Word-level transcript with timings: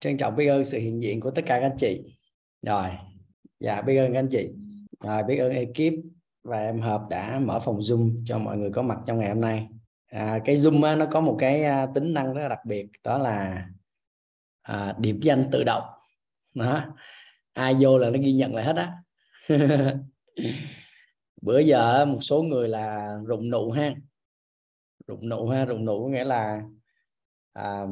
trân 0.00 0.16
trọng 0.16 0.36
biết 0.36 0.46
ơn 0.46 0.64
sự 0.64 0.78
hiện 0.78 1.02
diện 1.02 1.20
của 1.20 1.30
tất 1.30 1.42
cả 1.46 1.60
các 1.60 1.66
anh 1.66 1.76
chị. 1.78 2.02
Rồi 2.62 2.88
dạ 3.60 3.82
biết 3.82 3.96
ơn 3.96 4.12
các 4.12 4.18
anh 4.18 4.28
chị. 4.30 4.48
Rồi 5.00 5.22
biết 5.22 5.36
ơn 5.36 5.52
ekip 5.52 5.94
và 6.44 6.60
em 6.60 6.80
hợp 6.80 7.02
đã 7.10 7.38
mở 7.38 7.60
phòng 7.60 7.78
zoom 7.78 8.16
cho 8.24 8.38
mọi 8.38 8.56
người 8.56 8.70
có 8.70 8.82
mặt 8.82 8.98
trong 9.06 9.18
ngày 9.18 9.28
hôm 9.28 9.40
nay. 9.40 9.68
À, 10.06 10.38
cái 10.44 10.56
zoom 10.56 10.84
á, 10.84 10.96
nó 10.96 11.06
có 11.06 11.20
một 11.20 11.36
cái 11.38 11.64
à, 11.64 11.86
tính 11.94 12.14
năng 12.14 12.34
rất 12.34 12.42
là 12.42 12.48
đặc 12.48 12.64
biệt 12.64 12.86
đó 13.04 13.18
là 13.18 13.66
à, 14.62 14.94
điểm 14.98 15.20
danh 15.22 15.44
tự 15.52 15.64
động. 15.64 15.84
Đó 16.54 16.84
ai 17.52 17.76
vô 17.80 17.98
là 17.98 18.10
nó 18.10 18.18
ghi 18.18 18.32
nhận 18.32 18.54
lại 18.54 18.64
hết 18.64 18.76
á. 18.76 18.92
Bữa 21.42 21.58
giờ 21.58 22.04
một 22.04 22.18
số 22.20 22.42
người 22.42 22.68
là 22.68 23.16
rụng 23.26 23.50
nụ 23.50 23.70
ha. 23.70 23.94
Rụng 25.06 25.28
nụ 25.28 25.48
ha 25.48 25.64
rụng 25.64 25.84
nụ 25.84 26.08
nghĩa 26.12 26.24
là 26.24 26.62
à, 27.52 27.86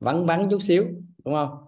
vắng 0.00 0.26
vắng 0.26 0.48
chút 0.50 0.62
xíu 0.62 0.84
đúng 1.24 1.34
không? 1.34 1.64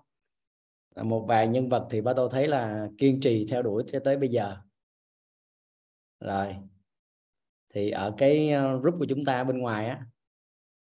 Một 1.08 1.24
vài 1.28 1.48
nhân 1.48 1.68
vật 1.68 1.86
thì 1.90 2.00
ba 2.00 2.12
tôi 2.16 2.28
thấy 2.32 2.46
là 2.48 2.88
kiên 2.98 3.20
trì 3.20 3.46
theo 3.50 3.62
đuổi 3.62 3.84
cho 3.92 4.00
tới 4.04 4.16
bây 4.16 4.28
giờ. 4.28 4.56
Rồi 6.20 6.56
thì 7.74 7.90
ở 7.90 8.14
cái 8.18 8.50
ờ, 8.50 8.78
group 8.80 8.94
của 8.98 9.06
chúng 9.08 9.24
ta 9.24 9.44
bên 9.44 9.58
ngoài 9.58 9.86
á 9.86 10.06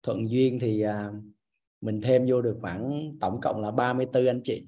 thuận 0.02 0.30
duyên 0.30 0.58
thì 0.60 0.80
ờ, 0.80 1.12
mình 1.80 2.00
thêm 2.00 2.26
vô 2.28 2.42
được 2.42 2.58
khoảng 2.60 3.12
tổng 3.20 3.40
cộng 3.40 3.60
là 3.60 3.70
34 3.70 4.26
anh 4.26 4.40
chị. 4.44 4.66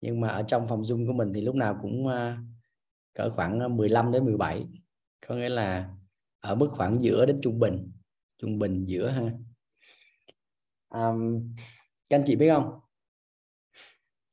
Nhưng 0.00 0.20
mà 0.20 0.28
ở 0.28 0.42
trong 0.42 0.68
phòng 0.68 0.82
zoom 0.82 1.06
của 1.06 1.12
mình 1.12 1.32
thì 1.34 1.40
lúc 1.40 1.54
nào 1.54 1.78
cũng 1.82 2.06
ờ, 2.06 2.36
cỡ 3.14 3.30
khoảng 3.30 3.76
15 3.76 4.12
đến 4.12 4.24
17 4.24 4.66
có 5.28 5.34
nghĩa 5.34 5.48
là 5.48 5.94
ở 6.40 6.54
mức 6.54 6.68
khoảng 6.70 7.00
giữa 7.00 7.26
đến 7.26 7.40
trung 7.42 7.58
bình 7.58 7.90
trung 8.38 8.58
bình 8.58 8.84
giữa 8.84 9.10
ha. 9.10 9.32
Um, 10.88 11.54
các 12.14 12.20
anh 12.20 12.24
chị 12.26 12.36
biết 12.36 12.50
không? 12.50 12.80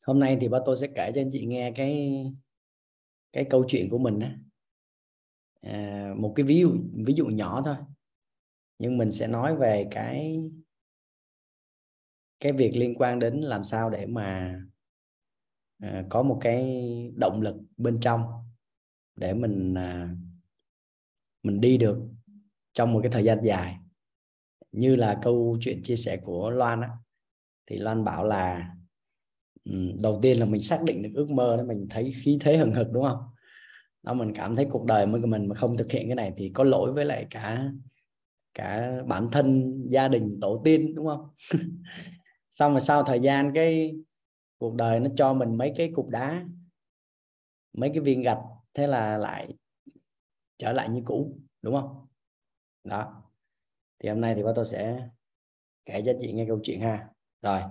Hôm 0.01 0.19
nay 0.19 0.37
thì 0.41 0.47
ba 0.47 0.59
tôi 0.65 0.77
sẽ 0.77 0.87
kể 0.95 1.11
cho 1.15 1.21
anh 1.21 1.29
chị 1.31 1.45
nghe 1.45 1.71
cái 1.75 2.23
cái 3.33 3.45
câu 3.49 3.65
chuyện 3.67 3.89
của 3.89 3.97
mình 3.97 4.19
á. 4.19 4.37
À, 5.61 6.13
một 6.17 6.33
cái 6.35 6.45
ví 6.45 6.59
dụ 6.59 6.71
ví 7.05 7.13
dụ 7.13 7.25
nhỏ 7.25 7.61
thôi. 7.65 7.75
Nhưng 8.79 8.97
mình 8.97 9.11
sẽ 9.11 9.27
nói 9.27 9.55
về 9.55 9.87
cái 9.91 10.39
cái 12.39 12.51
việc 12.51 12.71
liên 12.75 12.95
quan 12.95 13.19
đến 13.19 13.41
làm 13.41 13.63
sao 13.63 13.89
để 13.89 14.05
mà 14.05 14.59
à, 15.79 16.05
có 16.09 16.23
một 16.23 16.37
cái 16.41 16.63
động 17.15 17.41
lực 17.41 17.55
bên 17.77 17.99
trong 17.99 18.23
để 19.15 19.33
mình 19.33 19.73
à, 19.77 20.15
mình 21.43 21.61
đi 21.61 21.77
được 21.77 21.99
trong 22.73 22.93
một 22.93 22.99
cái 23.03 23.11
thời 23.11 23.23
gian 23.23 23.43
dài. 23.43 23.77
Như 24.71 24.95
là 24.95 25.19
câu 25.23 25.57
chuyện 25.61 25.83
chia 25.83 25.95
sẻ 25.95 26.17
của 26.17 26.49
Loan 26.49 26.81
á 26.81 26.89
thì 27.67 27.77
Loan 27.77 28.03
bảo 28.03 28.23
là 28.25 28.71
ừ, 29.65 29.71
đầu 30.01 30.19
tiên 30.21 30.39
là 30.39 30.45
mình 30.45 30.61
xác 30.61 30.79
định 30.85 31.01
được 31.03 31.09
ước 31.15 31.29
mơ 31.29 31.57
đó, 31.57 31.63
mình 31.63 31.87
thấy 31.89 32.13
khí 32.23 32.37
thế 32.41 32.57
hừng 32.57 32.73
hực, 32.73 32.87
đúng 32.91 33.03
không? 33.03 33.19
Đó, 34.03 34.13
mình 34.13 34.33
cảm 34.35 34.55
thấy 34.55 34.67
cuộc 34.71 34.85
đời 34.85 35.07
của 35.21 35.27
mình 35.27 35.47
mà 35.47 35.55
không 35.55 35.77
thực 35.77 35.91
hiện 35.91 36.07
cái 36.07 36.15
này 36.15 36.33
thì 36.37 36.51
có 36.53 36.63
lỗi 36.63 36.93
với 36.93 37.05
lại 37.05 37.27
cả 37.29 37.71
cả 38.53 38.91
bản 39.07 39.29
thân, 39.31 39.73
gia 39.89 40.07
đình, 40.07 40.39
tổ 40.41 40.61
tiên, 40.65 40.95
đúng 40.95 41.07
không? 41.07 41.27
Xong 42.51 42.71
rồi 42.71 42.81
sau 42.81 43.03
thời 43.03 43.19
gian 43.19 43.51
cái 43.55 43.95
cuộc 44.57 44.75
đời 44.75 44.99
nó 44.99 45.09
cho 45.17 45.33
mình 45.33 45.57
mấy 45.57 45.73
cái 45.77 45.91
cục 45.95 46.09
đá, 46.09 46.45
mấy 47.73 47.89
cái 47.89 47.99
viên 47.99 48.21
gạch, 48.21 48.39
thế 48.73 48.87
là 48.87 49.17
lại 49.17 49.55
trở 50.57 50.73
lại 50.73 50.89
như 50.89 51.01
cũ, 51.05 51.37
đúng 51.61 51.75
không? 51.75 52.07
Đó. 52.83 53.23
Thì 53.99 54.09
hôm 54.09 54.21
nay 54.21 54.35
thì 54.35 54.41
tôi 54.55 54.65
sẽ 54.65 55.09
kể 55.85 56.03
cho 56.05 56.13
chị 56.21 56.33
nghe 56.33 56.45
câu 56.49 56.59
chuyện 56.63 56.81
ha 56.81 57.10
rồi 57.41 57.61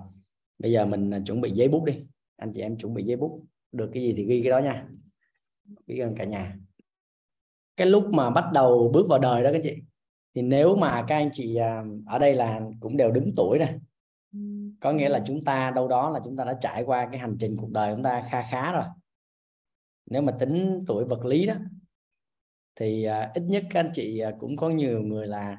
bây 0.58 0.72
giờ 0.72 0.86
mình 0.86 1.14
à, 1.14 1.20
chuẩn 1.26 1.40
bị 1.40 1.50
giấy 1.50 1.68
bút 1.68 1.84
đi. 1.84 1.94
Anh 2.36 2.52
chị 2.52 2.60
em 2.60 2.78
chuẩn 2.78 2.94
bị 2.94 3.04
giấy 3.04 3.16
bút. 3.16 3.44
Được 3.72 3.90
cái 3.94 4.02
gì 4.02 4.14
thì 4.16 4.24
ghi 4.24 4.42
cái 4.42 4.50
đó 4.50 4.58
nha. 4.58 4.88
Ghi 5.86 5.96
gần 5.96 6.14
cả 6.16 6.24
nhà. 6.24 6.56
Cái 7.76 7.86
lúc 7.86 8.06
mà 8.12 8.30
bắt 8.30 8.44
đầu 8.52 8.91
bước 8.94 9.06
vào 9.09 9.19
đời 9.19 9.44
đó 9.44 9.50
các 9.53 9.60
chị 9.64 9.76
thì 10.34 10.42
nếu 10.42 10.76
mà 10.76 11.04
các 11.09 11.16
anh 11.16 11.30
chị 11.32 11.56
à, 11.56 11.84
ở 12.06 12.19
đây 12.19 12.34
là 12.34 12.60
cũng 12.80 12.97
đều 12.97 13.10
đứng 13.10 13.32
tuổi 13.36 13.59
này 13.59 13.78
có 14.80 14.92
nghĩa 14.92 15.09
là 15.09 15.22
chúng 15.26 15.44
ta 15.44 15.70
đâu 15.70 15.88
đó 15.88 16.10
là 16.10 16.20
chúng 16.25 16.36
ta 16.36 16.44
đã 16.44 16.59
trải 16.60 16.82
qua 16.82 17.09
cái 17.12 17.20
hành 17.20 17.36
trình 17.41 17.56
cuộc 17.56 17.70
đời 17.70 17.94
chúng 17.94 18.03
ta 18.03 18.22
kha 18.30 18.42
khá 18.42 18.72
rồi. 18.72 18.84
Nếu 20.06 20.22
mà 20.22 20.36
tính 20.41 20.84
tuổi 20.86 21.04
vật 21.04 21.25
lý 21.25 21.47
đó 21.47 21.54
thì 22.76 23.06
uh, 23.09 23.34
ít 23.34 23.42
nhất 23.42 23.64
các 23.70 23.80
anh 23.80 23.91
chị 23.94 24.22
uh, 24.28 24.41
cũng 24.41 24.56
có 24.56 24.70
nhiều 24.70 25.03
người 25.03 25.26
là 25.26 25.56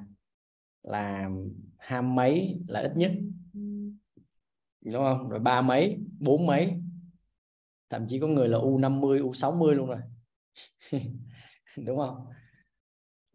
là 0.84 1.30
ham 1.78 2.16
mấy 2.16 2.60
là 2.68 2.80
ít 2.80 2.92
nhất 2.96 3.12
đúng 4.82 5.04
không? 5.04 5.30
Rồi 5.30 5.40
ba 5.40 5.62
mấy, 5.62 5.98
bốn 6.20 6.46
mấy. 6.46 6.74
Thậm 7.90 8.06
chí 8.08 8.20
có 8.20 8.28
người 8.28 8.48
là 8.48 8.58
u 8.58 8.78
50 8.78 9.20
u 9.20 9.34
60 9.34 9.76
luôn 9.76 9.88
rồi. 9.88 10.00
Đúng 11.86 11.98
không? 11.98 12.26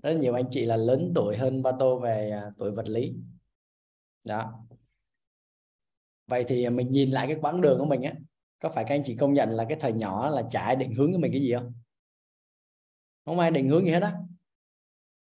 Rất 0.03 0.17
nhiều 0.17 0.35
anh 0.35 0.47
chị 0.51 0.65
là 0.65 0.77
lớn 0.77 1.13
tuổi 1.15 1.37
hơn 1.37 1.63
ba 1.63 1.73
tô 1.79 1.99
về 1.99 2.31
à, 2.31 2.51
tuổi 2.59 2.71
vật 2.71 2.89
lý. 2.89 3.15
Đó. 4.25 4.67
Vậy 6.27 6.45
thì 6.49 6.69
mình 6.69 6.91
nhìn 6.91 7.11
lại 7.11 7.27
cái 7.27 7.37
quãng 7.41 7.61
đường 7.61 7.79
của 7.79 7.85
mình 7.85 8.03
á, 8.03 8.15
có 8.59 8.69
phải 8.69 8.85
các 8.89 8.95
anh 8.95 9.03
chị 9.05 9.17
công 9.17 9.35
nhận 9.35 9.51
là 9.51 9.65
cái 9.69 9.79
thời 9.81 9.93
nhỏ 9.93 10.31
là 10.31 10.43
chả 10.51 10.75
định 10.75 10.95
hướng 10.95 11.13
của 11.13 11.19
mình 11.19 11.33
cái 11.33 11.41
gì 11.41 11.55
không? 11.55 11.73
Không 13.25 13.39
ai 13.39 13.51
định 13.51 13.69
hướng 13.69 13.85
gì 13.85 13.91
hết 13.91 14.03
á. 14.03 14.19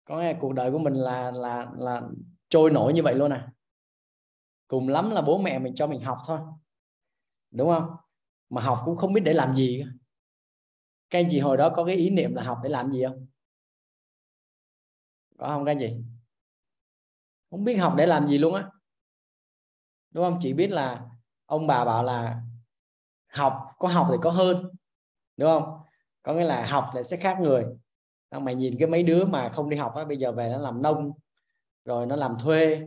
Có 0.05 0.21
nghe 0.21 0.37
cuộc 0.41 0.53
đời 0.53 0.71
của 0.71 0.79
mình 0.79 0.95
là 0.95 1.31
là 1.31 1.71
là 1.79 2.03
trôi 2.49 2.71
nổi 2.71 2.93
như 2.93 3.03
vậy 3.03 3.15
luôn 3.15 3.33
à 3.33 3.53
cùng 4.71 4.89
lắm 4.89 5.11
là 5.11 5.23
bố 5.23 5.39
mẹ 5.39 5.59
mình 5.59 5.75
cho 5.75 5.87
mình 5.87 6.01
học 6.01 6.19
thôi. 6.27 6.41
Đúng 7.51 7.69
không? 7.69 7.91
Mà 8.51 8.63
học 8.63 8.83
cũng 8.85 8.97
không 8.97 9.13
biết 9.13 9.21
để 9.25 9.33
làm 9.35 9.55
gì 9.55 9.85
các 11.11 11.19
anh 11.19 11.29
chị 11.31 11.41
hồi 11.41 11.57
đó 11.57 11.71
có 11.71 11.85
cái 11.85 11.97
ý 11.97 12.11
niệm 12.11 12.35
là 12.35 12.43
học 12.43 12.59
để 12.63 12.69
làm 12.69 12.91
gì 12.91 13.05
không? 13.07 13.27
Có 15.39 15.47
không 15.47 15.65
các 15.65 15.71
anh 15.71 15.79
chị? 15.79 15.97
Không 17.51 17.65
biết 17.65 17.75
học 17.75 17.95
để 17.97 18.07
làm 18.07 18.29
gì 18.29 18.39
luôn 18.39 18.55
á. 18.55 18.71
Đúng 20.11 20.25
không? 20.25 20.39
Chỉ 20.43 20.53
biết 20.53 20.71
là 20.71 21.07
ông 21.47 21.67
bà 21.67 21.85
bảo 21.85 22.03
là 22.03 22.43
học, 23.29 23.67
có 23.79 23.89
học 23.89 24.07
thì 24.11 24.17
có 24.23 24.31
hơn. 24.31 24.71
Đúng 25.37 25.49
không? 25.49 25.79
Có 26.23 26.35
nghĩa 26.35 26.45
là 26.45 26.67
học 26.67 26.91
là 26.95 27.03
sẽ 27.03 27.17
khác 27.17 27.39
người. 27.41 27.65
Mày 28.31 28.55
nhìn 28.55 28.77
cái 28.79 28.89
mấy 28.89 29.03
đứa 29.03 29.25
mà 29.25 29.49
không 29.49 29.71
đi 29.71 29.77
học 29.77 29.95
á, 29.95 30.05
bây 30.05 30.17
giờ 30.17 30.33
về 30.33 30.49
nó 30.53 30.59
làm 30.59 30.83
nông, 30.83 31.13
rồi 31.85 32.07
nó 32.07 32.17
làm 32.17 32.37
thuê 32.39 32.83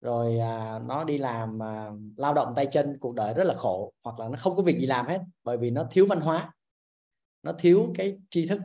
rồi 0.00 0.38
à, 0.38 0.78
nó 0.78 1.04
đi 1.04 1.18
làm 1.18 1.62
à, 1.62 1.90
lao 2.16 2.34
động 2.34 2.52
tay 2.56 2.68
chân 2.72 2.98
cuộc 3.00 3.14
đời 3.14 3.34
rất 3.34 3.44
là 3.44 3.54
khổ 3.54 3.92
hoặc 4.02 4.18
là 4.18 4.28
nó 4.28 4.36
không 4.38 4.56
có 4.56 4.62
việc 4.62 4.78
gì 4.78 4.86
làm 4.86 5.06
hết 5.06 5.20
bởi 5.44 5.56
vì 5.56 5.70
nó 5.70 5.86
thiếu 5.90 6.06
văn 6.08 6.20
hóa 6.20 6.52
nó 7.42 7.52
thiếu 7.58 7.92
cái 7.94 8.18
tri 8.30 8.46
thức. 8.46 8.60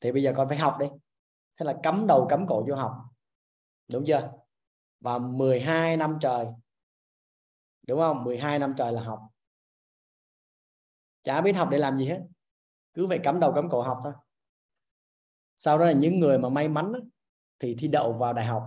Thì 0.00 0.12
bây 0.12 0.22
giờ 0.22 0.32
con 0.36 0.48
phải 0.48 0.58
học 0.58 0.76
đi. 0.80 0.86
Thế 1.56 1.64
là 1.66 1.80
cấm 1.82 2.06
đầu 2.06 2.26
cấm 2.30 2.46
cổ 2.46 2.64
vô 2.68 2.74
học. 2.74 2.92
Đúng 3.88 4.04
chưa? 4.06 4.32
Và 5.00 5.18
12 5.18 5.96
năm 5.96 6.18
trời. 6.20 6.46
Đúng 7.86 8.00
không? 8.00 8.24
12 8.24 8.58
năm 8.58 8.74
trời 8.78 8.92
là 8.92 9.02
học. 9.02 9.20
Chả 11.22 11.40
biết 11.40 11.52
học 11.52 11.68
để 11.70 11.78
làm 11.78 11.98
gì 11.98 12.06
hết. 12.06 12.20
Cứ 12.94 13.06
vậy 13.06 13.20
cấm 13.24 13.40
đầu 13.40 13.52
cấm 13.54 13.68
cổ 13.68 13.82
học 13.82 14.00
thôi. 14.04 14.12
Sau 15.56 15.78
đó 15.78 15.84
là 15.84 15.92
những 15.92 16.20
người 16.20 16.38
mà 16.38 16.48
may 16.48 16.68
mắn 16.68 16.92
thì 17.58 17.76
thi 17.78 17.88
đậu 17.88 18.12
vào 18.12 18.32
đại 18.32 18.46
học 18.46 18.62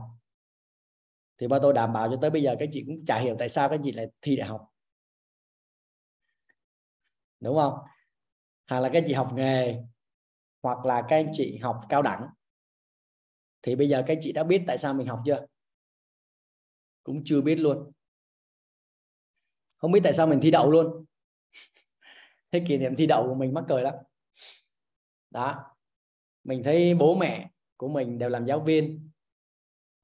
thì 1.37 1.47
ba 1.47 1.59
tôi 1.61 1.73
đảm 1.73 1.93
bảo 1.93 2.09
cho 2.09 2.17
tới 2.21 2.29
bây 2.29 2.43
giờ 2.43 2.55
các 2.59 2.69
chị 2.71 2.83
cũng 2.87 3.05
chả 3.05 3.19
hiểu 3.19 3.35
tại 3.39 3.49
sao 3.49 3.69
các 3.69 3.79
chị 3.83 3.91
lại 3.91 4.07
thi 4.21 4.35
đại 4.35 4.47
học. 4.47 4.67
Đúng 7.39 7.55
không? 7.55 7.73
Hoặc 8.69 8.79
là 8.79 8.89
các 8.93 9.03
chị 9.07 9.13
học 9.13 9.31
nghề, 9.35 9.81
hoặc 10.63 10.85
là 10.85 11.01
các 11.09 11.15
anh 11.15 11.31
chị 11.33 11.57
học 11.57 11.79
cao 11.89 12.01
đẳng. 12.01 12.27
Thì 13.61 13.75
bây 13.75 13.89
giờ 13.89 14.03
các 14.07 14.17
chị 14.21 14.31
đã 14.31 14.43
biết 14.43 14.63
tại 14.67 14.77
sao 14.77 14.93
mình 14.93 15.07
học 15.07 15.21
chưa? 15.25 15.45
Cũng 17.03 17.21
chưa 17.25 17.41
biết 17.41 17.55
luôn. 17.55 17.91
Không 19.77 19.91
biết 19.91 20.01
tại 20.03 20.13
sao 20.13 20.27
mình 20.27 20.39
thi 20.41 20.51
đậu 20.51 20.71
luôn. 20.71 21.05
Thế 22.51 22.63
kỷ 22.67 22.77
niệm 22.77 22.95
thi 22.95 23.07
đậu 23.07 23.27
của 23.27 23.35
mình 23.35 23.53
mắc 23.53 23.63
cười 23.67 23.81
lắm. 23.81 23.93
Đó. 25.29 25.75
Mình 26.43 26.63
thấy 26.63 26.93
bố 26.93 27.15
mẹ 27.15 27.49
của 27.77 27.87
mình 27.87 28.17
đều 28.17 28.29
làm 28.29 28.45
giáo 28.45 28.59
viên 28.59 29.09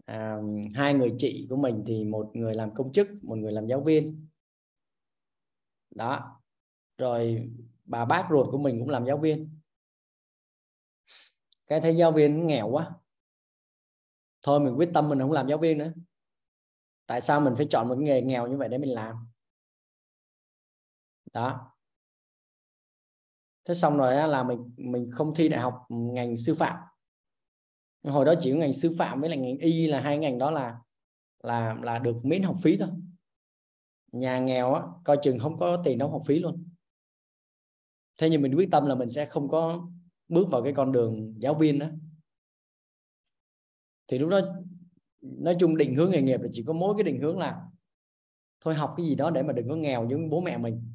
à, 0.10 0.38
hai 0.76 0.94
người 0.94 1.16
chị 1.18 1.48
của 1.50 1.56
mình 1.56 1.84
thì 1.88 2.04
một 2.04 2.32
người 2.34 2.56
làm 2.56 2.74
công 2.74 2.94
chức 2.94 3.08
một 3.22 3.36
người 3.36 3.52
làm 3.52 3.68
giáo 3.68 3.82
viên. 3.82 4.28
Đó. 5.96 6.42
Rồi 6.98 7.50
bà 7.86 8.06
bác 8.06 8.28
ruột 8.30 8.48
của 8.52 8.58
mình 8.58 8.80
cũng 8.80 8.90
làm 8.90 9.06
giáo 9.06 9.18
viên. 9.18 9.60
Cái 11.68 11.82
thấy 11.82 11.96
giáo 11.96 12.12
viên 12.12 12.48
nghèo 12.48 12.70
quá. 12.70 12.92
Thôi 14.42 14.60
mình 14.60 14.76
quyết 14.78 14.90
tâm 14.94 15.10
mình 15.10 15.20
không 15.20 15.32
làm 15.32 15.48
giáo 15.48 15.58
viên 15.58 15.78
nữa. 15.78 15.94
Tại 17.06 17.22
sao 17.22 17.42
mình 17.42 17.54
phải 17.58 17.68
chọn 17.70 17.88
một 17.88 17.98
nghề 17.98 18.22
nghèo 18.22 18.48
như 18.48 18.58
vậy 18.58 18.70
để 18.70 18.78
mình 18.78 18.94
làm? 18.94 19.16
Đó. 21.34 21.76
Thế 23.66 23.74
xong 23.74 23.98
rồi 23.98 24.28
là 24.28 24.44
mình 24.44 24.74
mình 24.78 25.10
không 25.12 25.34
thi 25.36 25.50
đại 25.50 25.60
học 25.60 25.86
ngành 25.90 26.38
sư 26.38 26.56
phạm 26.56 26.78
hồi 28.04 28.26
đó 28.26 28.34
chỉ 28.40 28.52
có 28.52 28.58
ngành 28.58 28.74
sư 28.74 28.96
phạm 28.98 29.22
với 29.22 29.30
lại 29.30 29.38
ngành 29.38 29.58
y 29.58 29.88
là 29.88 30.02
hai 30.02 30.18
ngành 30.18 30.38
đó 30.38 30.52
là 30.52 30.80
là 31.44 31.78
là 31.82 32.00
được 32.00 32.26
miễn 32.26 32.44
học 32.44 32.58
phí 32.62 32.78
thôi. 32.78 32.90
Nhà 34.12 34.40
nghèo 34.40 34.74
á, 34.74 34.84
coi 35.04 35.18
chừng 35.22 35.40
không 35.40 35.58
có 35.58 35.82
tiền 35.86 35.98
đóng 35.98 36.12
học 36.12 36.22
phí 36.26 36.40
luôn. 36.40 36.70
Thế 38.18 38.30
nhưng 38.30 38.42
mình 38.42 38.56
quyết 38.56 38.70
tâm 38.72 38.86
là 38.86 38.96
mình 38.96 39.10
sẽ 39.10 39.26
không 39.26 39.50
có 39.50 39.90
bước 40.28 40.48
vào 40.52 40.64
cái 40.64 40.74
con 40.74 40.92
đường 40.92 41.36
giáo 41.42 41.54
viên 41.54 41.80
đó. 41.80 41.88
Thì 44.08 44.18
lúc 44.18 44.30
đó 44.30 44.40
nói 45.22 45.56
chung 45.60 45.78
định 45.78 45.96
hướng 45.96 46.12
nghề 46.12 46.22
nghiệp 46.22 46.42
là 46.42 46.48
chỉ 46.52 46.64
có 46.68 46.74
mỗi 46.74 46.96
cái 46.98 47.04
định 47.04 47.22
hướng 47.22 47.38
là 47.38 47.62
thôi 48.62 48.76
học 48.76 48.94
cái 48.98 49.06
gì 49.06 49.16
đó 49.16 49.30
để 49.30 49.44
mà 49.44 49.54
đừng 49.54 49.70
có 49.70 49.76
nghèo 49.76 50.08
giống 50.10 50.30
bố 50.30 50.42
mẹ 50.42 50.58
mình. 50.58 50.94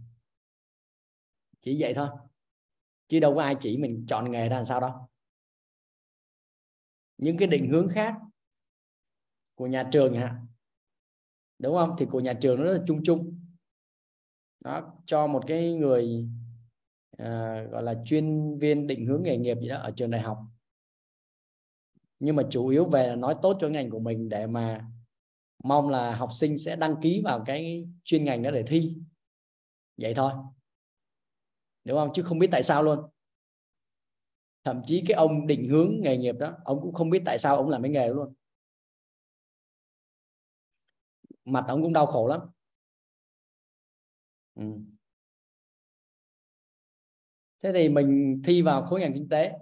Chỉ 1.63 1.77
vậy 1.81 1.95
thôi. 1.95 2.09
Chứ 3.09 3.21
đâu 3.21 3.35
có 3.35 3.43
ai 3.43 3.57
chỉ 3.61 3.77
mình 3.77 4.07
chọn 4.09 4.31
nghề 4.31 4.49
ra 4.49 4.57
làm 4.57 4.65
sao 4.65 4.81
đâu 4.81 4.91
những 7.19 7.37
cái 7.37 7.49
định 7.49 7.69
hướng 7.69 7.89
khác 7.89 8.15
của 9.55 9.67
nhà 9.67 9.89
trường 9.93 10.17
hả? 10.17 10.41
Đúng 11.59 11.77
không? 11.77 11.95
Thì 11.99 12.07
của 12.07 12.21
nhà 12.21 12.35
trường 12.35 12.59
nó 12.59 12.65
rất 12.65 12.73
là 12.73 12.85
chung 12.87 13.01
chung. 13.05 13.41
Đó 14.61 14.93
cho 15.07 15.27
một 15.27 15.45
cái 15.47 15.73
người 15.73 16.29
à, 17.19 17.63
gọi 17.71 17.83
là 17.83 17.95
chuyên 18.05 18.59
viên 18.59 18.87
định 18.87 19.07
hướng 19.07 19.23
nghề 19.23 19.37
nghiệp 19.37 19.59
gì 19.61 19.69
đó 19.69 19.77
ở 19.77 19.91
trường 19.97 20.11
đại 20.11 20.21
học. 20.21 20.39
Nhưng 22.19 22.37
mà 22.37 22.43
chủ 22.51 22.69
yếu 22.69 22.85
về 22.85 23.09
là 23.09 23.17
nói 23.17 23.35
tốt 23.43 23.59
cho 23.61 23.69
ngành 23.69 23.91
của 23.91 24.01
mình 24.01 24.29
để 24.29 24.47
mà 24.47 24.87
mong 25.65 25.89
là 25.89 26.17
học 26.17 26.29
sinh 26.33 26.59
sẽ 26.59 26.77
đăng 26.77 26.97
ký 27.03 27.21
vào 27.25 27.43
cái 27.47 27.89
chuyên 28.05 28.25
ngành 28.25 28.43
đó 28.43 28.51
để 28.51 28.63
thi. 28.67 28.97
Vậy 29.97 30.15
thôi. 30.15 30.33
Đúng 31.85 31.99
không? 31.99 32.11
Chứ 32.15 32.23
không 32.23 32.39
biết 32.39 32.49
tại 32.53 32.63
sao 32.63 32.83
luôn 32.83 33.11
thậm 34.65 34.83
chí 34.87 35.05
cái 35.07 35.15
ông 35.15 35.47
định 35.47 35.69
hướng 35.69 36.01
nghề 36.01 36.17
nghiệp 36.17 36.35
đó, 36.39 36.57
ông 36.65 36.81
cũng 36.83 36.93
không 36.95 37.11
biết 37.11 37.23
tại 37.27 37.39
sao 37.39 37.57
ông 37.57 37.69
làm 37.69 37.83
cái 37.83 37.91
nghề 37.91 38.09
đó 38.09 38.15
luôn. 38.15 38.35
Mặt 41.45 41.65
ông 41.69 41.83
cũng 41.83 41.93
đau 41.93 42.07
khổ 42.07 42.27
lắm. 42.27 42.41
Ừ. 44.55 44.63
thế 47.63 47.73
thì 47.73 47.89
mình 47.89 48.43
thi 48.45 48.63
vào 48.63 48.83
khối 48.83 49.01
ngành 49.01 49.13
kinh 49.15 49.29
tế. 49.29 49.53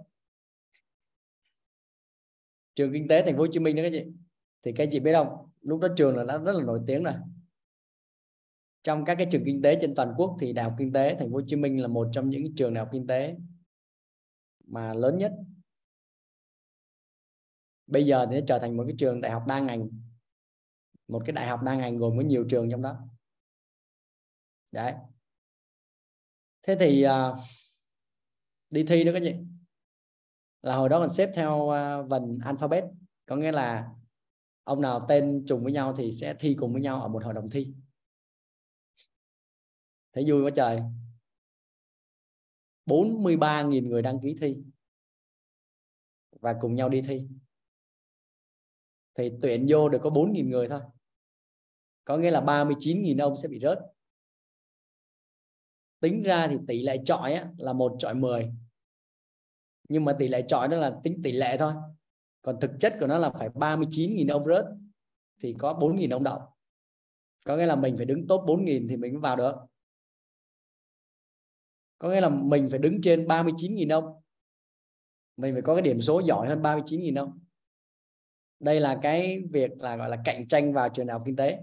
Trường 2.75 2.93
kinh 2.93 3.07
tế 3.07 3.23
thành 3.25 3.33
phố 3.33 3.39
Hồ 3.39 3.47
Chí 3.51 3.59
Minh 3.59 3.75
đó 3.75 3.83
các 3.83 3.89
chị. 3.91 4.03
Thì 4.63 4.71
các 4.75 4.89
chị 4.91 4.99
biết 4.99 5.13
không, 5.13 5.49
lúc 5.61 5.79
đó 5.79 5.87
trường 5.97 6.15
là 6.15 6.23
đã 6.23 6.37
rất 6.37 6.51
là 6.55 6.63
nổi 6.63 6.79
tiếng 6.87 7.03
rồi. 7.03 7.13
Trong 8.83 9.05
các 9.05 9.15
cái 9.15 9.27
trường 9.31 9.43
kinh 9.45 9.61
tế 9.61 9.77
trên 9.81 9.95
toàn 9.95 10.13
quốc 10.17 10.37
thì 10.39 10.53
đại 10.53 10.63
học 10.63 10.75
kinh 10.77 10.93
tế 10.93 11.15
thành 11.19 11.29
phố 11.29 11.35
Hồ 11.35 11.41
Chí 11.47 11.55
Minh 11.55 11.81
là 11.81 11.87
một 11.87 12.09
trong 12.13 12.29
những 12.29 12.55
trường 12.55 12.73
đại 12.73 12.83
học 12.83 12.89
kinh 12.91 13.07
tế 13.07 13.35
mà 14.63 14.93
lớn 14.93 15.17
nhất. 15.17 15.31
Bây 17.87 18.05
giờ 18.05 18.25
thì 18.29 18.39
nó 18.39 18.45
trở 18.47 18.59
thành 18.59 18.77
một 18.77 18.83
cái 18.87 18.95
trường 18.97 19.21
đại 19.21 19.31
học 19.31 19.43
đa 19.47 19.59
ngành. 19.59 19.89
Một 21.07 21.21
cái 21.25 21.33
đại 21.33 21.47
học 21.47 21.61
đa 21.63 21.75
ngành 21.75 21.97
gồm 21.97 22.17
có 22.17 22.23
nhiều 22.23 22.45
trường 22.49 22.71
trong 22.71 22.81
đó. 22.81 22.99
Đấy. 24.71 24.93
Thế 26.63 26.75
thì 26.79 27.05
uh, 27.07 27.37
đi 28.69 28.83
thi 28.83 29.03
nữa 29.03 29.11
các 29.13 29.21
chị. 29.23 29.35
Là 30.61 30.75
hồi 30.75 30.89
đó 30.89 30.99
mình 30.99 31.09
xếp 31.09 31.31
theo 31.35 31.55
uh, 31.55 32.09
vần 32.09 32.39
alphabet. 32.43 32.83
Có 33.25 33.35
nghĩa 33.35 33.51
là 33.51 33.89
ông 34.63 34.81
nào 34.81 35.05
tên 35.09 35.45
trùng 35.47 35.63
với 35.63 35.73
nhau 35.73 35.95
thì 35.97 36.11
sẽ 36.11 36.35
thi 36.39 36.55
cùng 36.59 36.73
với 36.73 36.81
nhau 36.81 37.01
ở 37.01 37.07
một 37.07 37.23
hội 37.23 37.33
đồng 37.33 37.49
thi. 37.49 37.73
Thấy 40.13 40.25
vui 40.27 40.43
quá 40.43 40.51
trời. 40.55 40.81
43.000 42.85 43.89
người 43.89 44.01
đăng 44.01 44.19
ký 44.23 44.35
thi. 44.41 44.57
Và 46.39 46.55
cùng 46.61 46.75
nhau 46.75 46.89
đi 46.89 47.01
thi. 47.01 47.27
Thì 49.15 49.31
tuyển 49.41 49.65
vô 49.69 49.89
được 49.89 49.99
có 50.03 50.09
4.000 50.09 50.49
người 50.49 50.67
thôi. 50.69 50.81
Có 52.05 52.17
nghĩa 52.17 52.31
là 52.31 52.41
39.000 52.41 53.23
ông 53.23 53.37
sẽ 53.37 53.47
bị 53.47 53.59
rớt. 53.59 53.79
Tính 55.99 56.23
ra 56.23 56.47
thì 56.47 56.57
tỷ 56.67 56.81
lệ 56.81 56.97
trọi 57.05 57.33
á, 57.33 57.51
là 57.57 57.73
một 57.73 57.95
trọi 57.99 58.13
10 58.13 58.53
nhưng 59.89 60.05
mà 60.05 60.15
tỷ 60.19 60.27
lệ 60.27 60.43
trọi 60.47 60.67
đó 60.67 60.77
là 60.77 60.99
tính 61.03 61.21
tỷ 61.23 61.31
lệ 61.31 61.57
thôi. 61.57 61.73
Còn 62.41 62.59
thực 62.61 62.71
chất 62.79 62.95
của 62.99 63.07
nó 63.07 63.17
là 63.17 63.29
phải 63.29 63.49
39.000 63.49 64.33
ông 64.33 64.45
rớt 64.45 64.65
thì 65.41 65.55
có 65.59 65.73
4.000 65.73 66.11
ông 66.11 66.23
đậu. 66.23 66.39
Có 67.45 67.57
nghĩa 67.57 67.65
là 67.65 67.75
mình 67.75 67.97
phải 67.97 68.05
đứng 68.05 68.27
top 68.27 68.41
4.000 68.41 68.87
thì 68.89 68.97
mình 68.97 69.13
mới 69.13 69.21
vào 69.21 69.35
được 69.35 69.55
có 72.03 72.09
nghĩa 72.09 72.21
là 72.21 72.29
mình 72.29 72.67
phải 72.69 72.79
đứng 72.79 73.01
trên 73.01 73.25
39.000 73.25 73.95
ông. 73.95 74.21
Mình 75.37 75.53
phải 75.53 75.61
có 75.61 75.75
cái 75.75 75.81
điểm 75.81 76.01
số 76.01 76.19
giỏi 76.19 76.47
hơn 76.47 76.61
39.000 76.61 77.17
ông. 77.17 77.39
Đây 78.59 78.79
là 78.79 78.99
cái 79.01 79.43
việc 79.51 79.71
là, 79.77 79.95
gọi 79.95 80.09
là, 80.09 80.21
cạnh 80.25 80.47
tranh 80.47 80.73
vào 80.73 80.89
trường 80.89 81.07
đại 81.07 81.13
học 81.13 81.21
kinh 81.25 81.35
tế. 81.35 81.59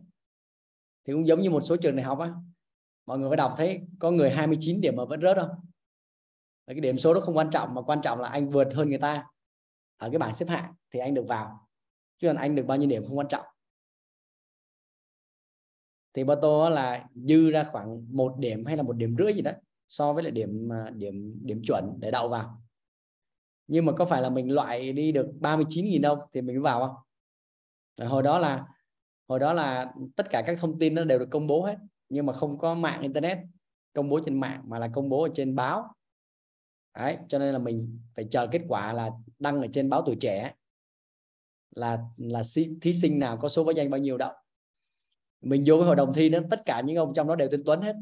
Thì 1.04 1.12
cũng 1.12 1.26
giống 1.26 1.40
như 1.40 1.50
một 1.50 1.60
số 1.60 1.76
trường 1.76 1.96
đại 1.96 2.04
học 2.04 2.18
á, 2.18 2.32
mọi 3.06 3.18
người 3.18 3.30
có 3.30 3.36
đọc 3.36 3.54
thấy 3.56 3.80
có 3.98 4.10
người 4.10 4.30
29 4.30 4.80
điểm 4.80 4.96
mà 4.96 5.04
vẫn 5.04 5.20
rớt 5.20 5.36
không? 5.36 5.50
Cái 6.66 6.80
điểm 6.80 6.98
số 6.98 7.14
đó 7.14 7.20
không 7.20 7.36
quan 7.36 7.50
trọng, 7.50 7.74
mà 7.74 7.82
quan 7.82 8.00
trọng 8.02 8.20
là 8.20 8.28
anh 8.28 8.48
vượt 8.48 8.68
hơn 8.74 8.88
người 8.88 8.98
ta 8.98 9.26
ở 9.96 10.10
cái 10.10 10.18
bảng 10.18 10.34
xếp 10.34 10.48
hạng 10.48 10.74
thì 10.90 11.00
anh 11.00 11.14
được 11.14 11.24
vào. 11.28 11.68
Chứ 12.18 12.28
còn 12.28 12.36
anh 12.36 12.54
được 12.54 12.66
bao 12.66 12.78
nhiêu 12.78 12.88
điểm 12.88 13.04
không 13.06 13.18
quan 13.18 13.28
trọng. 13.28 13.46
Thì 16.14 16.24
ba 16.24 16.34
tô 16.42 16.68
là 16.68 17.08
dư 17.14 17.50
ra 17.50 17.64
khoảng 17.72 18.16
một 18.16 18.36
điểm 18.38 18.64
hay 18.64 18.76
là 18.76 18.82
một 18.82 18.96
điểm 18.96 19.16
rưỡi 19.18 19.34
gì 19.34 19.42
đó 19.42 19.52
so 19.90 20.12
với 20.12 20.22
lại 20.22 20.30
điểm 20.30 20.72
à, 20.72 20.90
điểm 20.90 21.40
điểm 21.44 21.62
chuẩn 21.66 21.94
để 22.00 22.10
đậu 22.10 22.28
vào. 22.28 22.62
Nhưng 23.66 23.86
mà 23.86 23.92
có 23.92 24.04
phải 24.04 24.22
là 24.22 24.30
mình 24.30 24.52
loại 24.52 24.92
đi 24.92 25.12
được 25.12 25.26
39.000 25.40 26.00
đâu 26.00 26.18
thì 26.32 26.40
mình 26.40 26.56
mới 26.56 26.62
vào 26.62 26.86
không? 26.86 26.96
Rồi 27.96 28.08
hồi 28.08 28.22
đó 28.22 28.38
là 28.38 28.66
hồi 29.28 29.38
đó 29.38 29.52
là 29.52 29.92
tất 30.16 30.30
cả 30.30 30.42
các 30.46 30.58
thông 30.60 30.78
tin 30.78 30.94
nó 30.94 31.04
đều 31.04 31.18
được 31.18 31.28
công 31.30 31.46
bố 31.46 31.64
hết 31.64 31.76
nhưng 32.08 32.26
mà 32.26 32.32
không 32.32 32.58
có 32.58 32.74
mạng 32.74 33.02
internet 33.02 33.38
công 33.92 34.08
bố 34.08 34.20
trên 34.24 34.40
mạng 34.40 34.62
mà 34.66 34.78
là 34.78 34.88
công 34.88 35.08
bố 35.08 35.22
ở 35.22 35.28
trên 35.34 35.56
báo. 35.56 35.94
Đấy, 36.94 37.18
cho 37.28 37.38
nên 37.38 37.52
là 37.52 37.58
mình 37.58 37.98
phải 38.16 38.26
chờ 38.30 38.46
kết 38.46 38.62
quả 38.68 38.92
là 38.92 39.10
đăng 39.38 39.60
ở 39.60 39.66
trên 39.72 39.90
báo 39.90 40.02
tuổi 40.06 40.16
trẻ. 40.20 40.54
Là 41.70 41.98
là 42.16 42.42
thí 42.80 42.94
sinh 42.94 43.18
nào 43.18 43.36
có 43.36 43.48
số 43.48 43.64
báo 43.64 43.72
danh 43.72 43.90
bao 43.90 43.98
nhiêu 43.98 44.16
đậu. 44.18 44.32
Mình 45.40 45.64
vô 45.66 45.76
cái 45.76 45.86
hội 45.86 45.96
đồng 45.96 46.12
thi 46.14 46.28
đó 46.28 46.38
tất 46.50 46.62
cả 46.66 46.80
những 46.80 46.96
ông 46.96 47.14
trong 47.14 47.28
đó 47.28 47.36
đều 47.36 47.48
tên 47.50 47.62
Tuấn 47.66 47.80
hết 47.80 47.96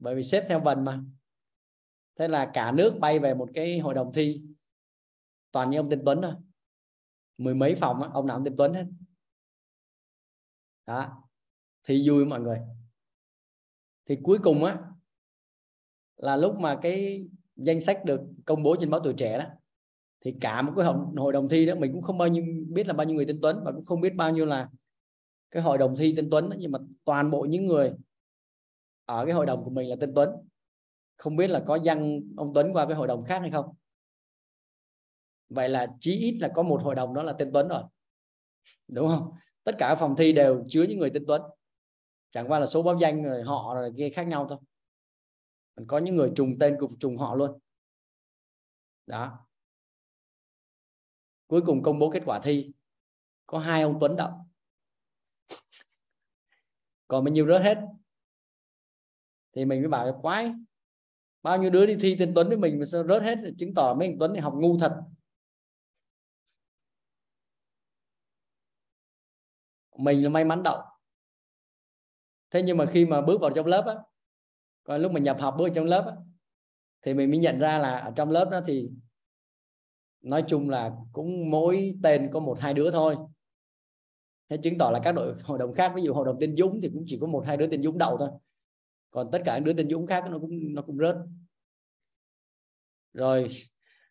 bởi 0.00 0.14
vì 0.14 0.22
xếp 0.22 0.44
theo 0.48 0.60
vần 0.60 0.84
mà. 0.84 1.02
Thế 2.18 2.28
là 2.28 2.50
cả 2.54 2.72
nước 2.72 2.94
bay 3.00 3.18
về 3.18 3.34
một 3.34 3.50
cái 3.54 3.78
hội 3.78 3.94
đồng 3.94 4.12
thi. 4.12 4.42
Toàn 5.52 5.70
những 5.70 5.80
ông 5.80 5.90
tên 5.90 6.02
Tuấn 6.06 6.22
thôi. 6.22 6.34
Mười 7.38 7.54
mấy 7.54 7.74
phòng 7.74 8.02
á, 8.02 8.08
ông 8.12 8.26
nào 8.26 8.36
ông 8.36 8.44
tên 8.44 8.56
Tuấn 8.56 8.74
hết. 8.74 8.86
Đó. 10.86 11.22
Thi 11.84 12.08
vui 12.08 12.24
mọi 12.24 12.40
người. 12.40 12.58
Thì 14.06 14.18
cuối 14.22 14.38
cùng 14.42 14.64
á 14.64 14.78
là 16.16 16.36
lúc 16.36 16.58
mà 16.58 16.78
cái 16.82 17.26
danh 17.56 17.80
sách 17.80 18.04
được 18.04 18.20
công 18.44 18.62
bố 18.62 18.76
trên 18.80 18.90
báo 18.90 19.00
tuổi 19.04 19.14
trẻ 19.16 19.38
đó 19.38 19.44
thì 20.20 20.34
cả 20.40 20.62
một 20.62 20.72
cái 20.76 20.86
hội 21.16 21.32
đồng 21.32 21.48
thi 21.48 21.66
đó 21.66 21.74
mình 21.74 21.92
cũng 21.92 22.02
không 22.02 22.18
bao 22.18 22.28
nhiêu 22.28 22.44
biết 22.68 22.86
là 22.86 22.92
bao 22.92 23.06
nhiêu 23.06 23.16
người 23.16 23.26
tên 23.26 23.38
Tuấn 23.42 23.60
và 23.64 23.72
cũng 23.72 23.84
không 23.84 24.00
biết 24.00 24.14
bao 24.14 24.32
nhiêu 24.32 24.46
là 24.46 24.68
cái 25.50 25.62
hội 25.62 25.78
đồng 25.78 25.96
thi 25.96 26.14
tên 26.16 26.30
Tuấn 26.30 26.48
đó, 26.48 26.56
nhưng 26.58 26.72
mà 26.72 26.78
toàn 27.04 27.30
bộ 27.30 27.42
những 27.42 27.66
người 27.66 27.92
ở 29.10 29.24
cái 29.24 29.34
hội 29.34 29.46
đồng 29.46 29.64
của 29.64 29.70
mình 29.70 29.88
là 29.88 29.96
tên 30.00 30.12
Tuấn. 30.14 30.30
Không 31.16 31.36
biết 31.36 31.46
là 31.46 31.62
có 31.66 31.78
dăng 31.78 32.20
ông 32.36 32.52
Tuấn 32.54 32.72
qua 32.72 32.86
cái 32.86 32.94
hội 32.94 33.06
đồng 33.06 33.24
khác 33.24 33.38
hay 33.38 33.50
không? 33.50 33.74
Vậy 35.48 35.68
là 35.68 35.86
chí 36.00 36.18
ít 36.18 36.38
là 36.40 36.50
có 36.54 36.62
một 36.62 36.80
hội 36.82 36.94
đồng 36.94 37.14
đó 37.14 37.22
là 37.22 37.32
tên 37.38 37.50
Tuấn 37.52 37.68
rồi. 37.68 37.82
Đúng 38.88 39.08
không? 39.08 39.32
Tất 39.64 39.72
cả 39.78 39.94
phòng 39.94 40.16
thi 40.16 40.32
đều 40.32 40.64
chứa 40.68 40.82
những 40.82 40.98
người 40.98 41.10
tên 41.14 41.24
Tuấn. 41.26 41.42
Chẳng 42.30 42.50
qua 42.50 42.58
là 42.58 42.66
số 42.66 42.82
báo 42.82 42.98
danh 43.00 43.22
rồi 43.22 43.42
họ 43.42 43.74
rồi 43.74 43.92
kia 43.96 44.10
khác 44.10 44.22
nhau 44.26 44.46
thôi. 44.48 44.58
Còn 45.74 45.86
có 45.86 45.98
những 45.98 46.16
người 46.16 46.32
trùng 46.36 46.58
tên 46.60 46.76
cùng 46.80 46.98
trùng 46.98 47.16
họ 47.16 47.34
luôn. 47.34 47.58
Đó. 49.06 49.46
Cuối 51.46 51.60
cùng 51.66 51.82
công 51.82 51.98
bố 51.98 52.10
kết 52.10 52.22
quả 52.26 52.40
thi. 52.42 52.70
Có 53.46 53.58
hai 53.58 53.82
ông 53.82 53.98
Tuấn 54.00 54.16
đậu. 54.16 54.30
Còn 57.08 57.24
bao 57.24 57.32
nhiêu 57.32 57.46
rớt 57.46 57.62
hết? 57.62 57.78
Thì 59.54 59.64
mình 59.64 59.80
mới 59.80 59.88
bảo 59.88 60.06
là 60.06 60.12
quái, 60.22 60.52
bao 61.42 61.58
nhiêu 61.58 61.70
đứa 61.70 61.86
đi 61.86 61.96
thi 62.00 62.16
tên 62.18 62.32
Tuấn 62.34 62.48
với 62.48 62.56
mình 62.56 62.78
mà 62.78 62.84
sao 62.84 63.04
rớt 63.04 63.22
hết 63.22 63.38
chứng 63.58 63.74
tỏ 63.74 63.94
mấy 63.94 64.08
anh 64.08 64.18
Tuấn 64.18 64.32
này 64.32 64.42
học 64.42 64.54
ngu 64.56 64.78
thật? 64.78 65.00
Mình 69.98 70.22
là 70.22 70.28
may 70.28 70.44
mắn 70.44 70.62
đậu. 70.62 70.82
Thế 72.50 72.62
nhưng 72.62 72.76
mà 72.76 72.86
khi 72.86 73.06
mà 73.06 73.20
bước 73.20 73.40
vào 73.40 73.50
trong 73.50 73.66
lớp 73.66 73.84
á, 73.86 73.94
coi 74.84 74.98
lúc 74.98 75.12
mà 75.12 75.20
nhập 75.20 75.36
học 75.40 75.54
bước 75.58 75.64
vào 75.64 75.74
trong 75.74 75.84
lớp 75.84 76.04
á, 76.06 76.12
thì 77.02 77.14
mình 77.14 77.30
mới 77.30 77.38
nhận 77.38 77.58
ra 77.58 77.78
là 77.78 77.98
ở 77.98 78.12
trong 78.16 78.30
lớp 78.30 78.48
đó 78.50 78.60
thì 78.66 78.90
nói 80.20 80.44
chung 80.48 80.70
là 80.70 80.92
cũng 81.12 81.50
mỗi 81.50 81.94
tên 82.02 82.30
có 82.32 82.40
một, 82.40 82.60
hai 82.60 82.74
đứa 82.74 82.90
thôi. 82.90 83.16
Thế 84.48 84.56
chứng 84.56 84.78
tỏ 84.78 84.90
là 84.90 85.00
các 85.04 85.12
đội, 85.12 85.34
hội 85.42 85.58
đồng 85.58 85.72
khác, 85.74 85.92
ví 85.96 86.02
dụ 86.02 86.14
hội 86.14 86.26
đồng 86.26 86.36
tên 86.40 86.56
Dũng 86.56 86.80
thì 86.82 86.90
cũng 86.94 87.04
chỉ 87.06 87.18
có 87.20 87.26
một, 87.26 87.44
hai 87.46 87.56
đứa 87.56 87.66
tên 87.66 87.82
Dũng 87.82 87.98
đậu 87.98 88.18
thôi 88.18 88.28
còn 89.10 89.30
tất 89.32 89.42
cả 89.44 89.54
những 89.58 89.64
đứa 89.64 89.72
tên 89.72 89.90
Dũng 89.90 90.06
khác 90.06 90.24
nó 90.30 90.38
cũng 90.38 90.74
nó 90.74 90.82
cũng 90.82 90.98
rớt. 90.98 91.16
Rồi 93.12 93.48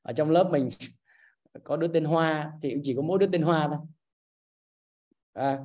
ở 0.02 0.14
trong 0.14 0.30
lớp 0.30 0.50
mình 0.52 0.70
có 1.64 1.78
đứa 1.78 1.88
tên 1.88 2.06
Hoa 2.06 2.54
thì 2.62 2.72
cũng 2.72 2.82
chỉ 2.84 2.96
có 2.96 3.02
mỗi 3.02 3.20
đứa 3.20 3.28
tên 3.28 3.42
Hoa 3.42 3.68
thôi. 3.68 3.78
À, 5.34 5.60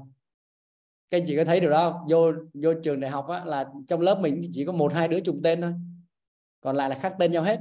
các 1.11 1.19
anh 1.19 1.25
chị 1.26 1.37
có 1.37 1.45
thấy 1.45 1.61
được 1.61 1.71
đó 1.71 1.93
không? 1.93 2.09
Vô 2.11 2.33
vô 2.55 2.75
trường 2.83 3.00
đại 3.00 3.11
học 3.11 3.29
á, 3.29 3.45
là 3.45 3.73
trong 3.88 4.00
lớp 4.00 4.19
mình 4.21 4.43
chỉ 4.53 4.64
có 4.64 4.73
một 4.73 4.93
hai 4.93 5.09
đứa 5.09 5.21
trùng 5.21 5.41
tên 5.43 5.61
thôi. 5.61 5.75
Còn 6.61 6.76
lại 6.76 6.91
là 6.91 6.99
khác 6.99 7.17
tên 7.19 7.33
nhau 7.33 7.43
hết. 7.43 7.61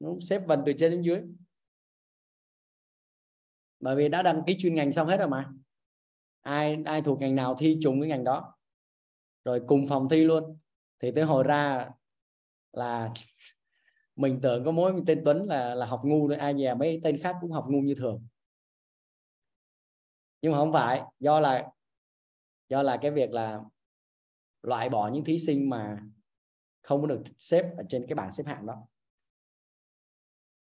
Nó 0.00 0.10
xếp 0.20 0.42
vần 0.46 0.62
từ 0.66 0.72
trên 0.78 0.90
đến 0.90 1.02
dưới. 1.02 1.20
Bởi 3.80 3.96
vì 3.96 4.08
đã 4.08 4.22
đăng 4.22 4.42
ký 4.46 4.56
chuyên 4.58 4.74
ngành 4.74 4.92
xong 4.92 5.08
hết 5.08 5.16
rồi 5.16 5.28
mà. 5.28 5.50
Ai 6.40 6.82
ai 6.84 7.02
thuộc 7.02 7.20
ngành 7.20 7.34
nào 7.34 7.56
thi 7.58 7.78
trùng 7.82 8.00
cái 8.00 8.08
ngành 8.08 8.24
đó. 8.24 8.54
Rồi 9.44 9.62
cùng 9.66 9.86
phòng 9.86 10.08
thi 10.08 10.24
luôn 10.24 10.58
thì 11.00 11.10
tới 11.14 11.24
hồi 11.24 11.44
ra 11.44 11.90
là 12.72 13.12
mình 14.16 14.38
tưởng 14.42 14.64
có 14.64 14.70
mỗi 14.70 15.02
tên 15.06 15.22
Tuấn 15.24 15.46
là 15.46 15.74
là 15.74 15.86
học 15.86 16.00
ngu 16.04 16.28
thôi. 16.28 16.36
Ai 16.36 16.54
nhà 16.54 16.74
mấy 16.74 17.00
tên 17.04 17.18
khác 17.22 17.36
cũng 17.40 17.52
học 17.52 17.66
ngu 17.68 17.80
như 17.80 17.94
thường. 17.94 18.26
Nhưng 20.42 20.52
mà 20.52 20.58
không 20.58 20.72
phải 20.72 21.02
do 21.20 21.40
là 21.40 21.70
do 22.68 22.82
là 22.82 22.98
cái 23.02 23.10
việc 23.10 23.30
là 23.30 23.60
loại 24.62 24.88
bỏ 24.88 25.08
những 25.08 25.24
thí 25.24 25.38
sinh 25.38 25.70
mà 25.70 26.02
không 26.82 27.00
có 27.00 27.06
được 27.06 27.22
xếp 27.38 27.72
ở 27.76 27.84
trên 27.88 28.06
cái 28.08 28.14
bảng 28.14 28.32
xếp 28.32 28.44
hạng 28.46 28.66
đó. 28.66 28.86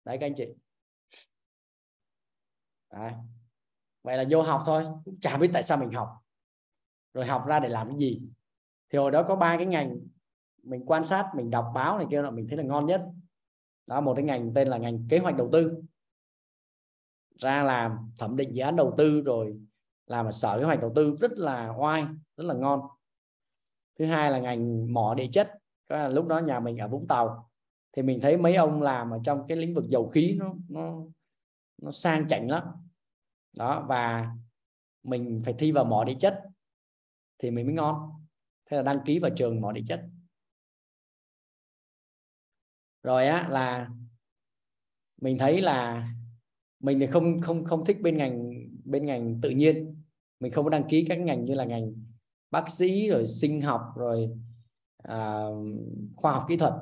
Đấy 0.04 0.18
các 0.20 0.26
anh 0.26 0.34
chị. 0.36 0.46
Đấy. 2.90 3.12
vậy 4.02 4.16
là 4.16 4.24
vô 4.30 4.42
học 4.42 4.62
thôi. 4.66 4.84
Cũng 5.04 5.20
chả 5.20 5.38
biết 5.38 5.50
tại 5.52 5.62
sao 5.62 5.78
mình 5.78 5.92
học. 5.92 6.08
Rồi 7.14 7.26
học 7.26 7.44
ra 7.46 7.60
để 7.60 7.68
làm 7.68 7.88
cái 7.88 7.98
gì 7.98 8.20
thì 8.90 8.98
hồi 8.98 9.10
đó 9.10 9.22
có 9.22 9.36
ba 9.36 9.56
cái 9.56 9.66
ngành 9.66 9.96
mình 10.62 10.82
quan 10.86 11.04
sát, 11.04 11.30
mình 11.34 11.50
đọc 11.50 11.72
báo 11.74 11.98
này 11.98 12.06
kia 12.10 12.22
là 12.22 12.30
mình 12.30 12.46
thấy 12.48 12.56
là 12.58 12.64
ngon 12.64 12.86
nhất. 12.86 13.06
Đó, 13.86 14.00
một 14.00 14.14
cái 14.14 14.24
ngành 14.24 14.54
tên 14.54 14.68
là 14.68 14.78
ngành 14.78 15.06
kế 15.08 15.18
hoạch 15.18 15.36
đầu 15.36 15.48
tư. 15.52 15.82
Ra 17.38 17.62
làm, 17.62 18.12
thẩm 18.18 18.36
định 18.36 18.54
dự 18.54 18.62
án 18.62 18.76
đầu 18.76 18.94
tư 18.98 19.20
rồi 19.20 19.60
làm 20.06 20.26
ở 20.26 20.32
sở 20.32 20.58
kế 20.58 20.64
hoạch 20.64 20.80
đầu 20.80 20.92
tư 20.94 21.16
rất 21.20 21.32
là 21.32 21.74
oai, 21.78 22.04
rất 22.36 22.44
là 22.44 22.54
ngon. 22.54 22.80
Thứ 23.98 24.06
hai 24.06 24.30
là 24.30 24.38
ngành 24.38 24.92
mỏ 24.92 25.14
địa 25.14 25.26
chất. 25.32 25.50
Lúc 26.10 26.26
đó 26.26 26.38
nhà 26.38 26.60
mình 26.60 26.78
ở 26.78 26.88
Vũng 26.88 27.08
Tàu. 27.08 27.50
Thì 27.92 28.02
mình 28.02 28.20
thấy 28.20 28.36
mấy 28.36 28.54
ông 28.54 28.82
làm 28.82 29.10
ở 29.10 29.20
trong 29.24 29.44
cái 29.48 29.56
lĩnh 29.56 29.74
vực 29.74 29.84
dầu 29.88 30.08
khí 30.08 30.36
nó 30.38 30.54
nó 30.68 30.94
nó 31.82 31.90
sang 31.90 32.28
chảnh 32.28 32.50
lắm. 32.50 32.64
Đó, 33.56 33.84
và 33.88 34.30
mình 35.02 35.42
phải 35.44 35.54
thi 35.58 35.72
vào 35.72 35.84
mỏ 35.84 36.04
địa 36.04 36.16
chất 36.20 36.42
thì 37.38 37.50
mình 37.50 37.66
mới 37.66 37.74
ngon 37.74 38.19
thế 38.70 38.76
là 38.76 38.82
đăng 38.82 39.00
ký 39.06 39.18
vào 39.18 39.30
trường 39.36 39.60
mỏ 39.60 39.72
địa 39.72 39.82
chất. 39.86 40.04
Rồi 43.02 43.26
á 43.26 43.48
là 43.48 43.88
mình 45.20 45.38
thấy 45.38 45.60
là 45.60 46.08
mình 46.80 47.00
thì 47.00 47.06
không 47.06 47.40
không 47.40 47.64
không 47.64 47.84
thích 47.84 47.96
bên 48.00 48.16
ngành 48.16 48.50
bên 48.84 49.06
ngành 49.06 49.40
tự 49.42 49.50
nhiên. 49.50 50.02
Mình 50.40 50.52
không 50.52 50.64
có 50.64 50.70
đăng 50.70 50.88
ký 50.88 51.04
các 51.08 51.18
ngành 51.18 51.44
như 51.44 51.54
là 51.54 51.64
ngành 51.64 51.94
bác 52.50 52.64
sĩ 52.70 53.08
rồi 53.08 53.26
sinh 53.26 53.60
học 53.60 53.82
rồi 53.96 54.30
à, 54.96 55.44
khoa 56.16 56.32
học 56.32 56.44
kỹ 56.48 56.56
thuật. 56.56 56.72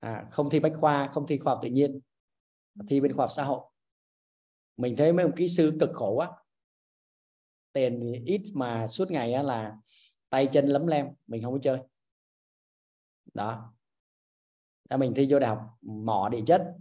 À, 0.00 0.28
không 0.30 0.50
thi 0.50 0.60
bách 0.60 0.72
khoa 0.76 1.08
không 1.12 1.26
thi 1.26 1.38
khoa 1.38 1.54
học 1.54 1.60
tự 1.62 1.68
nhiên 1.68 2.00
thi 2.88 3.00
bên 3.00 3.12
khoa 3.12 3.22
học 3.22 3.32
xã 3.32 3.44
hội. 3.44 3.60
Mình 4.76 4.96
thấy 4.96 5.12
mấy 5.12 5.22
ông 5.24 5.36
kỹ 5.36 5.48
sư 5.48 5.76
cực 5.80 5.90
khổ 5.92 6.14
quá. 6.14 6.30
Tiền 7.72 8.00
thì 8.02 8.22
ít 8.24 8.42
mà 8.54 8.86
suốt 8.86 9.10
ngày 9.10 9.44
là 9.44 9.76
tay 10.30 10.48
chân 10.52 10.66
lấm 10.66 10.86
lem 10.86 11.06
mình 11.26 11.42
không 11.42 11.52
có 11.52 11.58
chơi. 11.62 11.78
Đó. 13.34 13.74
Là 14.90 14.96
mình 14.96 15.12
thi 15.16 15.26
vô 15.30 15.38
đại 15.38 15.50
học 15.50 15.78
mỏ 15.82 16.28
địa 16.32 16.42
chất 16.46 16.74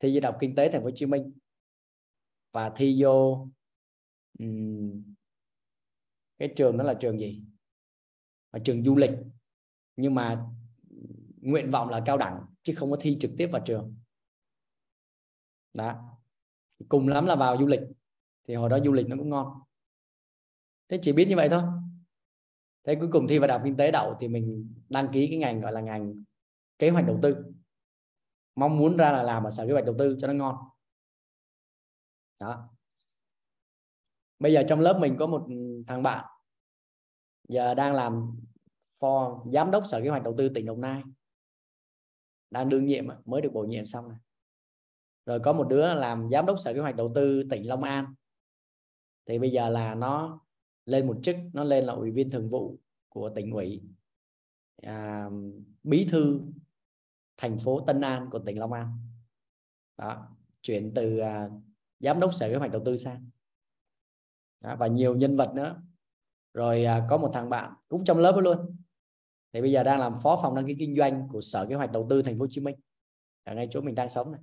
thi 0.00 0.14
vô 0.14 0.20
đại 0.20 0.32
học 0.32 0.38
kinh 0.40 0.54
tế 0.54 0.70
thành 0.72 0.80
phố 0.80 0.84
hồ 0.84 0.90
chí 0.94 1.06
minh 1.06 1.32
và 2.52 2.72
thi 2.76 3.02
vô 3.02 3.48
um, 4.38 5.14
cái 6.38 6.52
trường 6.56 6.78
đó 6.78 6.84
là 6.84 6.94
trường 6.94 7.18
gì? 7.18 7.44
Là 8.52 8.58
trường 8.64 8.84
du 8.84 8.96
lịch. 8.96 9.10
Nhưng 9.96 10.14
mà 10.14 10.46
nguyện 11.36 11.70
vọng 11.70 11.88
là 11.88 12.02
cao 12.06 12.18
đẳng 12.18 12.46
chứ 12.62 12.74
không 12.76 12.90
có 12.90 12.96
thi 13.00 13.16
trực 13.20 13.30
tiếp 13.38 13.48
vào 13.52 13.62
trường. 13.66 13.96
Đó. 15.72 16.18
Cùng 16.88 17.08
lắm 17.08 17.26
là 17.26 17.36
vào 17.36 17.56
du 17.58 17.66
lịch 17.66 17.80
thì 18.48 18.54
hồi 18.54 18.68
đó 18.68 18.78
du 18.84 18.92
lịch 18.92 19.06
nó 19.06 19.16
cũng 19.16 19.30
ngon. 19.30 19.60
Thế 20.88 20.98
chỉ 21.02 21.12
biết 21.12 21.26
như 21.28 21.36
vậy 21.36 21.48
thôi 21.48 21.62
thế 22.84 22.94
cuối 22.94 23.08
cùng 23.12 23.28
thi 23.28 23.38
vào 23.38 23.48
đại 23.48 23.58
học 23.58 23.64
kinh 23.64 23.76
tế 23.76 23.90
đậu 23.90 24.16
thì 24.20 24.28
mình 24.28 24.74
đăng 24.88 25.08
ký 25.12 25.26
cái 25.30 25.38
ngành 25.38 25.60
gọi 25.60 25.72
là 25.72 25.80
ngành 25.80 26.24
kế 26.78 26.90
hoạch 26.90 27.06
đầu 27.06 27.18
tư. 27.22 27.36
Mong 28.54 28.78
muốn 28.78 28.96
ra 28.96 29.12
là 29.12 29.22
làm 29.22 29.44
ở 29.44 29.50
sở 29.50 29.66
kế 29.66 29.72
hoạch 29.72 29.84
đầu 29.84 29.94
tư 29.98 30.16
cho 30.20 30.26
nó 30.26 30.32
ngon. 30.32 30.56
Đó. 32.38 32.68
Bây 34.38 34.52
giờ 34.52 34.62
trong 34.68 34.80
lớp 34.80 34.98
mình 35.00 35.16
có 35.18 35.26
một 35.26 35.46
thằng 35.86 36.02
bạn, 36.02 36.24
giờ 37.48 37.74
đang 37.74 37.92
làm 37.92 38.40
phó 39.00 39.42
giám 39.52 39.70
đốc 39.70 39.84
sở 39.88 40.00
kế 40.02 40.08
hoạch 40.08 40.22
đầu 40.22 40.34
tư 40.38 40.48
tỉnh 40.48 40.66
đồng 40.66 40.80
nai. 40.80 41.02
Đang 42.50 42.68
đương 42.68 42.84
nhiệm 42.84 43.06
mới 43.24 43.40
được 43.40 43.50
bổ 43.52 43.64
nhiệm 43.64 43.86
xong 43.86 44.08
này 44.08 44.18
rồi 45.26 45.40
có 45.40 45.52
một 45.52 45.66
đứa 45.68 45.94
làm 45.94 46.28
giám 46.28 46.46
đốc 46.46 46.56
sở 46.60 46.74
kế 46.74 46.80
hoạch 46.80 46.96
đầu 46.96 47.12
tư 47.14 47.42
tỉnh 47.50 47.68
long 47.68 47.82
an. 47.82 48.14
Thì 49.26 49.38
bây 49.38 49.50
giờ 49.50 49.68
là 49.68 49.94
nó 49.94 50.40
lên 50.86 51.06
một 51.06 51.16
chức 51.22 51.36
nó 51.52 51.64
lên 51.64 51.84
là 51.84 51.92
ủy 51.92 52.10
viên 52.10 52.30
thường 52.30 52.48
vụ 52.48 52.78
của 53.08 53.30
tỉnh 53.34 53.50
ủy. 53.50 53.82
À, 54.82 55.28
bí 55.82 56.08
thư 56.10 56.40
thành 57.36 57.58
phố 57.58 57.80
Tân 57.86 58.00
An 58.00 58.28
của 58.30 58.38
tỉnh 58.38 58.58
Long 58.58 58.72
An. 58.72 58.98
Đó 59.96 60.36
chuyển 60.62 60.92
từ 60.94 61.18
à, 61.18 61.48
giám 62.00 62.20
đốc 62.20 62.34
sở 62.34 62.48
kế 62.48 62.56
hoạch 62.56 62.72
đầu 62.72 62.82
tư 62.84 62.96
sang. 62.96 63.30
Đó, 64.60 64.76
và 64.76 64.86
nhiều 64.86 65.16
nhân 65.16 65.36
vật 65.36 65.52
nữa. 65.54 65.82
Rồi 66.54 66.84
à, 66.84 67.06
có 67.10 67.16
một 67.16 67.30
thằng 67.34 67.50
bạn 67.50 67.74
cũng 67.88 68.04
trong 68.04 68.18
lớp 68.18 68.36
luôn. 68.42 68.76
Thì 69.52 69.60
bây 69.60 69.72
giờ 69.72 69.82
đang 69.82 70.00
làm 70.00 70.18
phó 70.22 70.40
phòng 70.42 70.54
đăng 70.54 70.66
ký 70.66 70.76
kinh 70.78 70.96
doanh 70.96 71.28
của 71.28 71.40
sở 71.40 71.66
kế 71.68 71.74
hoạch 71.74 71.92
đầu 71.92 72.06
tư 72.10 72.22
thành 72.22 72.34
phố 72.34 72.40
Hồ 72.40 72.46
Chí 72.50 72.60
Minh. 72.60 72.76
Ở 73.44 73.54
ngay 73.54 73.68
chỗ 73.70 73.80
mình 73.80 73.94
đang 73.94 74.08
sống 74.08 74.32
này. 74.32 74.40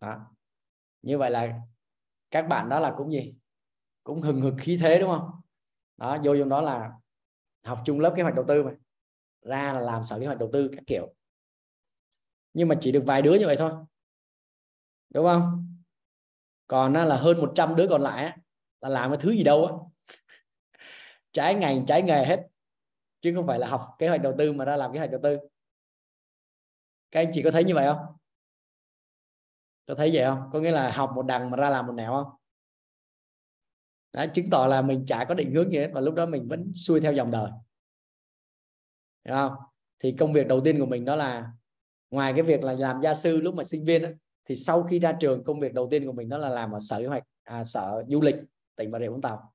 Đó. 0.00 0.26
Như 1.02 1.18
vậy 1.18 1.30
là 1.30 1.60
các 2.30 2.42
bạn 2.42 2.68
đó 2.68 2.80
là 2.80 2.94
cũng 2.96 3.12
gì? 3.12 3.34
Cũng 4.10 4.22
hừng 4.22 4.40
hực 4.40 4.54
khí 4.58 4.76
thế, 4.80 4.98
đúng 4.98 5.10
không? 5.10 5.30
Đó, 5.96 6.18
vô 6.24 6.36
trong 6.36 6.48
đó 6.48 6.60
là 6.60 6.92
học 7.64 7.82
chung 7.84 8.00
lớp 8.00 8.14
kế 8.16 8.22
hoạch 8.22 8.34
đầu 8.34 8.44
tư 8.48 8.62
mà. 8.62 8.72
Ra 9.42 9.72
là 9.72 9.80
làm 9.80 10.04
sở 10.04 10.20
kế 10.20 10.26
hoạch 10.26 10.38
đầu 10.38 10.50
tư 10.52 10.70
các 10.72 10.82
kiểu. 10.86 11.14
Nhưng 12.54 12.68
mà 12.68 12.74
chỉ 12.80 12.92
được 12.92 13.02
vài 13.06 13.22
đứa 13.22 13.34
như 13.34 13.46
vậy 13.46 13.56
thôi. 13.58 13.72
Đúng 15.10 15.26
không? 15.26 15.74
Còn 16.66 16.92
là 16.92 17.16
hơn 17.16 17.40
100 17.40 17.76
đứa 17.76 17.86
còn 17.90 18.02
lại 18.02 18.38
là 18.80 18.88
làm 18.88 19.10
cái 19.10 19.18
thứ 19.20 19.30
gì 19.30 19.42
đâu 19.42 19.66
á. 19.66 19.74
Trái 21.32 21.54
ngành, 21.54 21.86
trái 21.86 22.02
nghề 22.02 22.24
hết. 22.24 22.46
Chứ 23.20 23.32
không 23.34 23.46
phải 23.46 23.58
là 23.58 23.68
học 23.68 23.96
kế 23.98 24.08
hoạch 24.08 24.22
đầu 24.22 24.34
tư 24.38 24.52
mà 24.52 24.64
ra 24.64 24.76
làm 24.76 24.92
kế 24.92 24.98
hoạch 24.98 25.10
đầu 25.10 25.20
tư. 25.22 25.38
Các 27.10 27.20
anh 27.20 27.30
chị 27.34 27.42
có 27.42 27.50
thấy 27.50 27.64
như 27.64 27.74
vậy 27.74 27.86
không? 27.86 28.16
Có 29.86 29.94
thấy 29.94 30.10
vậy 30.12 30.24
không? 30.24 30.50
Có 30.52 30.60
nghĩa 30.60 30.70
là 30.70 30.90
học 30.90 31.12
một 31.14 31.22
đằng 31.22 31.50
mà 31.50 31.56
ra 31.56 31.70
làm 31.70 31.86
một 31.86 31.92
nẻo 31.92 32.12
không? 32.12 32.39
Đã 34.12 34.26
chứng 34.26 34.50
tỏ 34.50 34.66
là 34.66 34.82
mình 34.82 35.04
chả 35.06 35.24
có 35.24 35.34
định 35.34 35.54
hướng 35.54 35.72
gì 35.72 35.78
hết 35.78 35.90
và 35.92 36.00
lúc 36.00 36.14
đó 36.14 36.26
mình 36.26 36.48
vẫn 36.48 36.72
xuôi 36.74 37.00
theo 37.00 37.12
dòng 37.12 37.30
đời. 37.30 37.50
Được 39.24 39.34
không? 39.34 39.52
Thì 39.98 40.12
công 40.12 40.32
việc 40.32 40.46
đầu 40.46 40.60
tiên 40.60 40.78
của 40.78 40.86
mình 40.86 41.04
đó 41.04 41.16
là 41.16 41.52
ngoài 42.10 42.32
cái 42.32 42.42
việc 42.42 42.64
là 42.64 42.72
làm 42.72 43.00
gia 43.02 43.14
sư 43.14 43.40
lúc 43.40 43.54
mà 43.54 43.64
sinh 43.64 43.84
viên 43.84 44.02
đó, 44.02 44.08
thì 44.44 44.56
sau 44.56 44.82
khi 44.82 44.98
ra 44.98 45.12
trường 45.12 45.44
công 45.44 45.60
việc 45.60 45.74
đầu 45.74 45.88
tiên 45.90 46.06
của 46.06 46.12
mình 46.12 46.28
đó 46.28 46.38
là 46.38 46.48
làm 46.48 46.72
ở 46.72 46.78
sở 46.80 46.98
kế 46.98 47.06
hoạch 47.06 47.24
à, 47.44 47.64
sở 47.64 48.04
du 48.08 48.20
lịch 48.20 48.36
tỉnh 48.76 48.90
bà 48.90 48.98
rịa 48.98 49.08
vũng 49.08 49.20
tàu. 49.20 49.52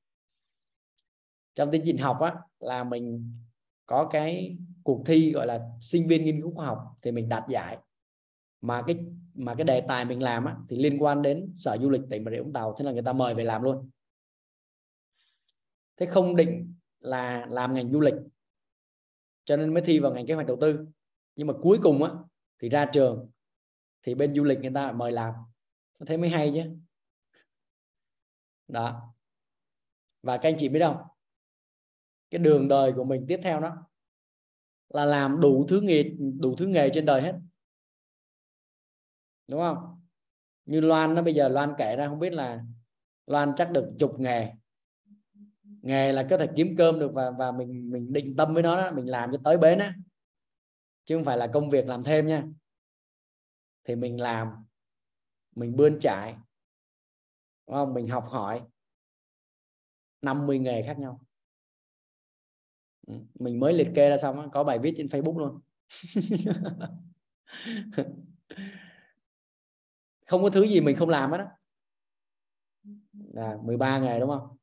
Trong 1.56 1.72
tiến 1.72 1.82
trình 1.86 1.98
học 1.98 2.20
á 2.22 2.36
là 2.60 2.84
mình 2.84 3.34
có 3.86 4.10
cái 4.12 4.58
cuộc 4.84 5.04
thi 5.06 5.32
gọi 5.32 5.48
là 5.48 5.60
sinh 5.82 6.08
viên 6.08 6.26
nghiên 6.26 6.42
cứu 6.42 6.54
khoa 6.56 6.66
học 6.66 6.80
thì 7.02 7.12
mình 7.12 7.30
đạt 7.30 7.44
giải. 7.50 7.78
Mà 8.62 8.82
cái 8.88 8.98
mà 9.34 9.56
cái 9.56 9.64
đề 9.64 9.82
tài 9.82 10.06
mình 10.06 10.24
làm 10.24 10.46
á, 10.46 10.56
thì 10.70 10.78
liên 10.78 11.04
quan 11.04 11.22
đến 11.22 11.54
sở 11.56 11.78
du 11.82 11.90
lịch 11.90 12.02
tỉnh 12.10 12.24
bà 12.24 12.32
rịa 12.32 12.42
vũng 12.42 12.54
tàu 12.54 12.76
thế 12.78 12.86
là 12.86 12.92
người 12.92 13.02
ta 13.02 13.14
mời 13.14 13.34
về 13.34 13.44
làm 13.44 13.64
luôn 13.64 13.90
thế 15.98 16.06
không 16.06 16.36
định 16.36 16.76
là 17.00 17.46
làm 17.50 17.74
ngành 17.74 17.92
du 17.92 18.00
lịch, 18.00 18.16
cho 19.46 19.58
nên 19.58 19.74
mới 19.74 19.84
thi 19.86 20.00
vào 20.00 20.14
ngành 20.14 20.26
kế 20.28 20.34
hoạch 20.34 20.48
đầu 20.48 20.58
tư. 20.62 20.88
Nhưng 21.36 21.48
mà 21.48 21.54
cuối 21.62 21.80
cùng 21.84 22.04
á, 22.04 22.12
thì 22.60 22.70
ra 22.70 22.86
trường, 22.94 23.32
thì 24.04 24.16
bên 24.16 24.36
du 24.36 24.44
lịch 24.44 24.60
người 24.60 24.72
ta 24.76 24.92
mời 24.92 25.12
làm. 25.12 25.34
Thế 26.08 26.18
mới 26.18 26.30
hay 26.30 26.52
chứ. 26.56 26.62
Đó. 28.68 29.14
Và 30.22 30.38
các 30.38 30.50
anh 30.50 30.56
chị 30.58 30.70
biết 30.70 30.80
không? 30.80 30.98
Cái 32.30 32.40
đường 32.40 32.68
đời 32.68 32.94
của 32.96 33.04
mình 33.04 33.26
tiếp 33.28 33.40
theo 33.44 33.60
đó 33.60 33.88
là 34.90 35.06
làm 35.06 35.42
đủ 35.42 35.66
thứ 35.70 35.82
nghề, 35.82 36.04
đủ 36.40 36.56
thứ 36.56 36.68
nghề 36.68 36.90
trên 36.94 37.06
đời 37.06 37.22
hết. 37.22 37.40
Đúng 39.48 39.60
không? 39.60 40.02
Như 40.66 40.82
Loan 40.82 41.16
nó 41.16 41.22
bây 41.22 41.34
giờ 41.34 41.50
Loan 41.50 41.74
kể 41.78 41.96
ra, 41.96 42.08
không 42.08 42.20
biết 42.20 42.34
là 42.34 42.64
Loan 43.26 43.54
chắc 43.58 43.72
được 43.72 43.94
chục 44.00 44.20
nghề 44.20 44.54
nghề 45.86 46.12
là 46.12 46.28
có 46.30 46.38
thể 46.38 46.48
kiếm 46.56 46.76
cơm 46.78 47.00
được 47.00 47.12
và 47.14 47.32
và 47.32 47.52
mình 47.52 47.92
mình 47.92 48.14
định 48.14 48.36
tâm 48.36 48.54
với 48.54 48.64
nó 48.64 48.82
đó, 48.82 48.92
mình 48.92 49.10
làm 49.10 49.32
cho 49.32 49.38
tới 49.44 49.58
bến 49.58 49.80
á. 49.80 49.94
Chứ 51.06 51.16
không 51.16 51.26
phải 51.26 51.38
là 51.38 51.48
công 51.48 51.70
việc 51.70 51.88
làm 51.88 52.04
thêm 52.04 52.28
nha. 52.28 52.44
Thì 53.84 53.96
mình 53.96 54.22
làm 54.22 54.66
mình 55.56 55.76
bươn 55.76 55.98
trải. 56.02 56.36
Đúng 57.68 57.76
không? 57.76 57.94
Mình 57.94 58.08
học 58.08 58.26
hỏi. 58.30 58.62
50 60.22 60.60
nghề 60.60 60.84
khác 60.84 61.00
nhau. 61.00 61.20
Ừ, 63.08 63.14
mình 63.40 63.60
mới 63.60 63.74
liệt 63.74 63.88
kê 63.96 64.10
ra 64.10 64.18
xong 64.18 64.50
có 64.52 64.64
bài 64.64 64.80
viết 64.80 64.94
trên 64.98 65.08
Facebook 65.08 65.40
luôn. 65.40 65.60
Không 70.26 70.44
có 70.44 70.50
thứ 70.50 70.68
gì 70.68 70.82
mình 70.82 70.96
không 70.96 71.10
làm 71.10 71.32
hết 71.32 71.38
đó 71.38 71.46
là 73.34 73.58
13 73.64 74.00
nghề 74.00 74.20
đúng 74.20 74.30
không? 74.30 74.55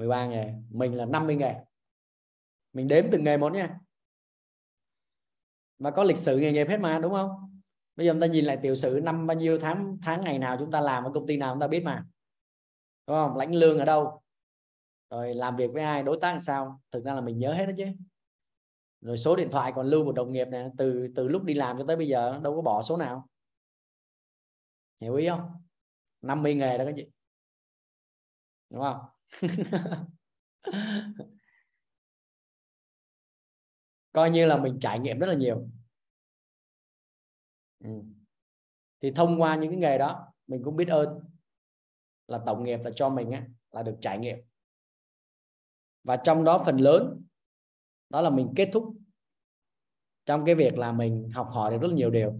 13 0.00 0.26
nghề, 0.26 0.54
mình 0.70 0.96
là 0.96 1.04
50 1.04 1.36
nghề. 1.36 1.54
Mình 2.72 2.88
đếm 2.88 3.04
từng 3.12 3.24
nghề 3.24 3.36
một 3.36 3.52
nha. 3.52 3.80
Và 5.78 5.90
có 5.90 6.02
lịch 6.02 6.18
sử 6.18 6.38
nghề 6.38 6.52
nghiệp 6.52 6.66
hết 6.68 6.76
mà, 6.76 6.98
đúng 6.98 7.12
không? 7.12 7.60
Bây 7.96 8.06
giờ 8.06 8.12
chúng 8.12 8.20
ta 8.20 8.26
nhìn 8.26 8.44
lại 8.44 8.58
tiểu 8.62 8.74
sử 8.74 9.00
năm 9.02 9.26
bao 9.26 9.36
nhiêu 9.36 9.58
tháng 9.58 9.98
tháng 10.02 10.24
ngày 10.24 10.38
nào 10.38 10.56
chúng 10.58 10.70
ta 10.70 10.80
làm 10.80 11.04
ở 11.04 11.10
công 11.14 11.26
ty 11.26 11.36
nào 11.36 11.54
chúng 11.54 11.60
ta 11.60 11.68
biết 11.68 11.82
mà. 11.84 12.06
Đúng 13.06 13.16
không? 13.16 13.36
Lãnh 13.36 13.54
lương 13.54 13.78
ở 13.78 13.84
đâu? 13.84 14.22
Rồi 15.10 15.34
làm 15.34 15.56
việc 15.56 15.70
với 15.72 15.82
ai, 15.82 16.02
đối 16.02 16.18
tác 16.20 16.32
làm 16.32 16.40
sao? 16.40 16.80
Thực 16.90 17.04
ra 17.04 17.14
là 17.14 17.20
mình 17.20 17.38
nhớ 17.38 17.54
hết 17.54 17.66
đó 17.66 17.72
chứ. 17.76 17.84
Rồi 19.00 19.18
số 19.18 19.36
điện 19.36 19.48
thoại 19.52 19.72
còn 19.74 19.86
lưu 19.86 20.04
một 20.04 20.12
đồng 20.12 20.32
nghiệp 20.32 20.48
nè, 20.50 20.68
từ 20.78 21.08
từ 21.16 21.28
lúc 21.28 21.44
đi 21.44 21.54
làm 21.54 21.78
cho 21.78 21.84
tới 21.88 21.96
bây 21.96 22.08
giờ, 22.08 22.40
đâu 22.42 22.56
có 22.56 22.62
bỏ 22.62 22.82
số 22.82 22.96
nào. 22.96 23.28
Hiểu 25.00 25.14
ý 25.14 25.28
không? 25.28 25.62
50 26.22 26.54
nghề 26.54 26.78
đó 26.78 26.84
các 26.84 26.92
chị. 26.96 27.06
Đúng 28.70 28.80
không? 28.80 28.98
coi 34.12 34.30
như 34.30 34.46
là 34.46 34.56
mình 34.56 34.78
trải 34.80 34.98
nghiệm 34.98 35.18
rất 35.18 35.26
là 35.26 35.34
nhiều. 35.34 35.68
Ừ. 37.84 37.90
thì 39.00 39.10
thông 39.10 39.42
qua 39.42 39.56
những 39.56 39.70
cái 39.70 39.78
nghề 39.80 39.98
đó 39.98 40.32
mình 40.46 40.62
cũng 40.64 40.76
biết 40.76 40.88
ơn 40.88 41.20
là 42.26 42.40
tổng 42.46 42.64
nghiệp 42.64 42.80
là 42.84 42.90
cho 42.94 43.08
mình 43.08 43.30
á, 43.30 43.46
là 43.70 43.82
được 43.82 43.96
trải 44.00 44.18
nghiệm. 44.18 44.38
Và 46.04 46.16
trong 46.16 46.44
đó 46.44 46.62
phần 46.66 46.76
lớn 46.76 47.22
đó 48.08 48.20
là 48.20 48.30
mình 48.30 48.52
kết 48.56 48.70
thúc 48.72 48.94
trong 50.26 50.44
cái 50.44 50.54
việc 50.54 50.78
là 50.78 50.92
mình 50.92 51.30
học 51.34 51.48
hỏi 51.52 51.70
được 51.70 51.78
rất 51.80 51.88
là 51.88 51.94
nhiều 51.94 52.10
điều 52.10 52.34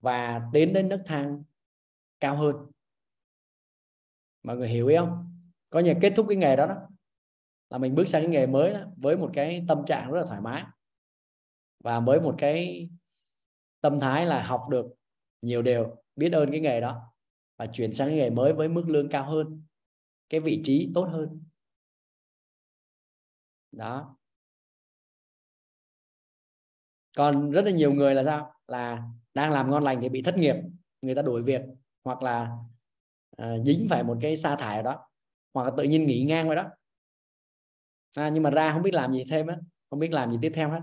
và 0.00 0.42
tiến 0.52 0.72
đến 0.72 0.88
nước 0.88 1.02
thang 1.06 1.42
cao 2.20 2.36
hơn. 2.36 2.56
Mọi 4.42 4.56
người 4.56 4.68
hiểu 4.68 4.86
ý 4.86 4.96
không? 4.96 5.25
Có 5.76 5.80
như 5.80 5.94
kết 6.02 6.12
thúc 6.16 6.26
cái 6.28 6.36
nghề 6.36 6.56
đó 6.56 6.66
đó 6.66 6.74
là 7.70 7.78
mình 7.78 7.94
bước 7.94 8.08
sang 8.08 8.22
cái 8.22 8.30
nghề 8.30 8.46
mới 8.46 8.72
đó, 8.72 8.80
với 8.96 9.16
một 9.16 9.30
cái 9.34 9.64
tâm 9.68 9.84
trạng 9.86 10.10
rất 10.10 10.20
là 10.20 10.26
thoải 10.26 10.40
mái. 10.40 10.64
Và 11.84 12.00
với 12.00 12.20
một 12.20 12.34
cái 12.38 12.88
tâm 13.80 14.00
thái 14.00 14.26
là 14.26 14.42
học 14.42 14.66
được 14.70 14.86
nhiều 15.42 15.62
điều 15.62 15.96
biết 16.16 16.32
ơn 16.32 16.50
cái 16.50 16.60
nghề 16.60 16.80
đó 16.80 17.12
và 17.56 17.66
chuyển 17.66 17.94
sang 17.94 18.08
cái 18.08 18.16
nghề 18.16 18.30
mới 18.30 18.52
với 18.52 18.68
mức 18.68 18.84
lương 18.86 19.08
cao 19.08 19.30
hơn 19.30 19.62
cái 20.28 20.40
vị 20.40 20.60
trí 20.64 20.90
tốt 20.94 21.04
hơn. 21.04 21.42
Đó. 23.72 24.16
Còn 27.16 27.50
rất 27.50 27.64
là 27.64 27.70
nhiều 27.70 27.92
người 27.92 28.14
là 28.14 28.24
sao? 28.24 28.54
Là 28.66 29.02
đang 29.34 29.52
làm 29.52 29.70
ngon 29.70 29.82
lành 29.84 30.00
thì 30.00 30.08
bị 30.08 30.22
thất 30.22 30.36
nghiệp 30.36 30.56
người 31.02 31.14
ta 31.14 31.22
đuổi 31.22 31.42
việc 31.42 31.62
hoặc 32.04 32.22
là 32.22 32.56
à, 33.36 33.58
dính 33.64 33.86
phải 33.90 34.02
một 34.04 34.18
cái 34.20 34.36
sa 34.36 34.56
thải 34.56 34.82
đó 34.82 35.08
hoặc 35.56 35.64
là 35.64 35.70
tự 35.76 35.82
nhiên 35.82 36.06
nghỉ 36.06 36.24
ngang 36.24 36.46
vậy 36.46 36.56
đó. 36.56 36.70
À, 38.14 38.28
nhưng 38.28 38.42
mà 38.42 38.50
ra 38.50 38.72
không 38.72 38.82
biết 38.82 38.94
làm 38.94 39.12
gì 39.12 39.24
thêm 39.30 39.46
á 39.46 39.56
không 39.90 39.98
biết 39.98 40.12
làm 40.12 40.32
gì 40.32 40.38
tiếp 40.42 40.52
theo 40.54 40.70
hết. 40.70 40.80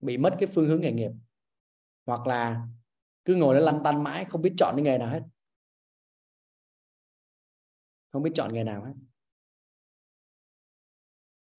Bị 0.00 0.18
mất 0.18 0.36
cái 0.38 0.48
phương 0.54 0.68
hướng 0.68 0.80
nghề 0.80 0.92
nghiệp. 0.92 1.10
Hoặc 2.06 2.26
là 2.26 2.66
cứ 3.24 3.34
ngồi 3.34 3.54
đó 3.54 3.60
lăn 3.60 3.80
tăn 3.84 4.04
mãi 4.04 4.24
không 4.24 4.42
biết 4.42 4.54
chọn 4.58 4.76
cái 4.76 4.84
nghề 4.84 4.98
nào 4.98 5.08
hết. 5.08 5.22
Không 8.12 8.22
biết 8.22 8.30
chọn 8.34 8.54
nghề 8.54 8.64
nào 8.64 8.84
hết. 8.84 8.92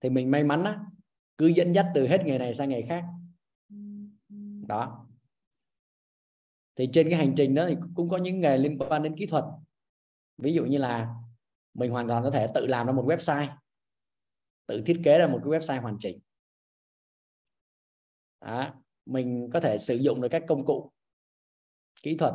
Thì 0.02 0.10
mình 0.10 0.32
may 0.32 0.44
mắn 0.44 0.64
á 0.64 0.80
cứ 1.38 1.48
dẫn 1.48 1.76
dắt 1.76 1.92
từ 1.96 2.08
hết 2.08 2.22
nghề 2.26 2.38
này 2.38 2.54
sang 2.54 2.70
nghề 2.70 2.82
khác. 2.90 3.06
Đó. 4.68 5.08
Thì 6.76 6.90
trên 6.94 7.10
cái 7.10 7.20
hành 7.20 7.34
trình 7.38 7.56
đó 7.56 7.66
thì 7.70 7.76
cũng 7.96 8.10
có 8.10 8.18
những 8.18 8.42
nghề 8.42 8.58
liên 8.58 8.78
quan 8.78 9.04
đến 9.04 9.16
kỹ 9.18 9.26
thuật. 9.26 9.44
Ví 10.38 10.54
dụ 10.54 10.66
như 10.66 10.78
là 10.78 11.16
mình 11.74 11.92
hoàn 11.92 12.08
toàn 12.08 12.24
có 12.24 12.32
thể 12.32 12.48
tự 12.56 12.66
làm 12.68 12.88
ra 12.88 12.94
một 12.94 13.06
website, 13.08 13.58
tự 14.68 14.82
thiết 14.86 15.02
kế 15.06 15.20
ra 15.20 15.28
một 15.28 15.40
cái 15.44 15.60
website 15.60 15.82
hoàn 15.82 15.98
chỉnh. 16.00 16.20
Đó. 18.42 18.74
mình 19.06 19.50
có 19.54 19.60
thể 19.60 19.78
sử 19.78 19.96
dụng 19.96 20.22
được 20.22 20.28
các 20.32 20.44
công 20.48 20.66
cụ, 20.66 20.92
kỹ 22.04 22.18
thuật. 22.18 22.34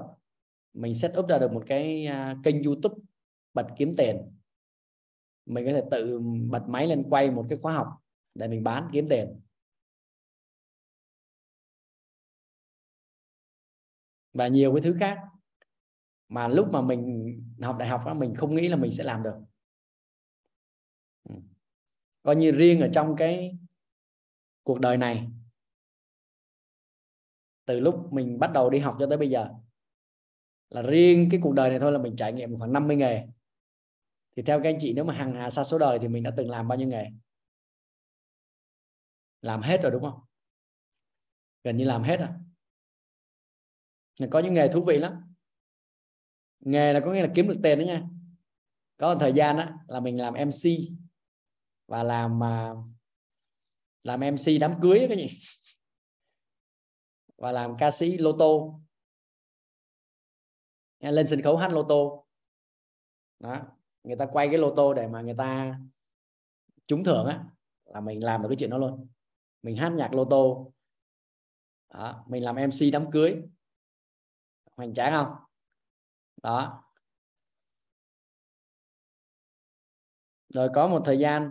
Mình 0.73 0.95
set 0.95 1.13
up 1.19 1.29
ra 1.29 1.39
được 1.39 1.53
một 1.53 1.65
cái 1.67 2.07
à, 2.07 2.37
kênh 2.45 2.63
youtube 2.63 2.95
bật 3.55 3.67
kiếm 3.79 3.95
tiền. 3.97 4.39
Mình 5.47 5.67
có 5.67 5.73
thể 5.73 5.83
tự 5.91 6.21
bật 6.51 6.63
máy 6.69 6.87
lên 6.87 7.07
quay 7.11 7.31
một 7.31 7.47
cái 7.49 7.59
khóa 7.59 7.75
học 7.75 7.89
để 8.35 8.49
mình 8.49 8.65
bán 8.65 8.89
kiếm 8.93 9.07
tiền. 9.09 9.41
Và 14.33 14.49
nhiều 14.49 14.73
cái 14.75 14.83
thứ 14.83 14.97
khác 15.01 15.19
mà 16.35 16.49
lúc 16.49 16.69
mà 16.73 16.81
mình 16.81 17.33
học 17.63 17.77
đại 17.79 17.89
học 17.89 18.03
đó, 18.07 18.15
mình 18.15 18.35
không 18.35 18.55
nghĩ 18.55 18.69
là 18.69 18.77
mình 18.77 18.93
sẽ 18.93 19.05
làm 19.05 19.23
được. 19.23 19.35
Ừ. 21.29 21.35
Coi 22.23 22.37
như 22.37 22.51
riêng 22.51 22.81
ở 22.81 22.89
trong 22.93 23.17
cái 23.17 23.59
cuộc 24.63 24.81
đời 24.81 24.97
này 24.97 25.29
từ 27.65 27.81
lúc 27.81 28.13
mình 28.13 28.39
bắt 28.39 28.53
đầu 28.53 28.71
đi 28.71 28.79
học 28.79 28.97
cho 29.01 29.07
tới 29.07 29.19
bây 29.19 29.31
giờ 29.31 29.49
là 30.69 30.83
riêng 30.83 31.29
cái 31.31 31.41
cuộc 31.43 31.53
đời 31.53 31.71
này 31.71 31.79
thôi 31.79 31.93
là 31.93 31.99
mình 31.99 32.17
trải 32.17 32.33
nghiệm 32.33 32.59
khoảng 32.59 32.73
50 32.73 32.97
nghề. 32.97 33.27
Thì 34.37 34.43
theo 34.43 34.61
các 34.63 34.69
anh 34.69 34.79
chị 34.81 34.93
nếu 34.93 35.05
mà 35.05 35.15
hàng 35.15 35.35
hà 35.35 35.51
xa 35.51 35.65
số 35.65 35.79
đời 35.79 35.99
thì 35.99 36.09
mình 36.09 36.23
đã 36.23 36.31
từng 36.37 36.51
làm 36.51 36.69
bao 36.69 36.79
nhiêu 36.79 36.89
nghề? 36.89 37.07
Làm 39.43 39.63
hết 39.63 39.83
rồi 39.83 39.93
đúng 39.93 40.03
không? 40.03 40.21
Gần 41.65 41.77
như 41.77 41.85
làm 41.85 42.03
hết 42.03 42.17
rồi. 42.17 42.29
Có 44.31 44.39
những 44.39 44.55
nghề 44.55 44.69
thú 44.69 44.85
vị 44.85 44.99
lắm 44.99 45.34
nghề 46.65 46.93
là 46.93 47.01
có 47.01 47.13
nghĩa 47.13 47.23
là 47.23 47.33
kiếm 47.35 47.49
được 47.49 47.61
tiền 47.63 47.79
đó 47.79 47.83
nha. 47.85 48.03
Có 48.97 49.15
một 49.15 49.21
thời 49.21 49.33
gian 49.33 49.57
đó 49.57 49.65
là 49.89 50.01
mình 50.01 50.21
làm 50.21 50.35
MC 50.35 50.71
và 51.87 52.03
làm 52.03 52.39
mà 52.39 52.75
làm 54.03 54.21
MC 54.21 54.61
đám 54.61 54.81
cưới 54.83 55.07
cái 55.09 55.19
gì 55.19 55.39
và 57.37 57.53
làm 57.53 57.77
ca 57.79 57.91
sĩ 57.91 58.19
lô 58.19 58.33
tô. 58.39 58.81
Lên 61.01 61.29
sân 61.29 61.43
khấu 61.43 61.57
hát 61.57 61.73
lô 61.73 61.83
tô. 61.83 62.27
Đó 63.41 63.63
người 64.05 64.17
ta 64.17 64.27
quay 64.27 64.49
cái 64.49 64.59
lô 64.59 64.75
tô 64.75 64.95
để 64.95 65.07
mà 65.07 65.21
người 65.21 65.35
ta 65.39 65.81
trúng 66.87 67.05
thưởng 67.05 67.27
á 67.27 67.45
là 67.85 68.01
mình 68.01 68.25
làm 68.25 68.43
được 68.43 68.49
cái 68.49 68.57
chuyện 68.57 68.71
đó 68.71 68.79
luôn. 68.79 69.09
Mình 69.63 69.77
hát 69.77 69.89
nhạc 69.89 70.15
lô 70.15 70.25
tô. 70.25 70.73
Đó, 71.95 72.25
mình 72.29 72.45
làm 72.45 72.57
MC 72.57 72.91
đám 72.93 73.11
cưới. 73.11 73.43
Hoành 74.77 74.95
tráng 74.95 75.13
không? 75.13 75.44
Đó. 76.45 76.85
Rồi 80.49 80.69
có 80.75 80.89
một 80.89 81.03
thời 81.05 81.19
gian 81.19 81.51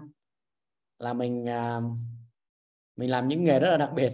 là 0.99 1.13
mình 1.13 1.49
à, 1.49 1.81
mình 2.95 3.11
làm 3.11 3.27
những 3.27 3.43
nghề 3.43 3.59
rất 3.59 3.69
là 3.71 3.77
đặc 3.77 3.91
biệt. 3.95 4.13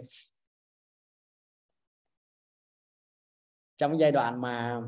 Trong 3.78 4.00
giai 4.00 4.12
đoạn 4.12 4.42
mà 4.42 4.82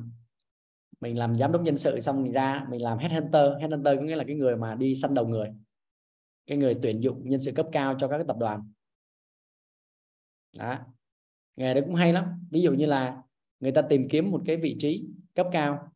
mình 1.02 1.18
làm 1.18 1.38
giám 1.38 1.52
đốc 1.52 1.62
nhân 1.62 1.78
sự 1.78 2.00
xong 2.00 2.24
mình 2.24 2.32
ra, 2.32 2.66
mình 2.70 2.84
làm 2.84 2.98
headhunter 2.98 3.52
headhunter 3.60 3.98
có 3.98 4.02
nghĩa 4.02 4.16
là 4.16 4.24
cái 4.28 4.36
người 4.36 4.58
mà 4.58 4.76
đi 4.76 4.96
săn 4.96 5.14
đầu 5.14 5.28
người, 5.28 5.50
cái 6.46 6.58
người 6.58 6.80
tuyển 6.84 7.04
dụng 7.04 7.30
nhân 7.30 7.42
sự 7.42 7.52
cấp 7.56 7.66
cao 7.72 7.96
cho 8.00 8.08
các 8.08 8.18
cái 8.18 8.26
tập 8.28 8.38
đoàn. 8.40 8.72
Đó. 10.54 10.80
Nghề 11.56 11.74
đấy 11.74 11.84
cũng 11.86 11.96
hay 11.96 12.14
lắm. 12.14 12.48
Ví 12.52 12.62
dụ 12.62 12.74
như 12.74 12.86
là 12.86 13.24
người 13.60 13.72
ta 13.72 13.82
tìm 13.82 14.08
kiếm 14.10 14.32
một 14.32 14.42
cái 14.46 14.58
vị 14.58 14.76
trí 14.80 15.08
cấp 15.36 15.48
cao, 15.52 15.92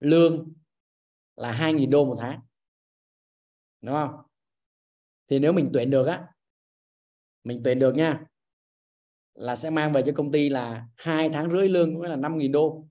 lương 0.00 0.52
là 1.36 1.52
2.000 1.52 1.90
đô 1.90 2.04
một 2.04 2.16
tháng. 2.20 2.40
Đúng 3.80 3.94
không? 3.94 4.16
Thì 5.28 5.38
nếu 5.38 5.52
mình 5.52 5.70
tuyển 5.72 5.90
được 5.90 6.06
á, 6.06 6.28
mình 7.44 7.60
tuyển 7.64 7.78
được 7.78 7.94
nha, 7.94 8.24
là 9.34 9.56
sẽ 9.56 9.70
mang 9.70 9.92
về 9.92 10.02
cho 10.06 10.12
công 10.16 10.32
ty 10.32 10.48
là 10.48 10.86
hai 10.96 11.30
tháng 11.32 11.50
rưỡi 11.50 11.68
lương 11.68 11.94
cũng 11.94 12.02
là 12.02 12.16
5.000 12.16 12.52
đô. 12.52 12.86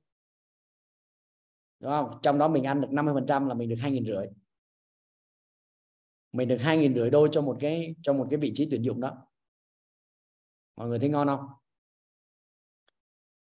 Đúng 1.79 1.91
không? 1.91 2.19
Trong 2.23 2.37
đó 2.37 2.47
mình 2.47 2.63
ăn 2.63 2.81
được 2.81 2.91
50 2.91 3.13
phần 3.13 3.25
trăm 3.27 3.47
là 3.47 3.53
mình 3.53 3.69
được 3.69 3.75
hai 3.79 3.91
nghìn 3.91 4.05
rưỡi. 4.05 4.25
Mình 6.31 6.47
được 6.47 6.57
hai 6.57 6.77
nghìn 6.77 6.95
rưỡi 6.95 7.09
đô 7.09 7.27
cho 7.27 7.41
một 7.41 7.57
cái, 7.59 7.95
cho 8.01 8.13
một 8.13 8.27
cái 8.29 8.39
vị 8.39 8.51
trí 8.55 8.67
tuyển 8.71 8.81
dụng 8.81 9.01
đó. 9.01 9.27
Mọi 10.75 10.87
người 10.87 10.99
thấy 10.99 11.09
ngon 11.09 11.27
không? 11.27 11.45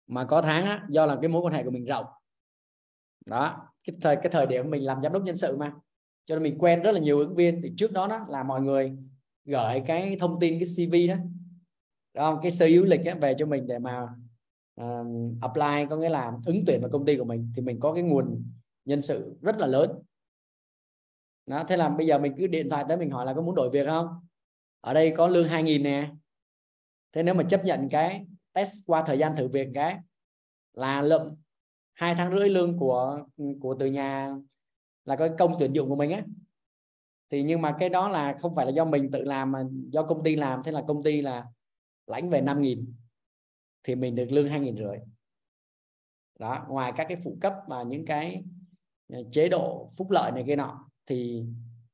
Mà 0.07 0.25
có 0.25 0.41
tháng 0.41 0.65
á, 0.65 0.85
do 0.89 1.05
là 1.05 1.17
cái 1.21 1.29
mối 1.29 1.41
quan 1.41 1.53
hệ 1.53 1.63
của 1.63 1.71
mình 1.71 1.85
rộng. 1.85 2.05
Đó 3.25 3.71
cái 3.83 3.95
thời 4.01 4.15
cái 4.15 4.29
thời 4.31 4.45
điểm 4.45 4.69
mình 4.69 4.85
làm 4.85 5.01
giám 5.03 5.13
đốc 5.13 5.23
nhân 5.23 5.37
sự 5.37 5.57
mà. 5.57 5.73
Cho 6.25 6.35
nên 6.35 6.43
mình 6.43 6.57
quen 6.59 6.81
rất 6.81 6.91
là 6.91 6.99
nhiều 6.99 7.19
ứng 7.19 7.35
viên. 7.35 7.61
Thì 7.63 7.73
trước 7.77 7.91
đó 7.91 8.07
đó 8.07 8.25
là 8.29 8.43
mọi 8.43 8.61
người 8.61 8.97
gửi 9.45 9.81
cái 9.85 10.17
thông 10.19 10.39
tin 10.39 10.59
cái 10.59 10.67
CV 10.67 11.07
đó, 11.07 11.15
đó 12.13 12.39
cái 12.41 12.51
sơ 12.51 12.65
yếu 12.65 12.85
lịch 12.85 13.05
ấy, 13.05 13.15
về 13.15 13.35
cho 13.37 13.45
mình 13.45 13.67
để 13.67 13.79
mà 13.79 14.07
uh, 14.81 15.07
apply 15.41 15.85
có 15.89 15.97
nghĩa 15.97 16.09
là 16.09 16.31
ứng 16.45 16.63
tuyển 16.67 16.81
vào 16.81 16.89
công 16.91 17.05
ty 17.05 17.17
của 17.17 17.23
mình. 17.23 17.51
Thì 17.55 17.61
mình 17.61 17.79
có 17.79 17.93
cái 17.93 18.03
nguồn 18.03 18.43
nhân 18.85 19.01
sự 19.01 19.35
rất 19.41 19.57
là 19.57 19.67
lớn. 19.67 19.91
Đó 21.45 21.63
thế 21.67 21.77
là 21.77 21.89
bây 21.89 22.07
giờ 22.07 22.19
mình 22.19 22.33
cứ 22.37 22.47
điện 22.47 22.69
thoại 22.69 22.85
tới 22.87 22.97
mình 22.97 23.09
hỏi 23.09 23.25
là 23.25 23.33
có 23.33 23.41
muốn 23.41 23.55
đổi 23.55 23.69
việc 23.69 23.87
không? 23.87 24.07
Ở 24.81 24.93
đây 24.93 25.13
có 25.17 25.27
lương 25.27 25.47
2.000 25.47 25.83
nè. 25.83 26.11
Thế 27.13 27.23
nếu 27.23 27.33
mà 27.33 27.43
chấp 27.43 27.65
nhận 27.65 27.89
cái 27.89 28.25
test 28.55 28.73
qua 28.85 29.03
thời 29.07 29.17
gian 29.17 29.35
thử 29.35 29.47
việc 29.47 29.67
cái, 29.73 29.97
là 30.73 31.01
lượm 31.01 31.35
hai 31.93 32.15
tháng 32.15 32.37
rưỡi 32.37 32.49
lương 32.49 32.77
của 32.77 33.25
của 33.61 33.75
từ 33.79 33.85
nhà 33.85 34.35
là 35.05 35.15
cái 35.15 35.29
công 35.37 35.55
tuyển 35.59 35.73
dụng 35.73 35.89
của 35.89 35.95
mình 35.95 36.11
á. 36.11 36.23
Thì 37.29 37.43
nhưng 37.43 37.61
mà 37.61 37.75
cái 37.79 37.89
đó 37.89 38.09
là 38.09 38.35
không 38.39 38.55
phải 38.55 38.65
là 38.65 38.71
do 38.71 38.85
mình 38.85 39.11
tự 39.11 39.23
làm 39.23 39.51
mà 39.51 39.63
do 39.89 40.03
công 40.03 40.23
ty 40.23 40.35
làm, 40.35 40.63
thế 40.63 40.71
là 40.71 40.83
công 40.87 41.03
ty 41.03 41.21
là 41.21 41.45
lãnh 42.07 42.29
về 42.29 42.41
5.000 42.41 42.85
thì 43.83 43.95
mình 43.95 44.15
được 44.15 44.27
lương 44.29 44.49
hai 44.49 44.59
nghìn 44.59 44.77
rưỡi. 44.77 44.97
Đó, 46.39 46.65
ngoài 46.69 46.93
các 46.95 47.05
cái 47.09 47.17
phụ 47.23 47.37
cấp 47.41 47.53
và 47.67 47.83
những 47.83 48.05
cái 48.05 48.43
ờ, 49.13 49.23
chế 49.31 49.49
độ 49.49 49.89
phúc 49.97 50.11
lợi 50.11 50.31
này 50.31 50.43
kia 50.47 50.55
nọ 50.55 50.89
thì 51.05 51.43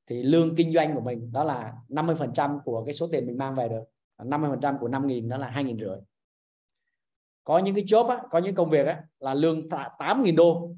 thì 0.07 0.23
lương 0.23 0.55
kinh 0.55 0.73
doanh 0.73 0.95
của 0.95 1.01
mình 1.01 1.31
đó 1.31 1.43
là 1.43 1.73
50% 1.89 2.59
của 2.65 2.85
cái 2.85 2.93
số 2.93 3.07
tiền 3.11 3.25
mình 3.25 3.37
mang 3.37 3.55
về 3.55 3.69
được. 3.69 3.83
50% 4.17 4.79
của 4.79 4.87
5 4.87 5.07
nghìn 5.07 5.29
đó 5.29 5.37
là 5.37 5.49
hai 5.49 5.63
nghìn 5.63 5.79
rưỡi 5.79 5.97
có 7.43 7.57
những 7.57 7.75
cái 7.75 7.83
job 7.83 8.07
á, 8.07 8.23
có 8.29 8.39
những 8.39 8.55
công 8.55 8.69
việc 8.69 8.85
á, 8.85 9.03
là 9.19 9.33
lương 9.33 9.69
8.000 9.69 10.35
đô. 10.35 10.75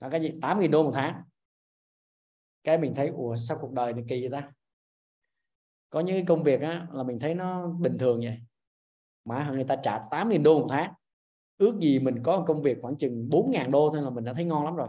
Là 0.00 0.08
cái 0.10 0.20
gì? 0.20 0.32
8.000 0.42 0.70
đô 0.70 0.82
một 0.82 0.92
tháng. 0.94 1.22
Cái 2.64 2.78
mình 2.78 2.94
thấy 2.94 3.08
ủa 3.08 3.36
sao 3.36 3.58
cuộc 3.60 3.72
đời 3.72 3.92
này 3.92 4.04
kỳ 4.08 4.20
vậy 4.20 4.40
ta? 4.40 4.52
Có 5.90 6.00
những 6.00 6.16
cái 6.16 6.24
công 6.28 6.42
việc 6.42 6.60
á, 6.60 6.86
là 6.92 7.02
mình 7.02 7.18
thấy 7.18 7.34
nó 7.34 7.68
bình 7.68 7.96
thường 7.98 8.20
vậy. 8.20 8.38
Mà 9.24 9.50
người 9.54 9.64
ta 9.64 9.76
trả 9.82 9.98
8.000 9.98 10.42
đô 10.42 10.58
một 10.58 10.66
tháng. 10.70 10.92
Ước 11.58 11.78
gì 11.80 11.98
mình 11.98 12.22
có 12.24 12.38
một 12.38 12.44
công 12.46 12.62
việc 12.62 12.78
khoảng 12.82 12.96
chừng 12.96 13.28
4.000 13.32 13.70
đô 13.70 13.90
thôi 13.92 14.02
là 14.02 14.10
mình 14.10 14.24
đã 14.24 14.32
thấy 14.32 14.44
ngon 14.44 14.64
lắm 14.64 14.76
rồi. 14.76 14.88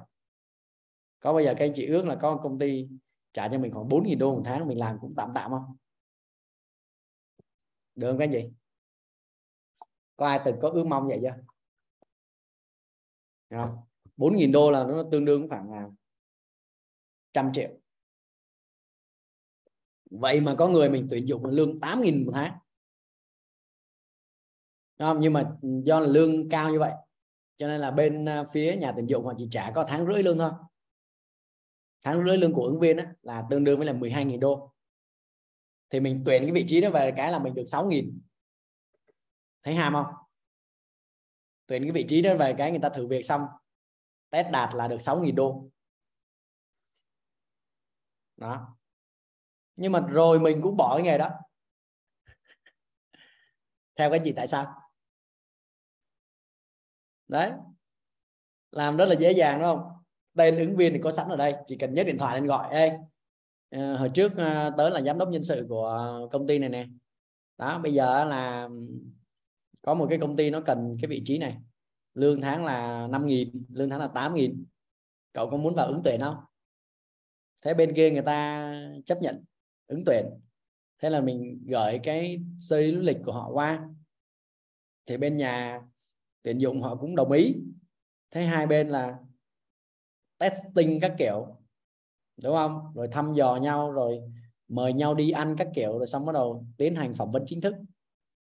Có 1.19 1.33
bây 1.33 1.45
giờ 1.45 1.53
các 1.57 1.65
anh 1.65 1.73
chị 1.75 1.85
ước 1.85 2.05
là 2.05 2.15
có 2.15 2.35
một 2.35 2.39
công 2.43 2.59
ty 2.59 2.87
trả 3.33 3.47
cho 3.47 3.59
mình 3.59 3.73
khoảng 3.73 3.87
4.000 3.87 4.17
đô 4.17 4.35
một 4.35 4.41
tháng 4.45 4.67
mình 4.67 4.77
làm 4.77 4.97
cũng 5.01 5.13
tạm 5.17 5.31
tạm 5.35 5.51
không? 5.51 5.77
Được 7.95 8.07
không 8.09 8.17
các 8.17 8.23
anh 8.23 8.31
chị? 8.31 8.49
Có 10.17 10.27
ai 10.27 10.41
từng 10.45 10.55
có 10.61 10.69
ước 10.69 10.85
mong 10.85 11.07
vậy 11.07 11.19
chưa? 11.21 11.35
Không? 13.49 13.77
Bốn 14.17 14.37
nghìn 14.37 14.51
đô 14.51 14.71
là 14.71 14.83
nó 14.83 15.03
tương 15.11 15.25
đương 15.25 15.49
khoảng 15.49 15.71
là 15.71 15.89
trăm 17.33 17.51
triệu. 17.53 17.69
Vậy 20.11 20.41
mà 20.41 20.55
có 20.57 20.67
người 20.67 20.89
mình 20.89 21.07
tuyển 21.09 21.27
dụng 21.27 21.45
lương 21.45 21.79
tám 21.79 22.01
nghìn 22.01 22.25
một 22.25 22.31
tháng. 22.35 22.57
Không? 24.99 25.17
nhưng 25.19 25.33
mà 25.33 25.57
do 25.61 25.99
là 25.99 26.07
lương 26.07 26.49
cao 26.49 26.71
như 26.71 26.79
vậy 26.79 26.93
cho 27.57 27.67
nên 27.67 27.81
là 27.81 27.91
bên 27.91 28.29
à, 28.29 28.45
phía 28.53 28.75
nhà 28.75 28.91
tuyển 28.95 29.09
dụng 29.09 29.25
họ 29.25 29.33
chỉ 29.37 29.47
trả 29.51 29.71
có 29.71 29.85
tháng 29.87 30.05
rưỡi 30.05 30.23
lương 30.23 30.37
thôi. 30.37 30.51
Tháng 32.03 32.25
rưỡi 32.25 32.37
lương 32.37 32.53
của 32.53 32.63
ứng 32.63 32.79
viên 32.79 32.97
á, 32.97 33.13
là 33.21 33.43
tương 33.49 33.63
đương 33.63 33.77
với 33.77 33.87
là 33.87 33.93
12.000 33.93 34.39
đô. 34.39 34.73
Thì 35.89 35.99
mình 35.99 36.23
tuyển 36.25 36.43
cái 36.43 36.51
vị 36.51 36.65
trí 36.67 36.81
đó 36.81 36.89
về 36.89 37.13
cái 37.17 37.31
là 37.31 37.39
mình 37.39 37.53
được 37.53 37.63
6.000 37.63 38.19
thấy 39.67 39.75
ham 39.75 39.93
không? 39.93 40.05
Tuyển 41.65 41.83
cái 41.83 41.91
vị 41.91 42.05
trí 42.07 42.21
đó 42.21 42.35
về 42.39 42.55
cái 42.57 42.71
người 42.71 42.79
ta 42.79 42.89
thử 42.89 43.07
việc 43.07 43.25
xong, 43.25 43.41
test 44.29 44.47
đạt 44.51 44.75
là 44.75 44.87
được 44.87 44.97
6.000 44.97 45.35
đô. 45.35 45.69
Đó. 48.37 48.77
Nhưng 49.75 49.91
mà 49.91 49.99
rồi 49.99 50.39
mình 50.39 50.61
cũng 50.61 50.77
bỏ 50.77 50.95
cái 50.95 51.03
nghề 51.03 51.17
đó. 51.17 51.29
Theo 53.95 54.09
cái 54.09 54.19
gì, 54.23 54.33
tại 54.35 54.47
sao? 54.47 54.81
Đấy. 57.27 57.51
Làm 58.71 58.97
rất 58.97 59.05
là 59.05 59.15
dễ 59.15 59.31
dàng, 59.31 59.59
đúng 59.59 59.67
không? 59.67 59.91
Tên 60.35 60.57
ứng 60.57 60.75
viên 60.75 60.93
thì 60.93 60.99
có 61.03 61.11
sẵn 61.11 61.29
ở 61.29 61.35
đây, 61.35 61.55
chỉ 61.67 61.77
cần 61.77 61.93
nhấc 61.93 62.05
điện 62.05 62.17
thoại 62.17 62.35
lên 62.35 62.45
gọi, 62.45 62.73
ê 62.75 62.91
ờ, 63.69 63.97
hồi 63.97 64.11
trước 64.13 64.31
ờ, 64.37 64.69
tớ 64.69 64.75
tới 64.77 64.91
là 64.91 65.01
giám 65.01 65.17
đốc 65.17 65.29
nhân 65.29 65.43
sự 65.43 65.65
của 65.69 66.19
công 66.31 66.47
ty 66.47 66.59
này 66.59 66.69
nè. 66.69 66.87
Đó, 67.57 67.79
bây 67.79 67.93
giờ 67.93 68.25
là 68.25 68.69
có 69.87 69.93
một 69.93 70.07
cái 70.09 70.17
công 70.17 70.35
ty 70.35 70.49
nó 70.49 70.61
cần 70.61 70.97
cái 71.01 71.09
vị 71.09 71.21
trí 71.25 71.37
này. 71.37 71.57
Lương 72.13 72.41
tháng 72.41 72.65
là 72.65 73.07
5 73.07 73.25
nghìn, 73.25 73.65
lương 73.69 73.89
tháng 73.89 73.99
là 73.99 74.07
8 74.07 74.33
nghìn. 74.33 74.65
Cậu 75.33 75.49
có 75.49 75.57
muốn 75.57 75.75
vào 75.75 75.87
ứng 75.87 76.01
tuyển 76.03 76.19
không? 76.19 76.35
Thế 77.61 77.73
bên 77.73 77.93
kia 77.95 78.11
người 78.11 78.21
ta 78.21 78.71
chấp 79.05 79.21
nhận 79.21 79.43
ứng 79.87 80.03
tuyển. 80.05 80.25
Thế 80.99 81.09
là 81.09 81.21
mình 81.21 81.63
gửi 81.67 81.99
cái 82.03 82.41
sơ 82.59 82.79
lý 82.79 82.91
lịch 82.91 83.17
của 83.25 83.31
họ 83.31 83.49
qua. 83.53 83.89
Thì 85.05 85.17
bên 85.17 85.37
nhà 85.37 85.81
tuyển 86.43 86.57
dụng 86.57 86.81
họ 86.81 86.95
cũng 86.95 87.15
đồng 87.15 87.31
ý. 87.31 87.55
Thế 88.31 88.43
hai 88.43 88.67
bên 88.67 88.87
là 88.87 89.17
testing 90.37 90.99
các 90.99 91.15
kiểu, 91.17 91.57
đúng 92.43 92.53
không? 92.53 92.91
Rồi 92.95 93.07
thăm 93.11 93.33
dò 93.33 93.55
nhau, 93.55 93.91
rồi 93.91 94.21
mời 94.67 94.93
nhau 94.93 95.15
đi 95.15 95.31
ăn 95.31 95.55
các 95.57 95.67
kiểu, 95.75 95.97
rồi 95.97 96.07
xong 96.07 96.25
bắt 96.25 96.33
đầu 96.33 96.65
tiến 96.77 96.95
hành 96.95 97.15
phỏng 97.15 97.31
vấn 97.31 97.43
chính 97.45 97.61
thức 97.61 97.73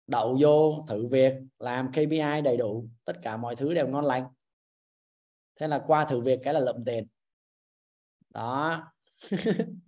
đậu 0.07 0.37
vô 0.41 0.85
thử 0.89 1.07
việc 1.07 1.35
làm 1.59 1.93
KPI 1.93 2.43
đầy 2.45 2.57
đủ 2.57 2.89
tất 3.05 3.17
cả 3.23 3.37
mọi 3.37 3.57
thứ 3.57 3.75
đều 3.75 3.89
ngon 3.89 4.05
lành. 4.05 4.25
Thế 5.61 5.69
là 5.69 5.85
qua 5.87 6.05
thử 6.05 6.21
việc 6.21 6.41
cái 6.45 6.55
là 6.55 6.61
lượm 6.61 6.85
tiền. 6.85 7.07
Đó. 8.31 8.83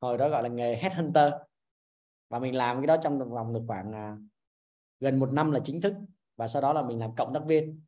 Hồi 0.00 0.18
đó 0.18 0.28
gọi 0.28 0.42
là 0.42 0.48
nghề 0.48 0.76
headhunter. 0.76 1.32
Và 2.28 2.38
mình 2.38 2.54
làm 2.54 2.76
cái 2.76 2.86
đó 2.86 2.96
trong 3.02 3.30
vòng 3.30 3.54
được 3.54 3.60
khoảng 3.66 3.92
à, 3.92 4.16
gần 5.00 5.18
một 5.18 5.32
năm 5.32 5.50
là 5.50 5.60
chính 5.64 5.80
thức. 5.80 5.94
Và 6.36 6.48
sau 6.48 6.62
đó 6.62 6.72
là 6.72 6.82
mình 6.82 6.98
làm 6.98 7.14
cộng 7.14 7.34
tác 7.34 7.44
viên. 7.46 7.82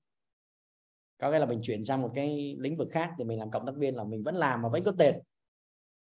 Có 1.19 1.31
cái 1.31 1.41
là 1.41 1.47
mình 1.47 1.61
chuyển 1.63 1.85
sang 1.85 2.03
một 2.03 2.11
cái 2.15 2.57
lĩnh 2.59 2.77
vực 2.77 2.89
khác 2.91 3.11
thì 3.19 3.25
mình 3.25 3.39
làm 3.39 3.51
cộng 3.51 3.67
tác 3.67 3.77
viên 3.77 3.97
là 3.97 4.05
mình 4.05 4.23
vẫn 4.23 4.35
làm 4.35 4.63
mà 4.63 4.69
vẫn 4.69 4.85
có 4.85 4.93
tiền. 4.99 5.19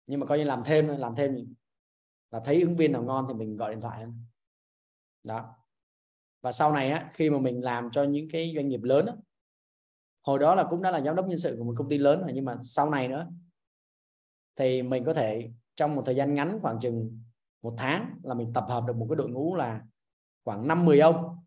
Nhưng 0.07 0.19
mà 0.19 0.25
coi 0.25 0.37
như 0.37 0.43
làm 0.43 0.63
thêm 0.65 0.87
làm 0.87 1.15
thêm. 1.15 1.53
Và 2.29 2.41
thấy 2.45 2.61
ứng 2.61 2.75
viên 2.75 2.91
nào 2.91 3.03
ngon 3.03 3.25
thì 3.27 3.33
mình 3.33 3.57
gọi 3.57 3.71
điện 3.71 3.81
thoại 3.81 4.05
đó. 5.23 5.55
Và 6.41 6.51
sau 6.51 6.73
này 6.73 6.91
á 6.91 7.11
khi 7.13 7.29
mà 7.29 7.39
mình 7.39 7.63
làm 7.63 7.91
cho 7.91 8.03
những 8.03 8.27
cái 8.31 8.53
doanh 8.55 8.67
nghiệp 8.67 8.83
lớn 8.83 9.05
á, 9.05 9.13
hồi 10.21 10.39
đó 10.39 10.55
là 10.55 10.63
cũng 10.69 10.81
đã 10.81 10.91
là 10.91 11.01
giám 11.01 11.15
đốc 11.15 11.27
nhân 11.27 11.39
sự 11.39 11.55
của 11.57 11.63
một 11.63 11.73
công 11.77 11.89
ty 11.89 11.97
lớn 11.97 12.21
rồi 12.21 12.31
nhưng 12.33 12.45
mà 12.45 12.57
sau 12.61 12.89
này 12.89 13.07
nữa 13.07 13.27
thì 14.55 14.81
mình 14.83 15.03
có 15.05 15.13
thể 15.13 15.51
trong 15.75 15.95
một 15.95 16.03
thời 16.05 16.15
gian 16.15 16.33
ngắn 16.33 16.59
khoảng 16.61 16.79
chừng 16.79 17.19
một 17.61 17.75
tháng 17.77 18.15
là 18.23 18.33
mình 18.33 18.53
tập 18.53 18.65
hợp 18.67 18.83
được 18.87 18.95
một 18.95 19.05
cái 19.09 19.15
đội 19.15 19.29
ngũ 19.29 19.55
là 19.55 19.81
khoảng 20.43 20.67
5 20.67 20.85
10 20.85 20.99
ông. 20.99 21.37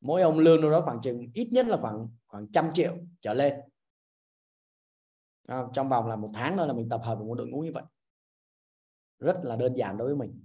Mỗi 0.00 0.22
ông 0.22 0.38
lương 0.38 0.62
đâu 0.62 0.70
đó 0.70 0.80
khoảng 0.80 1.00
chừng 1.02 1.30
ít 1.34 1.48
nhất 1.52 1.66
là 1.66 1.76
khoảng 1.76 2.08
khoảng 2.26 2.46
trăm 2.52 2.70
triệu 2.74 2.96
trở 3.20 3.34
lên. 3.34 3.60
À, 5.46 5.62
trong 5.74 5.88
vòng 5.88 6.06
là 6.06 6.16
một 6.16 6.30
tháng 6.34 6.56
thôi 6.56 6.66
là 6.66 6.72
mình 6.72 6.88
tập 6.88 7.00
hợp 7.04 7.18
được 7.18 7.24
một 7.24 7.34
đội 7.34 7.46
ngũ 7.46 7.60
như 7.60 7.72
vậy. 7.74 7.82
Rất 9.18 9.40
là 9.42 9.56
đơn 9.56 9.74
giản 9.76 9.96
đối 9.96 10.08
với 10.08 10.16
mình 10.16 10.44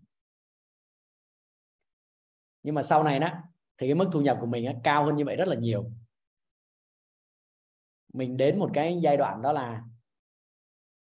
nhưng 2.63 2.75
mà 2.75 2.83
sau 2.83 3.03
này 3.03 3.19
đó 3.19 3.29
thì 3.77 3.87
cái 3.87 3.95
mức 3.95 4.09
thu 4.11 4.21
nhập 4.21 4.37
của 4.41 4.47
mình 4.47 4.65
á, 4.65 4.73
cao 4.83 5.05
hơn 5.05 5.15
như 5.15 5.25
vậy 5.25 5.35
rất 5.35 5.47
là 5.47 5.55
nhiều. 5.55 5.91
Mình 8.13 8.37
đến 8.37 8.59
một 8.59 8.69
cái 8.73 8.99
giai 9.01 9.17
đoạn 9.17 9.41
đó 9.41 9.51
là 9.51 9.83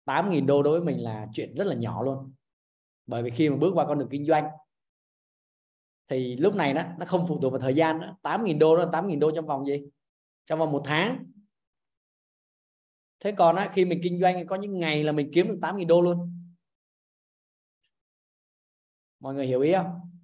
8.000 0.05 0.45
đô 0.45 0.63
đối 0.63 0.79
với 0.79 0.93
mình 0.93 1.03
là 1.03 1.27
chuyện 1.33 1.55
rất 1.55 1.63
là 1.63 1.75
nhỏ 1.75 2.03
luôn. 2.03 2.33
Bởi 3.05 3.23
vì 3.23 3.31
khi 3.31 3.49
mà 3.49 3.55
bước 3.57 3.71
qua 3.75 3.87
con 3.87 3.99
đường 3.99 4.09
kinh 4.11 4.25
doanh 4.25 4.47
thì 6.07 6.35
lúc 6.35 6.55
này 6.55 6.73
đó 6.73 6.83
nó 6.99 7.05
không 7.05 7.25
phụ 7.27 7.39
thuộc 7.41 7.51
vào 7.51 7.61
thời 7.61 7.73
gian 7.73 7.99
đó. 7.99 8.17
8.000 8.23 8.59
đô 8.59 8.77
đó 8.77 8.85
8.000 8.91 9.19
đô 9.19 9.31
trong 9.35 9.45
vòng 9.45 9.65
gì? 9.65 9.85
Trong 10.45 10.59
vòng 10.59 10.71
một 10.71 10.81
tháng. 10.85 11.25
Thế 13.19 13.31
còn 13.31 13.55
á, 13.55 13.71
khi 13.73 13.85
mình 13.85 13.99
kinh 14.03 14.19
doanh 14.21 14.47
có 14.47 14.55
những 14.55 14.79
ngày 14.79 15.03
là 15.03 15.11
mình 15.11 15.31
kiếm 15.33 15.47
được 15.47 15.57
8.000 15.61 15.87
đô 15.87 16.01
luôn. 16.01 16.33
Mọi 19.19 19.33
người 19.33 19.47
hiểu 19.47 19.61
ý 19.61 19.73
không? 19.73 20.16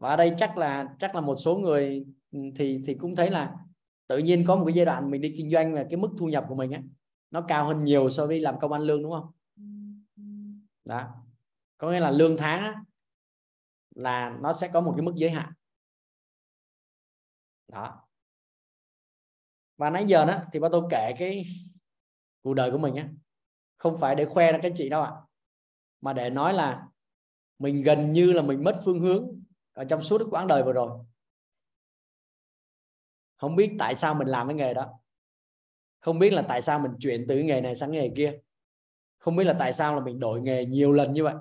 Và 0.00 0.08
ở 0.08 0.16
đây 0.16 0.34
chắc 0.36 0.58
là 0.58 0.94
chắc 0.98 1.14
là 1.14 1.20
một 1.20 1.36
số 1.36 1.56
người 1.56 2.06
ừ, 2.32 2.38
thì 2.56 2.82
thì 2.86 2.94
cũng 2.94 3.16
thấy 3.16 3.30
là 3.30 3.54
tự 4.06 4.18
nhiên 4.18 4.44
có 4.46 4.56
một 4.56 4.64
cái 4.66 4.74
giai 4.74 4.86
đoạn 4.86 5.10
mình 5.10 5.20
đi 5.20 5.34
kinh 5.36 5.50
doanh 5.50 5.74
là 5.74 5.86
cái 5.90 5.96
mức 5.96 6.08
thu 6.18 6.26
nhập 6.26 6.44
của 6.48 6.54
mình 6.54 6.70
á 6.70 6.82
nó 7.30 7.44
cao 7.48 7.66
hơn 7.66 7.84
nhiều 7.84 8.10
so 8.10 8.26
với 8.26 8.40
làm 8.40 8.60
công 8.60 8.72
ăn 8.72 8.82
lương 8.82 9.02
đúng 9.02 9.12
không? 9.12 9.32
Đó. 10.84 11.08
Có 11.78 11.90
nghĩa 11.90 12.00
là 12.00 12.10
lương 12.10 12.36
tháng 12.36 12.62
á, 12.62 12.82
là 13.94 14.36
nó 14.40 14.52
sẽ 14.52 14.70
có 14.72 14.80
một 14.80 14.92
cái 14.96 15.02
mức 15.02 15.12
giới 15.16 15.30
hạn. 15.30 15.52
Đó. 17.68 18.08
Và 19.76 19.90
nãy 19.90 20.04
giờ 20.06 20.24
đó 20.24 20.42
thì 20.52 20.60
ba 20.60 20.68
tôi 20.72 20.82
kể 20.90 21.14
cái 21.18 21.44
cuộc 22.42 22.54
đời 22.54 22.70
của 22.70 22.78
mình 22.78 22.94
á 22.94 23.08
không 23.76 23.98
phải 24.00 24.14
để 24.14 24.24
khoe 24.24 24.52
ra 24.52 24.58
các 24.62 24.72
chị 24.76 24.88
đâu 24.88 25.02
ạ 25.02 25.12
mà 26.00 26.12
để 26.12 26.30
nói 26.30 26.54
là 26.54 26.86
mình 27.58 27.82
gần 27.82 28.12
như 28.12 28.32
là 28.32 28.42
mình 28.42 28.64
mất 28.64 28.80
phương 28.84 29.00
hướng 29.00 29.39
ở 29.72 29.84
trong 29.84 30.02
suốt 30.02 30.22
quãng 30.30 30.46
đời 30.46 30.62
vừa 30.62 30.72
rồi. 30.72 31.04
Không 33.36 33.56
biết 33.56 33.76
tại 33.78 33.96
sao 33.96 34.14
mình 34.14 34.28
làm 34.28 34.48
cái 34.48 34.54
nghề 34.54 34.74
đó. 34.74 35.00
Không 36.00 36.18
biết 36.18 36.32
là 36.32 36.42
tại 36.48 36.62
sao 36.62 36.78
mình 36.78 36.92
chuyển 36.98 37.24
từ 37.28 37.38
nghề 37.38 37.60
này 37.60 37.74
sang 37.74 37.92
nghề 37.92 38.10
kia. 38.16 38.38
Không 39.18 39.36
biết 39.36 39.44
là 39.44 39.56
tại 39.58 39.72
sao 39.72 39.94
là 39.94 40.00
mình 40.00 40.20
đổi 40.20 40.40
nghề 40.40 40.64
nhiều 40.64 40.92
lần 40.92 41.12
như 41.12 41.24
vậy. 41.24 41.34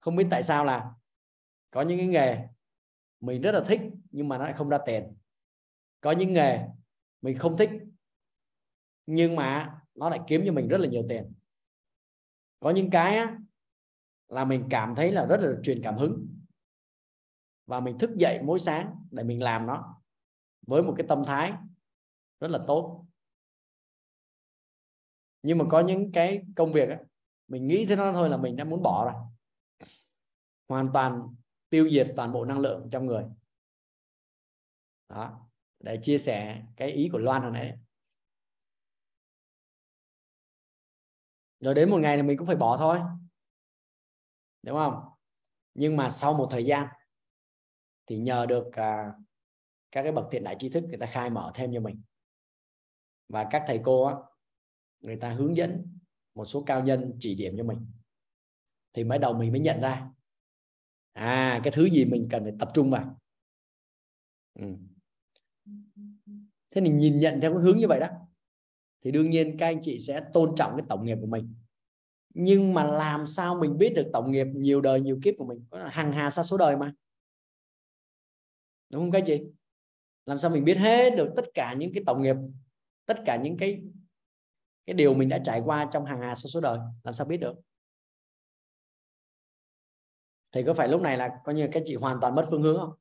Không 0.00 0.16
biết 0.16 0.26
tại 0.30 0.42
sao 0.42 0.64
là 0.64 0.90
có 1.70 1.82
những 1.82 1.98
cái 1.98 2.06
nghề 2.06 2.38
mình 3.20 3.42
rất 3.42 3.52
là 3.52 3.60
thích 3.66 3.80
nhưng 4.10 4.28
mà 4.28 4.38
nó 4.38 4.44
lại 4.44 4.52
không 4.52 4.68
ra 4.68 4.78
tiền. 4.86 5.16
Có 6.00 6.10
những 6.12 6.32
nghề 6.32 6.58
mình 7.22 7.38
không 7.38 7.56
thích 7.56 7.70
nhưng 9.06 9.36
mà 9.36 9.80
nó 9.94 10.10
lại 10.10 10.20
kiếm 10.26 10.42
cho 10.46 10.52
mình 10.52 10.68
rất 10.68 10.78
là 10.78 10.88
nhiều 10.88 11.02
tiền. 11.08 11.32
Có 12.60 12.70
những 12.70 12.90
cái 12.90 13.16
á, 13.16 13.38
là 14.28 14.44
mình 14.44 14.66
cảm 14.70 14.94
thấy 14.94 15.12
là 15.12 15.26
rất 15.26 15.40
là 15.40 15.52
truyền 15.62 15.82
cảm 15.82 15.96
hứng 15.96 16.41
và 17.66 17.80
mình 17.80 17.98
thức 17.98 18.10
dậy 18.16 18.40
mỗi 18.42 18.58
sáng 18.58 19.06
để 19.10 19.22
mình 19.22 19.42
làm 19.42 19.66
nó 19.66 20.02
với 20.66 20.82
một 20.82 20.94
cái 20.96 21.06
tâm 21.08 21.22
thái 21.26 21.52
rất 22.40 22.48
là 22.50 22.58
tốt. 22.66 23.06
Nhưng 25.42 25.58
mà 25.58 25.64
có 25.70 25.80
những 25.80 26.12
cái 26.12 26.42
công 26.56 26.72
việc 26.72 26.88
á, 26.88 26.98
mình 27.48 27.66
nghĩ 27.66 27.86
thế 27.86 27.96
nó 27.96 28.12
thôi 28.12 28.28
là 28.28 28.36
mình 28.36 28.56
đã 28.56 28.64
muốn 28.64 28.82
bỏ 28.82 29.12
rồi. 29.12 29.22
Hoàn 30.68 30.92
toàn 30.92 31.34
tiêu 31.70 31.90
diệt 31.90 32.12
toàn 32.16 32.32
bộ 32.32 32.44
năng 32.44 32.58
lượng 32.58 32.88
trong 32.92 33.06
người. 33.06 33.24
Đó 35.08 35.48
để 35.80 35.98
chia 36.02 36.18
sẻ 36.18 36.62
cái 36.76 36.90
ý 36.90 37.08
của 37.12 37.18
Loan 37.18 37.42
hồi 37.42 37.50
nãy. 37.50 37.78
Rồi 41.60 41.74
đến 41.74 41.90
một 41.90 41.98
ngày 41.98 42.16
thì 42.16 42.22
mình 42.22 42.38
cũng 42.38 42.46
phải 42.46 42.56
bỏ 42.56 42.76
thôi 42.76 43.00
đúng 44.62 44.76
không? 44.76 45.04
Nhưng 45.74 45.96
mà 45.96 46.10
sau 46.10 46.34
một 46.34 46.48
thời 46.50 46.64
gian 46.64 46.86
thì 48.06 48.18
nhờ 48.18 48.46
được 48.46 48.72
à, 48.72 49.12
các 49.90 50.02
cái 50.02 50.12
bậc 50.12 50.24
thiện 50.30 50.44
đại 50.44 50.56
tri 50.58 50.68
thức 50.68 50.84
người 50.84 50.98
ta 50.98 51.06
khai 51.06 51.30
mở 51.30 51.52
thêm 51.54 51.70
cho 51.74 51.80
mình. 51.80 52.02
Và 53.28 53.46
các 53.50 53.64
thầy 53.66 53.80
cô 53.84 54.04
á, 54.04 54.14
người 55.00 55.16
ta 55.16 55.30
hướng 55.30 55.56
dẫn 55.56 55.98
một 56.34 56.44
số 56.44 56.62
cao 56.62 56.82
nhân 56.82 57.16
chỉ 57.20 57.34
điểm 57.34 57.54
cho 57.56 57.64
mình. 57.64 57.86
Thì 58.92 59.04
mới 59.04 59.18
đầu 59.18 59.32
mình 59.34 59.52
mới 59.52 59.60
nhận 59.60 59.80
ra 59.80 60.10
à 61.12 61.60
cái 61.64 61.72
thứ 61.72 61.84
gì 61.84 62.04
mình 62.04 62.28
cần 62.30 62.42
phải 62.42 62.52
tập 62.58 62.70
trung 62.74 62.90
vào. 62.90 63.18
Ừ. 64.54 64.66
thế 66.70 66.80
thì 66.80 66.90
nhìn 66.90 67.18
nhận 67.18 67.40
theo 67.40 67.52
cái 67.54 67.62
hướng 67.62 67.78
như 67.78 67.88
vậy 67.88 68.00
đó 68.00 68.08
thì 69.04 69.10
đương 69.10 69.30
nhiên 69.30 69.56
các 69.58 69.66
anh 69.66 69.82
chị 69.82 69.98
sẽ 69.98 70.20
tôn 70.32 70.54
trọng 70.56 70.76
cái 70.76 70.86
tổng 70.88 71.04
nghiệp 71.04 71.18
của 71.20 71.26
mình. 71.26 71.54
Nhưng 72.34 72.74
mà 72.74 72.84
làm 72.84 73.26
sao 73.26 73.54
mình 73.54 73.78
biết 73.78 73.92
được 73.96 74.10
tổng 74.12 74.30
nghiệp 74.32 74.46
nhiều 74.54 74.80
đời 74.80 75.00
nhiều 75.00 75.18
kiếp 75.22 75.34
của 75.38 75.44
mình? 75.44 75.64
Hằng 75.70 76.12
hà 76.12 76.30
sa 76.30 76.42
số 76.42 76.56
đời 76.56 76.76
mà 76.76 76.92
đúng 78.92 79.02
không 79.02 79.10
các 79.10 79.22
chị? 79.26 79.42
Làm 80.26 80.38
sao 80.38 80.50
mình 80.50 80.64
biết 80.64 80.78
hết 80.78 81.10
được 81.16 81.32
tất 81.36 81.44
cả 81.54 81.74
những 81.78 81.90
cái 81.94 82.02
tổng 82.06 82.22
nghiệp, 82.22 82.36
tất 83.06 83.16
cả 83.26 83.36
những 83.36 83.56
cái 83.56 83.82
cái 84.86 84.94
điều 84.94 85.14
mình 85.14 85.28
đã 85.28 85.38
trải 85.44 85.60
qua 85.64 85.88
trong 85.92 86.04
hàng 86.04 86.20
hà 86.20 86.34
số 86.34 86.48
số 86.48 86.60
đời, 86.60 86.78
làm 87.04 87.14
sao 87.14 87.26
biết 87.26 87.36
được? 87.36 87.54
Thì 90.52 90.62
có 90.64 90.74
phải 90.74 90.88
lúc 90.88 91.00
này 91.00 91.16
là 91.16 91.40
coi 91.44 91.54
như 91.54 91.68
các 91.72 91.82
chị 91.86 91.94
hoàn 91.94 92.18
toàn 92.20 92.34
mất 92.34 92.46
phương 92.50 92.62
hướng 92.62 92.78
không? 92.78 92.92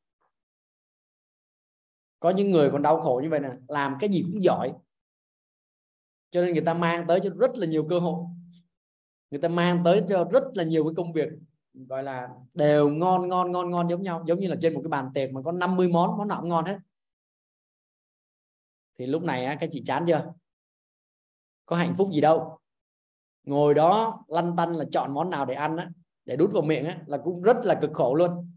Có 2.20 2.30
những 2.30 2.52
người 2.52 2.70
còn 2.72 2.82
đau 2.82 3.02
khổ 3.02 3.20
như 3.24 3.30
vậy 3.30 3.40
nè, 3.40 3.50
làm 3.68 3.98
cái 4.00 4.10
gì 4.10 4.22
cũng 4.22 4.44
giỏi. 4.44 4.74
Cho 6.32 6.42
nên 6.42 6.54
người 6.54 6.64
ta 6.66 6.74
mang 6.74 7.06
tới 7.08 7.20
cho 7.24 7.30
rất 7.30 7.52
là 7.56 7.68
nhiều 7.68 7.88
cơ 7.90 8.00
hội. 8.00 8.26
Người 9.32 9.42
ta 9.42 9.48
mang 9.48 9.82
tới 9.86 10.04
cho 10.10 10.24
rất 10.32 10.44
là 10.54 10.64
nhiều 10.64 10.84
cái 10.84 10.94
công 10.98 11.14
việc 11.14 11.30
gọi 11.74 12.04
là 12.04 12.30
đều 12.54 12.90
ngon 12.90 13.28
ngon 13.28 13.52
ngon 13.52 13.70
ngon 13.70 13.90
giống 13.90 14.02
nhau. 14.02 14.24
Giống 14.28 14.40
như 14.40 14.48
là 14.48 14.56
trên 14.62 14.74
một 14.74 14.82
cái 14.84 14.90
bàn 14.90 15.12
tiệc 15.14 15.32
mà 15.32 15.42
có 15.42 15.52
50 15.52 15.88
món 15.90 16.18
món 16.18 16.28
nào 16.28 16.42
cũng 16.42 16.50
ngon 16.50 16.66
hết. 16.66 16.78
Thì 19.00 19.06
lúc 19.06 19.24
này 19.24 19.46
á, 19.46 19.58
các 19.60 19.70
chị 19.74 19.84
chán 19.86 20.04
chưa? 20.08 20.34
Có 21.66 21.76
hạnh 21.76 21.96
phúc 21.98 22.10
gì 22.14 22.22
đâu. 22.22 22.60
Ngồi 23.44 23.74
đó 23.74 24.24
lăn 24.28 24.56
tăn 24.58 24.72
là 24.72 24.86
chọn 24.92 25.14
món 25.14 25.30
nào 25.30 25.46
để 25.46 25.54
ăn 25.54 25.78
á 25.78 25.90
để 26.26 26.36
đút 26.36 26.52
vào 26.54 26.62
miệng 26.62 26.86
á 26.86 27.02
là 27.06 27.18
cũng 27.24 27.42
rất 27.42 27.58
là 27.64 27.80
cực 27.82 27.92
khổ 27.94 28.16
luôn. 28.16 28.52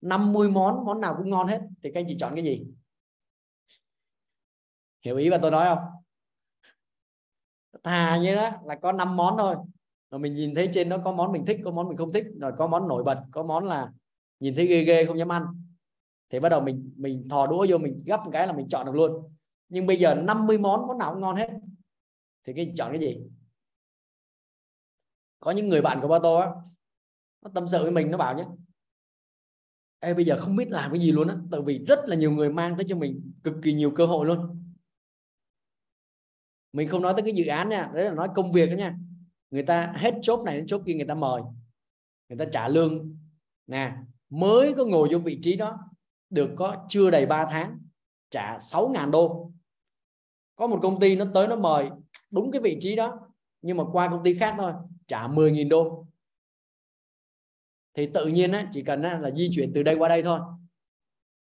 50 0.00 0.50
món 0.50 0.84
món 0.84 1.00
nào 1.00 1.14
cũng 1.18 1.30
ngon 1.30 1.46
hết. 1.46 1.60
Thì 1.82 1.90
các 1.94 2.00
anh 2.00 2.06
chị 2.08 2.16
chọn 2.20 2.34
cái 2.34 2.44
gì? 2.44 2.66
Hiểu 5.04 5.16
ý 5.16 5.30
mà 5.30 5.38
tôi 5.42 5.50
nói 5.50 5.66
không? 5.68 5.84
Thà 7.82 8.16
như 8.16 8.34
đó 8.34 8.50
là 8.64 8.74
có 8.74 8.92
5 8.92 9.16
món 9.16 9.38
thôi 9.38 9.56
rồi 10.12 10.18
mình 10.18 10.34
nhìn 10.34 10.54
thấy 10.54 10.70
trên 10.74 10.88
đó 10.88 10.98
có 11.04 11.12
món 11.12 11.32
mình 11.32 11.46
thích 11.46 11.60
có 11.64 11.70
món 11.70 11.88
mình 11.88 11.96
không 11.96 12.12
thích 12.12 12.24
rồi 12.40 12.52
có 12.58 12.66
món 12.66 12.88
nổi 12.88 13.04
bật 13.04 13.18
có 13.30 13.42
món 13.42 13.64
là 13.64 13.92
nhìn 14.40 14.54
thấy 14.54 14.66
ghê 14.66 14.84
ghê 14.84 15.04
không 15.06 15.18
dám 15.18 15.32
ăn. 15.32 15.42
Thì 16.30 16.40
bắt 16.40 16.48
đầu 16.48 16.60
mình 16.60 16.92
mình 16.96 17.28
thò 17.28 17.46
đũa 17.46 17.66
vô 17.68 17.78
mình 17.78 18.02
gấp 18.06 18.20
một 18.24 18.30
cái 18.32 18.46
là 18.46 18.52
mình 18.52 18.68
chọn 18.68 18.86
được 18.86 18.94
luôn. 18.94 19.32
Nhưng 19.68 19.86
bây 19.86 19.96
giờ 19.96 20.14
50 20.14 20.58
món 20.58 20.86
món 20.86 20.98
nào 20.98 21.12
cũng 21.12 21.20
ngon 21.20 21.36
hết. 21.36 21.50
Thì 22.44 22.52
cái 22.56 22.72
chọn 22.76 22.92
cái 22.92 23.00
gì? 23.00 23.18
Có 25.40 25.50
những 25.50 25.68
người 25.68 25.82
bạn 25.82 26.00
của 26.02 26.08
ba 26.08 26.18
tô 26.22 26.34
á 26.34 26.48
nó 27.42 27.50
tâm 27.54 27.68
sự 27.68 27.82
với 27.82 27.92
mình 27.92 28.10
nó 28.10 28.18
bảo 28.18 28.36
nhé 28.36 28.44
Ê, 30.00 30.14
bây 30.14 30.24
giờ 30.24 30.36
không 30.40 30.56
biết 30.56 30.70
làm 30.70 30.90
cái 30.90 31.00
gì 31.00 31.12
luôn 31.12 31.28
á 31.28 31.36
tại 31.50 31.60
vì 31.66 31.78
rất 31.78 31.98
là 32.06 32.16
nhiều 32.16 32.30
người 32.30 32.50
mang 32.50 32.76
tới 32.76 32.86
cho 32.88 32.96
mình 32.96 33.32
cực 33.44 33.54
kỳ 33.62 33.72
nhiều 33.72 33.90
cơ 33.90 34.06
hội 34.06 34.26
luôn. 34.26 34.62
Mình 36.72 36.88
không 36.88 37.02
nói 37.02 37.12
tới 37.16 37.22
cái 37.22 37.32
dự 37.32 37.46
án 37.46 37.68
nha 37.68 37.90
đấy 37.94 38.04
là 38.04 38.12
nói 38.12 38.28
công 38.34 38.52
việc 38.52 38.66
đó 38.70 38.76
nha 38.76 38.96
người 39.52 39.62
ta 39.62 39.92
hết 39.96 40.14
chốt 40.22 40.44
này 40.44 40.56
đến 40.56 40.66
chốt 40.66 40.82
kia 40.86 40.94
người 40.94 41.06
ta 41.06 41.14
mời. 41.14 41.42
Người 42.28 42.38
ta 42.38 42.44
trả 42.52 42.68
lương. 42.68 43.16
Nè 43.66 43.92
mới 44.28 44.74
có 44.74 44.84
ngồi 44.84 45.08
vô 45.12 45.18
vị 45.18 45.38
trí 45.42 45.56
đó 45.56 45.78
được 46.30 46.50
có 46.56 46.86
chưa 46.88 47.10
đầy 47.10 47.26
3 47.26 47.46
tháng 47.50 47.78
trả 48.30 48.58
6.000 48.58 49.10
đô. 49.10 49.52
Có 50.56 50.66
một 50.66 50.78
công 50.82 51.00
ty 51.00 51.16
nó 51.16 51.24
tới 51.34 51.48
nó 51.48 51.56
mời 51.56 51.90
đúng 52.30 52.50
cái 52.50 52.60
vị 52.60 52.78
trí 52.80 52.96
đó 52.96 53.28
nhưng 53.62 53.76
mà 53.76 53.84
qua 53.92 54.08
công 54.08 54.24
ty 54.24 54.34
khác 54.34 54.54
thôi 54.58 54.72
trả 55.06 55.28
10.000 55.28 55.68
đô. 55.68 56.06
Thì 57.94 58.08
tự 58.14 58.26
nhiên 58.26 58.52
á, 58.52 58.68
chỉ 58.72 58.82
cần 58.82 59.02
á, 59.02 59.18
là 59.18 59.30
di 59.30 59.50
chuyển 59.52 59.72
từ 59.74 59.82
đây 59.82 59.94
qua 59.94 60.08
đây 60.08 60.22
thôi 60.22 60.40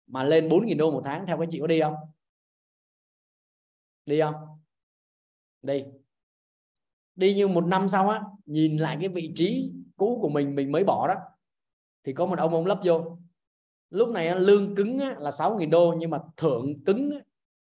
mà 0.08 0.24
lên 0.24 0.50
4.000 0.50 0.78
đô 0.78 0.92
một 0.92 1.02
tháng 1.06 1.26
theo 1.26 1.38
các 1.38 1.48
chị 1.52 1.60
có 1.60 1.68
đi 1.68 1.82
không? 1.82 1.96
Đi 4.06 4.22
không? 4.22 4.36
Đi 5.62 5.84
đi 7.16 7.34
như 7.34 7.48
một 7.48 7.66
năm 7.66 7.90
sau 7.90 8.10
á 8.10 8.22
nhìn 8.46 8.78
lại 8.78 8.98
cái 9.00 9.10
vị 9.10 9.34
trí 9.36 9.72
cũ 9.98 10.20
của 10.22 10.30
mình 10.30 10.56
mình 10.56 10.72
mới 10.72 10.84
bỏ 10.84 11.08
đó 11.08 11.16
thì 12.04 12.14
có 12.14 12.26
một 12.26 12.40
ông 12.40 12.54
ông 12.54 12.66
lấp 12.66 12.80
vô. 12.84 13.18
Lúc 13.90 14.10
này 14.10 14.40
lương 14.40 14.76
cứng 14.76 15.00
á, 15.00 15.16
là 15.20 15.30
6.000 15.30 15.70
đô 15.70 15.96
nhưng 15.98 16.10
mà 16.10 16.20
thưởng 16.38 16.84
cứng 16.86 17.12
á, 17.12 17.20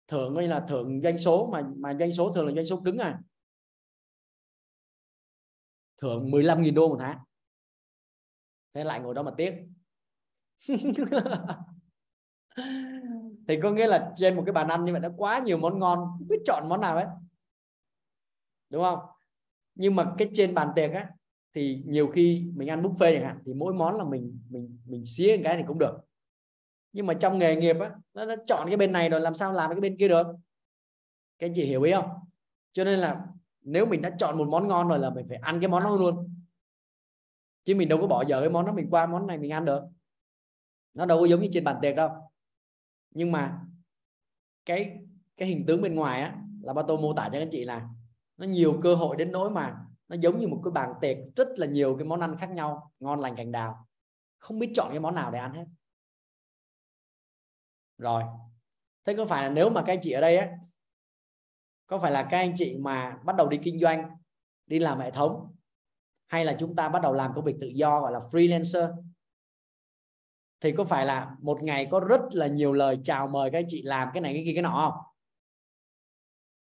thưởng 0.07 0.35
coi 0.35 0.47
là 0.47 0.65
thưởng 0.69 1.01
doanh 1.03 1.17
số 1.17 1.49
mà 1.51 1.69
mà 1.77 1.93
doanh 1.99 2.11
số 2.11 2.33
thường 2.33 2.45
là 2.45 2.53
doanh 2.53 2.65
số 2.65 2.81
cứng 2.85 2.97
à. 2.97 3.19
Thưởng 6.01 6.31
15.000 6.31 6.73
đô 6.73 6.87
một 6.87 6.97
tháng. 6.99 7.19
Thế 8.73 8.83
lại 8.83 8.99
ngồi 8.99 9.13
đó 9.13 9.23
mà 9.23 9.31
tiếc. 9.37 9.53
Thì 13.47 13.59
có 13.63 13.71
nghĩa 13.71 13.87
là 13.87 14.13
trên 14.15 14.35
một 14.35 14.43
cái 14.45 14.53
bàn 14.53 14.67
ăn 14.67 14.85
như 14.85 14.91
vậy 14.91 15.01
đã 15.01 15.09
quá 15.17 15.39
nhiều 15.39 15.57
món 15.57 15.79
ngon 15.79 15.97
không 15.97 16.27
biết 16.27 16.37
chọn 16.45 16.69
món 16.69 16.81
nào 16.81 16.95
hết. 16.95 17.07
Đúng 18.69 18.83
không? 18.83 18.99
Nhưng 19.77 19.95
mà 19.95 20.13
cái 20.17 20.29
trên 20.33 20.53
bàn 20.53 20.69
tiệc 20.75 20.91
á 20.91 21.09
thì 21.53 21.83
nhiều 21.85 22.07
khi 22.07 22.51
mình 22.55 22.69
ăn 22.69 22.83
buffet 22.83 23.13
chẳng 23.13 23.23
hạn 23.23 23.39
thì 23.45 23.53
mỗi 23.53 23.73
món 23.73 23.95
là 23.95 24.03
mình 24.03 24.39
mình 24.49 24.79
mình 24.85 25.05
xía 25.05 25.37
cái 25.43 25.57
thì 25.57 25.63
cũng 25.67 25.79
được. 25.79 25.97
Nhưng 26.93 27.05
mà 27.05 27.13
trong 27.13 27.39
nghề 27.39 27.55
nghiệp 27.55 27.75
á 27.79 27.91
nó, 28.13 28.25
nó 28.25 28.35
chọn 28.47 28.67
cái 28.67 28.77
bên 28.77 28.91
này 28.91 29.09
rồi 29.09 29.21
làm 29.21 29.35
sao 29.35 29.53
làm 29.53 29.71
cái 29.71 29.79
bên 29.79 29.97
kia 29.97 30.07
được? 30.07 30.27
Các 31.39 31.47
anh 31.47 31.53
chị 31.55 31.65
hiểu 31.65 31.81
ý 31.81 31.91
không? 31.91 32.09
Cho 32.73 32.83
nên 32.83 32.99
là 32.99 33.25
nếu 33.61 33.85
mình 33.85 34.01
đã 34.01 34.15
chọn 34.19 34.37
một 34.37 34.47
món 34.47 34.67
ngon 34.67 34.87
rồi 34.87 34.99
là 34.99 35.09
mình 35.09 35.25
phải 35.29 35.37
ăn 35.37 35.59
cái 35.61 35.69
món 35.69 35.83
đó 35.83 35.95
luôn. 35.95 36.33
Chứ 37.63 37.75
mình 37.75 37.89
đâu 37.89 38.01
có 38.01 38.07
bỏ 38.07 38.23
dở 38.27 38.39
cái 38.39 38.49
món 38.49 38.65
đó 38.65 38.73
mình 38.73 38.89
qua 38.89 39.05
món 39.05 39.27
này 39.27 39.37
mình 39.37 39.51
ăn 39.51 39.65
được. 39.65 39.83
Nó 40.93 41.05
đâu 41.05 41.19
có 41.19 41.25
giống 41.25 41.41
như 41.41 41.49
trên 41.51 41.63
bàn 41.63 41.75
tiệc 41.81 41.95
đâu. 41.95 42.09
Nhưng 43.11 43.31
mà 43.31 43.59
cái 44.65 44.97
cái 45.37 45.47
hình 45.47 45.65
tướng 45.65 45.81
bên 45.81 45.95
ngoài 45.95 46.21
á 46.21 46.35
là 46.61 46.73
ba 46.73 46.81
tô 46.87 46.97
mô 46.97 47.13
tả 47.13 47.23
cho 47.23 47.31
các 47.31 47.39
anh 47.39 47.49
chị 47.51 47.63
là 47.63 47.89
nó 48.37 48.45
nhiều 48.45 48.79
cơ 48.83 48.95
hội 48.95 49.15
đến 49.15 49.31
nỗi 49.31 49.49
mà 49.49 49.77
nó 50.07 50.15
giống 50.15 50.39
như 50.39 50.47
một 50.47 50.61
cái 50.63 50.71
bàn 50.71 50.93
tiệc, 51.01 51.17
rất 51.35 51.47
là 51.55 51.67
nhiều 51.67 51.95
cái 51.97 52.05
món 52.05 52.19
ăn 52.19 52.37
khác 52.37 52.49
nhau, 52.49 52.91
ngon 52.99 53.19
lành 53.19 53.35
cành 53.35 53.51
đào. 53.51 53.87
Không 54.37 54.59
biết 54.59 54.71
chọn 54.75 54.89
cái 54.89 54.99
món 54.99 55.15
nào 55.15 55.31
để 55.31 55.39
ăn 55.39 55.53
hết. 55.53 55.65
Rồi. 57.97 58.23
Thế 59.05 59.13
có 59.17 59.25
phải 59.25 59.43
là 59.43 59.49
nếu 59.49 59.69
mà 59.69 59.83
các 59.85 59.93
anh 59.93 59.99
chị 60.01 60.11
ở 60.11 60.21
đây 60.21 60.37
á, 60.37 60.49
có 61.87 61.99
phải 61.99 62.11
là 62.11 62.23
các 62.23 62.37
anh 62.37 62.53
chị 62.57 62.77
mà 62.77 63.17
bắt 63.23 63.35
đầu 63.35 63.49
đi 63.49 63.59
kinh 63.63 63.79
doanh, 63.79 64.17
đi 64.65 64.79
làm 64.79 64.99
hệ 64.99 65.11
thống, 65.11 65.55
hay 66.27 66.45
là 66.45 66.55
chúng 66.59 66.75
ta 66.75 66.89
bắt 66.89 67.01
đầu 67.01 67.13
làm 67.13 67.33
công 67.33 67.45
việc 67.45 67.55
tự 67.61 67.67
do, 67.67 68.01
gọi 68.01 68.11
là 68.11 68.19
freelancer? 68.19 69.03
Thì 70.59 70.71
có 70.71 70.83
phải 70.83 71.05
là 71.05 71.35
một 71.39 71.63
ngày 71.63 71.87
có 71.91 71.99
rất 71.99 72.21
là 72.31 72.47
nhiều 72.47 72.73
lời 72.73 72.99
chào 73.03 73.27
mời 73.27 73.51
các 73.51 73.59
anh 73.59 73.65
chị 73.67 73.81
làm 73.81 74.09
cái 74.13 74.21
này, 74.21 74.33
cái 74.33 74.43
kia, 74.45 74.51
cái 74.53 74.63
nọ 74.63 74.91
không? 74.91 75.16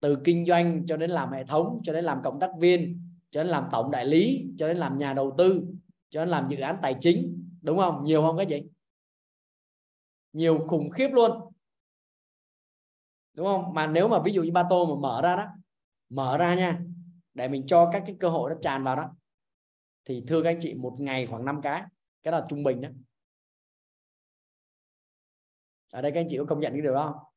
Từ 0.00 0.18
kinh 0.24 0.44
doanh 0.44 0.86
cho 0.86 0.96
đến 0.96 1.10
làm 1.10 1.32
hệ 1.32 1.44
thống, 1.44 1.80
cho 1.84 1.92
đến 1.92 2.04
làm 2.04 2.22
cộng 2.22 2.40
tác 2.40 2.50
viên, 2.60 3.02
cho 3.30 3.42
đến 3.42 3.50
làm 3.50 3.64
tổng 3.72 3.90
đại 3.90 4.06
lý, 4.06 4.46
cho 4.58 4.68
đến 4.68 4.76
làm 4.76 4.98
nhà 4.98 5.12
đầu 5.12 5.34
tư, 5.38 5.62
cho 6.10 6.20
đến 6.20 6.28
làm 6.28 6.48
dự 6.48 6.56
án 6.60 6.76
tài 6.82 6.96
chính, 7.00 7.48
đúng 7.62 7.78
không? 7.78 8.04
Nhiều 8.04 8.22
không 8.22 8.38
các 8.38 8.46
chị? 8.48 8.62
Nhiều 10.32 10.58
khủng 10.68 10.90
khiếp 10.90 11.08
luôn. 11.12 11.52
Đúng 13.34 13.46
không? 13.46 13.74
Mà 13.74 13.86
nếu 13.86 14.08
mà 14.08 14.18
ví 14.22 14.32
dụ 14.32 14.42
như 14.42 14.52
ba 14.52 14.64
tô 14.70 14.86
mà 14.86 15.00
mở 15.00 15.22
ra 15.22 15.36
đó, 15.36 15.46
mở 16.08 16.38
ra 16.38 16.54
nha, 16.54 16.80
để 17.34 17.48
mình 17.48 17.66
cho 17.66 17.90
các 17.92 18.02
cái 18.06 18.16
cơ 18.20 18.28
hội 18.28 18.50
nó 18.50 18.56
tràn 18.62 18.84
vào 18.84 18.96
đó, 18.96 19.16
thì 20.04 20.24
thưa 20.28 20.42
các 20.42 20.50
anh 20.50 20.58
chị, 20.60 20.74
một 20.74 20.96
ngày 20.98 21.26
khoảng 21.26 21.44
5 21.44 21.60
cái 21.62 21.82
cái 22.22 22.32
là 22.32 22.46
trung 22.48 22.62
bình 22.62 22.80
đó. 22.80 22.88
Ở 25.92 26.02
đây 26.02 26.12
các 26.12 26.20
anh 26.20 26.26
chị 26.30 26.38
có 26.38 26.44
công 26.44 26.60
nhận 26.60 26.72
cái 26.72 26.82
điều 26.82 26.94
đó 26.94 27.12
không? 27.12 27.29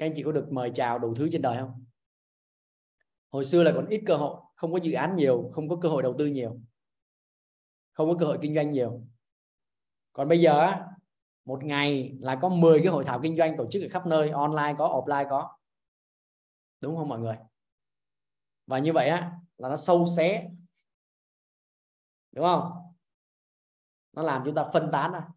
Các 0.00 0.06
anh 0.06 0.12
chị 0.16 0.22
có 0.22 0.32
được 0.32 0.46
mời 0.50 0.70
chào 0.74 0.98
đủ 0.98 1.14
thứ 1.14 1.28
trên 1.32 1.42
đời 1.42 1.56
không? 1.60 1.84
Hồi 3.30 3.44
xưa 3.44 3.62
là 3.62 3.72
còn 3.74 3.86
ít 3.86 4.02
cơ 4.06 4.16
hội 4.16 4.40
không 4.54 4.72
có 4.72 4.78
dự 4.82 4.92
án 4.92 5.16
nhiều 5.16 5.50
không 5.52 5.68
có 5.68 5.78
cơ 5.82 5.88
hội 5.88 6.02
đầu 6.02 6.14
tư 6.18 6.26
nhiều 6.26 6.60
không 7.92 8.08
có 8.08 8.16
cơ 8.18 8.26
hội 8.26 8.38
kinh 8.42 8.54
doanh 8.54 8.70
nhiều. 8.70 9.02
Còn 10.12 10.28
bây 10.28 10.40
giờ 10.40 10.58
á 10.60 10.86
một 11.44 11.64
ngày 11.64 12.16
là 12.20 12.38
có 12.42 12.48
10 12.48 12.78
cái 12.78 12.88
hội 12.88 13.04
thảo 13.04 13.20
kinh 13.22 13.36
doanh 13.36 13.56
tổ 13.56 13.66
chức 13.70 13.82
ở 13.82 13.88
khắp 13.90 14.06
nơi 14.06 14.30
online 14.30 14.74
có 14.78 14.88
offline 14.88 15.28
có. 15.30 15.58
Đúng 16.80 16.96
không 16.96 17.08
mọi 17.08 17.18
người? 17.18 17.36
Và 18.66 18.78
như 18.78 18.92
vậy 18.92 19.08
á 19.08 19.32
là 19.56 19.68
nó 19.68 19.76
sâu 19.76 20.06
xé. 20.16 20.50
Đúng 22.32 22.44
không? 22.44 22.72
Nó 24.12 24.22
làm 24.22 24.42
chúng 24.44 24.54
ta 24.54 24.70
phân 24.72 24.88
tán 24.92 25.12
ra. 25.12 25.28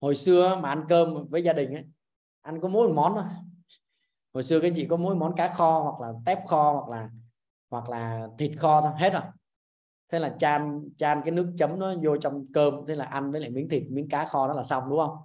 Hồi 0.00 0.16
xưa 0.16 0.60
mà 0.62 0.68
ăn 0.68 0.84
cơm 0.88 1.28
với 1.28 1.42
gia 1.42 1.52
đình 1.52 1.74
ấy, 1.74 1.84
ăn 2.42 2.60
có 2.60 2.68
mỗi 2.68 2.88
một 2.88 2.94
món 2.94 3.14
thôi. 3.14 3.24
Hồi 4.34 4.42
xưa 4.42 4.60
cái 4.60 4.72
chị 4.76 4.86
có 4.86 4.96
mỗi 4.96 5.14
món 5.14 5.36
cá 5.36 5.54
kho 5.54 5.80
hoặc 5.80 6.06
là 6.06 6.12
tép 6.26 6.46
kho 6.46 6.72
hoặc 6.72 6.88
là 6.88 7.10
hoặc 7.70 7.88
là 7.88 8.28
thịt 8.38 8.52
kho 8.58 8.80
thôi, 8.80 8.92
hết 8.96 9.10
rồi. 9.12 9.22
Thế 10.12 10.18
là 10.18 10.36
chan 10.38 10.88
chan 10.98 11.20
cái 11.24 11.30
nước 11.30 11.54
chấm 11.58 11.78
nó 11.78 11.94
vô 12.02 12.16
trong 12.16 12.46
cơm, 12.54 12.74
thế 12.88 12.94
là 12.94 13.04
ăn 13.04 13.32
với 13.32 13.40
lại 13.40 13.50
miếng 13.50 13.68
thịt, 13.68 13.82
miếng 13.90 14.08
cá 14.08 14.26
kho 14.26 14.48
đó 14.48 14.54
là 14.54 14.62
xong, 14.62 14.90
đúng 14.90 14.98
không? 14.98 15.16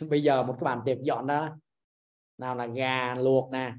Bây 0.10 0.22
giờ 0.22 0.42
một 0.42 0.52
cái 0.60 0.64
bàn 0.64 0.82
tiệc 0.84 0.98
dọn 1.02 1.26
ra 1.26 1.52
nào 2.38 2.54
là 2.54 2.66
gà 2.66 3.14
luộc 3.14 3.50
nè, 3.50 3.72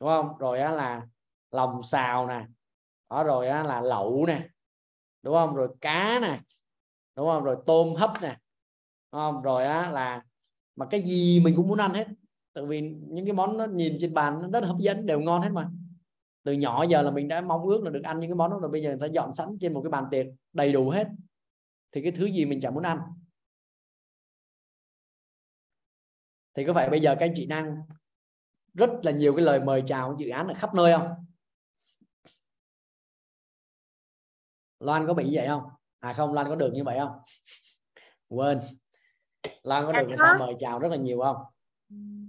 đúng 0.00 0.08
không? 0.08 0.38
Rồi 0.38 0.60
á 0.60 0.70
là 0.70 1.06
lòng 1.50 1.82
xào 1.82 2.26
nè, 2.26 2.46
đó, 3.10 3.24
rồi 3.24 3.48
á 3.48 3.62
là 3.62 3.80
lẩu 3.80 4.24
nè, 4.26 4.48
đúng 5.22 5.34
không? 5.34 5.54
Rồi 5.54 5.68
cá 5.80 6.18
nè, 6.22 6.40
đúng 7.16 7.26
không? 7.26 7.44
Rồi 7.44 7.56
tôm 7.66 7.94
hấp 7.94 8.10
nè, 8.22 8.36
đúng 9.12 9.20
không? 9.20 9.42
Rồi 9.42 9.64
á 9.64 9.90
là 9.90 10.22
mà 10.76 10.86
cái 10.90 11.02
gì 11.02 11.40
mình 11.40 11.54
cũng 11.56 11.68
muốn 11.68 11.78
ăn 11.78 11.94
hết. 11.94 12.06
Tại 12.52 12.64
vì 12.66 12.80
những 13.08 13.26
cái 13.26 13.32
món 13.32 13.56
nó 13.56 13.66
nhìn 13.66 13.96
trên 14.00 14.14
bàn 14.14 14.42
nó 14.42 14.48
rất 14.48 14.66
hấp 14.66 14.78
dẫn, 14.78 15.06
đều 15.06 15.20
ngon 15.20 15.42
hết 15.42 15.50
mà. 15.52 15.70
Từ 16.42 16.52
nhỏ 16.52 16.82
giờ 16.82 17.02
là 17.02 17.10
mình 17.10 17.28
đã 17.28 17.40
mong 17.40 17.62
ước 17.62 17.82
là 17.82 17.90
được 17.90 18.02
ăn 18.04 18.20
những 18.20 18.30
cái 18.30 18.34
món 18.34 18.50
đó 18.50 18.58
rồi, 18.58 18.70
bây 18.70 18.82
giờ 18.82 18.90
người 18.90 18.98
ta 19.00 19.06
dọn 19.06 19.34
sẵn 19.34 19.48
trên 19.60 19.74
một 19.74 19.82
cái 19.82 19.90
bàn 19.90 20.04
tiệc 20.10 20.26
đầy 20.52 20.72
đủ 20.72 20.90
hết. 20.90 21.08
Thì 21.92 22.02
cái 22.02 22.12
thứ 22.12 22.26
gì 22.26 22.44
mình 22.44 22.60
chẳng 22.60 22.74
muốn 22.74 22.82
ăn. 22.82 22.98
Thì 26.54 26.64
có 26.64 26.72
phải 26.72 26.90
bây 26.90 27.00
giờ 27.00 27.14
các 27.18 27.26
anh 27.26 27.32
chị 27.34 27.46
đang 27.46 27.76
rất 28.74 28.90
là 29.02 29.12
nhiều 29.12 29.36
cái 29.36 29.44
lời 29.44 29.60
mời 29.60 29.82
chào 29.86 30.16
dự 30.18 30.28
án 30.28 30.48
ở 30.48 30.54
khắp 30.54 30.74
nơi 30.74 30.92
không? 30.92 31.08
Loan 34.80 35.06
có 35.06 35.14
bị 35.14 35.36
vậy 35.36 35.46
không? 35.46 35.62
À 35.98 36.12
không, 36.12 36.32
Loan 36.32 36.48
có 36.48 36.56
được 36.56 36.70
như 36.74 36.84
vậy 36.84 36.98
không? 36.98 37.18
Quên. 38.28 38.60
Loan 39.62 39.84
có 39.86 39.92
dạ 39.92 40.00
được 40.00 40.06
người 40.08 40.16
ta 40.20 40.36
mời 40.40 40.54
chào 40.60 40.78
rất 40.78 40.88
là 40.88 40.96
nhiều 40.96 41.20
không? 41.20 41.36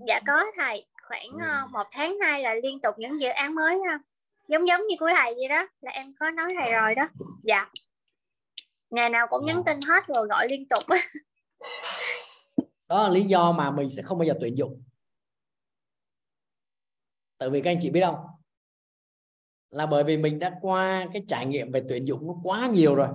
Dạ 0.08 0.20
có 0.28 0.46
thầy. 0.56 0.86
Khoảng 1.08 1.32
ừ. 1.32 1.64
uh, 1.66 1.72
một 1.72 1.88
tháng 1.92 2.18
nay 2.20 2.42
là 2.42 2.54
liên 2.54 2.80
tục 2.82 2.96
những 2.98 3.20
dự 3.20 3.30
án 3.30 3.56
mới 3.56 3.80
ha 3.88 4.00
giống 4.48 4.68
giống 4.68 4.88
như 4.88 4.96
của 5.00 5.10
thầy 5.18 5.34
vậy 5.36 5.48
đó 5.48 5.68
là 5.82 5.92
em 5.92 6.06
có 6.20 6.32
nói 6.32 6.54
thầy 6.60 6.72
rồi 6.72 6.96
đó. 6.96 7.10
Dạ. 7.44 7.72
Ngày 8.90 9.10
nào 9.10 9.28
cũng 9.30 9.46
nhắn 9.46 9.64
tin 9.66 9.82
hết 9.82 10.04
rồi 10.08 10.28
gọi 10.28 10.48
liên 10.50 10.68
tục. 10.70 10.84
Đó 12.88 13.04
là 13.04 13.10
lý 13.10 13.24
do 13.24 13.52
mà 13.52 13.72
mình 13.72 13.90
sẽ 13.90 14.02
không 14.02 14.18
bao 14.18 14.26
giờ 14.26 14.34
tuyển 14.42 14.58
dụng. 14.58 14.84
Tại 17.38 17.50
vì 17.50 17.62
các 17.62 17.72
anh 17.72 17.78
chị 17.82 17.90
biết 17.90 18.02
không? 18.06 18.16
Là 19.70 19.86
bởi 19.86 20.04
vì 20.04 20.18
mình 20.18 20.40
đã 20.40 20.58
qua 20.62 21.08
cái 21.14 21.24
trải 21.28 21.46
nghiệm 21.46 21.72
về 21.72 21.84
tuyển 21.90 22.08
dụng 22.08 22.28
nó 22.28 22.34
quá 22.44 22.68
nhiều 22.68 22.96
rồi 22.96 23.08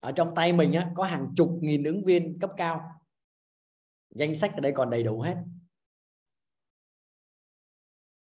ở 0.00 0.12
trong 0.12 0.32
tay 0.34 0.52
mình 0.52 0.72
á, 0.72 0.90
có 0.94 1.04
hàng 1.04 1.32
chục 1.36 1.58
nghìn 1.62 1.84
ứng 1.84 2.04
viên 2.04 2.38
cấp 2.38 2.50
cao. 2.56 3.00
Danh 4.10 4.34
sách 4.34 4.52
ở 4.54 4.60
đây 4.60 4.72
còn 4.76 4.90
đầy 4.90 5.02
đủ 5.02 5.20
hết. 5.20 5.36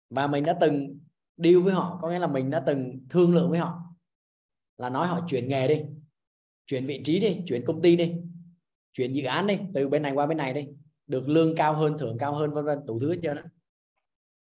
Và 0.09 0.27
mình 0.27 0.43
đã 0.43 0.57
từng 0.61 0.99
deal 1.37 1.59
với 1.59 1.73
họ 1.73 1.99
có 2.01 2.09
nghĩa 2.09 2.19
là 2.19 2.27
mình 2.27 2.49
đã 2.49 2.63
từng 2.65 2.99
thương 3.09 3.35
lượng 3.35 3.49
với 3.49 3.59
họ. 3.59 3.83
Là 4.77 4.89
nói 4.89 5.07
họ 5.07 5.25
chuyển 5.27 5.47
nghề 5.47 5.67
đi 5.67 5.81
chuyển 6.65 6.85
vị 6.85 7.01
trí 7.05 7.19
đi 7.19 7.41
chuyển 7.47 7.65
công 7.65 7.81
ty 7.81 7.95
đi 7.95 8.13
chuyển 8.93 9.13
dự 9.13 9.23
án 9.23 9.47
đi 9.47 9.59
từ 9.73 9.89
bên 9.89 10.01
này 10.01 10.11
qua 10.11 10.25
bên 10.25 10.37
này 10.37 10.53
đi. 10.53 10.67
Được 11.07 11.27
lương 11.27 11.55
cao 11.55 11.73
hơn 11.73 11.97
thưởng 11.99 12.17
cao 12.19 12.35
hơn 12.35 12.51
vân 12.51 12.65
vân 12.65 12.85
đủ 12.85 12.99
thứ 12.99 13.13
hết 13.13 13.19
trơn 13.23 13.37
á. 13.37 13.43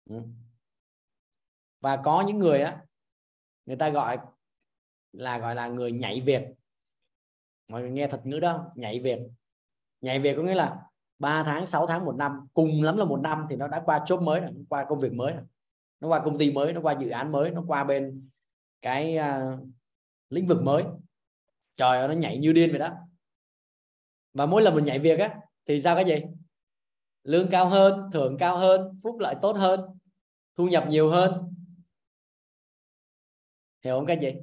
Ừ. 0.09 0.21
Và 1.79 2.01
có 2.03 2.23
những 2.27 2.39
người 2.39 2.61
á 2.61 2.85
người 3.65 3.77
ta 3.77 3.89
gọi 3.89 4.17
là 5.11 5.39
gọi 5.39 5.55
là 5.55 5.67
người 5.67 5.91
nhảy 5.91 6.21
việc 6.21 6.41
mọi 7.71 7.81
người 7.81 7.91
nghe 7.91 8.07
thật 8.07 8.21
ngữ 8.23 8.39
đó 8.39 8.71
nhảy 8.75 8.99
việc 8.99 9.19
nhảy 10.01 10.19
việc 10.19 10.37
có 10.37 10.43
nghĩa 10.43 10.55
là 10.55 10.81
3 11.19 11.43
tháng 11.43 11.67
6 11.67 11.87
tháng 11.87 12.05
một 12.05 12.15
năm 12.15 12.47
cùng 12.53 12.83
lắm 12.83 12.97
là 12.97 13.05
một 13.05 13.19
năm 13.23 13.45
thì 13.49 13.55
nó 13.55 13.67
đã 13.67 13.81
qua 13.85 14.03
chốt 14.05 14.21
mới 14.21 14.39
rồi, 14.39 14.51
qua 14.69 14.85
công 14.89 14.99
việc 14.99 15.13
mới 15.13 15.33
rồi. 15.33 15.43
nó 15.99 16.07
qua 16.07 16.21
công 16.25 16.37
ty 16.37 16.51
mới 16.51 16.73
nó 16.73 16.81
qua 16.81 16.95
dự 16.99 17.09
án 17.09 17.31
mới 17.31 17.51
nó 17.51 17.63
qua 17.67 17.83
bên 17.83 18.29
cái 18.81 19.17
uh, 19.17 19.59
lĩnh 20.29 20.47
vực 20.47 20.61
mới. 20.63 20.83
Trời 21.77 21.97
ơi 21.97 22.07
nó 22.07 22.13
nhảy 22.13 22.37
như 22.37 22.53
điên 22.53 22.69
vậy 22.69 22.79
đó. 22.79 22.89
Và 24.33 24.45
mỗi 24.45 24.61
lần 24.61 24.75
mình 24.75 24.85
nhảy 24.85 24.99
việc 24.99 25.19
á 25.19 25.39
thì 25.65 25.81
sao 25.81 25.95
cái 25.95 26.05
gì? 26.05 26.15
Lương 27.23 27.49
cao 27.51 27.69
hơn 27.69 28.09
thưởng 28.13 28.37
cao 28.39 28.57
hơn 28.57 28.99
phúc 29.03 29.19
lợi 29.19 29.35
tốt 29.41 29.53
hơn 29.57 29.79
thu 30.55 30.67
nhập 30.67 30.85
nhiều 30.89 31.09
hơn. 31.09 31.53
Hiểu 33.83 33.95
không 33.95 34.05
cái 34.05 34.17
gì? 34.21 34.33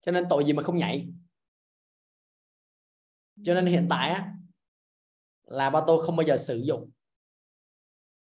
Cho 0.00 0.12
nên 0.12 0.24
tội 0.30 0.44
gì 0.44 0.52
mà 0.52 0.62
không 0.62 0.76
nhảy? 0.76 1.08
Cho 3.44 3.54
nên 3.54 3.66
hiện 3.66 3.86
tại 3.90 4.10
á, 4.10 4.34
là 5.42 5.70
ba 5.70 5.80
tôi 5.86 6.06
không 6.06 6.16
bao 6.16 6.26
giờ 6.26 6.36
sử 6.36 6.56
dụng 6.56 6.90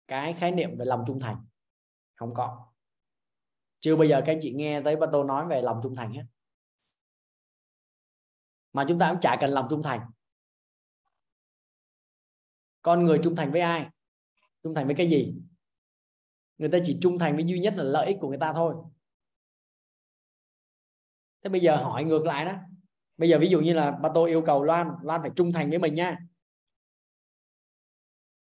cái 0.09 0.33
khái 0.33 0.53
niệm 0.53 0.79
về 0.79 0.85
lòng 0.85 1.05
trung 1.07 1.21
thành. 1.21 1.47
Không 2.15 2.35
có. 2.35 2.73
Chưa 3.81 3.97
bao 3.97 4.05
giờ 4.05 4.23
các 4.27 4.39
chị 4.41 4.53
nghe 4.53 4.83
tới 4.85 4.97
ba 4.97 5.07
tôi 5.13 5.25
nói 5.25 5.47
về 5.47 5.63
lòng 5.63 5.81
trung 5.83 5.97
thành 5.97 6.13
hết. 6.13 6.25
Mà 8.73 8.85
chúng 8.89 8.99
ta 8.99 9.11
cũng 9.13 9.21
chả 9.21 9.37
cần 9.41 9.51
lòng 9.51 9.67
trung 9.71 9.83
thành. 9.83 10.11
Con 12.83 13.05
người 13.05 13.21
trung 13.23 13.37
thành 13.37 13.53
với 13.53 13.61
ai? 13.61 13.89
Trung 14.63 14.75
thành 14.75 14.87
với 14.87 14.95
cái 14.99 15.11
gì? 15.11 15.35
Người 16.59 16.69
ta 16.69 16.79
chỉ 16.85 16.99
trung 17.03 17.19
thành 17.19 17.35
với 17.35 17.45
duy 17.45 17.59
nhất 17.59 17.75
là 17.77 17.85
lợi 17.85 18.07
ích 18.07 18.17
của 18.21 18.29
người 18.29 18.39
ta 18.39 18.53
thôi. 18.53 18.75
Thế 21.43 21.51
bây 21.51 21.61
giờ 21.61 21.77
hỏi 21.77 22.05
ngược 22.05 22.25
lại 22.25 22.45
đó 22.45 22.55
bây 23.23 23.29
giờ 23.29 23.39
ví 23.39 23.49
dụ 23.49 23.61
như 23.61 23.73
là 23.73 23.91
ba 23.91 24.09
tô 24.15 24.25
yêu 24.25 24.43
cầu 24.47 24.65
loan 24.65 24.89
loan 25.03 25.21
phải 25.21 25.31
trung 25.37 25.53
thành 25.53 25.71
với 25.71 25.79
mình 25.79 25.95
nha. 25.95 26.19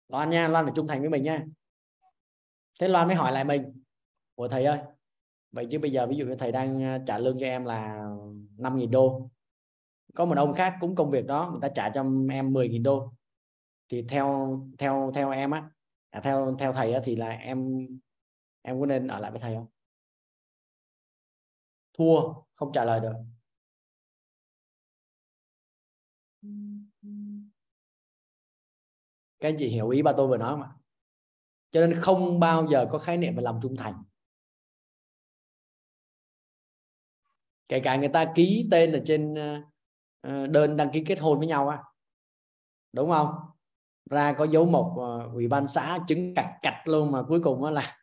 Loan 0.08 0.30
nha 0.30 0.48
Loan 0.48 0.64
phải 0.64 0.72
trung 0.76 0.86
thành 0.86 1.00
với 1.00 1.10
mình 1.10 1.22
nha. 1.22 1.44
Thế 2.80 2.88
Loan 2.88 3.06
mới 3.06 3.16
hỏi 3.16 3.32
lại 3.32 3.44
mình 3.44 3.82
Ủa 4.34 4.48
thầy 4.48 4.64
ơi 4.64 4.78
vậy 5.52 5.66
chứ 5.70 5.78
bây 5.78 5.92
giờ 5.92 6.06
ví 6.06 6.16
dụ 6.16 6.26
như 6.26 6.34
thầy 6.34 6.52
đang 6.52 6.82
à, 6.82 6.98
trả 7.06 7.18
lương 7.18 7.38
cho 7.40 7.46
em 7.46 7.64
là 7.64 8.04
5.000 8.58 8.90
đô. 8.90 9.30
Có 10.14 10.24
một 10.24 10.34
ông 10.36 10.52
khác 10.52 10.74
cũng 10.80 10.94
công 10.94 11.10
việc 11.10 11.26
đó 11.26 11.48
người 11.50 11.60
ta 11.62 11.68
trả 11.74 11.90
cho 11.90 12.00
em 12.30 12.52
10.000 12.52 12.82
đô. 12.82 13.12
Thì 13.88 14.02
theo 14.08 14.58
theo 14.78 15.12
theo 15.14 15.30
em 15.30 15.50
á 15.50 15.70
à, 16.10 16.20
theo 16.20 16.56
theo 16.58 16.72
thầy 16.72 16.92
á, 16.92 17.00
thì 17.04 17.16
là 17.16 17.28
em 17.28 17.86
em 18.62 18.80
có 18.80 18.86
nên 18.86 19.06
ở 19.06 19.18
lại 19.18 19.30
với 19.30 19.40
thầy 19.40 19.54
không? 19.54 19.66
Thua 21.98 22.34
không 22.54 22.72
trả 22.72 22.84
lời 22.84 23.00
được. 23.00 23.35
Các 29.46 29.50
anh 29.50 29.56
chị 29.58 29.68
hiểu 29.68 29.88
ý 29.88 30.02
ba 30.02 30.12
tôi 30.12 30.26
vừa 30.26 30.36
nói 30.36 30.56
mà 30.56 30.68
cho 31.70 31.80
nên 31.80 32.00
không 32.00 32.40
bao 32.40 32.66
giờ 32.70 32.86
có 32.90 32.98
khái 32.98 33.16
niệm 33.16 33.36
về 33.36 33.42
lòng 33.42 33.60
trung 33.62 33.76
thành. 33.76 34.04
Kể 37.68 37.80
cả 37.80 37.96
người 37.96 38.08
ta 38.08 38.32
ký 38.34 38.68
tên 38.70 38.92
ở 38.92 39.00
trên 39.04 39.34
ờ, 39.34 39.60
ờ, 40.20 40.46
đơn 40.46 40.76
đăng 40.76 40.90
ký 40.90 41.04
kết 41.06 41.20
hôn 41.20 41.38
với 41.38 41.48
nhau 41.48 41.68
á. 41.68 41.82
Đúng 42.92 43.10
không? 43.10 43.34
Ra 44.10 44.32
có 44.32 44.44
dấu 44.44 44.66
mộc 44.66 44.94
ờ, 44.98 45.30
ủy 45.32 45.48
ban 45.48 45.68
xã 45.68 45.98
chứng 46.08 46.34
cạch 46.34 46.54
cạch 46.62 46.88
luôn 46.88 47.12
mà 47.12 47.22
cuối 47.22 47.40
cùng 47.42 47.64
là 47.64 47.96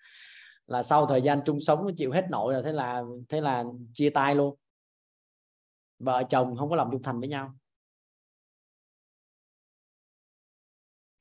là 0.67 0.83
sau 0.83 1.05
thời 1.05 1.21
gian 1.21 1.41
chung 1.45 1.61
sống 1.61 1.87
chịu 1.97 2.11
hết 2.11 2.25
nổi 2.29 2.53
rồi, 2.53 2.63
thế 2.63 2.71
là 2.71 3.03
thế 3.29 3.41
là 3.41 3.63
chia 3.93 4.09
tay 4.09 4.35
luôn. 4.35 4.55
Vợ 5.99 6.23
chồng 6.23 6.55
không 6.57 6.69
có 6.69 6.75
lòng 6.75 6.89
trung 6.91 7.03
thành 7.03 7.19
với 7.19 7.29
nhau. 7.29 7.53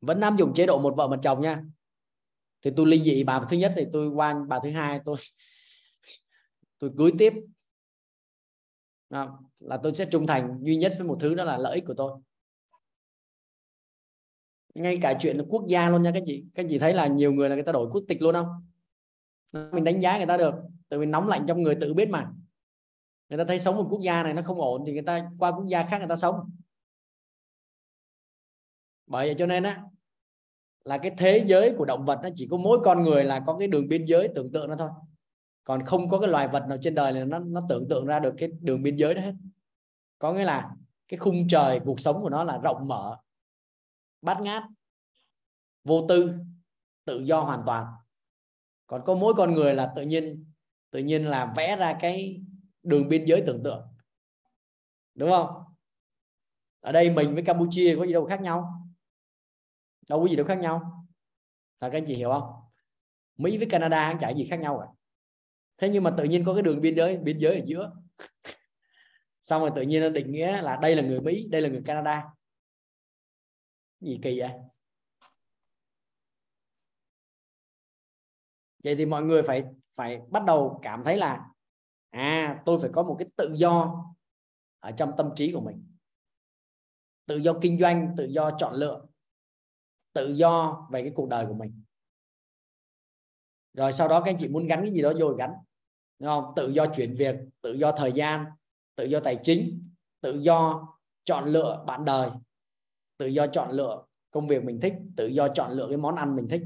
Vẫn 0.03 0.21
áp 0.21 0.37
dụng 0.37 0.55
chế 0.55 0.67
độ 0.67 0.79
một 0.79 0.95
vợ 0.97 1.09
một 1.09 1.17
chồng 1.23 1.41
nha. 1.41 1.63
Thì 2.63 2.71
tôi 2.77 2.87
ly 2.87 3.03
dị 3.03 3.25
bà 3.25 3.41
thứ 3.51 3.57
nhất 3.57 3.73
thì 3.77 3.85
tôi 3.93 4.09
qua 4.09 4.35
bà 4.49 4.61
thứ 4.63 4.71
hai, 4.71 5.01
tôi 5.05 5.17
tôi 6.79 6.91
cưới 6.99 7.11
tiếp. 7.19 7.33
Là 9.59 9.77
tôi 9.83 9.95
sẽ 9.95 10.07
trung 10.11 10.27
thành 10.27 10.59
duy 10.63 10.77
nhất 10.77 10.95
với 10.99 11.07
một 11.07 11.17
thứ 11.21 11.35
đó 11.35 11.45
là 11.45 11.59
lợi 11.59 11.75
ích 11.75 11.85
của 11.87 11.95
tôi. 11.95 12.21
Ngay 14.75 14.99
cả 15.03 15.19
chuyện 15.21 15.47
quốc 15.49 15.65
gia 15.69 15.89
luôn 15.89 16.03
nha, 16.03 16.11
các 16.15 16.23
chị. 16.27 16.45
Các 16.55 16.67
chị 16.69 16.79
thấy 16.79 16.95
là 16.95 17.07
nhiều 17.07 17.33
người 17.33 17.49
là 17.49 17.55
người 17.55 17.65
ta 17.65 17.73
đổi 17.73 17.89
quốc 17.93 18.05
tịch 18.09 18.23
luôn 18.23 18.35
không? 18.35 18.67
Mình 19.73 19.85
đánh 19.85 20.01
giá 20.01 20.17
người 20.17 20.27
ta 20.27 20.37
được, 20.37 20.55
tại 20.89 20.99
vì 20.99 21.07
nóng 21.07 21.29
lạnh 21.29 21.45
trong 21.49 21.63
người 21.63 21.77
tự 21.81 21.95
biết 21.95 22.09
mà. 22.09 22.33
Người 23.29 23.39
ta 23.39 23.45
thấy 23.45 23.61
sống 23.61 23.77
một 23.77 23.87
quốc 23.91 24.01
gia 24.01 24.23
này 24.23 24.35
nó 24.35 24.43
không 24.43 24.61
ổn 24.61 24.83
thì 24.87 24.93
người 24.93 25.03
ta 25.03 25.31
qua 25.39 25.53
quốc 25.53 25.67
gia 25.67 25.87
khác 25.87 25.99
người 25.99 26.09
ta 26.09 26.17
sống 26.17 26.51
bởi 29.07 29.27
vậy 29.27 29.35
cho 29.39 29.47
nên 29.47 29.63
á, 29.63 29.83
là 30.85 30.99
cái 30.99 31.13
thế 31.19 31.45
giới 31.47 31.75
của 31.79 31.85
động 31.85 32.05
vật 32.05 32.21
nó 32.23 32.29
chỉ 32.37 32.49
có 32.51 32.57
mỗi 32.57 32.79
con 32.85 33.03
người 33.03 33.25
là 33.25 33.41
có 33.47 33.57
cái 33.59 33.69
đường 33.69 33.89
biên 33.89 34.05
giới 34.05 34.29
tưởng 34.35 34.53
tượng 34.53 34.71
nó 34.71 34.77
thôi. 34.77 34.91
Còn 35.65 35.85
không 35.85 36.09
có 36.09 36.19
cái 36.19 36.29
loài 36.29 36.49
vật 36.49 36.67
nào 36.69 36.79
trên 36.83 36.95
đời 36.95 37.13
này 37.13 37.25
nó 37.25 37.39
nó 37.39 37.63
tưởng 37.69 37.89
tượng 37.89 38.07
ra 38.07 38.19
được 38.19 38.35
cái 38.39 38.49
đường 38.61 38.83
biên 38.83 38.97
giới 38.97 39.15
đó 39.15 39.21
hết. 39.23 39.33
Có 40.19 40.33
nghĩa 40.33 40.45
là 40.45 40.71
cái 41.09 41.19
khung 41.19 41.49
trời, 41.49 41.81
cuộc 41.85 42.01
sống 42.01 42.23
của 42.23 42.31
nó 42.31 42.45
là 42.45 42.59
rộng 42.59 42.89
mở, 42.89 43.17
bát 44.23 44.41
ngát, 44.41 44.63
vô 45.85 46.07
tư, 46.09 46.33
tự 47.05 47.21
do 47.21 47.41
hoàn 47.41 47.63
toàn. 47.67 47.87
Còn 48.87 49.03
có 49.05 49.15
mỗi 49.15 49.35
con 49.37 49.55
người 49.55 49.75
là 49.75 49.93
tự 49.97 50.03
nhiên 50.03 50.53
tự 50.91 50.99
nhiên 50.99 51.27
là 51.27 51.53
vẽ 51.57 51.77
ra 51.77 51.97
cái 52.01 52.43
đường 52.83 53.09
biên 53.09 53.25
giới 53.25 53.43
tưởng 53.47 53.63
tượng. 53.63 53.83
Đúng 55.15 55.31
không? 55.31 55.51
Ở 56.81 56.93
đây 56.93 57.11
mình 57.11 57.35
với 57.35 57.43
Campuchia 57.43 57.97
có 57.99 58.07
gì 58.07 58.13
đâu 58.13 58.25
khác 58.25 58.41
nhau 58.41 58.82
đâu 60.09 60.21
có 60.21 60.29
gì 60.29 60.37
đâu 60.37 60.47
khác 60.47 60.59
nhau. 60.59 61.07
Là 61.81 61.89
các 61.89 61.99
anh 61.99 62.05
chị 62.07 62.15
hiểu 62.15 62.31
không? 62.31 62.53
Mỹ 63.37 63.59
với 63.59 63.67
Canada 63.71 64.11
không 64.11 64.19
chả 64.19 64.31
gì 64.31 64.47
khác 64.51 64.57
nhau 64.57 64.79
rồi 64.79 64.87
thế 65.83 65.89
nhưng 65.89 66.03
mà 66.03 66.15
tự 66.19 66.25
nhiên 66.25 66.45
có 66.45 66.55
cái 66.55 66.63
đường 66.63 66.81
biên 66.81 66.95
giới 66.97 67.17
biên 67.17 67.39
giới 67.39 67.61
ở 67.61 67.65
giữa. 67.67 67.93
Xong 69.43 69.61
rồi 69.61 69.71
tự 69.77 69.83
nhiên 69.83 70.03
nó 70.03 70.09
định 70.09 70.33
nghĩa 70.33 70.63
là 70.63 70.79
đây 70.83 70.97
là 70.97 71.03
người 71.03 71.21
Mỹ, 71.21 71.49
đây 71.51 71.63
là 71.63 71.69
người 71.69 71.83
Canada. 71.85 72.25
Gì 74.01 74.19
kỳ 74.23 74.41
vậy? 74.41 74.51
Vậy 78.85 78.97
thì 78.97 79.07
mọi 79.07 79.23
người 79.23 79.43
phải 79.43 79.65
phải 79.95 80.21
bắt 80.31 80.43
đầu 80.47 80.81
cảm 80.83 81.05
thấy 81.05 81.17
là 81.17 81.47
à 82.11 82.63
tôi 82.67 82.79
phải 82.81 82.91
có 82.93 83.03
một 83.03 83.17
cái 83.19 83.29
tự 83.37 83.53
do 83.55 84.05
ở 84.81 84.93
trong 84.93 85.13
tâm 85.17 85.31
trí 85.37 85.53
của 85.53 85.61
mình. 85.61 85.97
Tự 87.27 87.37
do 87.37 87.55
kinh 87.63 87.81
doanh, 87.81 88.15
tự 88.17 88.25
do 88.25 88.57
chọn 88.59 88.75
lựa 88.75 89.07
tự 90.13 90.33
do 90.35 90.87
về 90.91 91.03
cái 91.03 91.13
cuộc 91.15 91.29
đời 91.29 91.47
của 91.47 91.55
mình. 91.55 91.83
Rồi 93.75 93.93
sau 93.93 94.09
đó 94.09 94.21
các 94.21 94.31
anh 94.31 94.39
chị 94.39 94.49
muốn 94.49 94.67
gắn 94.67 94.81
cái 94.81 94.93
gì 94.93 95.03
đó 95.03 95.13
vô 95.21 95.29
gắn, 95.29 95.51
đúng 96.19 96.29
không? 96.29 96.53
Tự 96.57 96.69
do 96.69 96.87
chuyển 96.87 97.17
việc, 97.17 97.37
tự 97.61 97.73
do 97.73 97.93
thời 97.93 98.13
gian, 98.13 98.45
tự 98.97 99.05
do 99.05 99.21
tài 99.21 99.39
chính, 99.43 99.91
tự 100.21 100.39
do 100.41 100.89
chọn 101.25 101.45
lựa 101.45 101.85
bạn 101.87 102.05
đời, 102.05 102.31
tự 103.17 103.27
do 103.27 103.47
chọn 103.47 103.71
lựa 103.71 104.05
công 104.31 104.49
việc 104.49 104.65
mình 104.65 104.81
thích, 104.81 104.95
tự 105.17 105.27
do 105.27 105.49
chọn 105.49 105.71
lựa 105.71 105.87
cái 105.89 105.97
món 105.97 106.17
ăn 106.17 106.37
mình 106.37 106.49
thích. 106.49 106.63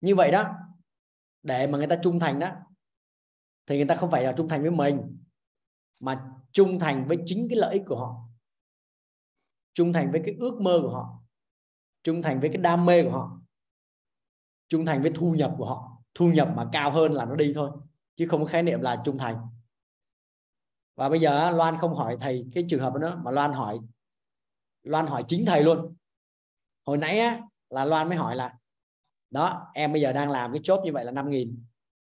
Như 0.00 0.14
vậy 0.14 0.30
đó, 0.30 0.54
để 1.42 1.66
mà 1.66 1.78
người 1.78 1.86
ta 1.86 1.98
trung 2.02 2.18
thành 2.18 2.38
đó, 2.38 2.50
thì 3.66 3.76
người 3.76 3.86
ta 3.86 3.94
không 3.94 4.10
phải 4.10 4.24
là 4.24 4.34
trung 4.36 4.48
thành 4.48 4.62
với 4.62 4.70
mình, 4.70 5.18
mà 6.00 6.32
trung 6.52 6.78
thành 6.78 7.04
với 7.08 7.18
chính 7.26 7.46
cái 7.50 7.58
lợi 7.58 7.72
ích 7.72 7.82
của 7.86 7.96
họ 7.96 8.29
trung 9.80 9.92
thành 9.92 10.10
với 10.12 10.22
cái 10.24 10.34
ước 10.38 10.60
mơ 10.60 10.78
của 10.82 10.90
họ 10.90 11.18
trung 12.02 12.22
thành 12.22 12.40
với 12.40 12.50
cái 12.52 12.62
đam 12.62 12.86
mê 12.86 13.02
của 13.02 13.10
họ 13.10 13.40
trung 14.68 14.86
thành 14.86 15.02
với 15.02 15.12
thu 15.14 15.32
nhập 15.32 15.54
của 15.58 15.66
họ. 15.66 16.02
Thu 16.14 16.32
nhập 16.32 16.52
mà 16.56 16.68
cao 16.72 16.90
hơn 16.90 17.12
là 17.12 17.24
nó 17.24 17.36
đi 17.36 17.52
thôi 17.54 17.70
chứ 18.16 18.26
không 18.28 18.40
có 18.40 18.46
khái 18.46 18.62
niệm 18.62 18.80
là 18.80 19.02
trung 19.04 19.18
thành. 19.18 19.36
Và 20.96 21.08
bây 21.08 21.20
giờ 21.20 21.50
Loan 21.50 21.78
không 21.78 21.94
hỏi 21.94 22.16
thầy 22.20 22.46
cái 22.52 22.64
trường 22.68 22.80
hợp 22.80 22.94
đó 22.94 23.20
mà 23.24 23.30
Loan 23.30 23.52
hỏi 23.52 23.78
Loan 24.82 25.06
hỏi 25.06 25.24
chính 25.28 25.46
thầy 25.46 25.62
luôn. 25.62 25.96
Hồi 26.86 26.98
nãy 26.98 27.18
á, 27.18 27.42
là 27.70 27.84
Loan 27.84 28.08
mới 28.08 28.18
hỏi 28.18 28.36
là 28.36 28.58
đó 29.30 29.70
em 29.74 29.92
bây 29.92 30.02
giờ 30.02 30.12
đang 30.12 30.30
làm 30.30 30.52
cái 30.52 30.60
chốt 30.64 30.80
như 30.84 30.92
vậy 30.92 31.04
là 31.04 31.12
5 31.12 31.30
nghìn 31.30 31.64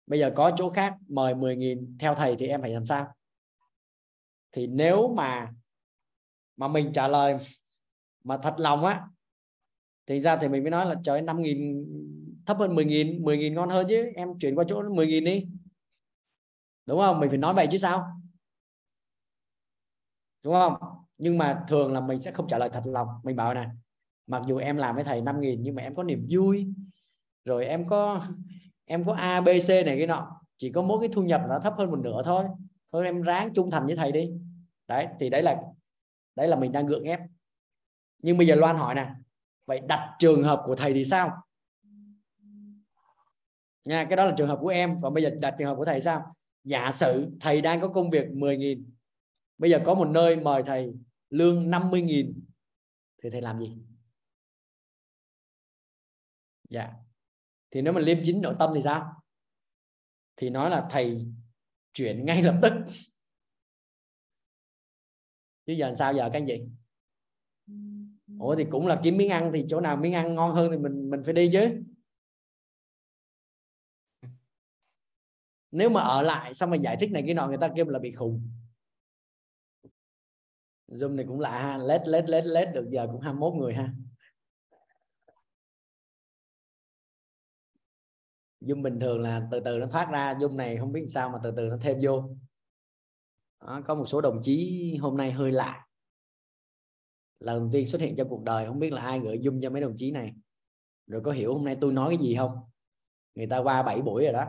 bây 0.07 0.19
giờ 0.19 0.31
có 0.35 0.51
chỗ 0.57 0.69
khác 0.69 0.97
mời 1.07 1.35
10 1.35 1.55
nghìn 1.55 1.97
theo 1.99 2.15
thầy 2.15 2.35
thì 2.39 2.47
em 2.47 2.61
phải 2.61 2.71
làm 2.71 2.85
sao? 2.85 3.13
Thì 4.51 4.67
nếu 4.67 5.13
mà 5.17 5.53
mà 6.57 6.67
mình 6.67 6.91
trả 6.93 7.07
lời 7.07 7.37
mà 8.23 8.37
thật 8.37 8.55
lòng 8.57 8.85
á, 8.85 9.07
thì 10.07 10.21
ra 10.21 10.37
thì 10.37 10.49
mình 10.49 10.63
mới 10.63 10.71
nói 10.71 10.85
là, 10.85 10.95
trời 11.03 11.21
5 11.21 11.41
nghìn, 11.41 11.85
thấp 12.45 12.57
hơn 12.57 12.75
10 12.75 12.85
nghìn 12.85 13.23
10 13.23 13.37
nghìn 13.37 13.53
ngon 13.53 13.69
hơn 13.69 13.85
chứ, 13.89 14.05
em 14.15 14.39
chuyển 14.39 14.55
qua 14.55 14.65
chỗ 14.67 14.83
10 14.89 15.07
nghìn 15.07 15.23
đi. 15.23 15.47
Đúng 16.85 16.99
không? 16.99 17.19
Mình 17.19 17.29
phải 17.29 17.37
nói 17.37 17.53
vậy 17.53 17.67
chứ 17.71 17.77
sao? 17.77 18.07
Đúng 20.43 20.53
không? 20.53 20.73
Nhưng 21.17 21.37
mà 21.37 21.63
thường 21.67 21.93
là 21.93 21.99
mình 21.99 22.21
sẽ 22.21 22.31
không 22.31 22.47
trả 22.47 22.57
lời 22.57 22.69
thật 22.73 22.81
lòng. 22.85 23.07
Mình 23.23 23.35
bảo 23.35 23.53
này, 23.53 23.67
mặc 24.27 24.43
dù 24.47 24.57
em 24.57 24.77
làm 24.77 24.95
với 24.95 25.03
thầy 25.03 25.21
5 25.21 25.41
nghìn 25.41 25.63
nhưng 25.63 25.75
mà 25.75 25.81
em 25.81 25.95
có 25.95 26.03
niềm 26.03 26.25
vui, 26.29 26.67
rồi 27.45 27.65
em 27.65 27.87
có 27.87 28.21
em 28.85 29.05
có 29.05 29.13
A, 29.13 29.41
B, 29.41 29.47
C 29.67 29.69
này 29.69 29.97
cái 29.97 30.07
nọ, 30.07 30.41
chỉ 30.57 30.71
có 30.71 30.81
mỗi 30.81 30.99
cái 30.99 31.09
thu 31.13 31.21
nhập 31.21 31.41
nó 31.49 31.59
thấp 31.59 31.73
hơn 31.77 31.91
một 31.91 31.99
nửa 31.99 32.21
thôi. 32.25 32.45
Thôi 32.91 33.05
em 33.05 33.21
ráng 33.21 33.53
trung 33.53 33.71
thành 33.71 33.85
với 33.85 33.95
thầy 33.95 34.11
đi. 34.11 34.31
Đấy, 34.87 35.07
thì 35.19 35.29
đấy 35.29 35.43
là 35.43 35.61
đấy 36.35 36.47
là 36.47 36.55
mình 36.55 36.71
đang 36.71 36.87
gượng 36.87 37.03
ép 37.03 37.19
nhưng 38.23 38.37
bây 38.37 38.47
giờ 38.47 38.55
Loan 38.55 38.75
hỏi 38.75 38.95
nè 38.95 39.13
vậy 39.65 39.79
đặt 39.87 40.15
trường 40.19 40.43
hợp 40.43 40.63
của 40.65 40.75
thầy 40.75 40.93
thì 40.93 41.05
sao? 41.05 41.43
Nha 43.85 44.05
cái 44.09 44.17
đó 44.17 44.25
là 44.25 44.33
trường 44.37 44.47
hợp 44.47 44.59
của 44.61 44.67
em. 44.67 45.01
Còn 45.01 45.13
bây 45.13 45.23
giờ 45.23 45.29
đặt 45.29 45.55
trường 45.59 45.67
hợp 45.67 45.75
của 45.75 45.85
thầy 45.85 46.01
sao? 46.01 46.35
Giả 46.63 46.91
sử 46.91 47.31
thầy 47.39 47.61
đang 47.61 47.81
có 47.81 47.87
công 47.87 48.09
việc 48.09 48.25
10.000 48.27 48.83
bây 49.57 49.71
giờ 49.71 49.79
có 49.85 49.93
một 49.93 50.07
nơi 50.07 50.35
mời 50.35 50.63
thầy 50.65 50.93
lương 51.29 51.71
50.000 51.71 52.33
thì 53.23 53.29
thầy 53.29 53.41
làm 53.41 53.59
gì? 53.59 53.77
Dạ. 56.69 56.93
Thì 57.71 57.81
nếu 57.81 57.93
mà 57.93 57.99
liêm 57.99 58.17
chính 58.23 58.41
nội 58.41 58.55
tâm 58.59 58.71
thì 58.75 58.81
sao? 58.81 59.23
Thì 60.35 60.49
nói 60.49 60.69
là 60.69 60.87
thầy 60.89 61.25
chuyển 61.93 62.25
ngay 62.25 62.43
lập 62.43 62.59
tức. 62.61 62.73
Chứ 65.65 65.73
giờ 65.73 65.93
sao 65.95 66.13
giờ 66.13 66.29
cái 66.33 66.45
gì 66.47 66.67
ủa 68.43 68.55
thì 68.55 68.65
cũng 68.71 68.87
là 68.87 68.99
kiếm 69.03 69.17
miếng 69.17 69.29
ăn 69.29 69.51
thì 69.53 69.65
chỗ 69.69 69.81
nào 69.81 69.97
miếng 69.97 70.13
ăn 70.13 70.35
ngon 70.35 70.55
hơn 70.55 70.71
thì 70.71 70.77
mình 70.77 71.09
mình 71.09 71.23
phải 71.23 71.33
đi 71.33 71.49
chứ. 71.53 71.83
Nếu 75.71 75.89
mà 75.89 76.01
ở 76.01 76.21
lại 76.21 76.53
xong 76.53 76.69
mà 76.69 76.75
giải 76.75 76.97
thích 76.99 77.11
này 77.11 77.23
cái 77.25 77.33
nọ 77.33 77.47
người 77.47 77.57
ta 77.57 77.69
kêu 77.75 77.85
là 77.85 77.99
bị 77.99 78.13
khùng. 78.13 78.49
Zoom 80.87 81.15
này 81.15 81.25
cũng 81.27 81.39
lạ 81.39 81.61
ha 81.61 81.77
lết 81.77 82.07
lết 82.07 82.29
lết 82.29 82.45
lết 82.45 82.67
được 82.73 82.89
giờ 82.91 83.07
cũng 83.11 83.21
21 83.21 83.53
người 83.53 83.73
ha. 83.73 83.93
Zoom 88.61 88.81
bình 88.81 88.99
thường 88.99 89.19
là 89.19 89.47
từ 89.51 89.59
từ 89.59 89.77
nó 89.77 89.87
thoát 89.87 90.09
ra 90.11 90.33
zoom 90.33 90.55
này 90.55 90.77
không 90.77 90.91
biết 90.91 91.05
sao 91.09 91.29
mà 91.29 91.39
từ 91.43 91.53
từ 91.57 91.67
nó 91.69 91.77
thêm 91.81 91.99
vô. 92.03 92.35
Đó, 93.61 93.81
có 93.85 93.95
một 93.95 94.05
số 94.05 94.21
đồng 94.21 94.39
chí 94.43 94.97
hôm 95.01 95.17
nay 95.17 95.31
hơi 95.31 95.51
lạ 95.51 95.85
lần 97.43 97.59
đầu 97.59 97.69
tiên 97.73 97.87
xuất 97.87 98.01
hiện 98.01 98.15
trong 98.15 98.29
cuộc 98.29 98.43
đời, 98.43 98.65
không 98.65 98.79
biết 98.79 98.93
là 98.93 99.01
ai 99.01 99.19
gửi 99.19 99.39
dung 99.41 99.59
cho 99.61 99.69
mấy 99.69 99.81
đồng 99.81 99.95
chí 99.97 100.11
này. 100.11 100.33
Rồi 101.07 101.21
có 101.25 101.31
hiểu 101.31 101.53
hôm 101.53 101.65
nay 101.65 101.77
tôi 101.81 101.93
nói 101.93 102.15
cái 102.17 102.27
gì 102.27 102.35
không? 102.35 102.57
Người 103.35 103.47
ta 103.47 103.57
qua 103.57 103.83
7 103.83 104.01
buổi 104.01 104.23
rồi 104.23 104.33
đó. 104.33 104.45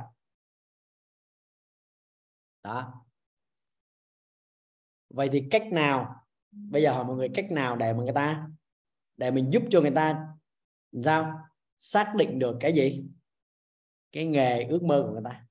Đó. 2.63 3.05
Vậy 5.11 5.29
thì 5.33 5.45
cách 5.51 5.67
nào, 5.73 6.27
bây 6.51 6.83
giờ 6.83 6.93
hỏi 6.93 7.05
mọi 7.05 7.17
người 7.17 7.29
cách 7.35 7.51
nào 7.51 7.77
để 7.77 7.93
mà 7.93 8.03
người 8.03 8.15
ta, 8.15 8.49
để 9.17 9.31
mình 9.31 9.51
giúp 9.53 9.63
cho 9.71 9.81
người 9.81 9.93
ta, 9.95 10.27
sao? 11.05 11.41
Xác 11.79 12.15
định 12.17 12.39
được 12.39 12.57
cái 12.61 12.73
gì? 12.73 13.05
Cái 14.13 14.27
nghề 14.27 14.65
ước 14.65 14.83
mơ 14.83 15.03
của 15.07 15.13
người 15.13 15.23
ta. 15.25 15.47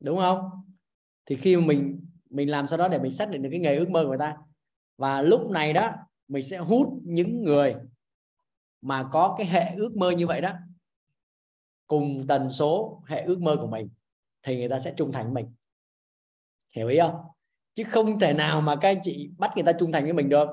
Đúng 0.00 0.18
không? 0.18 0.50
Thì 1.26 1.36
khi 1.36 1.56
mà 1.56 1.66
mình 1.66 2.08
mình 2.30 2.50
làm 2.50 2.68
sao 2.68 2.78
đó 2.78 2.88
để 2.88 2.98
mình 2.98 3.10
xác 3.10 3.30
định 3.30 3.42
được 3.42 3.48
cái 3.52 3.60
nghề 3.60 3.76
ước 3.76 3.90
mơ 3.90 4.02
của 4.02 4.08
người 4.08 4.18
ta 4.18 4.36
và 4.98 5.22
lúc 5.22 5.50
này 5.50 5.72
đó, 5.72 5.90
mình 6.28 6.42
sẽ 6.42 6.58
hút 6.58 7.00
những 7.04 7.42
người 7.44 7.74
mà 8.80 9.08
có 9.12 9.34
cái 9.38 9.46
hệ 9.46 9.74
ước 9.76 9.96
mơ 9.96 10.10
như 10.10 10.26
vậy 10.26 10.40
đó. 10.40 10.52
Cùng 11.86 12.26
tần 12.28 12.50
số 12.50 13.02
hệ 13.06 13.22
ước 13.22 13.40
mơ 13.40 13.56
của 13.60 13.66
mình, 13.66 13.88
thì 14.42 14.58
người 14.58 14.68
ta 14.68 14.80
sẽ 14.80 14.94
trung 14.96 15.12
thành 15.12 15.24
với 15.24 15.32
mình. 15.42 15.54
Hiểu 16.76 16.88
ý 16.88 16.98
không? 16.98 17.14
Chứ 17.74 17.84
không 17.84 18.18
thể 18.18 18.34
nào 18.34 18.60
mà 18.60 18.76
các 18.76 18.88
anh 18.88 19.00
chị 19.02 19.30
bắt 19.38 19.50
người 19.54 19.64
ta 19.64 19.72
trung 19.72 19.92
thành 19.92 20.04
với 20.04 20.12
mình 20.12 20.28
được, 20.28 20.48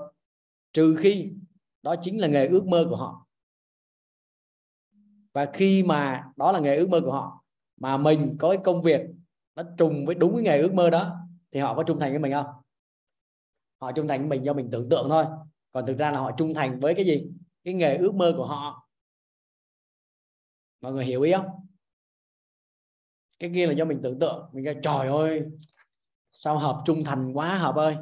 trừ 0.74 0.96
khi 1.00 1.32
đó 1.82 1.96
chính 2.02 2.22
là 2.22 2.28
nghề 2.28 2.48
ước 2.48 2.66
mơ 2.66 2.86
của 2.90 2.96
họ. 2.96 3.28
Và 5.34 5.46
khi 5.54 5.84
mà 5.84 6.24
đó 6.36 6.52
là 6.52 6.60
nghề 6.60 6.76
ước 6.76 6.90
mơ 6.90 7.02
của 7.06 7.12
họ, 7.12 7.44
mà 7.78 7.98
mình 7.98 8.36
có 8.40 8.50
cái 8.50 8.60
công 8.64 8.82
việc 8.82 9.02
nó 9.56 9.64
trùng 9.78 10.06
với 10.06 10.16
đúng 10.16 10.34
cái 10.34 10.44
nghề 10.44 10.62
ước 10.62 10.74
mơ 10.74 10.90
đó, 10.90 11.16
thì 11.52 11.60
họ 11.60 11.76
có 11.76 11.84
trung 11.84 12.00
thành 12.00 12.12
với 12.12 12.20
mình 12.20 12.34
không? 12.34 12.46
Họ 13.82 13.92
trung 13.92 14.08
thành 14.08 14.20
với 14.20 14.30
mình 14.30 14.46
do 14.46 14.54
mình 14.54 14.70
tưởng 14.72 14.90
tượng 14.90 15.10
thôi. 15.10 15.26
Còn 15.72 15.86
thực 15.86 15.98
ra 15.98 16.12
là 16.12 16.20
họ 16.20 16.32
trung 16.38 16.54
thành 16.54 16.80
với 16.80 16.96
cái 16.96 17.06
gì? 17.06 17.28
Cái 17.64 17.74
nghề 17.74 17.98
ước 17.98 18.16
mơ 18.16 18.34
của 18.38 18.46
họ. 18.46 18.90
Mọi 20.82 20.94
người 20.94 21.06
hiểu 21.06 21.22
ý 21.22 21.32
không? 21.32 21.68
Cái 23.40 23.52
kia 23.54 23.68
là 23.68 23.74
do 23.74 23.86
mình 23.86 24.00
tưởng 24.04 24.20
tượng. 24.20 24.50
Mình 24.54 24.66
kêu, 24.66 24.74
trời 24.84 25.08
ơi, 25.08 25.44
sao 26.32 26.60
hợp 26.60 26.84
trung 26.86 27.04
thành 27.04 27.34
quá 27.34 27.58
hợp 27.58 27.76
ơi. 27.76 27.96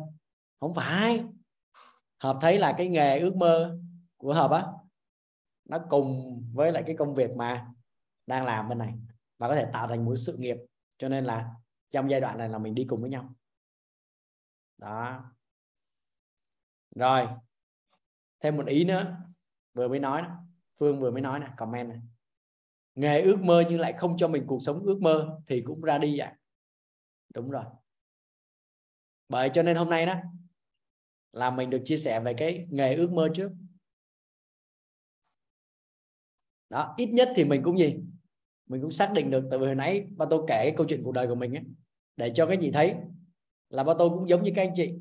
Không 0.60 0.74
phải. 0.74 1.24
Hợp 2.20 2.38
thấy 2.42 2.60
là 2.60 2.74
cái 2.78 2.90
nghề 2.90 3.20
ước 3.20 3.36
mơ 3.36 3.80
của 4.18 4.34
hợp 4.34 4.52
á, 4.52 4.68
nó 5.66 5.80
cùng 5.90 6.42
với 6.54 6.72
lại 6.72 6.84
cái 6.86 6.96
công 7.00 7.16
việc 7.16 7.32
mà 7.32 7.68
đang 8.28 8.46
làm 8.46 8.70
bên 8.70 8.78
này 8.78 8.94
và 9.38 9.48
có 9.48 9.56
thể 9.56 9.68
tạo 9.74 9.88
thành 9.88 10.06
một 10.06 10.16
sự 10.16 10.38
nghiệp. 10.38 10.58
Cho 10.98 11.10
nên 11.10 11.26
là 11.26 11.50
trong 11.92 12.12
giai 12.12 12.20
đoạn 12.20 12.38
này 12.38 12.50
là 12.50 12.58
mình 12.58 12.76
đi 12.76 12.86
cùng 12.90 13.02
với 13.02 13.10
nhau. 13.10 13.36
Đó 14.78 15.33
rồi 16.96 17.28
thêm 18.40 18.58
một 18.58 18.68
ý 18.68 18.84
nữa 18.84 19.18
vừa 19.74 19.88
mới 19.88 20.00
nói 20.00 20.22
đó. 20.22 20.30
phương 20.80 21.00
vừa 21.00 21.12
mới 21.12 21.22
nói 21.22 21.40
nè 21.40 21.48
comment 21.58 21.90
này 21.90 22.00
nghề 22.96 23.22
ước 23.22 23.40
mơ 23.42 23.64
nhưng 23.70 23.80
lại 23.80 23.94
không 23.94 24.18
cho 24.18 24.28
mình 24.28 24.44
cuộc 24.48 24.60
sống 24.64 24.84
ước 24.84 25.02
mơ 25.02 25.40
thì 25.48 25.62
cũng 25.62 25.82
ra 25.82 25.98
đi 25.98 26.20
vậy 26.20 26.30
đúng 27.34 27.50
rồi. 27.50 27.64
Bởi 29.30 29.50
cho 29.54 29.64
nên 29.64 29.78
hôm 29.78 29.90
nay 29.90 30.06
đó 30.06 30.16
là 31.32 31.52
mình 31.52 31.70
được 31.70 31.82
chia 31.86 31.98
sẻ 31.98 32.20
về 32.20 32.34
cái 32.34 32.68
nghề 32.70 32.96
ước 32.96 33.12
mơ 33.12 33.30
trước. 33.36 33.52
Đó 36.70 36.94
ít 36.98 37.06
nhất 37.06 37.30
thì 37.36 37.44
mình 37.44 37.62
cũng 37.64 37.80
gì? 37.80 37.96
Mình 38.68 38.82
cũng 38.82 38.92
xác 38.92 39.12
định 39.16 39.32
được 39.32 39.48
từ 39.52 39.58
hồi 39.58 39.76
nãy 39.76 40.08
ba 40.18 40.26
tôi 40.30 40.44
kể 40.48 40.60
cái 40.64 40.74
câu 40.78 40.86
chuyện 40.90 41.04
cuộc 41.04 41.12
đời 41.12 41.28
của 41.28 41.36
mình 41.36 41.54
ấy, 41.54 41.64
để 42.18 42.32
cho 42.36 42.46
các 42.46 42.58
chị 42.62 42.72
thấy 42.72 42.96
là 43.70 43.84
ba 43.84 43.94
tôi 44.00 44.10
cũng 44.10 44.30
giống 44.30 44.44
như 44.44 44.52
các 44.56 44.62
anh 44.62 44.74
chị 44.76 44.94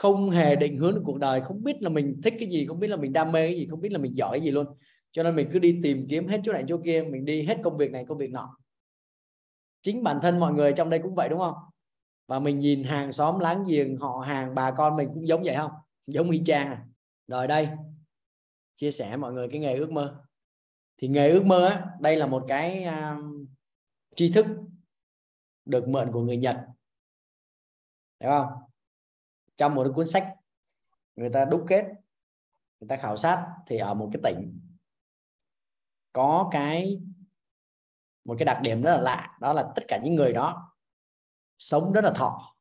không 0.00 0.30
hề 0.30 0.56
định 0.56 0.78
hướng 0.78 0.94
được 0.94 1.02
cuộc 1.04 1.18
đời 1.18 1.40
không 1.40 1.62
biết 1.62 1.82
là 1.82 1.88
mình 1.88 2.20
thích 2.22 2.34
cái 2.38 2.48
gì 2.48 2.66
không 2.66 2.80
biết 2.80 2.88
là 2.88 2.96
mình 2.96 3.12
đam 3.12 3.32
mê 3.32 3.46
cái 3.48 3.58
gì 3.58 3.66
không 3.70 3.80
biết 3.80 3.92
là 3.92 3.98
mình 3.98 4.16
giỏi 4.16 4.38
cái 4.38 4.40
gì 4.40 4.50
luôn. 4.50 4.66
Cho 5.12 5.22
nên 5.22 5.36
mình 5.36 5.48
cứ 5.52 5.58
đi 5.58 5.80
tìm 5.82 6.06
kiếm 6.10 6.28
hết 6.28 6.40
chỗ 6.44 6.52
này 6.52 6.64
chỗ 6.68 6.80
kia 6.84 7.04
mình 7.10 7.24
đi 7.24 7.42
hết 7.42 7.58
công 7.62 7.76
việc 7.76 7.90
này 7.90 8.04
công 8.08 8.18
việc 8.18 8.30
nọ. 8.30 8.56
Chính 9.82 10.02
bản 10.02 10.18
thân 10.22 10.40
mọi 10.40 10.52
người 10.52 10.72
trong 10.72 10.90
đây 10.90 11.00
cũng 11.02 11.14
vậy 11.14 11.28
đúng 11.28 11.38
không? 11.38 11.54
Và 12.26 12.38
mình 12.38 12.58
nhìn 12.58 12.84
hàng 12.84 13.12
xóm 13.12 13.38
láng 13.38 13.64
giềng 13.64 13.96
họ 13.96 14.24
hàng 14.26 14.54
bà 14.54 14.70
con 14.70 14.96
mình 14.96 15.08
cũng 15.14 15.28
giống 15.28 15.42
vậy 15.42 15.54
không? 15.56 15.70
Giống 16.06 16.30
y 16.30 16.42
chang 16.44 16.66
à. 16.66 16.84
Rồi 17.26 17.46
đây 17.46 17.68
chia 18.76 18.90
sẻ 18.90 19.16
mọi 19.16 19.32
người 19.32 19.48
cái 19.50 19.60
nghề 19.60 19.76
ước 19.76 19.90
mơ. 19.90 20.22
Thì 20.98 21.08
nghề 21.08 21.30
ước 21.30 21.44
mơ 21.44 21.66
á, 21.66 21.86
đây 22.00 22.16
là 22.16 22.26
một 22.26 22.44
cái 22.48 22.86
uh, 22.88 23.48
tri 24.16 24.32
thức 24.32 24.46
được 25.64 25.88
mượn 25.88 26.12
của 26.12 26.20
người 26.20 26.36
Nhật. 26.36 26.56
Đúng 28.20 28.30
không? 28.30 28.69
Trong 29.60 29.74
một 29.74 29.86
cuốn 29.94 30.06
sách 30.06 30.36
người 31.16 31.30
ta 31.32 31.44
đúc 31.44 31.64
kết, 31.68 31.84
người 32.80 32.88
ta 32.88 32.96
khảo 32.96 33.16
sát 33.16 33.48
thì 33.66 33.78
ở 33.78 33.94
một 33.94 34.10
cái 34.12 34.20
tỉnh 34.24 34.60
có 36.12 36.48
cái, 36.52 37.00
một 38.24 38.36
cái 38.38 38.44
đặc 38.44 38.58
điểm 38.62 38.82
rất 38.82 38.90
là 38.90 39.00
lạ, 39.00 39.38
đó 39.40 39.52
là 39.52 39.72
tất 39.76 39.82
cả 39.88 40.00
những 40.04 40.14
người 40.14 40.32
đó 40.32 40.74
sống 41.58 41.92
rất 41.92 42.04
là 42.04 42.12
thọ 42.16 42.56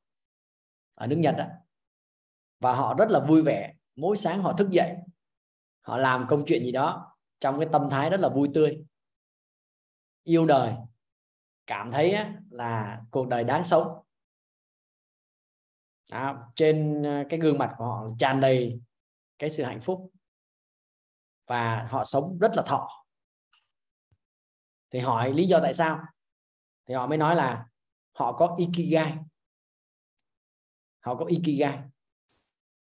ở 0.95 1.08
nước 1.08 1.16
Nhật 1.20 1.36
đó. 1.38 1.45
và 2.60 2.76
họ 2.76 2.95
rất 2.97 3.10
là 3.10 3.20
vui 3.28 3.41
vẻ, 3.41 3.74
mỗi 3.95 4.18
sáng 4.18 4.41
họ 4.41 4.54
thức 4.54 4.70
dậy, 4.72 4.95
họ 5.82 5.97
làm 5.97 6.26
công 6.30 6.43
chuyện 6.47 6.64
gì 6.64 6.72
đó 6.72 7.16
trong 7.39 7.60
cái 7.60 7.70
tâm 7.72 7.88
thái 7.91 8.10
rất 8.10 8.20
là 8.20 8.30
vui 8.30 8.50
tươi, 8.54 8.86
yêu 10.24 10.45
đời, 10.45 10.74
cảm 11.68 11.91
thấy 11.91 12.18
là 12.50 13.02
cuộc 13.12 13.28
đời 13.28 13.43
đáng 13.43 13.64
sống 13.64 14.04
đó, 16.12 16.51
trên 16.55 17.03
ờ, 17.03 17.24
cái 17.30 17.39
gương 17.39 17.57
mặt 17.57 17.76
của 17.78 17.86
họ 17.86 18.07
tràn 18.20 18.41
đầy 18.41 18.82
cái 19.39 19.49
sự 19.49 19.64
hạnh 19.64 19.82
phúc. 19.82 20.12
Và 21.47 21.88
họ 21.89 22.03
sống 22.03 22.38
rất 22.39 22.51
là 22.55 22.64
thọ. 22.68 22.89
Thì 24.91 24.99
hỏi 24.99 25.34
lý 25.34 25.47
do 25.47 25.60
tại 25.64 25.74
sao? 25.74 25.99
Thì 26.88 26.93
họ 26.93 27.07
mới 27.07 27.18
nói 27.18 27.36
là 27.36 27.66
họ 28.14 28.34
có 28.34 28.55
ikigai. 28.57 29.18
Họ 30.99 31.16
có 31.16 31.26
ikigai. 31.26 31.80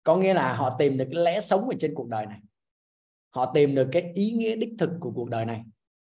Có 0.02 0.16
nghĩa 0.16 0.34
là 0.34 0.56
họ 0.56 0.76
tìm 0.78 0.96
được 0.96 1.08
cái 1.12 1.22
lẽ 1.24 1.40
sống 1.40 1.68
ở 1.68 1.74
trên 1.80 1.94
cuộc 1.94 2.08
đời 2.08 2.26
này. 2.26 2.40
Họ 3.30 3.52
tìm 3.54 3.74
được 3.74 3.88
cái 3.92 4.12
ý 4.14 4.32
nghĩa 4.32 4.56
đích 4.56 4.70
thực 4.78 4.90
của 5.00 5.12
cuộc 5.14 5.30
đời 5.30 5.46
này. 5.46 5.64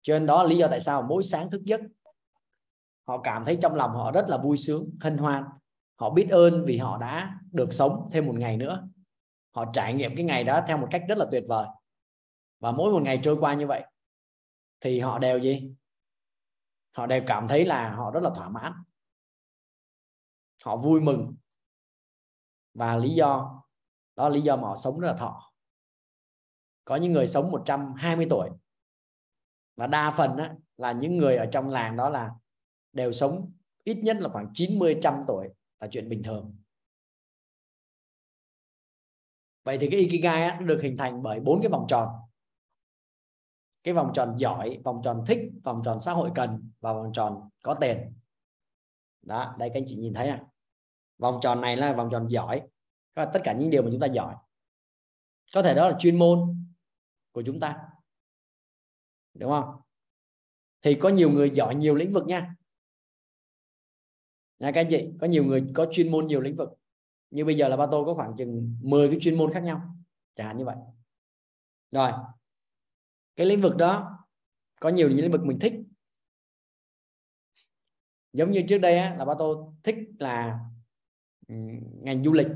Cho 0.01 0.13
nên 0.13 0.25
đó 0.25 0.43
lý 0.43 0.57
do 0.57 0.67
tại 0.67 0.81
sao 0.81 1.01
mỗi 1.01 1.23
sáng 1.23 1.51
thức 1.51 1.61
giấc 1.65 1.81
họ 3.09 3.21
cảm 3.21 3.45
thấy 3.45 3.57
trong 3.61 3.75
lòng 3.75 3.91
họ 3.91 4.11
rất 4.11 4.25
là 4.27 4.37
vui 4.37 4.57
sướng 4.57 4.89
hân 5.01 5.17
hoan 5.17 5.43
họ 5.99 6.09
biết 6.09 6.27
ơn 6.31 6.63
vì 6.65 6.77
họ 6.77 6.97
đã 6.97 7.39
được 7.51 7.73
sống 7.73 8.09
thêm 8.11 8.25
một 8.25 8.35
ngày 8.35 8.57
nữa. 8.57 8.87
Họ 9.51 9.65
trải 9.73 9.93
nghiệm 9.93 10.15
cái 10.15 10.25
ngày 10.25 10.43
đó 10.43 10.61
theo 10.67 10.77
một 10.77 10.87
cách 10.91 11.03
rất 11.07 11.17
là 11.17 11.25
tuyệt 11.31 11.43
vời. 11.47 11.67
Và 12.59 12.71
mỗi 12.71 12.91
một 12.91 13.01
ngày 13.01 13.19
trôi 13.23 13.37
qua 13.39 13.53
như 13.53 13.67
vậy 13.67 13.83
thì 14.79 14.99
họ 14.99 15.19
đều 15.19 15.39
gì? 15.39 15.73
Họ 16.91 17.05
đều 17.05 17.23
cảm 17.27 17.47
thấy 17.47 17.65
là 17.65 17.95
họ 17.95 18.11
rất 18.11 18.23
là 18.23 18.29
thỏa 18.35 18.49
mãn. 18.49 18.73
Họ 20.63 20.77
vui 20.77 21.01
mừng. 21.01 21.35
Và 22.73 22.97
lý 22.97 23.09
do 23.09 23.61
đó 24.15 24.29
là 24.29 24.35
lý 24.35 24.41
do 24.41 24.55
mà 24.55 24.67
họ 24.67 24.75
sống 24.75 24.99
rất 24.99 25.07
là 25.07 25.17
thọ. 25.17 25.51
Có 26.85 26.95
những 26.95 27.11
người 27.13 27.27
sống 27.27 27.51
120 27.51 28.27
tuổi. 28.29 28.49
Và 29.75 29.87
đa 29.87 30.11
phần 30.11 30.37
á, 30.37 30.55
là 30.77 30.91
những 30.91 31.17
người 31.17 31.35
ở 31.35 31.45
trong 31.51 31.69
làng 31.69 31.97
đó 31.97 32.09
là 32.09 32.31
đều 32.93 33.13
sống 33.13 33.51
ít 33.83 33.97
nhất 34.03 34.17
là 34.19 34.29
khoảng 34.29 34.51
90 34.53 34.99
trăm 35.01 35.23
tuổi 35.27 35.49
là 35.79 35.87
chuyện 35.91 36.09
bình 36.09 36.23
thường. 36.23 36.55
Vậy 39.63 39.77
thì 39.81 39.87
cái 39.91 39.99
ikigai 39.99 40.43
á, 40.43 40.57
nó 40.59 40.65
được 40.65 40.79
hình 40.83 40.97
thành 40.97 41.23
bởi 41.23 41.39
bốn 41.39 41.61
cái 41.61 41.69
vòng 41.69 41.85
tròn. 41.89 42.09
Cái 43.83 43.93
vòng 43.93 44.11
tròn 44.13 44.35
giỏi 44.37 44.81
vòng 44.83 45.01
tròn 45.03 45.23
thích 45.27 45.39
vòng 45.63 45.81
tròn 45.85 45.99
xã 45.99 46.13
hội 46.13 46.31
cần 46.35 46.71
và 46.79 46.93
vòng 46.93 47.11
tròn 47.13 47.49
có 47.63 47.73
tiền. 47.81 48.13
Đó 49.21 49.55
đây 49.59 49.69
các 49.69 49.79
anh 49.79 49.85
chị 49.87 49.95
nhìn 49.95 50.13
thấy 50.13 50.29
à 50.29 50.45
vòng 51.17 51.39
tròn 51.41 51.61
này 51.61 51.77
là 51.77 51.93
vòng 51.93 52.09
tròn 52.11 52.27
giỏi. 52.29 52.61
Có 53.15 53.25
tất 53.33 53.41
cả 53.43 53.53
những 53.53 53.69
điều 53.69 53.83
mà 53.83 53.89
chúng 53.91 53.99
ta 53.99 54.07
giỏi. 54.07 54.35
Có 55.53 55.63
thể 55.63 55.73
đó 55.73 55.89
là 55.89 55.95
chuyên 55.99 56.19
môn 56.19 56.65
của 57.31 57.43
chúng 57.45 57.59
ta. 57.59 57.77
Đúng 59.33 59.49
không? 59.49 59.81
Thì 60.81 60.95
có 60.95 61.09
nhiều 61.09 61.31
người 61.31 61.49
giỏi 61.49 61.75
nhiều 61.75 61.95
lĩnh 61.95 62.13
vực 62.13 62.25
nha 62.25 62.55
nha 64.59 64.71
các 64.71 64.81
anh 64.81 64.87
chị 64.89 65.09
có 65.21 65.27
nhiều 65.27 65.43
người 65.43 65.67
có 65.73 65.87
chuyên 65.91 66.11
môn 66.11 66.27
nhiều 66.27 66.41
lĩnh 66.41 66.55
vực 66.55 66.69
như 67.31 67.45
bây 67.45 67.57
giờ 67.57 67.67
là 67.67 67.77
ba 67.77 67.87
tô 67.91 68.03
có 68.05 68.13
khoảng 68.13 68.35
chừng 68.37 68.75
10 68.81 69.09
cái 69.09 69.17
chuyên 69.21 69.37
môn 69.37 69.53
khác 69.53 69.63
nhau 69.63 69.81
chẳng 70.35 70.47
hạn 70.47 70.57
như 70.57 70.65
vậy. 70.65 70.75
Rồi 71.91 72.11
cái 73.35 73.45
lĩnh 73.45 73.61
vực 73.61 73.77
đó 73.77 74.17
có 74.79 74.89
nhiều 74.89 75.09
những 75.09 75.19
lĩnh 75.19 75.31
vực 75.31 75.45
mình 75.45 75.59
thích. 75.59 75.73
Giống 78.33 78.51
như 78.51 78.63
trước 78.67 78.77
đây 78.77 78.97
á, 78.97 79.15
là 79.15 79.25
ba 79.25 79.33
tô 79.39 79.73
thích 79.83 79.95
là 80.19 80.59
ngành 82.01 82.23
du 82.23 82.33
lịch. 82.33 82.47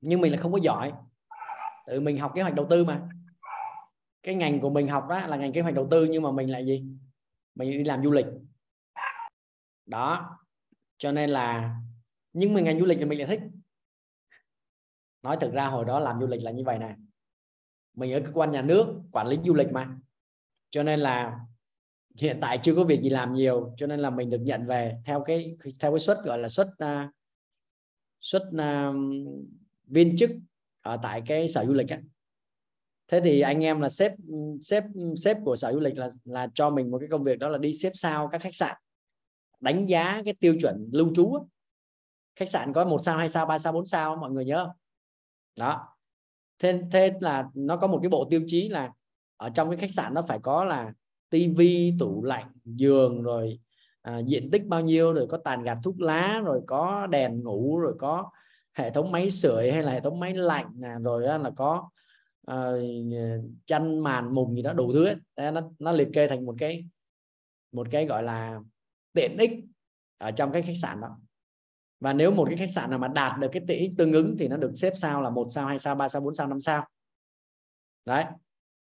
Nhưng 0.00 0.20
mình 0.20 0.32
là 0.32 0.38
không 0.38 0.52
có 0.52 0.58
giỏi. 0.62 0.92
Tự 1.86 2.00
mình 2.00 2.18
học 2.18 2.32
kế 2.34 2.42
hoạch 2.42 2.54
đầu 2.54 2.66
tư 2.70 2.84
mà. 2.84 3.08
Cái 4.22 4.34
ngành 4.34 4.60
của 4.60 4.70
mình 4.70 4.88
học 4.88 5.06
đó 5.08 5.26
là 5.26 5.36
ngành 5.36 5.52
kế 5.52 5.60
hoạch 5.60 5.74
đầu 5.74 5.88
tư 5.90 6.04
nhưng 6.04 6.22
mà 6.22 6.30
mình 6.30 6.50
lại 6.50 6.66
gì? 6.66 6.84
Mình 7.54 7.70
đi 7.70 7.84
làm 7.84 8.04
du 8.04 8.10
lịch 8.10 8.26
đó. 9.86 10.38
Cho 10.98 11.12
nên 11.12 11.30
là 11.30 11.76
nhưng 12.32 12.54
mà 12.54 12.60
ngành 12.60 12.80
du 12.80 12.86
lịch 12.86 12.98
thì 12.98 13.04
mình 13.04 13.18
lại 13.18 13.28
thích. 13.28 13.40
Nói 15.22 15.36
thực 15.40 15.52
ra 15.52 15.66
hồi 15.66 15.84
đó 15.84 16.00
làm 16.00 16.20
du 16.20 16.26
lịch 16.26 16.42
là 16.42 16.50
như 16.50 16.64
vậy 16.64 16.78
này 16.78 16.94
mình 17.94 18.12
ở 18.12 18.20
cơ 18.20 18.32
quan 18.32 18.50
nhà 18.50 18.62
nước 18.62 18.86
quản 19.12 19.26
lý 19.26 19.38
du 19.44 19.54
lịch 19.54 19.72
mà. 19.72 19.96
Cho 20.70 20.82
nên 20.82 21.00
là 21.00 21.40
hiện 22.16 22.38
tại 22.40 22.58
chưa 22.62 22.74
có 22.74 22.84
việc 22.84 23.02
gì 23.02 23.10
làm 23.10 23.34
nhiều 23.34 23.74
cho 23.76 23.86
nên 23.86 24.00
là 24.00 24.10
mình 24.10 24.30
được 24.30 24.40
nhận 24.40 24.66
về 24.66 24.96
theo 25.04 25.24
cái 25.26 25.56
theo 25.78 25.92
cái 25.92 26.00
suất 26.00 26.18
gọi 26.24 26.38
là 26.38 26.48
suất 26.48 26.68
uh, 26.68 27.10
suất 28.20 28.42
uh, 28.42 28.96
viên 29.86 30.16
chức 30.16 30.30
ở 30.82 30.98
tại 31.02 31.22
cái 31.26 31.48
sở 31.48 31.64
du 31.66 31.72
lịch 31.72 31.92
ấy. 31.92 32.00
thế 33.08 33.20
thì 33.24 33.40
anh 33.40 33.64
em 33.64 33.80
là 33.80 33.88
sếp 33.88 34.12
sếp 34.62 34.84
sếp 35.16 35.36
của 35.44 35.56
sở 35.56 35.72
du 35.72 35.80
lịch 35.80 35.98
là 35.98 36.10
là 36.24 36.48
cho 36.54 36.70
mình 36.70 36.90
một 36.90 36.98
cái 36.98 37.08
công 37.08 37.24
việc 37.24 37.38
đó 37.38 37.48
là 37.48 37.58
đi 37.58 37.74
xếp 37.74 37.92
sao 37.94 38.28
các 38.28 38.42
khách 38.42 38.54
sạn 38.54 38.76
đánh 39.66 39.86
giá 39.86 40.22
cái 40.24 40.34
tiêu 40.40 40.56
chuẩn 40.60 40.90
lưu 40.92 41.14
trú 41.14 41.34
á. 41.34 41.40
khách 42.36 42.48
sạn 42.48 42.72
có 42.72 42.84
một 42.84 42.98
sao 42.98 43.18
hai 43.18 43.30
sao 43.30 43.46
ba 43.46 43.58
sao 43.58 43.72
bốn 43.72 43.86
sao 43.86 44.16
mọi 44.16 44.30
người 44.30 44.44
nhớ 44.44 44.64
không 44.64 44.76
đó 45.56 45.88
thế 46.58 46.80
thế 46.92 47.12
là 47.20 47.48
nó 47.54 47.76
có 47.76 47.86
một 47.86 47.98
cái 48.02 48.08
bộ 48.08 48.26
tiêu 48.30 48.42
chí 48.46 48.68
là 48.68 48.92
ở 49.36 49.50
trong 49.50 49.70
cái 49.70 49.76
khách 49.78 49.90
sạn 49.90 50.14
nó 50.14 50.24
phải 50.28 50.38
có 50.42 50.64
là 50.64 50.92
tivi 51.30 51.94
tủ 51.98 52.24
lạnh 52.24 52.52
giường 52.64 53.22
rồi 53.22 53.60
à, 54.02 54.18
diện 54.18 54.50
tích 54.50 54.66
bao 54.66 54.80
nhiêu 54.80 55.12
rồi 55.12 55.26
có 55.26 55.38
tàn 55.38 55.62
gạt 55.62 55.78
thuốc 55.82 56.00
lá 56.00 56.40
rồi 56.44 56.60
có 56.66 57.06
đèn 57.06 57.42
ngủ 57.42 57.78
rồi 57.78 57.94
có 57.98 58.30
hệ 58.74 58.90
thống 58.90 59.12
máy 59.12 59.30
sưởi 59.30 59.72
hay 59.72 59.82
là 59.82 59.92
hệ 59.92 60.00
thống 60.00 60.20
máy 60.20 60.34
lạnh 60.34 60.70
nè 60.74 60.88
rồi 61.02 61.22
là 61.22 61.50
có 61.56 61.90
uh, 62.52 62.80
chăn 63.66 64.02
màn 64.02 64.34
mùng 64.34 64.54
gì 64.54 64.62
đó 64.62 64.72
đủ 64.72 64.92
thứ 64.92 65.06
ấy. 65.06 65.16
nó 65.52 65.70
nó 65.78 65.92
liệt 65.92 66.08
kê 66.12 66.28
thành 66.28 66.46
một 66.46 66.54
cái 66.58 66.84
một 67.72 67.86
cái 67.90 68.06
gọi 68.06 68.22
là 68.22 68.60
tiện 69.16 69.38
ích 69.38 69.50
ở 70.18 70.30
trong 70.30 70.52
cái 70.52 70.62
khách 70.62 70.76
sạn 70.82 71.00
đó. 71.00 71.18
Và 72.00 72.12
nếu 72.12 72.30
một 72.30 72.44
cái 72.48 72.56
khách 72.56 72.72
sạn 72.74 72.90
nào 72.90 72.98
mà 72.98 73.08
đạt 73.08 73.38
được 73.38 73.48
cái 73.52 73.62
tiện 73.66 73.78
ích 73.78 73.92
tương 73.98 74.12
ứng 74.12 74.36
thì 74.38 74.48
nó 74.48 74.56
được 74.56 74.72
xếp 74.74 74.92
sao 74.96 75.22
là 75.22 75.30
một 75.30 75.48
sao 75.50 75.66
hai 75.66 75.78
sao 75.78 75.94
ba 75.94 76.08
sao 76.08 76.22
bốn 76.22 76.34
sao 76.34 76.46
năm 76.46 76.60
sao. 76.60 76.86
Đấy. 78.04 78.24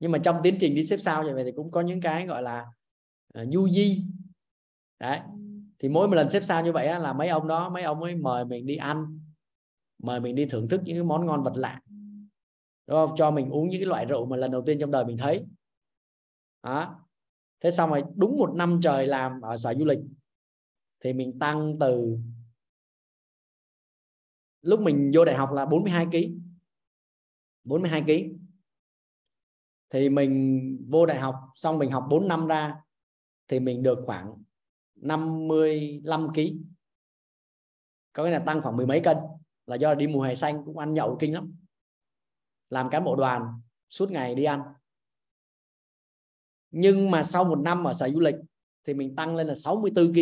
Nhưng 0.01 0.12
mà 0.12 0.19
trong 0.19 0.37
tiến 0.43 0.57
trình 0.61 0.75
đi 0.75 0.85
xếp 0.85 0.97
sao 0.97 1.25
như 1.25 1.35
vậy 1.35 1.45
thì 1.45 1.53
cũng 1.57 1.71
có 1.71 1.81
những 1.81 2.01
cái 2.01 2.27
gọi 2.27 2.43
là 2.43 2.66
uh, 3.43 3.49
du 3.53 3.69
di. 3.69 4.05
Đấy. 4.99 5.21
Thì 5.79 5.89
mỗi 5.89 6.09
một 6.09 6.14
lần 6.14 6.31
xếp 6.31 6.41
sao 6.41 6.64
như 6.64 6.73
vậy 6.73 6.87
á, 6.87 6.99
là 6.99 7.12
mấy 7.12 7.29
ông 7.29 7.49
đó 7.49 7.69
mấy 7.69 7.83
ông 7.83 8.03
ấy 8.03 8.14
mời 8.14 8.45
mình 8.45 8.66
đi 8.66 8.77
ăn 8.77 9.21
mời 9.99 10.21
mình 10.21 10.35
đi 10.35 10.47
thưởng 10.47 10.69
thức 10.69 10.81
những 10.85 10.97
cái 10.97 11.05
món 11.05 11.27
ngon 11.27 11.43
vật 11.43 11.53
lạ. 11.57 11.81
Đúng 12.87 12.97
không? 12.97 13.16
Cho 13.16 13.31
mình 13.31 13.51
uống 13.51 13.69
những 13.69 13.81
cái 13.81 13.87
loại 13.87 14.07
rượu 14.07 14.27
mà 14.27 14.37
lần 14.37 14.51
đầu 14.51 14.62
tiên 14.66 14.79
trong 14.81 14.91
đời 14.91 15.05
mình 15.05 15.16
thấy. 15.16 15.47
Đó 16.62 17.07
thế 17.61 17.70
xong 17.70 17.90
rồi 17.90 18.02
đúng 18.16 18.36
một 18.36 18.54
năm 18.54 18.80
trời 18.82 19.06
làm 19.06 19.40
ở 19.40 19.56
sở 19.56 19.74
du 19.74 19.84
lịch, 19.84 19.98
thì 21.00 21.12
mình 21.12 21.38
tăng 21.38 21.76
từ, 21.80 22.18
lúc 24.62 24.80
mình 24.80 25.11
vô 25.14 25.24
đại 25.24 25.34
học 25.34 25.52
là 25.52 25.66
42 25.66 26.06
kg 26.06 26.40
42 27.64 28.02
kg 28.02 28.38
thì 29.90 30.09
mình 30.09 30.86
vô 30.88 31.06
đại 31.06 31.18
học 31.18 31.34
xong 31.54 31.78
mình 31.78 31.90
học 31.90 32.06
4 32.11 32.28
năm 32.28 32.46
ra, 32.46 32.74
thì 33.48 33.61
mình 33.61 33.82
được 33.82 33.98
khoảng 34.06 34.42
55 34.94 36.28
kg 36.34 36.40
có 38.12 38.24
nghĩa 38.24 38.30
là 38.30 38.38
tăng 38.38 38.62
khoảng 38.62 38.76
mười 38.76 38.86
mấy 38.86 39.00
cân, 39.00 39.16
là 39.66 39.76
do 39.76 39.94
đi 39.94 40.06
mùa 40.06 40.22
hè 40.22 40.34
xanh 40.34 40.64
cũng 40.64 40.78
ăn 40.78 40.94
nhậu 40.94 41.16
kinh 41.20 41.34
lắm. 41.34 41.56
Làm 42.70 42.90
cán 42.90 43.04
bộ 43.04 43.16
đoàn, 43.16 43.61
suốt 43.90 44.11
ngày 44.11 44.34
đi 44.34 44.44
ăn 44.44 44.62
nhưng 46.71 47.11
mà 47.11 47.23
sau 47.23 47.45
một 47.45 47.59
năm 47.59 47.85
ở 47.85 47.93
sở 47.95 48.11
du 48.11 48.21
lịch 48.21 48.35
thì 48.85 48.95
mình 48.95 49.16
tăng 49.16 49.37
lên 49.37 49.47
là 49.47 49.55
64 49.55 50.14
kg 50.14 50.19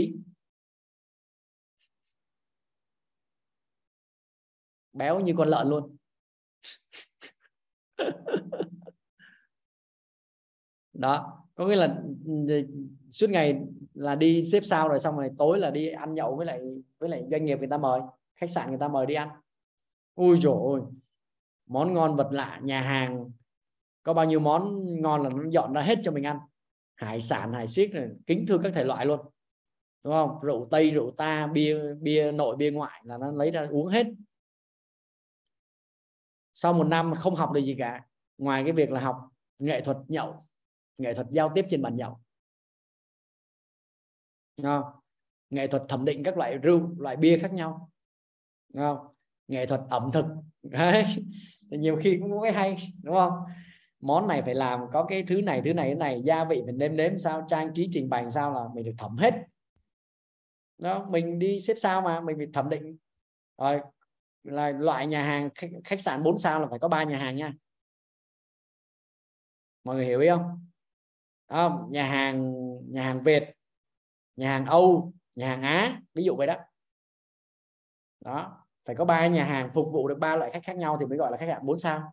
béo 4.93 5.21
như 5.21 5.35
con 5.37 5.49
lợn 5.49 5.69
luôn. 5.69 5.97
Đó 10.93 11.43
có 11.55 11.67
nghĩa 11.67 11.77
là 11.77 12.03
ừ, 12.27 12.67
suốt 13.11 13.31
ngày 13.31 13.61
là 13.95 14.15
đi 14.15 14.45
xếp 14.45 14.61
sao 14.65 14.89
rồi 14.89 15.01
xong 15.01 15.17
rồi 15.17 15.31
tối 15.39 15.59
là 15.59 15.71
đi 15.71 15.89
ăn 15.89 16.15
nhậu 16.15 16.37
với 16.37 16.47
lại 16.47 16.61
với 16.99 17.09
lại 17.09 17.25
doanh 17.31 17.45
nghiệp 17.45 17.59
người 17.59 17.69
ta 17.69 17.79
mời 17.79 18.01
khách 18.37 18.51
sạn 18.51 18.69
người 18.69 18.79
ta 18.79 18.89
mời 18.89 19.07
đi 19.07 19.15
ăn. 19.15 19.29
Ui 20.15 20.39
trời 20.43 20.53
ơi 20.73 20.81
món 21.67 21.95
ngon 21.95 22.17
vật 22.17 22.29
lạ 22.33 22.61
nhà 22.63 22.81
hàng 22.81 23.31
có 24.07 24.15
bao 24.15 24.25
nhiêu 24.25 24.41
món 24.41 24.87
ngon 25.03 25.23
là 25.23 25.31
nó 25.31 25.43
dọn 25.51 25.73
ra 25.73 25.83
hết 25.83 25.99
cho 26.03 26.13
mình 26.13 26.27
ăn. 26.27 26.39
Hải 26.95 27.21
sản, 27.21 27.53
hải 27.53 27.67
xiếc 27.67 27.91
này 27.95 28.09
kính 28.27 28.45
thưa 28.49 28.59
các 28.63 28.73
thể 28.75 28.85
loại 28.85 29.07
luôn. 29.07 29.21
Đúng 30.03 30.13
không? 30.13 30.41
Rượu 30.43 30.69
tây, 30.71 30.91
rượu 30.91 31.11
ta, 31.11 31.47
bia 31.47 31.95
bia 31.95 32.33
nội, 32.33 32.57
bia 32.57 32.71
ngoại 32.71 33.03
là 33.05 33.19
nó 33.19 33.33
lấy 33.33 33.51
ra 33.51 33.67
uống 33.71 33.87
hết. 33.87 34.07
Sau 36.55 36.73
một 36.73 36.85
năm 36.85 37.15
không 37.15 37.35
học 37.35 37.53
được 37.53 37.61
gì 37.61 37.75
cả, 37.79 38.07
ngoài 38.39 38.63
cái 38.65 38.73
việc 38.73 38.91
là 38.91 39.01
học 39.01 39.29
nghệ 39.59 39.81
thuật 39.81 39.97
nhậu, 40.09 40.47
nghệ 40.99 41.15
thuật 41.15 41.27
giao 41.31 41.53
tiếp 41.55 41.67
trên 41.71 41.83
bàn 41.83 41.97
nhậu. 41.97 42.21
Không? 44.63 44.85
nghệ 45.51 45.67
thuật 45.67 45.83
thẩm 45.89 46.05
định 46.05 46.23
các 46.23 46.37
loại 46.37 46.59
rượu, 46.59 46.95
loại 46.99 47.17
bia 47.17 47.39
khác 47.39 47.53
nhau. 47.53 47.91
Không? 48.75 48.99
nghệ 49.49 49.67
thuật 49.67 49.81
ẩm 49.91 50.11
thực. 50.13 50.25
Đấy. 50.63 51.05
nhiều 51.71 51.97
khi 51.97 52.19
cũng 52.21 52.31
có 52.31 52.41
cái 52.43 52.53
hay, 52.53 52.93
đúng 53.03 53.15
không? 53.15 53.33
Món 54.01 54.29
này 54.29 54.43
phải 54.43 54.55
làm 54.55 54.81
có 54.93 55.05
cái 55.05 55.23
thứ 55.23 55.43
này 55.43 55.63
thứ 55.65 55.73
này 55.73 55.91
thứ 55.91 55.95
này. 55.95 56.23
Gia 56.25 56.45
vị 56.45 56.63
mình 56.67 56.79
nêm 56.79 56.97
nếm 56.97 57.19
sao 57.19 57.47
trang 57.49 57.75
trí 57.75 57.89
trình 57.93 58.09
bày 58.09 58.33
sao 58.33 58.55
là 58.55 58.61
mình 58.75 58.85
được 58.85 58.95
thẩm 58.99 59.17
hết. 59.17 59.35
Đó 60.79 61.07
mình 61.11 61.39
đi 61.39 61.61
xếp 61.61 61.75
sao 61.79 62.01
mà 62.01 62.21
mình 62.21 62.37
phải 62.37 62.47
thẩm 62.53 62.69
định. 62.69 62.97
Rồi 63.59 63.81
là 64.43 64.71
loại 64.71 65.07
nhà 65.07 65.23
hàng 65.23 65.51
khách, 65.55 65.71
khách 65.85 66.03
sạn 66.03 66.23
4 66.23 66.39
sao 66.39 66.61
là 66.61 66.67
phải 66.71 66.79
có 66.79 66.89
ba 66.89 67.03
nhà 67.03 67.19
hàng 67.19 67.37
nha. 67.37 67.53
Mọi 69.85 69.97
người 69.97 70.07
hiểu 70.07 70.21
ý 70.21 70.29
không? 70.29 70.67
Không 71.49 71.89
nhà 71.91 72.09
hàng 72.09 72.55
nhà 72.93 73.03
hàng 73.03 73.23
Việt 73.23 73.57
nhà 74.37 74.49
hàng 74.49 74.67
Âu 74.67 75.13
nhà 75.35 75.49
hàng 75.49 75.63
Á 75.63 76.01
ví 76.15 76.25
dụ 76.25 76.37
vậy 76.37 76.47
đó. 76.47 76.57
Đó 78.21 78.67
phải 78.85 78.97
có 78.97 79.05
ba 79.05 79.27
nhà 79.27 79.45
hàng 79.45 79.71
phục 79.75 79.93
vụ 79.93 80.09
được 80.09 80.19
ba 80.19 80.37
loại 80.37 80.51
khách 80.51 80.63
khác 80.65 80.77
nhau 80.77 80.97
thì 81.01 81.07
mới 81.07 81.19
gọi 81.19 81.31
là 81.31 81.37
khách 81.37 81.47
sạn 81.49 81.67
4 81.67 81.79
sao 81.79 82.13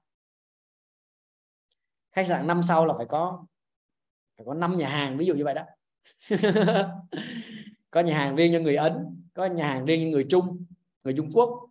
khách 2.13 2.27
sạn 2.27 2.47
năm 2.47 2.63
sau 2.63 2.85
là 2.85 2.93
phải 2.97 3.05
có 3.05 3.45
phải 4.37 4.45
có 4.45 4.53
năm 4.53 4.75
nhà 4.75 4.89
hàng 4.89 5.17
ví 5.17 5.25
dụ 5.25 5.35
như 5.35 5.43
vậy 5.43 5.53
đó. 5.53 5.63
Có 7.91 7.99
nhà 7.99 8.17
hàng 8.17 8.35
riêng 8.35 8.53
cho 8.53 8.59
người 8.59 8.75
ấn 8.75 9.23
có 9.33 9.45
nhà 9.45 9.67
hàng 9.67 9.85
riêng 9.85 10.01
cho 10.03 10.11
người 10.11 10.25
trung 10.29 10.65
người 11.03 11.13
trung 11.17 11.29
quốc 11.33 11.69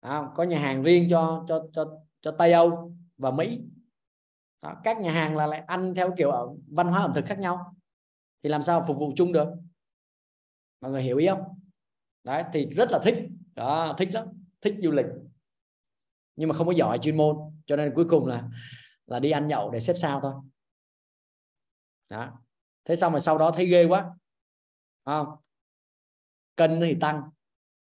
à, 0.00 0.22
có 0.34 0.42
nhà 0.42 0.58
hàng 0.58 0.82
riêng 0.82 1.06
cho 1.10 1.44
cho 1.48 1.66
cho 1.72 1.98
cho 2.20 2.30
tây 2.30 2.52
âu 2.52 2.92
và 3.16 3.30
mỹ. 3.30 3.60
Đó, 4.62 4.74
các 4.84 5.00
nhà 5.00 5.12
hàng 5.12 5.36
là 5.36 5.46
lại 5.46 5.60
ăn 5.60 5.94
theo 5.94 6.14
kiểu 6.16 6.30
ở 6.30 6.48
văn 6.66 6.88
hóa 6.88 7.00
ẩm 7.00 7.12
thực 7.14 7.24
khác 7.24 7.38
nhau. 7.38 7.74
Thì 8.42 8.48
làm 8.48 8.62
sao 8.62 8.84
phục 8.88 8.96
vụ 8.98 9.12
chung 9.16 9.32
được? 9.32 9.48
Mọi 10.80 10.90
người 10.90 11.02
hiểu 11.02 11.16
ý 11.16 11.26
không? 11.26 11.42
Đấy 12.24 12.44
thì 12.52 12.66
rất 12.66 12.88
là 12.90 12.98
thích. 13.04 13.14
Đó 13.54 13.94
thích 13.98 14.08
lắm 14.12 14.26
thích 14.60 14.74
du 14.78 14.90
lịch. 14.90 15.06
Nhưng 16.36 16.48
mà 16.48 16.54
không 16.54 16.66
có 16.66 16.72
giỏi 16.72 16.98
chuyên 16.98 17.16
môn 17.16 17.36
cho 17.66 17.76
nên 17.76 17.92
cuối 17.94 18.04
cùng 18.08 18.26
là 18.26 18.48
là 19.08 19.20
đi 19.20 19.30
ăn 19.30 19.48
nhậu 19.48 19.70
để 19.70 19.80
xếp 19.80 19.94
sao 19.96 20.20
thôi. 20.20 20.34
Đó. 22.10 22.38
Thế 22.84 22.96
xong 22.96 23.12
rồi 23.12 23.20
sau 23.20 23.38
đó 23.38 23.50
thấy 23.54 23.66
ghê 23.66 23.84
quá 23.84 24.14
không? 25.04 25.36
Cân 26.56 26.80
thì 26.80 26.96
tăng, 27.00 27.30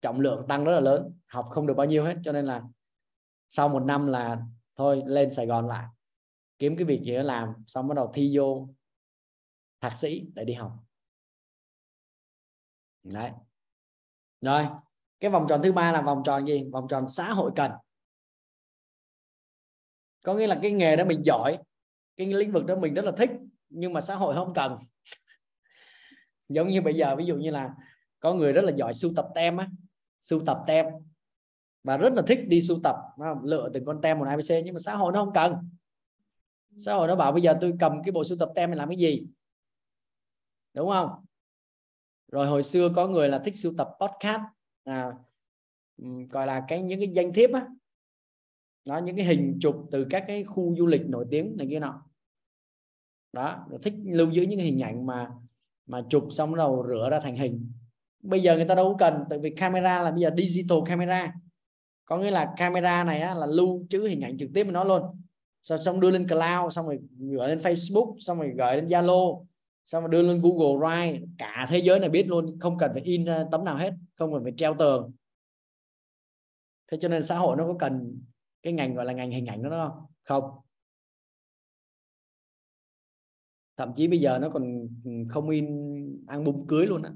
trọng 0.01 0.19
lượng 0.19 0.45
tăng 0.47 0.63
rất 0.63 0.71
là 0.71 0.79
lớn, 0.79 1.19
học 1.27 1.47
không 1.51 1.67
được 1.67 1.73
bao 1.73 1.87
nhiêu 1.87 2.05
hết, 2.05 2.17
cho 2.23 2.31
nên 2.31 2.45
là 2.45 2.63
sau 3.49 3.69
một 3.69 3.79
năm 3.79 4.07
là 4.07 4.41
thôi 4.75 5.03
lên 5.05 5.31
Sài 5.31 5.45
Gòn 5.45 5.67
lại, 5.67 5.85
kiếm 6.59 6.75
cái 6.77 6.85
việc 6.85 7.01
gì 7.03 7.15
đó 7.15 7.23
làm, 7.23 7.53
xong 7.67 7.87
bắt 7.87 7.95
đầu 7.95 8.11
thi 8.13 8.37
vô 8.37 8.69
thạc 9.81 9.95
sĩ 9.95 10.25
để 10.33 10.45
đi 10.45 10.53
học. 10.53 10.73
Đấy. 13.03 13.31
Rồi, 14.41 14.67
cái 15.19 15.31
vòng 15.31 15.45
tròn 15.49 15.61
thứ 15.63 15.71
ba 15.71 15.91
là 15.91 16.01
vòng 16.01 16.21
tròn 16.25 16.45
gì? 16.45 16.69
Vòng 16.71 16.87
tròn 16.89 17.07
xã 17.07 17.33
hội 17.33 17.51
cần 17.55 17.71
có 20.23 20.33
nghĩa 20.33 20.47
là 20.47 20.59
cái 20.61 20.71
nghề 20.71 20.95
đó 20.95 21.05
mình 21.05 21.25
giỏi 21.25 21.57
cái 22.17 22.27
lĩnh 22.27 22.51
vực 22.51 22.65
đó 22.65 22.75
mình 22.75 22.93
rất 22.93 23.05
là 23.05 23.11
thích 23.11 23.31
nhưng 23.69 23.93
mà 23.93 24.01
xã 24.01 24.15
hội 24.15 24.35
không 24.35 24.53
cần. 24.53 24.77
Giống 26.49 26.67
như 26.67 26.81
bây 26.81 26.93
giờ 26.93 27.15
ví 27.15 27.25
dụ 27.25 27.35
như 27.35 27.51
là 27.51 27.69
có 28.19 28.33
người 28.33 28.53
rất 28.53 28.61
là 28.61 28.71
giỏi 28.71 28.93
sưu 28.93 29.11
tập 29.15 29.27
tem 29.35 29.57
á 29.57 29.67
sưu 30.21 30.45
tập 30.45 30.63
tem 30.67 30.85
và 31.83 31.97
rất 31.97 32.13
là 32.13 32.23
thích 32.27 32.39
đi 32.47 32.61
sưu 32.61 32.79
tập 32.83 32.95
lựa 33.43 33.69
từng 33.73 33.85
con 33.85 34.01
tem 34.01 34.19
một 34.19 34.25
abc 34.25 34.49
nhưng 34.65 34.73
mà 34.73 34.79
xã 34.79 34.95
hội 34.95 35.11
nó 35.11 35.25
không 35.25 35.33
cần. 35.33 35.55
Xã 36.77 36.93
hội 36.93 37.07
nó 37.07 37.15
bảo 37.15 37.31
bây 37.31 37.41
giờ 37.41 37.57
tôi 37.61 37.73
cầm 37.79 38.03
cái 38.03 38.11
bộ 38.11 38.23
sưu 38.23 38.37
tập 38.37 38.49
tem 38.55 38.69
này 38.69 38.77
làm 38.77 38.89
cái 38.89 38.97
gì? 38.97 39.25
Đúng 40.73 40.89
không? 40.89 41.25
Rồi 42.31 42.47
hồi 42.47 42.63
xưa 42.63 42.89
có 42.95 43.07
người 43.07 43.29
là 43.29 43.41
thích 43.45 43.57
sưu 43.57 43.73
tập 43.77 43.89
podcast 44.01 44.41
à, 44.83 45.11
gọi 46.29 46.47
là 46.47 46.65
cái 46.67 46.81
những 46.81 46.99
cái 46.99 47.09
danh 47.13 47.33
thiếp 47.33 47.53
á 47.53 47.67
đó 48.85 48.97
những 48.97 49.15
cái 49.15 49.25
hình 49.25 49.57
chụp 49.61 49.87
từ 49.91 50.07
các 50.09 50.23
cái 50.27 50.43
khu 50.43 50.75
du 50.77 50.85
lịch 50.85 51.01
nổi 51.05 51.25
tiếng 51.31 51.57
này 51.57 51.67
kia 51.69 51.79
nọ. 51.79 52.03
Đó 53.33 53.67
thích 53.83 53.93
lưu 54.05 54.29
giữ 54.29 54.41
những 54.41 54.59
hình 54.59 54.79
ảnh 54.79 55.05
mà 55.05 55.31
mà 55.85 56.05
chụp 56.09 56.27
xong 56.31 56.55
đầu 56.55 56.85
rửa 56.87 57.09
ra 57.11 57.19
thành 57.19 57.35
hình. 57.35 57.71
Bây 58.23 58.41
giờ 58.41 58.55
người 58.55 58.65
ta 58.65 58.75
đâu 58.75 58.95
cần 58.99 59.23
tại 59.29 59.39
vì 59.39 59.49
camera 59.49 60.01
là 60.01 60.11
bây 60.11 60.21
giờ 60.21 60.31
digital 60.37 60.77
camera. 60.85 61.33
Có 62.05 62.17
nghĩa 62.17 62.31
là 62.31 62.53
camera 62.57 63.03
này 63.03 63.21
á, 63.21 63.35
là 63.35 63.45
lưu 63.45 63.85
trữ 63.89 64.07
hình 64.07 64.21
ảnh 64.21 64.37
trực 64.37 64.49
tiếp 64.53 64.63
với 64.63 64.73
nó 64.73 64.83
luôn. 64.83 65.01
Xong, 65.63 65.83
xong 65.83 65.99
đưa 65.99 66.11
lên 66.11 66.27
cloud 66.27 66.73
xong 66.73 66.85
rồi 66.85 66.99
gửi 67.17 67.47
lên 67.47 67.59
Facebook 67.59 68.15
xong 68.19 68.37
rồi 68.37 68.53
gửi 68.57 68.75
lên 68.75 68.87
Zalo 68.87 69.45
xong 69.85 70.03
rồi 70.03 70.11
đưa 70.11 70.21
lên 70.21 70.41
Google 70.41 70.87
Drive. 70.87 71.25
Cả 71.37 71.67
thế 71.69 71.77
giới 71.77 71.99
này 71.99 72.09
biết 72.09 72.27
luôn 72.27 72.59
không 72.59 72.77
cần 72.77 72.91
phải 72.93 73.01
in 73.01 73.25
tấm 73.51 73.65
nào 73.65 73.77
hết 73.77 73.93
không 74.15 74.33
cần 74.33 74.43
phải 74.43 74.53
treo 74.57 74.75
tường. 74.79 75.11
Thế 76.91 76.97
cho 77.01 77.07
nên 77.07 77.23
xã 77.23 77.37
hội 77.37 77.57
nó 77.57 77.67
có 77.67 77.75
cần 77.79 78.21
cái 78.61 78.73
ngành 78.73 78.95
gọi 78.95 79.05
là 79.05 79.13
ngành 79.13 79.31
hình 79.31 79.45
ảnh 79.45 79.63
đó 79.63 79.69
không 79.69 80.05
không. 80.23 80.61
Thậm 83.77 83.93
chí 83.95 84.07
bây 84.07 84.19
giờ 84.19 84.39
nó 84.41 84.49
còn 84.49 84.87
không 85.29 85.49
in 85.49 85.67
album 86.27 86.67
cưới 86.67 86.87
luôn 86.87 87.01
á. 87.01 87.13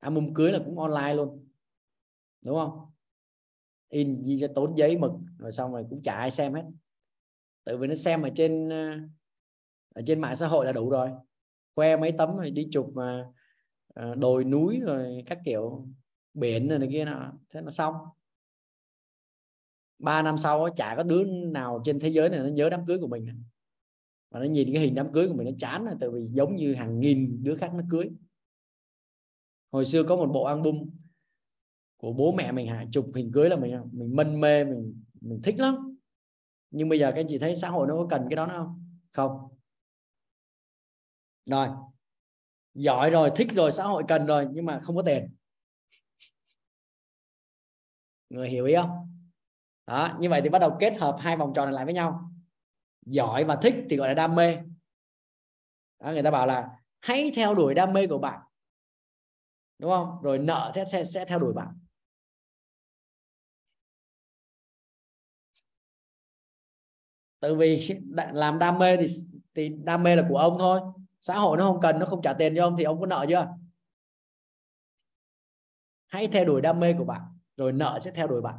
Album 0.00 0.34
cưới 0.34 0.52
là 0.52 0.58
cũng 0.64 0.78
online 0.78 1.14
luôn. 1.14 1.48
Đúng 2.44 2.54
không? 2.54 2.90
In 3.88 4.22
gì 4.22 4.38
cho 4.40 4.48
tốn 4.54 4.74
giấy 4.78 4.98
mực 4.98 5.12
rồi 5.38 5.52
xong 5.52 5.72
rồi 5.72 5.86
cũng 5.90 6.02
chả 6.02 6.14
ai 6.14 6.30
xem 6.30 6.54
hết. 6.54 6.64
Tự 7.64 7.76
vì 7.78 7.86
nó 7.86 7.94
xem 7.94 8.22
ở 8.22 8.30
trên 8.34 8.68
ở 9.94 10.02
trên 10.06 10.20
mạng 10.20 10.36
xã 10.36 10.46
hội 10.46 10.66
là 10.66 10.72
đủ 10.72 10.90
rồi. 10.90 11.10
Khoe 11.74 11.96
mấy 11.96 12.12
tấm 12.12 12.36
rồi 12.36 12.50
đi 12.50 12.68
chụp 12.72 12.90
mà 12.94 13.26
ờ, 13.94 14.14
đồi 14.14 14.44
núi 14.44 14.80
rồi 14.80 15.22
các 15.26 15.38
kiểu 15.44 15.88
biển 16.34 16.68
rồi 16.68 16.78
này 16.78 16.88
kia 16.92 17.04
nọ. 17.04 17.32
Thế 17.50 17.60
là 17.60 17.70
xong 17.70 17.94
ba 20.04 20.22
năm 20.22 20.38
sau 20.38 20.68
chả 20.76 20.94
có 20.96 21.02
đứa 21.02 21.24
nào 21.24 21.82
trên 21.84 22.00
thế 22.00 22.08
giới 22.08 22.28
này 22.28 22.38
nó 22.38 22.48
nhớ 22.48 22.68
đám 22.68 22.86
cưới 22.86 22.98
của 22.98 23.08
mình 23.08 23.44
mà 24.30 24.40
nó 24.40 24.46
nhìn 24.46 24.72
cái 24.72 24.82
hình 24.82 24.94
đám 24.94 25.12
cưới 25.12 25.28
của 25.28 25.34
mình 25.34 25.46
nó 25.46 25.52
chán 25.58 25.86
tại 26.00 26.10
vì 26.10 26.26
giống 26.30 26.56
như 26.56 26.74
hàng 26.74 27.00
nghìn 27.00 27.42
đứa 27.42 27.54
khác 27.54 27.70
nó 27.74 27.82
cưới. 27.90 28.10
Hồi 29.72 29.86
xưa 29.86 30.02
có 30.02 30.16
một 30.16 30.30
bộ 30.32 30.44
album 30.44 30.90
của 31.96 32.12
bố 32.12 32.32
mẹ 32.32 32.52
mình 32.52 32.66
hạ 32.66 32.86
chụp 32.92 33.10
hình 33.14 33.32
cưới 33.32 33.48
là 33.50 33.56
mình 33.56 33.80
mình 33.92 34.16
mân 34.16 34.40
mê, 34.40 34.64
mình 34.64 35.04
mình 35.20 35.40
thích 35.42 35.54
lắm. 35.58 35.98
Nhưng 36.70 36.88
bây 36.88 36.98
giờ 36.98 37.10
các 37.10 37.20
anh 37.20 37.26
chị 37.28 37.38
thấy 37.38 37.56
xã 37.56 37.68
hội 37.68 37.86
nó 37.86 37.96
có 37.96 38.06
cần 38.10 38.26
cái 38.30 38.36
đó 38.36 38.46
nữa 38.46 38.54
không? 38.56 38.98
Không. 39.12 39.48
Rồi. 41.46 41.68
Giỏi 42.74 43.10
rồi, 43.10 43.30
thích 43.36 43.48
rồi, 43.54 43.72
xã 43.72 43.84
hội 43.84 44.04
cần 44.08 44.26
rồi, 44.26 44.48
nhưng 44.52 44.66
mà 44.66 44.80
không 44.80 44.96
có 44.96 45.02
tiền. 45.02 45.34
Người 48.30 48.48
hiểu 48.48 48.64
ý 48.66 48.74
không? 48.74 49.13
Đó 49.86 50.16
như 50.20 50.28
vậy 50.30 50.40
thì 50.42 50.48
bắt 50.48 50.58
đầu 50.58 50.76
kết 50.80 50.96
hợp 50.96 51.16
hai 51.20 51.36
vòng 51.36 51.52
tròn 51.54 51.64
này 51.64 51.74
lại 51.74 51.84
với 51.84 51.94
nhau. 51.94 52.30
Giỏi 53.06 53.44
và 53.44 53.56
thích 53.56 53.74
thì 53.90 53.96
gọi 53.96 54.08
là 54.08 54.14
đam 54.14 54.34
mê. 54.34 54.56
Đó, 56.00 56.12
người 56.12 56.22
ta 56.22 56.30
bảo 56.30 56.46
là 56.46 56.68
hãy 57.00 57.32
theo 57.34 57.54
đuổi 57.54 57.74
đam 57.74 57.92
mê 57.92 58.06
của 58.06 58.18
bạn. 58.18 58.40
Đúng 59.78 59.90
không? 59.90 60.22
Rồi 60.22 60.38
nợ 60.38 60.72
sẽ, 60.92 61.04
sẽ 61.04 61.24
theo 61.24 61.38
đuổi 61.38 61.52
bạn. 61.52 61.78
Tại 67.40 67.54
vì 67.54 67.88
làm 68.32 68.58
đam 68.58 68.78
mê 68.78 68.96
thì 68.96 69.06
thì 69.54 69.68
đam 69.68 70.02
mê 70.02 70.16
là 70.16 70.26
của 70.28 70.36
ông 70.36 70.56
thôi. 70.58 70.80
Xã 71.20 71.38
hội 71.38 71.56
nó 71.56 71.64
không 71.64 71.80
cần 71.80 71.98
nó 71.98 72.06
không 72.06 72.22
trả 72.22 72.32
tiền 72.32 72.54
cho 72.56 72.64
ông 72.64 72.76
thì 72.76 72.84
ông 72.84 73.00
có 73.00 73.06
nợ 73.06 73.26
chưa? 73.28 73.48
Hãy 76.06 76.26
theo 76.26 76.44
đuổi 76.44 76.60
đam 76.60 76.80
mê 76.80 76.94
của 76.98 77.04
bạn 77.04 77.22
rồi 77.56 77.72
nợ 77.72 77.98
sẽ 78.00 78.10
theo 78.10 78.26
đuổi 78.26 78.42
bạn. 78.42 78.56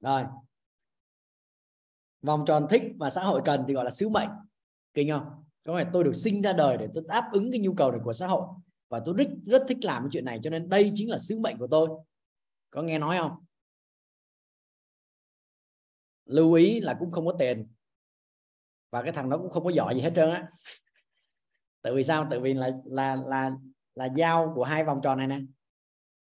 Rồi. 0.00 0.24
Vòng 2.22 2.44
tròn 2.46 2.66
thích 2.70 2.82
và 2.98 3.10
xã 3.10 3.24
hội 3.24 3.42
cần 3.44 3.64
thì 3.68 3.74
gọi 3.74 3.84
là 3.84 3.90
sứ 3.90 4.08
mệnh. 4.08 4.28
Kinh 4.94 5.10
không? 5.10 5.44
Có 5.66 5.74
phải 5.74 5.86
tôi 5.92 6.04
được 6.04 6.12
sinh 6.12 6.42
ra 6.42 6.52
đời 6.52 6.76
để 6.76 6.88
tôi 6.94 7.04
đáp 7.08 7.30
ứng 7.32 7.50
cái 7.50 7.60
nhu 7.60 7.74
cầu 7.74 7.90
này 7.90 8.00
của 8.04 8.12
xã 8.12 8.26
hội. 8.26 8.46
Và 8.88 9.00
tôi 9.04 9.14
rất 9.18 9.28
rất 9.46 9.62
thích 9.68 9.78
làm 9.82 10.02
cái 10.02 10.08
chuyện 10.12 10.24
này, 10.24 10.40
cho 10.42 10.50
nên 10.50 10.68
đây 10.68 10.92
chính 10.94 11.10
là 11.10 11.18
sứ 11.18 11.38
mệnh 11.38 11.58
của 11.58 11.66
tôi. 11.70 11.88
Có 12.70 12.82
nghe 12.82 12.98
nói 12.98 13.18
không? 13.18 13.44
Lưu 16.24 16.52
ý 16.52 16.80
là 16.80 16.96
cũng 16.98 17.10
không 17.10 17.26
có 17.26 17.36
tiền. 17.38 17.72
Và 18.90 19.02
cái 19.02 19.12
thằng 19.12 19.30
đó 19.30 19.38
cũng 19.38 19.50
không 19.50 19.64
có 19.64 19.70
giỏi 19.70 19.94
gì 19.94 20.00
hết 20.00 20.12
trơn 20.16 20.30
á. 20.30 20.48
Tại 21.82 21.92
vì 21.94 22.04
sao? 22.04 22.26
Tại 22.30 22.40
vì 22.40 22.54
là 22.54 22.70
là 22.84 23.16
là 23.16 23.50
là 23.94 24.08
giao 24.16 24.52
của 24.54 24.64
hai 24.64 24.84
vòng 24.84 25.00
tròn 25.02 25.18
này 25.18 25.26
nè. 25.26 25.40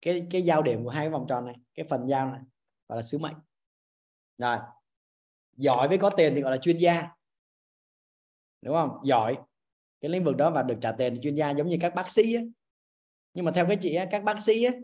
Cái 0.01 0.27
cái 0.31 0.41
giao 0.41 0.61
điểm 0.61 0.83
của 0.83 0.89
hai 0.89 1.03
cái 1.03 1.09
vòng 1.09 1.25
tròn 1.29 1.45
này, 1.45 1.55
cái 1.75 1.85
phần 1.89 2.07
giao 2.07 2.31
này, 2.31 2.41
gọi 2.87 2.95
là 2.95 3.01
sứ 3.01 3.17
mệnh 3.17 3.35
rồi. 4.37 4.57
Giỏi 5.57 5.87
với 5.87 5.97
có 5.97 6.09
tiền 6.09 6.35
thì 6.35 6.41
gọi 6.41 6.51
là 6.51 6.57
chuyên 6.57 6.77
gia. 6.77 7.07
Đúng 8.61 8.75
không? 8.75 8.89
Giỏi. 9.03 9.37
Cái 10.01 10.11
lĩnh 10.11 10.23
vực 10.23 10.35
đó 10.35 10.49
và 10.49 10.63
được 10.63 10.77
trả 10.81 10.91
tiền 10.91 11.13
thì 11.13 11.19
chuyên 11.23 11.35
gia 11.35 11.51
giống 11.51 11.67
như 11.67 11.77
các 11.81 11.95
bác 11.95 12.11
sĩ 12.11 12.33
ấy. 12.33 12.51
nhưng 13.33 13.45
mà 13.45 13.51
theo 13.51 13.67
cái 13.67 13.77
chị 13.81 13.95
ấy, 13.95 14.07
các 14.11 14.23
bác 14.23 14.41
sĩ 14.41 14.63
ấy, 14.63 14.75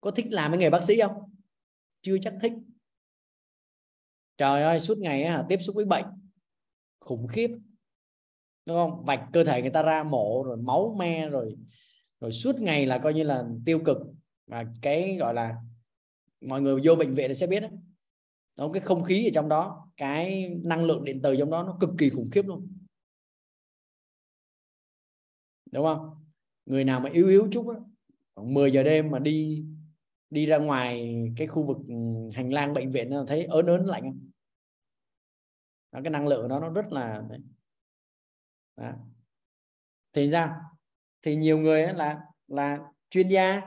có 0.00 0.10
thích 0.10 0.26
làm 0.30 0.50
cái 0.50 0.58
nghề 0.58 0.70
bác 0.70 0.84
sĩ 0.84 1.00
không? 1.00 1.12
Chưa 2.02 2.16
chắc 2.22 2.34
thích. 2.42 2.52
Trời 4.36 4.62
ơi 4.62 4.80
suốt 4.80 4.98
ngày 4.98 5.24
ấy, 5.24 5.44
tiếp 5.48 5.58
xúc 5.60 5.76
với 5.76 5.84
bệnh. 5.84 6.04
Khủng 7.00 7.26
khiếp. 7.26 7.50
Đúng 8.66 8.76
không? 8.76 9.04
Vạch 9.04 9.24
cơ 9.32 9.44
thể 9.44 9.62
người 9.62 9.70
ta 9.70 9.82
ra 9.82 10.02
mổ 10.02 10.42
rồi 10.42 10.56
máu 10.56 10.96
me 10.98 11.28
rồi 11.28 11.56
rồi 12.20 12.32
suốt 12.32 12.60
ngày 12.60 12.86
là 12.86 12.98
coi 12.98 13.14
như 13.14 13.22
là 13.22 13.44
tiêu 13.66 13.80
cực. 13.84 13.98
Và 14.46 14.64
cái 14.82 15.16
gọi 15.20 15.34
là 15.34 15.56
mọi 16.40 16.60
người 16.60 16.80
vô 16.84 16.94
bệnh 16.94 17.14
viện 17.14 17.28
thì 17.28 17.34
sẽ 17.34 17.46
biết 17.46 17.60
đó 17.60 17.68
đó 18.58 18.70
cái 18.72 18.80
không 18.80 19.04
khí 19.04 19.28
ở 19.28 19.30
trong 19.34 19.48
đó 19.48 19.88
cái 19.96 20.48
năng 20.64 20.84
lượng 20.84 21.04
điện 21.04 21.20
từ 21.22 21.36
trong 21.36 21.50
đó 21.50 21.62
nó 21.62 21.76
cực 21.80 21.90
kỳ 21.98 22.10
khủng 22.10 22.30
khiếp 22.32 22.42
luôn. 22.46 22.68
Đúng 25.72 25.84
không? 25.84 26.24
Người 26.66 26.84
nào 26.84 27.00
mà 27.00 27.10
yếu 27.10 27.28
yếu 27.28 27.48
chút 27.52 27.68
đó, 27.68 27.80
khoảng 28.34 28.54
10 28.54 28.72
giờ 28.72 28.82
đêm 28.82 29.10
mà 29.10 29.18
đi 29.18 29.64
đi 30.30 30.46
ra 30.46 30.58
ngoài 30.58 31.14
cái 31.36 31.46
khu 31.46 31.66
vực 31.66 31.76
ừ, 31.88 31.94
hành 32.34 32.52
lang 32.52 32.74
bệnh 32.74 32.92
viện 32.92 33.10
nó 33.10 33.24
thấy 33.28 33.44
ớn 33.44 33.66
ớn 33.66 33.86
lạnh 33.86 34.20
đó, 35.92 36.00
cái 36.04 36.10
năng 36.10 36.28
lượng 36.28 36.48
đó 36.48 36.60
nó 36.60 36.68
rất 36.70 36.92
là 36.92 37.22
đó. 38.76 38.92
thì 40.12 40.30
ra 40.30 40.56
thì 41.22 41.36
nhiều 41.36 41.58
người 41.58 41.82
là 41.82 42.20
là 42.46 42.78
chuyên 43.10 43.28
gia 43.28 43.60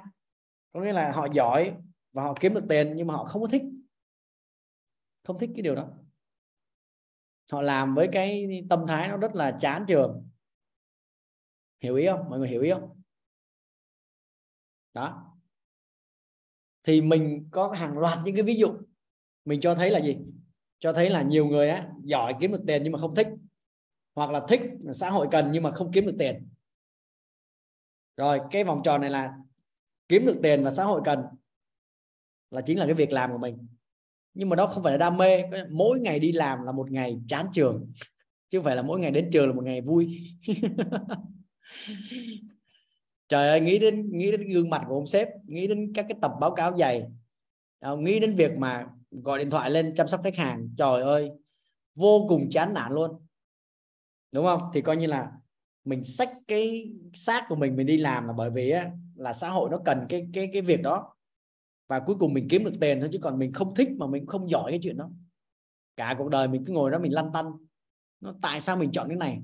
có 0.71 0.81
nghĩa 0.81 0.93
là 0.93 1.11
họ 1.11 1.27
giỏi 1.33 1.73
và 2.11 2.23
họ 2.23 2.33
kiếm 2.39 2.53
được 2.53 2.63
tiền 2.69 2.93
nhưng 2.95 3.07
mà 3.07 3.13
họ 3.13 3.25
không 3.25 3.41
có 3.41 3.47
thích 3.47 3.63
không 5.23 5.39
thích 5.39 5.49
cái 5.55 5.61
điều 5.61 5.75
đó. 5.75 5.89
Họ 7.51 7.61
làm 7.61 7.95
với 7.95 8.09
cái 8.11 8.47
tâm 8.69 8.85
thái 8.87 9.07
nó 9.07 9.17
rất 9.17 9.35
là 9.35 9.57
chán 9.61 9.85
trường 9.87 10.29
hiểu 11.81 11.95
ý 11.95 12.05
không? 12.05 12.29
Mọi 12.29 12.39
người 12.39 12.49
hiểu 12.49 12.61
ý 12.61 12.71
không? 12.71 13.01
Đó. 14.93 15.37
Thì 16.83 17.01
mình 17.01 17.47
có 17.51 17.71
hàng 17.71 17.97
loạt 17.97 18.19
những 18.25 18.35
cái 18.35 18.43
ví 18.43 18.55
dụ. 18.55 18.73
Mình 19.45 19.61
cho 19.61 19.75
thấy 19.75 19.89
là 19.89 19.99
gì? 19.99 20.17
Cho 20.79 20.93
thấy 20.93 21.09
là 21.09 21.21
nhiều 21.21 21.45
người 21.45 21.69
á, 21.69 21.89
giỏi 22.03 22.35
kiếm 22.41 22.51
được 22.51 22.63
tiền 22.67 22.83
nhưng 22.83 22.93
mà 22.93 22.99
không 22.99 23.15
thích. 23.15 23.27
Hoặc 24.15 24.31
là 24.31 24.45
thích 24.49 24.61
xã 24.93 25.09
hội 25.09 25.27
cần 25.31 25.49
nhưng 25.51 25.63
mà 25.63 25.71
không 25.71 25.91
kiếm 25.91 26.05
được 26.05 26.15
tiền. 26.19 26.49
Rồi, 28.17 28.39
cái 28.51 28.63
vòng 28.63 28.81
tròn 28.83 29.01
này 29.01 29.09
là 29.09 29.37
kiếm 30.07 30.25
được 30.25 30.39
tiền 30.43 30.63
và 30.63 30.71
xã 30.71 30.83
hội 30.83 31.01
cần 31.05 31.19
là 32.51 32.61
chính 32.61 32.79
là 32.79 32.85
cái 32.85 32.93
việc 32.93 33.11
làm 33.11 33.31
của 33.31 33.37
mình 33.37 33.67
nhưng 34.33 34.49
mà 34.49 34.55
đó 34.55 34.67
không 34.67 34.83
phải 34.83 34.91
là 34.91 34.97
đam 34.97 35.17
mê. 35.17 35.43
Mỗi 35.71 35.99
ngày 35.99 36.19
đi 36.19 36.31
làm 36.31 36.63
là 36.63 36.71
một 36.71 36.91
ngày 36.91 37.19
chán 37.27 37.47
trường. 37.53 37.91
Chứ 38.49 38.59
không 38.59 38.65
phải 38.65 38.75
là 38.75 38.81
mỗi 38.81 38.99
ngày 38.99 39.11
đến 39.11 39.29
trường 39.33 39.47
là 39.47 39.53
một 39.53 39.63
ngày 39.63 39.81
vui. 39.81 40.21
Trời 43.29 43.49
ơi 43.49 43.59
nghĩ 43.59 43.79
đến 43.79 44.17
nghĩ 44.17 44.31
đến 44.31 44.49
gương 44.49 44.69
mặt 44.69 44.83
của 44.87 44.95
ông 44.95 45.07
sếp 45.07 45.27
nghĩ 45.45 45.67
đến 45.67 45.93
các 45.95 46.05
cái 46.09 46.17
tập 46.21 46.31
báo 46.39 46.51
cáo 46.55 46.77
dày. 46.77 47.03
À, 47.79 47.91
nghĩ 47.99 48.19
đến 48.19 48.35
việc 48.35 48.51
mà 48.57 48.87
gọi 49.11 49.39
điện 49.39 49.49
thoại 49.49 49.71
lên 49.71 49.95
chăm 49.95 50.07
sóc 50.07 50.21
khách 50.23 50.35
hàng. 50.35 50.69
Trời 50.77 51.01
ơi 51.01 51.31
vô 51.95 52.25
cùng 52.29 52.49
chán 52.49 52.73
nản 52.73 52.93
luôn. 52.93 53.11
Đúng 54.31 54.45
không? 54.45 54.59
Thì 54.73 54.81
coi 54.81 54.97
như 54.97 55.07
là 55.07 55.31
mình 55.85 56.05
xách 56.05 56.29
cái 56.47 56.91
xác 57.13 57.45
của 57.49 57.55
mình 57.55 57.75
mình 57.75 57.87
đi 57.87 57.97
làm 57.97 58.27
là 58.27 58.33
bởi 58.33 58.49
vì 58.49 58.69
á, 58.69 58.91
là 59.15 59.33
xã 59.33 59.49
hội 59.49 59.69
nó 59.69 59.77
cần 59.85 60.05
cái 60.09 60.27
cái 60.33 60.49
cái 60.53 60.61
việc 60.61 60.81
đó 60.81 61.15
và 61.91 61.99
cuối 61.99 62.15
cùng 62.19 62.33
mình 62.33 62.47
kiếm 62.49 62.63
được 62.63 62.73
tiền 62.81 62.99
thôi, 62.99 63.09
chứ 63.11 63.19
còn 63.21 63.39
mình 63.39 63.53
không 63.53 63.75
thích 63.75 63.87
mà 63.97 64.07
mình 64.07 64.25
không 64.25 64.49
giỏi 64.49 64.71
cái 64.71 64.79
chuyện 64.83 64.97
đó. 64.97 65.09
Cả 65.95 66.15
cuộc 66.17 66.29
đời 66.29 66.47
mình 66.47 66.65
cứ 66.65 66.73
ngồi 66.73 66.91
đó 66.91 66.99
mình 66.99 67.13
lăn 67.13 67.31
tăn. 67.33 67.45
Nó 68.19 68.35
tại 68.41 68.61
sao 68.61 68.77
mình 68.77 68.91
chọn 68.91 69.07
cái 69.07 69.17
này? 69.17 69.41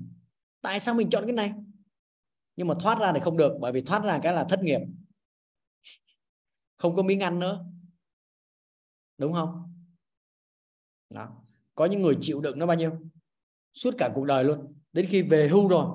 Tại 0.60 0.80
sao 0.80 0.94
mình 0.94 1.10
chọn 1.10 1.24
cái 1.26 1.32
này? 1.32 1.52
Nhưng 2.56 2.68
mà 2.68 2.74
thoát 2.80 2.98
ra 2.98 3.12
thì 3.12 3.20
không 3.20 3.36
được, 3.36 3.52
bởi 3.60 3.72
vì 3.72 3.82
thoát 3.82 4.04
ra 4.04 4.20
cái 4.22 4.32
là 4.32 4.44
thất 4.44 4.62
nghiệp. 4.62 4.80
Không 6.76 6.96
có 6.96 7.02
miếng 7.02 7.20
ăn 7.20 7.38
nữa. 7.38 7.64
Đúng 9.18 9.32
không? 9.32 9.74
Đó. 11.10 11.42
Có 11.74 11.84
những 11.84 12.02
người 12.02 12.18
chịu 12.20 12.40
đựng 12.40 12.58
nó 12.58 12.66
bao 12.66 12.76
nhiêu? 12.76 12.92
Suốt 13.74 13.94
cả 13.98 14.12
cuộc 14.14 14.24
đời 14.24 14.44
luôn. 14.44 14.74
Đến 14.92 15.06
khi 15.08 15.22
về 15.22 15.48
hưu 15.48 15.68
rồi, 15.68 15.86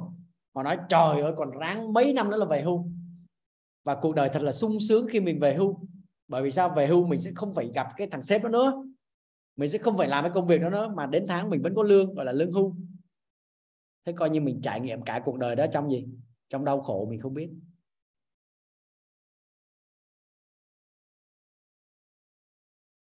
họ 0.56 0.64
nói, 0.64 0.78
trời 0.89 1.22
ơi, 1.22 1.34
còn 1.38 1.51
ráng 1.51 1.93
mấy 1.93 2.14
năm 2.14 2.30
nữa 2.30 2.38
là 2.38 2.45
về 2.45 2.62
hưu. 2.62 2.91
Và 3.84 3.99
cuộc 4.01 4.16
đời 4.16 4.30
thật 4.34 4.41
là 4.41 4.51
sung 4.51 4.80
sướng 4.80 5.08
khi 5.10 5.20
mình 5.20 5.39
về 5.39 5.56
hưu 5.56 5.88
bởi 6.34 6.44
vì 6.44 6.52
sao? 6.52 6.70
Về 6.70 6.88
hưu 6.88 7.08
mình 7.08 7.20
sẽ 7.20 7.32
không 7.36 7.56
phải 7.56 7.72
gặp 7.76 7.88
cái 7.98 8.08
thằng 8.08 8.24
sếp 8.24 8.44
đó 8.44 8.50
nữa. 8.50 8.84
Mình 9.56 9.70
sẽ 9.70 9.78
không 9.78 9.98
phải 9.98 10.08
làm 10.08 10.24
cái 10.24 10.32
công 10.34 10.48
việc 10.48 10.62
đó 10.62 10.70
nữa, 10.70 10.94
mà 10.96 11.06
đến 11.06 11.26
tháng 11.28 11.50
mình 11.50 11.62
vẫn 11.62 11.76
có 11.76 11.84
lương, 11.84 12.14
gọi 12.14 12.26
là 12.26 12.32
lương 12.32 12.52
hưu. 12.52 12.76
Thế 14.06 14.14
coi 14.14 14.30
như 14.30 14.42
mình 14.42 14.62
trải 14.62 14.80
nghiệm 14.80 15.02
cả 15.02 15.22
cuộc 15.26 15.38
đời 15.38 15.56
đó 15.56 15.66
trong 15.74 15.92
gì? 15.92 16.08
Trong 16.50 16.66
đau 16.66 16.82
khổ 16.82 17.08
mình 17.10 17.20
không 17.20 17.34
biết. 17.34 17.50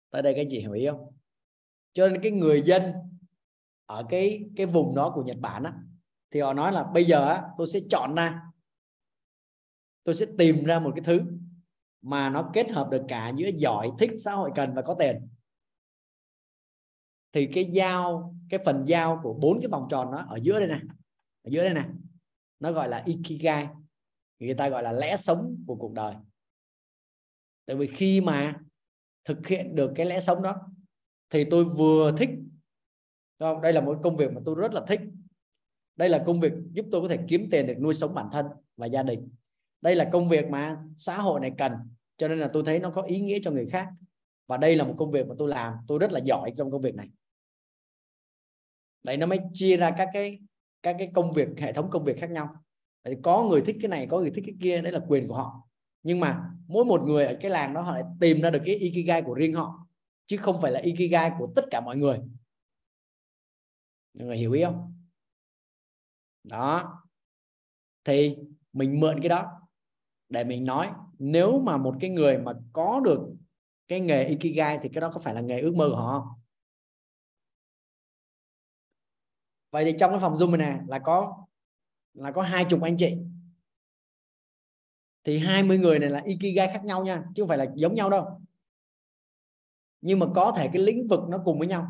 Tới 0.09 0.21
đây 0.21 0.33
cái 0.33 0.49
gì 0.49 0.59
hiểu 0.59 0.71
ý 0.71 0.87
không? 0.87 1.17
Cho 1.93 2.07
nên 2.07 2.21
cái 2.21 2.31
người 2.31 2.61
dân 2.61 2.93
ở 3.85 4.05
cái 4.09 4.49
cái 4.55 4.65
vùng 4.65 4.95
đó 4.95 5.11
của 5.15 5.23
Nhật 5.23 5.37
Bản 5.39 5.63
á, 5.63 5.73
thì 6.31 6.39
họ 6.39 6.53
nói 6.53 6.71
là 6.71 6.83
bây 6.83 7.05
giờ 7.05 7.27
á, 7.27 7.43
tôi 7.57 7.67
sẽ 7.67 7.79
chọn 7.89 8.15
ra. 8.15 8.41
Tôi 10.03 10.15
sẽ 10.15 10.25
tìm 10.37 10.63
ra 10.63 10.79
một 10.79 10.91
cái 10.95 11.03
thứ 11.05 11.21
mà 12.07 12.29
nó 12.29 12.49
kết 12.53 12.71
hợp 12.71 12.87
được 12.91 13.03
cả 13.07 13.31
giữa 13.35 13.49
giỏi, 13.55 13.91
thích, 13.99 14.11
xã 14.19 14.33
hội 14.33 14.51
cần 14.55 14.73
và 14.73 14.81
có 14.81 14.95
tiền. 14.99 15.27
Thì 17.31 17.49
cái 17.53 17.69
giao, 17.71 18.35
cái 18.49 18.59
phần 18.65 18.85
giao 18.87 19.19
của 19.23 19.33
bốn 19.33 19.61
cái 19.61 19.69
vòng 19.69 19.87
tròn 19.89 20.11
nó 20.11 20.17
ở 20.17 20.39
giữa 20.41 20.59
đây 20.59 20.67
này. 20.67 20.81
Ở 21.43 21.49
giữa 21.49 21.63
đây 21.63 21.73
này. 21.73 21.89
Nó 22.59 22.71
gọi 22.71 22.89
là 22.89 23.03
ikigai. 23.05 23.67
Người 24.39 24.53
ta 24.53 24.69
gọi 24.69 24.83
là 24.83 24.91
lẽ 24.91 25.17
sống 25.17 25.63
của 25.67 25.75
cuộc 25.75 25.93
đời. 25.93 26.15
Tại 27.65 27.75
vì 27.75 27.87
khi 27.87 28.21
mà 28.21 28.59
thực 29.25 29.47
hiện 29.47 29.75
được 29.75 29.91
cái 29.95 30.05
lẽ 30.05 30.19
sống 30.19 30.41
đó, 30.41 30.55
thì 31.29 31.45
tôi 31.51 31.65
vừa 31.65 32.15
thích 32.17 32.29
không? 33.39 33.61
đây 33.61 33.73
là 33.73 33.81
một 33.81 33.99
công 34.03 34.17
việc 34.17 34.31
mà 34.33 34.41
tôi 34.45 34.55
rất 34.55 34.73
là 34.73 34.81
thích. 34.87 35.01
Đây 35.95 36.09
là 36.09 36.23
công 36.25 36.39
việc 36.39 36.53
giúp 36.71 36.85
tôi 36.91 37.01
có 37.01 37.07
thể 37.07 37.19
kiếm 37.27 37.47
tiền 37.51 37.67
để 37.67 37.75
nuôi 37.75 37.93
sống 37.93 38.13
bản 38.13 38.29
thân 38.31 38.45
và 38.77 38.85
gia 38.85 39.03
đình. 39.03 39.29
Đây 39.81 39.95
là 39.95 40.09
công 40.11 40.29
việc 40.29 40.45
mà 40.49 40.83
xã 40.97 41.17
hội 41.17 41.39
này 41.39 41.51
cần 41.57 41.71
cho 42.17 42.27
nên 42.27 42.39
là 42.39 42.49
tôi 42.53 42.63
thấy 42.65 42.79
nó 42.79 42.89
có 42.89 43.01
ý 43.01 43.19
nghĩa 43.19 43.39
cho 43.43 43.51
người 43.51 43.65
khác. 43.65 43.87
Và 44.47 44.57
đây 44.57 44.75
là 44.75 44.83
một 44.83 44.95
công 44.97 45.11
việc 45.11 45.27
mà 45.27 45.35
tôi 45.37 45.49
làm. 45.49 45.73
Tôi 45.87 45.99
rất 45.99 46.11
là 46.11 46.19
giỏi 46.19 46.53
trong 46.57 46.71
công 46.71 46.81
việc 46.81 46.95
này. 46.95 47.09
Đấy 49.03 49.17
nó 49.17 49.25
mới 49.25 49.39
chia 49.53 49.77
ra 49.77 49.91
các 49.97 50.09
cái 50.13 50.39
các 50.83 50.95
cái 50.99 51.11
công 51.13 51.33
việc 51.33 51.47
hệ 51.57 51.73
thống 51.73 51.89
công 51.89 52.03
việc 52.03 52.19
khác 52.19 52.31
nhau. 52.31 52.55
Đấy, 53.03 53.17
có 53.23 53.43
người 53.43 53.61
thích 53.61 53.75
cái 53.81 53.89
này 53.89 54.07
có 54.09 54.19
người 54.19 54.31
thích 54.31 54.43
cái 54.47 54.55
kia 54.61 54.81
đấy 54.81 54.91
là 54.91 54.99
quyền 55.07 55.27
của 55.27 55.35
họ. 55.35 55.67
Nhưng 56.03 56.19
mà 56.19 56.49
mỗi 56.67 56.85
một 56.85 57.01
người 57.05 57.25
ở 57.25 57.37
cái 57.41 57.51
làng 57.51 57.73
đó 57.73 57.81
họ 57.81 57.93
lại 57.93 58.03
tìm 58.19 58.41
ra 58.41 58.49
được 58.49 58.61
cái 58.65 58.75
ikigai 58.75 59.21
của 59.21 59.33
riêng 59.33 59.53
họ 59.53 59.87
chứ 60.25 60.37
không 60.37 60.61
phải 60.61 60.71
là 60.71 60.79
ikigai 60.79 61.31
của 61.39 61.47
tất 61.55 61.65
cả 61.71 61.81
mọi 61.81 61.97
người. 61.97 62.19
Mọi 64.13 64.27
người 64.27 64.37
hiểu 64.37 64.51
ý 64.51 64.63
không? 64.63 64.93
Đó. 66.43 67.03
Thì 68.03 68.35
mình 68.73 68.99
mượn 68.99 69.19
cái 69.21 69.29
đó 69.29 69.61
để 70.29 70.43
mình 70.43 70.65
nói 70.65 70.91
nếu 71.19 71.59
mà 71.59 71.77
một 71.77 71.95
cái 71.99 72.09
người 72.09 72.37
mà 72.37 72.53
có 72.73 73.01
được 73.05 73.19
cái 73.87 73.99
nghề 73.99 74.23
ikigai 74.23 74.79
thì 74.81 74.89
cái 74.93 75.01
đó 75.01 75.11
có 75.13 75.19
phải 75.19 75.33
là 75.33 75.41
nghề 75.41 75.59
ước 75.59 75.75
mơ 75.75 75.89
của 75.89 75.95
họ 75.95 76.19
không? 76.19 76.27
Vậy 79.71 79.85
thì 79.85 79.93
trong 79.99 80.11
cái 80.11 80.19
phòng 80.19 80.33
zoom 80.33 80.57
này 80.57 80.71
nè, 80.71 80.79
là 80.87 80.99
có 80.99 81.45
là 82.13 82.31
có 82.31 82.41
hai 82.41 82.65
chục 82.65 82.81
anh 82.81 82.97
chị. 82.97 83.17
Thì 85.23 85.37
20 85.37 85.77
người 85.77 85.99
này 85.99 86.09
là 86.09 86.21
ikigai 86.25 86.67
khác 86.67 86.85
nhau 86.85 87.05
nha, 87.05 87.23
chứ 87.35 87.43
không 87.43 87.47
phải 87.47 87.57
là 87.57 87.65
giống 87.75 87.95
nhau 87.95 88.09
đâu. 88.09 88.41
Nhưng 90.01 90.19
mà 90.19 90.25
có 90.35 90.53
thể 90.57 90.69
cái 90.73 90.81
lĩnh 90.81 91.07
vực 91.07 91.19
nó 91.29 91.37
cùng 91.45 91.59
với 91.59 91.67
nhau. 91.67 91.87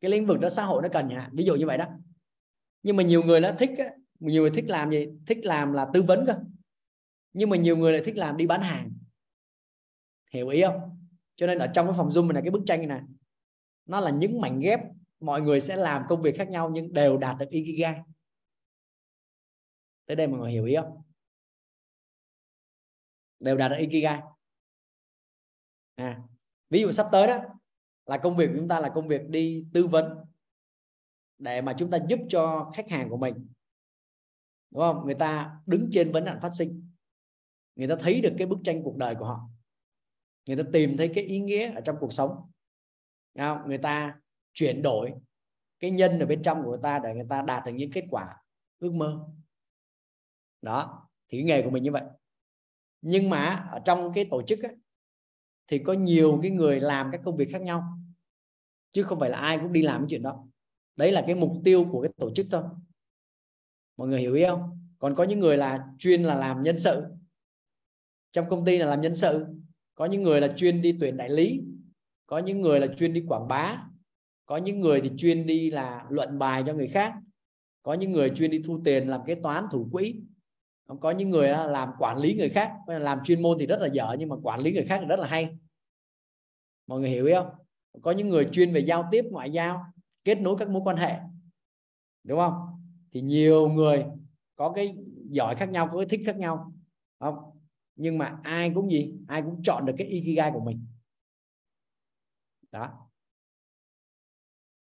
Cái 0.00 0.10
lĩnh 0.10 0.26
vực 0.26 0.40
đó 0.40 0.48
xã 0.48 0.64
hội 0.64 0.82
nó 0.82 0.88
cần 0.88 1.08
nha, 1.08 1.30
ví 1.32 1.44
dụ 1.44 1.54
như 1.54 1.66
vậy 1.66 1.78
đó. 1.78 1.86
Nhưng 2.82 2.96
mà 2.96 3.02
nhiều 3.02 3.22
người 3.22 3.40
nó 3.40 3.52
thích 3.58 3.70
nhiều 4.20 4.42
người 4.42 4.50
thích 4.50 4.64
làm 4.68 4.90
gì? 4.90 5.06
Thích 5.26 5.38
làm 5.46 5.72
là 5.72 5.86
tư 5.94 6.02
vấn 6.02 6.26
cơ 6.26 6.34
nhưng 7.36 7.50
mà 7.50 7.56
nhiều 7.56 7.76
người 7.76 7.92
lại 7.92 8.02
thích 8.04 8.16
làm 8.16 8.36
đi 8.36 8.46
bán 8.46 8.60
hàng. 8.60 8.92
Hiểu 10.32 10.48
ý 10.48 10.62
không? 10.62 11.06
Cho 11.36 11.46
nên 11.46 11.58
ở 11.58 11.66
trong 11.74 11.86
cái 11.86 11.94
phòng 11.96 12.08
zoom 12.08 12.32
này 12.32 12.42
cái 12.42 12.50
bức 12.50 12.62
tranh 12.66 12.88
này 12.88 13.02
nó 13.86 14.00
là 14.00 14.10
những 14.10 14.40
mảnh 14.40 14.60
ghép 14.60 14.80
mọi 15.20 15.42
người 15.42 15.60
sẽ 15.60 15.76
làm 15.76 16.02
công 16.08 16.22
việc 16.22 16.36
khác 16.36 16.48
nhau 16.48 16.70
nhưng 16.70 16.92
đều 16.92 17.16
đạt 17.16 17.36
được 17.38 17.46
ikigai. 17.50 18.00
Tới 20.06 20.16
đây 20.16 20.26
mọi 20.26 20.40
người 20.40 20.52
hiểu 20.52 20.64
ý 20.64 20.76
không? 20.76 21.02
Đều 23.40 23.56
đạt 23.56 23.70
được 23.70 23.76
ikigai. 23.80 24.20
À, 25.94 26.22
ví 26.70 26.80
dụ 26.80 26.92
sắp 26.92 27.06
tới 27.12 27.26
đó 27.26 27.38
là 28.06 28.18
công 28.18 28.36
việc 28.36 28.46
của 28.46 28.54
chúng 28.56 28.68
ta 28.68 28.80
là 28.80 28.88
công 28.94 29.08
việc 29.08 29.28
đi 29.28 29.64
tư 29.72 29.86
vấn 29.86 30.04
để 31.38 31.60
mà 31.60 31.74
chúng 31.78 31.90
ta 31.90 31.98
giúp 32.08 32.20
cho 32.28 32.70
khách 32.74 32.90
hàng 32.90 33.08
của 33.08 33.16
mình. 33.16 33.34
Đúng 34.70 34.82
không? 34.82 35.02
Người 35.04 35.14
ta 35.14 35.60
đứng 35.66 35.88
trên 35.92 36.12
vấn 36.12 36.24
nạn 36.24 36.38
phát 36.42 36.50
sinh 36.58 36.95
người 37.76 37.88
ta 37.88 37.96
thấy 38.00 38.20
được 38.20 38.34
cái 38.38 38.46
bức 38.46 38.58
tranh 38.64 38.82
cuộc 38.82 38.96
đời 38.96 39.14
của 39.14 39.24
họ. 39.24 39.40
Người 40.46 40.56
ta 40.56 40.62
tìm 40.72 40.96
thấy 40.96 41.12
cái 41.14 41.24
ý 41.24 41.40
nghĩa 41.40 41.74
ở 41.74 41.80
trong 41.80 41.96
cuộc 42.00 42.12
sống. 42.12 42.50
Không? 43.38 43.58
người 43.66 43.78
ta 43.78 44.20
chuyển 44.54 44.82
đổi 44.82 45.12
cái 45.80 45.90
nhân 45.90 46.18
ở 46.18 46.26
bên 46.26 46.42
trong 46.42 46.62
của 46.62 46.70
người 46.70 46.80
ta 46.82 46.98
để 46.98 47.14
người 47.14 47.26
ta 47.28 47.42
đạt 47.42 47.64
được 47.66 47.72
những 47.72 47.92
kết 47.92 48.04
quả 48.10 48.36
ước 48.78 48.92
mơ. 48.92 49.28
Đó 50.62 51.08
thì 51.28 51.38
cái 51.38 51.44
nghề 51.44 51.62
của 51.62 51.70
mình 51.70 51.82
như 51.82 51.92
vậy. 51.92 52.02
Nhưng 53.02 53.30
mà 53.30 53.68
ở 53.70 53.80
trong 53.84 54.12
cái 54.14 54.26
tổ 54.30 54.42
chức 54.42 54.62
ấy, 54.62 54.76
thì 55.68 55.78
có 55.78 55.92
nhiều 55.92 56.38
cái 56.42 56.50
người 56.50 56.80
làm 56.80 57.08
các 57.12 57.20
công 57.24 57.36
việc 57.36 57.48
khác 57.52 57.62
nhau. 57.62 57.98
Chứ 58.92 59.02
không 59.02 59.20
phải 59.20 59.30
là 59.30 59.38
ai 59.38 59.58
cũng 59.58 59.72
đi 59.72 59.82
làm 59.82 60.00
cái 60.00 60.06
chuyện 60.10 60.22
đó. 60.22 60.46
Đấy 60.96 61.12
là 61.12 61.24
cái 61.26 61.34
mục 61.34 61.52
tiêu 61.64 61.88
của 61.92 62.02
cái 62.02 62.12
tổ 62.16 62.30
chức 62.34 62.46
thôi. 62.50 62.62
Mọi 63.96 64.08
người 64.08 64.20
hiểu 64.20 64.34
ý 64.34 64.44
không? 64.44 64.88
Còn 64.98 65.14
có 65.14 65.24
những 65.24 65.40
người 65.40 65.56
là 65.56 65.86
chuyên 65.98 66.22
là 66.22 66.34
làm 66.34 66.62
nhân 66.62 66.78
sự 66.78 67.04
trong 68.36 68.48
công 68.48 68.64
ty 68.64 68.78
là 68.78 68.86
làm 68.86 69.00
nhân 69.00 69.14
sự, 69.14 69.46
có 69.94 70.04
những 70.04 70.22
người 70.22 70.40
là 70.40 70.48
chuyên 70.56 70.80
đi 70.80 70.96
tuyển 71.00 71.16
đại 71.16 71.30
lý, 71.30 71.62
có 72.26 72.38
những 72.38 72.60
người 72.60 72.80
là 72.80 72.86
chuyên 72.86 73.12
đi 73.12 73.24
quảng 73.28 73.48
bá, 73.48 73.82
có 74.46 74.56
những 74.56 74.80
người 74.80 75.00
thì 75.00 75.10
chuyên 75.16 75.46
đi 75.46 75.70
là 75.70 76.06
luận 76.08 76.38
bài 76.38 76.62
cho 76.66 76.74
người 76.74 76.88
khác, 76.88 77.14
có 77.82 77.94
những 77.94 78.12
người 78.12 78.30
chuyên 78.30 78.50
đi 78.50 78.62
thu 78.66 78.80
tiền 78.84 79.08
làm 79.08 79.20
kế 79.26 79.34
toán 79.34 79.64
thủ 79.70 79.88
quỹ, 79.92 80.14
có 81.00 81.10
những 81.10 81.30
người 81.30 81.48
làm 81.48 81.88
quản 81.98 82.18
lý 82.18 82.34
người 82.34 82.48
khác. 82.48 82.72
Làm 82.86 83.18
chuyên 83.24 83.42
môn 83.42 83.58
thì 83.60 83.66
rất 83.66 83.80
là 83.80 83.86
dở, 83.86 84.16
nhưng 84.18 84.28
mà 84.28 84.36
quản 84.42 84.60
lý 84.60 84.72
người 84.72 84.84
khác 84.84 84.98
thì 85.00 85.06
rất 85.06 85.18
là 85.18 85.26
hay. 85.26 85.58
Mọi 86.86 87.00
người 87.00 87.10
hiểu 87.10 87.28
không? 87.34 87.48
Có 88.02 88.10
những 88.10 88.28
người 88.28 88.48
chuyên 88.52 88.72
về 88.72 88.80
giao 88.80 89.08
tiếp, 89.10 89.24
ngoại 89.30 89.50
giao, 89.50 89.84
kết 90.24 90.40
nối 90.40 90.56
các 90.58 90.68
mối 90.68 90.82
quan 90.84 90.96
hệ. 90.96 91.14
Đúng 92.24 92.38
không? 92.38 92.54
Thì 93.12 93.20
nhiều 93.20 93.68
người 93.68 94.04
có 94.56 94.72
cái 94.72 94.96
giỏi 95.30 95.56
khác 95.56 95.68
nhau, 95.68 95.88
có 95.92 95.98
cái 95.98 96.06
thích 96.06 96.20
khác 96.26 96.36
nhau. 96.36 96.72
Không? 97.20 97.55
Nhưng 97.96 98.18
mà 98.18 98.38
ai 98.42 98.72
cũng 98.74 98.90
gì? 98.90 99.14
Ai 99.28 99.42
cũng 99.42 99.62
chọn 99.62 99.86
được 99.86 99.94
cái 99.98 100.06
ikigai 100.06 100.50
của 100.54 100.60
mình. 100.60 100.86
Đó. 102.70 103.08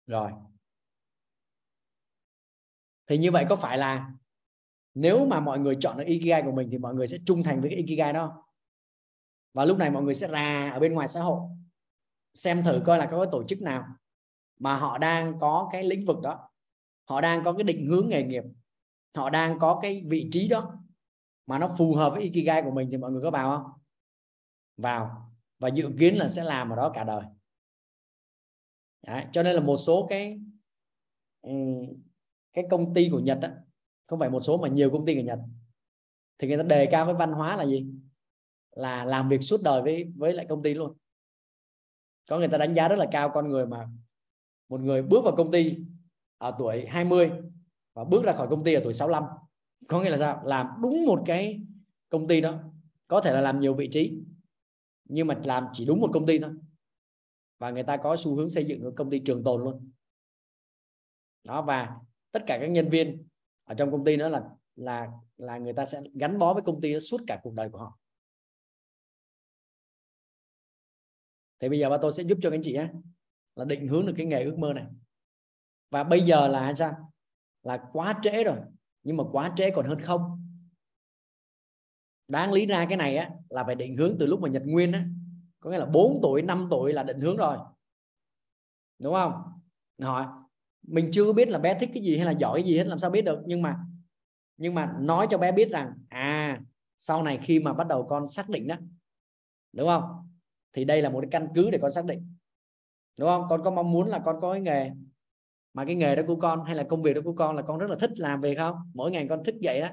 Rồi. 0.07 0.31
Thì 3.07 3.17
như 3.17 3.31
vậy 3.31 3.45
có 3.49 3.55
phải 3.55 3.77
là 3.77 4.11
nếu 4.93 5.25
mà 5.25 5.39
mọi 5.39 5.59
người 5.59 5.77
chọn 5.79 5.97
được 5.97 6.03
ikigai 6.07 6.41
của 6.41 6.51
mình 6.51 6.69
thì 6.71 6.77
mọi 6.77 6.95
người 6.95 7.07
sẽ 7.07 7.17
trung 7.25 7.43
thành 7.43 7.61
với 7.61 7.69
cái 7.69 7.77
ikigai 7.77 8.13
đó 8.13 8.45
và 9.53 9.65
lúc 9.65 9.77
này 9.77 9.91
mọi 9.91 10.03
người 10.03 10.15
sẽ 10.15 10.27
ra 10.27 10.69
ở 10.73 10.79
bên 10.79 10.93
ngoài 10.93 11.07
xã 11.07 11.21
hội, 11.21 11.41
xem 12.33 12.63
thử 12.63 12.81
coi 12.85 12.97
là 12.97 13.07
có 13.11 13.17
cái 13.17 13.29
tổ 13.31 13.43
chức 13.43 13.61
nào 13.61 13.85
mà 14.59 14.75
họ 14.75 14.97
đang 14.97 15.39
có 15.39 15.69
cái 15.71 15.83
lĩnh 15.83 16.05
vực 16.05 16.17
đó. 16.23 16.49
Họ 17.05 17.21
đang 17.21 17.43
có 17.43 17.53
cái 17.53 17.63
định 17.63 17.85
hướng 17.85 18.09
nghề 18.09 18.23
nghiệp. 18.23 18.43
Họ 19.15 19.29
đang 19.29 19.59
có 19.59 19.79
cái 19.81 20.03
vị 20.07 20.29
trí 20.31 20.47
đó 20.47 20.78
mà 21.49 21.59
nó 21.59 21.75
phù 21.77 21.93
hợp 21.93 22.09
với 22.13 22.23
ikigai 22.23 22.61
của 22.61 22.71
mình 22.71 22.87
thì 22.91 22.97
mọi 22.97 23.11
người 23.11 23.21
có 23.21 23.31
vào 23.31 23.57
không? 23.57 23.71
Vào. 24.77 25.31
Và 25.59 25.67
dự 25.67 25.89
kiến 25.99 26.15
là 26.15 26.29
sẽ 26.29 26.43
làm 26.43 26.69
ở 26.69 26.75
đó 26.75 26.91
cả 26.93 27.03
đời. 27.03 27.23
Đấy, 29.07 29.25
cho 29.31 29.43
nên 29.43 29.55
là 29.55 29.61
một 29.61 29.77
số 29.77 30.07
cái 30.09 30.39
ừ, 31.41 31.51
cái 32.53 32.65
công 32.69 32.93
ty 32.93 33.09
của 33.11 33.19
Nhật 33.19 33.39
đó, 33.41 33.47
không 34.07 34.19
phải 34.19 34.29
một 34.29 34.41
số 34.41 34.57
mà 34.57 34.67
nhiều 34.67 34.89
công 34.91 35.05
ty 35.05 35.15
của 35.15 35.21
Nhật 35.21 35.39
thì 36.37 36.47
người 36.47 36.57
ta 36.57 36.63
đề 36.63 36.85
cao 36.91 37.05
cái 37.05 37.13
văn 37.13 37.31
hóa 37.31 37.55
là 37.55 37.65
gì? 37.65 37.85
Là 38.71 39.05
làm 39.05 39.29
việc 39.29 39.41
suốt 39.41 39.61
đời 39.63 39.81
với 39.81 40.13
với 40.17 40.33
lại 40.33 40.45
công 40.49 40.63
ty 40.63 40.73
luôn. 40.73 40.97
Có 42.29 42.37
người 42.39 42.47
ta 42.47 42.57
đánh 42.57 42.73
giá 42.73 42.87
rất 42.87 42.95
là 42.95 43.05
cao 43.11 43.31
con 43.33 43.47
người 43.47 43.65
mà 43.65 43.89
một 44.69 44.81
người 44.81 45.01
bước 45.01 45.23
vào 45.23 45.35
công 45.35 45.51
ty 45.51 45.77
ở 46.37 46.55
tuổi 46.59 46.85
20 46.85 47.31
và 47.93 48.03
bước 48.03 48.23
ra 48.23 48.33
khỏi 48.33 48.47
công 48.49 48.63
ty 48.63 48.73
ở 48.73 48.81
tuổi 48.83 48.93
65 48.93 49.23
có 49.87 50.01
nghĩa 50.01 50.09
là 50.09 50.17
sao? 50.17 50.41
Làm 50.45 50.67
đúng 50.81 51.05
một 51.05 51.23
cái 51.25 51.61
công 52.09 52.27
ty 52.27 52.41
đó, 52.41 52.63
có 53.07 53.21
thể 53.21 53.33
là 53.33 53.41
làm 53.41 53.57
nhiều 53.57 53.73
vị 53.73 53.89
trí, 53.91 54.19
nhưng 55.05 55.27
mà 55.27 55.41
làm 55.43 55.65
chỉ 55.73 55.85
đúng 55.85 55.99
một 56.01 56.09
công 56.13 56.25
ty 56.25 56.39
thôi. 56.39 56.51
Và 57.59 57.71
người 57.71 57.83
ta 57.83 57.97
có 57.97 58.15
xu 58.17 58.35
hướng 58.35 58.49
xây 58.49 58.65
dựng 58.65 58.95
công 58.95 59.09
ty 59.09 59.19
trường 59.19 59.43
tồn 59.43 59.63
luôn. 59.63 59.91
Đó, 61.43 61.61
và 61.61 61.97
tất 62.31 62.43
cả 62.47 62.57
các 62.61 62.67
nhân 62.67 62.89
viên 62.89 63.27
ở 63.63 63.75
trong 63.75 63.91
công 63.91 64.05
ty 64.05 64.17
đó 64.17 64.27
là 64.27 64.49
là 64.75 65.07
là 65.37 65.57
người 65.57 65.73
ta 65.73 65.85
sẽ 65.85 66.01
gắn 66.13 66.39
bó 66.39 66.53
với 66.53 66.63
công 66.65 66.81
ty 66.81 66.93
đó 66.93 66.99
suốt 66.99 67.21
cả 67.27 67.39
cuộc 67.43 67.53
đời 67.53 67.69
của 67.69 67.77
họ. 67.77 67.99
Thì 71.59 71.69
bây 71.69 71.79
giờ 71.79 71.89
ba 71.89 71.97
tôi 72.01 72.13
sẽ 72.13 72.23
giúp 72.23 72.37
cho 72.41 72.49
các 72.49 72.55
anh 72.55 72.61
chị 72.63 72.73
á 72.73 72.93
là 73.55 73.65
định 73.65 73.87
hướng 73.87 74.05
được 74.05 74.13
cái 74.17 74.25
nghề 74.25 74.43
ước 74.43 74.57
mơ 74.57 74.73
này. 74.73 74.85
Và 75.89 76.03
bây 76.03 76.21
giờ 76.21 76.47
là 76.47 76.73
sao? 76.75 77.11
Là 77.63 77.89
quá 77.93 78.19
trễ 78.23 78.43
rồi 78.43 78.57
nhưng 79.03 79.17
mà 79.17 79.23
quá 79.31 79.53
trễ 79.57 79.71
còn 79.71 79.85
hơn 79.85 80.01
không. 80.01 80.45
Đáng 82.27 82.51
lý 82.51 82.65
ra 82.65 82.85
cái 82.89 82.97
này 82.97 83.15
á, 83.15 83.29
là 83.49 83.63
phải 83.63 83.75
định 83.75 83.97
hướng 83.97 84.15
từ 84.19 84.25
lúc 84.25 84.39
mà 84.39 84.49
nhật 84.49 84.63
nguyên 84.65 84.91
á, 84.91 85.05
có 85.59 85.69
nghĩa 85.69 85.77
là 85.77 85.85
4 85.85 86.19
tuổi 86.23 86.41
5 86.41 86.67
tuổi 86.71 86.93
là 86.93 87.03
định 87.03 87.19
hướng 87.19 87.37
rồi. 87.37 87.57
Đúng 88.99 89.13
không? 89.13 89.33
Hỏi 90.01 90.25
mình 90.87 91.09
chưa 91.11 91.33
biết 91.33 91.49
là 91.49 91.59
bé 91.59 91.79
thích 91.79 91.89
cái 91.93 92.03
gì 92.03 92.17
hay 92.17 92.25
là 92.25 92.31
giỏi 92.31 92.61
cái 92.61 92.69
gì 92.69 92.77
hết, 92.77 92.83
làm 92.83 92.99
sao 92.99 93.09
biết 93.09 93.21
được. 93.21 93.39
Nhưng 93.45 93.61
mà 93.61 93.77
nhưng 94.57 94.75
mà 94.75 94.93
nói 94.99 95.27
cho 95.29 95.37
bé 95.37 95.51
biết 95.51 95.69
rằng 95.71 95.93
à 96.09 96.61
sau 96.97 97.23
này 97.23 97.39
khi 97.43 97.59
mà 97.59 97.73
bắt 97.73 97.87
đầu 97.87 98.07
con 98.09 98.27
xác 98.27 98.49
định 98.49 98.67
đó, 98.67 98.75
đúng 99.73 99.87
không? 99.87 100.29
Thì 100.73 100.85
đây 100.85 101.01
là 101.01 101.09
một 101.09 101.21
cái 101.21 101.29
căn 101.31 101.47
cứ 101.55 101.69
để 101.69 101.79
con 101.81 101.91
xác 101.91 102.05
định. 102.05 102.35
Đúng 103.17 103.29
không? 103.29 103.45
Con 103.49 103.63
có 103.63 103.71
mong 103.71 103.91
muốn 103.91 104.07
là 104.07 104.19
con 104.19 104.35
có 104.41 104.51
cái 104.51 104.61
nghề 104.61 104.91
mà 105.79 105.85
cái 105.85 105.95
nghề 105.95 106.15
đó 106.15 106.23
của 106.27 106.35
con 106.35 106.63
hay 106.63 106.75
là 106.75 106.83
công 106.83 107.03
việc 107.03 107.13
đó 107.13 107.21
của 107.25 107.33
con 107.33 107.55
là 107.55 107.61
con 107.61 107.77
rất 107.77 107.89
là 107.89 107.95
thích 107.99 108.19
làm 108.19 108.41
việc 108.41 108.57
không? 108.57 108.75
Mỗi 108.93 109.11
ngày 109.11 109.25
con 109.29 109.43
thức 109.43 109.55
dậy 109.59 109.81
đó 109.81 109.87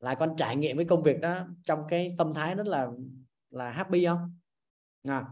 là 0.00 0.14
con 0.14 0.36
trải 0.36 0.56
nghiệm 0.56 0.76
với 0.76 0.84
công 0.84 1.02
việc 1.02 1.20
đó 1.20 1.46
trong 1.64 1.84
cái 1.88 2.14
tâm 2.18 2.34
thái 2.34 2.54
rất 2.54 2.66
là 2.66 2.88
là 3.50 3.70
happy 3.70 4.06
không? 4.06 4.38
À. 5.08 5.24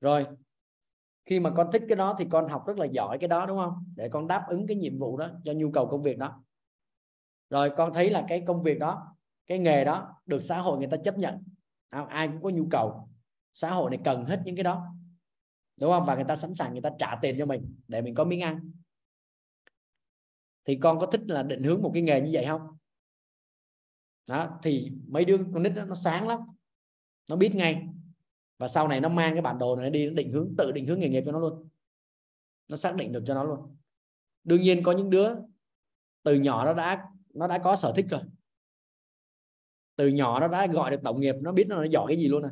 rồi 0.00 0.26
khi 1.24 1.40
mà 1.40 1.50
con 1.50 1.72
thích 1.72 1.82
cái 1.88 1.96
đó 1.96 2.16
thì 2.18 2.26
con 2.30 2.48
học 2.48 2.66
rất 2.66 2.78
là 2.78 2.86
giỏi 2.86 3.18
cái 3.18 3.28
đó 3.28 3.46
đúng 3.46 3.58
không? 3.58 3.92
Để 3.96 4.08
con 4.08 4.26
đáp 4.26 4.44
ứng 4.48 4.66
cái 4.66 4.76
nhiệm 4.76 4.98
vụ 4.98 5.16
đó 5.16 5.28
cho 5.44 5.52
nhu 5.52 5.70
cầu 5.70 5.86
công 5.86 6.02
việc 6.02 6.18
đó. 6.18 6.44
Rồi 7.50 7.70
con 7.76 7.92
thấy 7.94 8.10
là 8.10 8.24
cái 8.28 8.42
công 8.46 8.62
việc 8.62 8.78
đó 8.78 9.16
cái 9.46 9.58
nghề 9.58 9.84
đó 9.84 10.14
được 10.26 10.40
xã 10.40 10.58
hội 10.58 10.78
người 10.78 10.88
ta 10.90 10.96
chấp 10.96 11.18
nhận. 11.18 11.44
Ai 11.90 12.28
cũng 12.28 12.42
có 12.42 12.50
nhu 12.50 12.66
cầu. 12.70 13.08
Xã 13.52 13.70
hội 13.70 13.90
này 13.90 14.00
cần 14.04 14.24
hết 14.24 14.42
những 14.44 14.56
cái 14.56 14.64
đó 14.64 14.86
đúng 15.76 15.90
không? 15.90 16.06
Và 16.06 16.14
người 16.14 16.24
ta 16.24 16.36
sẵn 16.36 16.54
sàng 16.54 16.72
người 16.72 16.82
ta 16.82 16.90
trả 16.98 17.16
tiền 17.22 17.36
cho 17.38 17.46
mình 17.46 17.76
để 17.88 18.02
mình 18.02 18.14
có 18.14 18.24
miếng 18.24 18.42
ăn 18.42 18.72
thì 20.64 20.78
con 20.82 20.98
có 20.98 21.06
thích 21.06 21.20
là 21.26 21.42
định 21.42 21.62
hướng 21.62 21.82
một 21.82 21.90
cái 21.94 22.02
nghề 22.02 22.20
như 22.20 22.30
vậy 22.32 22.44
không? 22.48 22.60
Đó 24.26 24.58
thì 24.62 24.92
mấy 25.08 25.24
đứa 25.24 25.38
con 25.38 25.62
nít 25.62 25.72
đó, 25.74 25.84
nó 25.84 25.94
sáng 25.94 26.28
lắm. 26.28 26.40
Nó 27.30 27.36
biết 27.36 27.54
ngay. 27.54 27.86
Và 28.58 28.68
sau 28.68 28.88
này 28.88 29.00
nó 29.00 29.08
mang 29.08 29.34
cái 29.34 29.42
bản 29.42 29.58
đồ 29.58 29.76
này 29.76 29.90
đi 29.90 30.06
nó 30.06 30.14
định 30.14 30.32
hướng 30.32 30.54
tự 30.58 30.72
định 30.72 30.86
hướng 30.86 31.00
nghề 31.00 31.08
nghiệp 31.08 31.22
cho 31.26 31.32
nó 31.32 31.38
luôn. 31.38 31.68
Nó 32.68 32.76
xác 32.76 32.96
định 32.96 33.12
được 33.12 33.24
cho 33.26 33.34
nó 33.34 33.44
luôn. 33.44 33.76
Đương 34.44 34.62
nhiên 34.62 34.82
có 34.82 34.92
những 34.92 35.10
đứa 35.10 35.34
từ 36.22 36.34
nhỏ 36.34 36.64
nó 36.64 36.74
đã 36.74 37.08
nó 37.34 37.46
đã 37.46 37.58
có 37.58 37.76
sở 37.76 37.92
thích 37.96 38.06
rồi. 38.10 38.22
Từ 39.96 40.08
nhỏ 40.08 40.40
nó 40.40 40.48
đã 40.48 40.66
gọi 40.66 40.90
được 40.90 41.00
tổng 41.04 41.20
nghiệp 41.20 41.34
nó 41.40 41.52
biết 41.52 41.66
nó, 41.68 41.84
giỏi 41.84 42.04
cái 42.08 42.16
gì 42.16 42.28
luôn 42.28 42.42
rồi. 42.42 42.50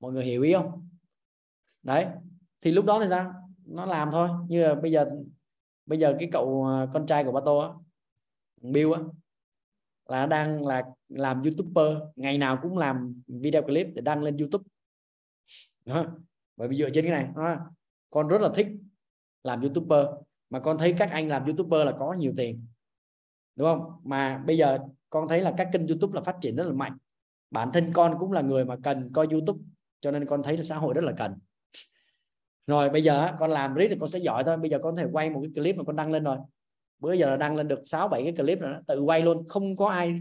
Mọi 0.00 0.12
người 0.12 0.24
hiểu 0.24 0.42
ý 0.42 0.52
không? 0.52 0.88
Đấy 1.82 2.06
thì 2.60 2.72
lúc 2.72 2.84
đó 2.84 3.00
thì 3.00 3.06
sao? 3.10 3.32
Nó 3.66 3.86
làm 3.86 4.10
thôi. 4.12 4.28
Như 4.48 4.62
là 4.62 4.74
bây 4.74 4.92
giờ 4.92 5.10
bây 5.86 5.98
giờ 5.98 6.16
cái 6.18 6.28
cậu 6.32 6.66
à, 6.66 6.86
con 6.92 7.06
trai 7.06 7.24
của 7.24 7.32
ba 7.32 7.40
tô 7.44 7.58
á, 7.58 7.68
Bill 8.60 8.92
á, 8.92 9.00
là 10.08 10.26
đang 10.26 10.66
là 10.66 10.82
làm 11.08 11.42
youtuber, 11.42 11.96
ngày 12.16 12.38
nào 12.38 12.58
cũng 12.62 12.78
làm 12.78 13.22
video 13.26 13.62
clip 13.62 13.86
để 13.94 14.02
đăng 14.02 14.22
lên 14.22 14.36
youtube 14.36 14.64
đó. 15.84 16.06
bởi 16.56 16.68
vì 16.68 16.76
dựa 16.76 16.90
trên 16.90 17.04
cái 17.04 17.12
này, 17.12 17.28
đó. 17.36 17.56
con 18.10 18.28
rất 18.28 18.40
là 18.40 18.50
thích 18.54 18.66
làm 19.42 19.60
youtuber, 19.60 20.06
mà 20.50 20.60
con 20.60 20.78
thấy 20.78 20.94
các 20.98 21.10
anh 21.10 21.28
làm 21.28 21.44
youtuber 21.44 21.86
là 21.86 21.92
có 21.98 22.12
nhiều 22.12 22.32
tiền, 22.36 22.66
đúng 23.56 23.68
không 23.68 24.00
mà 24.04 24.38
bây 24.46 24.56
giờ 24.56 24.78
con 25.10 25.28
thấy 25.28 25.40
là 25.40 25.54
các 25.58 25.68
kênh 25.72 25.86
youtube 25.86 26.14
là 26.14 26.20
phát 26.20 26.36
triển 26.40 26.56
rất 26.56 26.64
là 26.66 26.72
mạnh 26.72 26.98
bản 27.50 27.70
thân 27.72 27.92
con 27.92 28.16
cũng 28.18 28.32
là 28.32 28.40
người 28.40 28.64
mà 28.64 28.76
cần 28.82 29.12
coi 29.12 29.26
youtube, 29.26 29.60
cho 30.00 30.10
nên 30.10 30.26
con 30.26 30.42
thấy 30.42 30.56
là 30.56 30.62
xã 30.62 30.76
hội 30.76 30.94
rất 30.94 31.04
là 31.04 31.12
cần 31.16 31.34
rồi 32.66 32.90
bây 32.90 33.02
giờ 33.02 33.32
con 33.38 33.50
làm 33.50 33.74
riết 33.74 33.88
thì 33.88 33.96
con 34.00 34.08
sẽ 34.08 34.18
giỏi 34.18 34.44
thôi. 34.44 34.56
Bây 34.56 34.70
giờ 34.70 34.78
con 34.82 34.96
có 34.96 35.02
thể 35.02 35.08
quay 35.12 35.30
một 35.30 35.40
cái 35.42 35.50
clip 35.54 35.76
mà 35.76 35.84
con 35.84 35.96
đăng 35.96 36.12
lên 36.12 36.24
rồi. 36.24 36.38
Bữa 36.98 37.12
giờ 37.12 37.30
là 37.30 37.36
đăng 37.36 37.56
lên 37.56 37.68
được 37.68 37.80
6 37.84 38.08
7 38.08 38.22
cái 38.22 38.32
clip 38.32 38.60
rồi 38.60 38.72
đó. 38.72 38.80
tự 38.86 39.00
quay 39.00 39.22
luôn. 39.22 39.48
Không 39.48 39.76
có 39.76 39.88
ai 39.88 40.20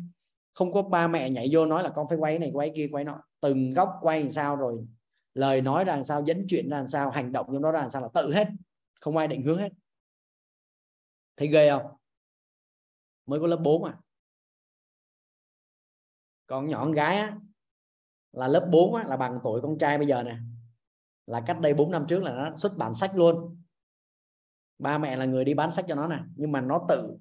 không 0.53 0.73
có 0.73 0.81
ba 0.81 1.07
mẹ 1.07 1.29
nhảy 1.29 1.49
vô 1.51 1.65
nói 1.65 1.83
là 1.83 1.89
con 1.89 2.07
phải 2.09 2.17
quay 2.17 2.31
cái 2.31 2.39
này 2.39 2.51
quay 2.53 2.71
kia 2.75 2.87
quay 2.91 3.03
nọ. 3.03 3.23
Từng 3.41 3.71
góc 3.71 3.89
quay 4.01 4.21
làm 4.21 4.31
sao 4.31 4.55
rồi 4.55 4.87
lời 5.33 5.61
nói 5.61 5.83
ra 5.83 5.95
làm 5.95 6.03
sao 6.03 6.23
dẫn 6.25 6.45
chuyện 6.49 6.69
ra 6.69 6.77
làm 6.77 6.89
sao 6.89 7.09
hành 7.09 7.31
động 7.31 7.45
trong 7.53 7.61
đó 7.61 7.71
ra 7.71 7.81
làm 7.81 7.91
sao 7.91 8.01
là 8.01 8.07
tự 8.13 8.33
hết. 8.33 8.47
Không 8.99 9.17
ai 9.17 9.27
định 9.27 9.43
hướng 9.43 9.57
hết. 9.57 9.69
Thấy 11.37 11.47
ghê 11.47 11.69
không? 11.69 11.91
Mới 13.25 13.39
có 13.39 13.47
lớp 13.47 13.57
4 13.57 13.83
à 13.83 13.93
còn 16.47 16.67
nhỏ 16.67 16.79
con 16.79 16.91
gái 16.91 17.17
á, 17.17 17.37
là 18.31 18.47
lớp 18.47 18.67
4 18.71 18.95
á, 18.95 19.03
là 19.07 19.17
bằng 19.17 19.39
tuổi 19.43 19.61
con 19.61 19.77
trai 19.77 19.97
bây 19.97 20.07
giờ 20.07 20.23
nè 20.23 20.37
là 21.26 21.41
cách 21.47 21.59
đây 21.61 21.74
4 21.74 21.91
năm 21.91 22.05
trước 22.09 22.24
là 22.24 22.32
nó 22.32 22.57
xuất 22.57 22.78
bản 22.78 22.95
sách 22.95 23.15
luôn. 23.15 23.61
Ba 24.80 24.97
mẹ 24.97 25.15
là 25.15 25.26
người 25.26 25.45
đi 25.45 25.53
bán 25.53 25.71
sách 25.71 25.86
cho 25.88 25.95
nó 25.95 26.07
nè, 26.07 26.19
nhưng 26.36 26.51
mà 26.51 26.61
nó 26.61 26.86
tự 26.89 27.17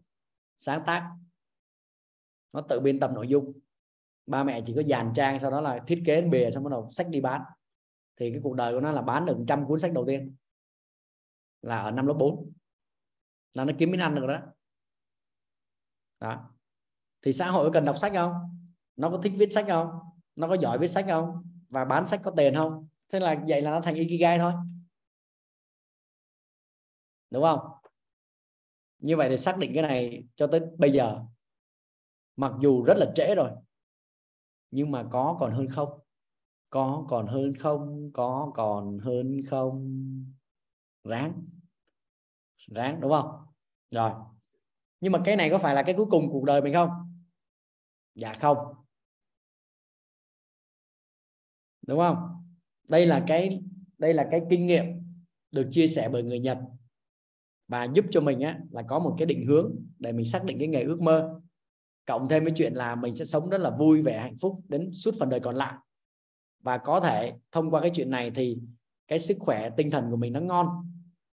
sáng 0.57 0.83
tác, 0.87 1.11
nó 2.53 2.61
tự 2.61 2.81
biên 2.81 3.01
tập 3.01 3.11
nội 3.15 3.29
dung. 3.29 3.53
Ba 4.27 4.45
mẹ 4.45 4.63
chỉ 4.67 4.73
có 4.77 4.83
dàn 4.83 5.13
trang 5.15 5.39
sau 5.39 5.51
đó 5.51 5.61
là 5.61 5.85
thiết 5.87 6.03
kế 6.07 6.23
bìa, 6.23 6.51
xong 6.51 6.65
bắt 6.65 6.71
đầu 6.71 6.89
sách 6.91 7.09
đi 7.09 7.21
bán. 7.21 7.43
Thì 8.17 8.31
cái 8.31 8.41
cuộc 8.43 8.55
đời 8.55 8.75
của 8.75 8.81
nó 8.81 8.93
là 8.93 9.03
bán 9.03 9.27
được 9.27 9.37
trăm 9.49 9.67
cuốn 9.67 9.79
sách 9.79 9.93
đầu 9.93 10.05
tiên, 10.07 10.37
là 11.63 11.79
ở 11.79 11.91
năm 11.91 12.07
lớp 12.07 12.15
4 12.19 12.53
là 13.55 13.65
nó 13.65 13.73
kiếm 13.79 13.91
miếng 13.91 14.01
ăn 14.01 14.15
được 14.15 14.27
đó. 14.27 14.41
Đó. 16.21 16.51
Thì 17.23 17.33
xã 17.33 17.51
hội 17.51 17.65
có 17.65 17.71
cần 17.73 17.85
đọc 17.85 17.99
sách 17.99 18.13
không? 18.15 18.33
Nó 18.97 19.11
có 19.11 19.19
thích 19.19 19.33
viết 19.37 19.53
sách 19.53 19.65
không? 19.69 19.91
Nó 20.37 20.49
có 20.49 20.55
giỏi 20.55 20.79
viết 20.79 20.89
sách 20.89 21.05
không? 21.09 21.43
Và 21.69 21.85
bán 21.85 22.07
sách 22.07 22.21
có 22.25 22.31
tiền 22.31 22.55
không? 22.55 22.89
Thế 23.13 23.21
là 23.21 23.37
vậy 23.49 23.63
là 23.63 23.71
nó 23.71 23.81
thành 23.81 23.95
ikigai 23.95 24.39
thôi. 24.39 24.53
Đúng 27.31 27.43
không? 27.43 27.61
Như 28.99 29.17
vậy 29.17 29.29
thì 29.29 29.37
xác 29.39 29.59
định 29.59 29.71
cái 29.75 29.83
này 29.83 30.25
cho 30.37 30.47
tới 30.47 30.61
bây 30.79 30.91
giờ. 30.91 31.21
Mặc 32.37 32.53
dù 32.61 32.83
rất 32.83 32.95
là 32.97 33.13
trễ 33.15 33.35
rồi, 33.35 33.51
nhưng 34.71 34.91
mà 34.91 35.05
có 35.11 35.37
còn 35.41 35.53
hơn 35.53 35.69
không? 35.69 36.01
Có 36.71 37.07
còn 37.09 37.27
hơn 37.27 37.55
không? 37.59 38.11
Có 38.15 38.53
còn 38.55 38.99
hơn 38.99 39.43
không? 39.51 39.97
Ráng. 41.05 41.33
Ráng, 42.75 43.01
đúng 43.01 43.11
không? 43.13 43.31
Rồi. 43.91 44.13
Nhưng 45.01 45.13
mà 45.13 45.23
cái 45.25 45.37
này 45.37 45.51
có 45.51 45.59
phải 45.59 45.75
là 45.75 45.83
cái 45.83 45.95
cuối 45.99 46.07
cùng 46.11 46.31
cuộc 46.33 46.45
đời 46.45 46.63
mình 46.63 46.75
không? 46.75 46.91
Dạ 48.15 48.33
không. 48.41 48.59
Đúng 51.87 51.99
không? 51.99 52.32
Đây 52.93 53.07
là 53.07 53.25
cái 53.27 53.61
đây 53.99 54.15
là 54.15 54.29
cái 54.31 54.43
kinh 54.51 54.67
nghiệm 54.67 54.85
được 55.51 55.69
chia 55.71 55.87
sẻ 55.87 56.09
bởi 56.13 56.23
người 56.23 56.39
Nhật. 56.39 56.59
Và 57.69 57.85
giúp 57.95 58.05
cho 58.11 58.21
mình 58.21 58.41
á, 58.41 58.61
là 58.71 58.83
có 58.83 58.99
một 58.99 59.15
cái 59.19 59.27
định 59.27 59.47
hướng 59.47 59.77
để 59.99 60.13
mình 60.13 60.27
xác 60.27 60.45
định 60.45 60.59
cái 60.59 60.69
nghề 60.69 60.83
ước 60.83 61.01
mơ. 61.01 61.41
Cộng 62.07 62.29
thêm 62.29 62.45
với 62.45 62.53
chuyện 62.57 62.75
là 62.75 62.95
mình 62.95 63.17
sẽ 63.17 63.25
sống 63.25 63.51
rất 63.51 63.59
là 63.59 63.71
vui 63.71 64.03
vẻ 64.03 64.21
hạnh 64.21 64.37
phúc 64.41 64.61
đến 64.69 64.93
suốt 64.93 65.15
phần 65.19 65.29
đời 65.29 65.41
còn 65.41 65.57
lại. 65.57 65.75
Và 66.63 66.79
có 66.79 67.01
thể 67.01 67.33
thông 67.53 67.71
qua 67.71 67.81
cái 67.81 67.91
chuyện 67.95 68.11
này 68.11 68.31
thì 68.35 68.59
cái 69.09 69.19
sức 69.19 69.37
khỏe 69.41 69.71
tinh 69.77 69.91
thần 69.91 70.11
của 70.11 70.17
mình 70.17 70.33
nó 70.33 70.41
ngon 70.41 70.67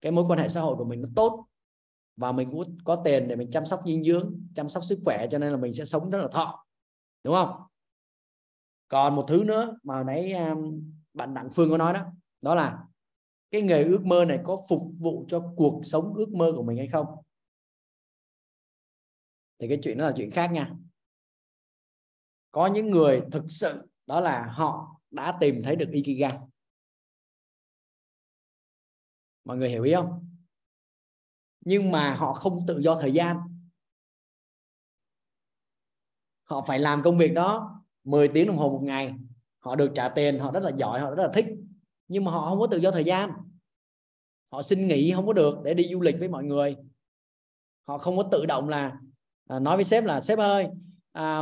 cái 0.01 0.12
mối 0.12 0.26
quan 0.28 0.39
hệ 0.39 0.49
xã 0.49 0.62
hội 0.62 0.76
của 0.76 0.86
mình 0.86 1.01
nó 1.01 1.10
tốt. 1.16 1.45
Và 2.18 2.32
mình 2.32 2.51
cũng 2.51 2.78
có 2.84 2.95
tiền 2.95 3.28
để 3.28 3.36
mình 3.36 3.51
chăm 3.51 3.66
sóc 3.66 3.82
dinh 3.86 4.04
dưỡng 4.04 4.39
chăm 4.56 4.70
sóc 4.70 4.84
sức 4.84 4.99
khỏe 5.06 5.28
cho 5.32 5.38
nên 5.38 5.51
là 5.51 5.58
mình 5.58 5.74
sẽ 5.74 5.86
sống 5.86 6.10
rất 6.10 6.22
là 6.22 6.28
thọ. 6.32 6.66
Đúng 7.24 7.36
không? 7.36 7.49
Còn 8.88 9.16
một 9.16 9.26
thứ 9.28 9.43
nữa 9.43 9.78
mà 9.84 10.04
nãy 10.04 10.34
um, 10.34 10.82
bạn 11.14 11.34
đặng 11.34 11.49
phương 11.55 11.70
có 11.70 11.78
nói 11.78 11.93
đó 11.93 12.05
đó 12.41 12.55
là 12.55 12.86
cái 13.51 13.61
nghề 13.61 13.84
ước 13.84 14.05
mơ 14.05 14.26
này 14.26 14.39
có 14.43 14.66
phục 14.70 14.82
vụ 14.99 15.26
cho 15.28 15.53
cuộc 15.55 15.82
sống 15.84 16.14
ước 16.14 16.30
mơ 16.30 16.51
của 16.55 16.64
mình 16.64 16.78
hay 16.78 16.88
không? 16.88 17.05
Thì 19.59 19.68
cái 19.68 19.80
chuyện 19.84 19.97
đó 19.97 20.05
là 20.05 20.14
chuyện 20.18 20.32
khác 20.32 20.51
nha. 20.51 20.76
Có 22.51 22.68
những 22.68 22.89
người 22.89 23.22
thực 23.32 23.43
sự 23.49 23.89
đó 24.05 24.20
là 24.20 24.45
họ 24.51 25.01
đã 25.11 25.38
tìm 25.39 25.61
thấy 25.64 25.76
được 25.76 25.89
ikigai. 25.91 26.39
Mọi 29.43 29.57
người 29.57 29.70
hiểu 29.70 29.84
ý 29.84 29.93
không? 29.93 30.30
Nhưng 31.61 31.91
mà 31.91 32.16
họ 32.16 32.34
không 32.34 32.66
tự 32.68 32.80
do 32.80 33.01
thời 33.01 33.11
gian. 33.11 33.38
Họ 36.43 36.64
phải 36.68 36.80
làm 36.80 37.01
công 37.03 37.18
việc 37.18 37.34
đó 37.34 37.82
10 38.03 38.28
tiếng 38.28 38.47
đồng 38.47 38.57
hồ 38.57 38.70
một 38.70 38.82
ngày 38.84 39.14
họ 39.64 39.76
được 39.76 39.91
trả 39.95 40.09
tiền 40.09 40.39
họ 40.39 40.51
rất 40.51 40.64
là 40.64 40.72
giỏi 40.76 40.99
họ 40.99 41.16
rất 41.16 41.24
là 41.24 41.32
thích. 41.34 41.45
Nhưng 42.07 42.24
mà 42.24 42.32
họ 42.32 42.49
không 42.49 42.59
có 42.59 42.68
tự 42.68 42.78
do 42.78 42.91
thời 42.91 43.03
gian. 43.03 43.30
Họ 44.51 44.61
xin 44.61 44.88
nghỉ 44.88 45.11
không 45.16 45.28
có 45.28 45.34
được 45.34 45.57
để 45.64 45.74
đi 45.74 45.88
du 45.88 46.01
lịch 46.01 46.16
với 46.20 46.28
mọi 46.28 46.43
người. 46.43 46.78
Họ 47.88 47.97
không 47.97 48.18
có 48.18 48.30
tự 48.32 48.45
động 48.45 48.70
là 48.70 48.99
à, 49.47 49.59
nói 49.59 49.78
với 49.78 49.84
sếp 49.84 50.03
là 50.03 50.22
sếp 50.22 50.39
ơi 50.39 50.68
à, 51.11 51.38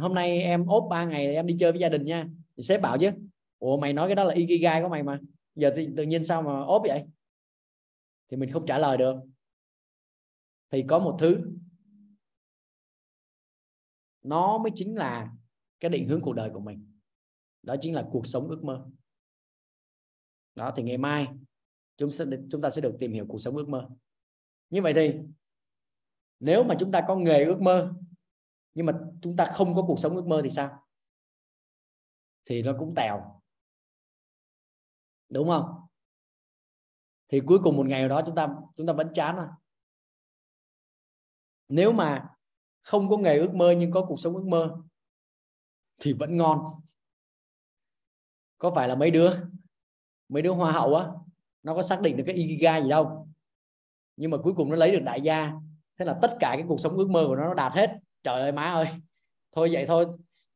hôm 0.00 0.14
nay 0.14 0.42
em 0.42 0.66
ốp 0.66 0.86
3 0.90 1.04
ngày 1.04 1.34
em 1.34 1.46
đi 1.46 1.56
chơi 1.60 1.72
với 1.72 1.80
gia 1.80 1.88
đình 1.88 2.04
nha. 2.04 2.28
Thì 2.56 2.62
sếp 2.62 2.82
bảo 2.82 2.98
chứ 2.98 3.10
ủa 3.58 3.76
mày 3.76 3.92
nói 3.92 4.08
cái 4.08 4.14
đó 4.14 4.24
là 4.24 4.34
ikigai 4.34 4.82
của 4.82 4.88
mày 4.88 5.02
mà. 5.02 5.20
Giờ 5.54 5.72
thì 5.76 5.88
tự 5.96 6.02
nhiên 6.02 6.24
sao 6.24 6.42
mà 6.42 6.60
ốp 6.60 6.82
vậy? 6.82 7.04
Thì 8.30 8.36
mình 8.36 8.50
không 8.52 8.66
trả 8.66 8.78
lời 8.78 8.96
được. 8.96 9.16
Thì 10.70 10.84
có 10.88 10.98
một 10.98 11.16
thứ 11.20 11.38
nó 14.22 14.58
mới 14.58 14.72
chính 14.74 14.94
là 14.94 15.30
cái 15.80 15.88
định 15.88 16.08
hướng 16.08 16.20
cuộc 16.20 16.32
đời 16.32 16.50
của 16.50 16.60
mình 16.60 16.87
đó 17.62 17.74
chính 17.80 17.94
là 17.94 18.08
cuộc 18.12 18.26
sống 18.26 18.48
ước 18.48 18.64
mơ. 18.64 18.86
Đó, 20.54 20.72
thì 20.76 20.82
ngày 20.82 20.98
mai 20.98 21.28
chúng 21.96 22.10
sẽ 22.10 22.24
chúng 22.50 22.60
ta 22.60 22.70
sẽ 22.70 22.82
được 22.82 22.96
tìm 23.00 23.12
hiểu 23.12 23.26
cuộc 23.28 23.38
sống 23.38 23.56
ước 23.56 23.68
mơ. 23.68 23.88
Như 24.70 24.82
vậy 24.82 24.92
thì, 24.94 25.14
nếu 26.40 26.64
mà 26.64 26.76
chúng 26.80 26.92
ta 26.92 27.04
có 27.08 27.16
nghề 27.16 27.44
ước 27.44 27.60
mơ, 27.60 27.94
nhưng 28.74 28.86
mà 28.86 29.00
chúng 29.22 29.36
ta 29.36 29.52
không 29.54 29.74
có 29.74 29.84
cuộc 29.86 29.98
sống 29.98 30.16
ước 30.16 30.26
mơ 30.26 30.40
thì 30.44 30.50
sao? 30.50 30.86
Thì 32.44 32.62
nó 32.62 32.72
cũng 32.78 32.94
tèo. 32.96 33.40
Đúng 35.28 35.48
không? 35.48 35.86
Thì 37.28 37.40
cuối 37.46 37.58
cùng 37.62 37.76
một 37.76 37.86
ngày 37.86 38.00
nào 38.00 38.08
đó 38.08 38.22
chúng 38.26 38.34
ta 38.34 38.56
chúng 38.76 38.86
ta 38.86 38.92
vẫn 38.92 39.10
chán 39.14 39.36
à? 39.36 39.48
Nếu 41.68 41.92
mà 41.92 42.28
không 42.82 43.08
có 43.08 43.16
nghề 43.16 43.38
ước 43.38 43.50
mơ 43.54 43.74
nhưng 43.78 43.90
có 43.90 44.06
cuộc 44.08 44.20
sống 44.20 44.34
ước 44.36 44.44
mơ, 44.46 44.82
thì 45.98 46.12
vẫn 46.12 46.36
ngon 46.36 46.80
có 48.58 48.70
phải 48.70 48.88
là 48.88 48.94
mấy 48.94 49.10
đứa? 49.10 49.30
Mấy 50.28 50.42
đứa 50.42 50.50
hoa 50.50 50.72
hậu 50.72 50.94
á, 50.94 51.06
nó 51.62 51.74
có 51.74 51.82
xác 51.82 52.00
định 52.00 52.16
được 52.16 52.24
cái 52.26 52.36
ikigai 52.36 52.82
gì 52.82 52.88
đâu. 52.88 53.28
Nhưng 54.16 54.30
mà 54.30 54.38
cuối 54.38 54.54
cùng 54.56 54.70
nó 54.70 54.76
lấy 54.76 54.92
được 54.92 55.02
đại 55.04 55.20
gia. 55.20 55.52
Thế 55.98 56.04
là 56.04 56.18
tất 56.22 56.36
cả 56.40 56.50
cái 56.54 56.64
cuộc 56.68 56.80
sống 56.80 56.96
ước 56.96 57.10
mơ 57.10 57.24
của 57.26 57.36
nó 57.36 57.44
nó 57.44 57.54
đạt 57.54 57.72
hết. 57.72 57.90
Trời 58.22 58.40
ơi, 58.40 58.52
má 58.52 58.62
ơi. 58.62 58.86
Thôi 59.52 59.68
vậy 59.72 59.86
thôi. 59.86 60.06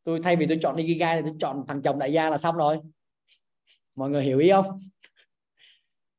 Tôi 0.04 0.20
thay 0.22 0.36
vì 0.36 0.46
tôi 0.46 0.58
chọn 0.62 0.76
ikigai 0.76 1.16
thì 1.16 1.22
tôi 1.22 1.36
chọn 1.40 1.64
thằng 1.68 1.82
chồng 1.82 1.98
đại 1.98 2.12
gia 2.12 2.30
là 2.30 2.38
xong 2.38 2.56
rồi. 2.56 2.80
Mọi 3.94 4.10
người 4.10 4.22
hiểu 4.22 4.38
ý 4.38 4.50
không? 4.50 4.80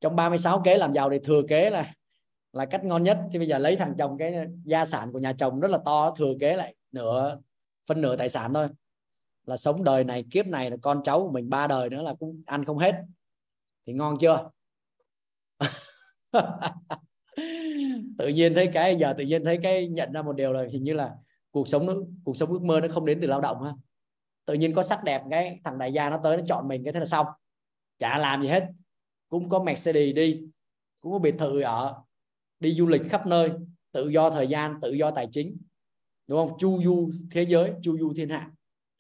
Trong 0.02 0.16
36 0.16 0.62
kế 0.62 0.78
làm 0.78 0.94
giàu 0.94 1.10
thì 1.10 1.20
thừa 1.20 1.42
kế 1.50 1.70
là 1.70 1.94
là 2.54 2.66
cách 2.66 2.84
ngon 2.84 3.04
nhất. 3.04 3.20
Thì 3.32 3.40
bây 3.40 3.48
giờ 3.48 3.58
lấy 3.58 3.76
thằng 3.76 3.94
chồng 3.98 4.18
cái 4.18 4.34
gia 4.66 4.86
sản 4.86 5.12
của 5.12 5.20
nhà 5.20 5.34
chồng 5.34 5.60
rất 5.60 5.72
là 5.72 5.80
to, 5.86 6.16
thừa 6.18 6.34
kế 6.40 6.56
lại 6.56 6.76
nửa, 6.92 7.40
phân 7.88 8.02
nửa 8.02 8.16
tài 8.16 8.30
sản 8.30 8.54
thôi 8.54 8.68
là 9.46 9.58
sống 9.58 9.84
đời 9.84 10.04
này 10.04 10.26
kiếp 10.32 10.48
này 10.48 10.72
là 10.72 10.78
con 10.82 11.02
cháu 11.04 11.20
của 11.20 11.32
mình 11.32 11.50
ba 11.50 11.68
đời 11.68 11.90
nữa 11.90 12.02
là 12.02 12.14
cũng 12.14 12.44
ăn 12.46 12.66
không 12.66 12.78
hết. 12.78 12.96
Thì 13.86 13.94
ngon 13.94 14.18
chưa? 14.20 14.50
Tự 18.18 18.28
nhiên 18.28 18.54
thấy 18.54 18.70
cái 18.74 18.96
giờ 18.96 19.14
tự 19.18 19.24
nhiên 19.24 19.46
thấy 19.46 19.60
cái 19.64 19.88
nhận 19.88 20.12
ra 20.12 20.22
một 20.22 20.34
điều 20.34 20.54
là 20.54 20.64
hình 20.72 20.84
như 20.84 20.94
là 20.94 21.16
cuộc 21.52 21.68
sống 21.68 21.86
nó, 21.86 21.94
cuộc 22.24 22.38
sống 22.38 22.50
ước 22.50 22.62
mơ 22.62 22.80
nó 22.80 22.88
không 22.92 23.06
đến 23.06 23.20
từ 23.22 23.28
lao 23.28 23.42
động 23.42 23.64
ha. 23.64 23.74
Tự 24.46 24.54
nhiên 24.54 24.74
có 24.74 24.84
sắc 24.84 25.04
đẹp 25.04 25.22
cái 25.30 25.60
thằng 25.64 25.78
đại 25.78 25.94
gia 25.94 26.10
nó 26.10 26.20
tới 26.24 26.38
nó 26.38 26.44
chọn 26.48 26.68
mình 26.68 26.84
cái 26.84 26.94
thế 26.94 27.00
là 27.00 27.06
xong. 27.06 27.28
Chả 27.98 28.18
làm 28.18 28.42
gì 28.42 28.48
hết. 28.48 28.68
Cũng 29.30 29.50
có 29.50 29.64
Mercedes 29.64 30.16
đi 30.16 30.42
cũng 31.04 31.12
có 31.12 31.20
biệt 31.20 31.36
thự 31.40 31.62
ở 31.62 32.02
đi 32.60 32.74
du 32.74 32.88
lịch 32.88 33.02
khắp 33.10 33.28
nơi 33.28 33.50
tự 33.92 34.10
do 34.10 34.30
thời 34.30 34.48
gian 34.48 34.80
tự 34.82 34.92
do 34.92 35.12
tài 35.12 35.28
chính. 35.32 35.58
Đúng 36.28 36.48
không? 36.48 36.58
Chu 36.58 36.82
du 36.84 37.12
thế 37.32 37.44
giới 37.44 37.74
chu 37.84 37.98
du 37.98 38.14
thiên 38.16 38.30
hạ 38.30 38.52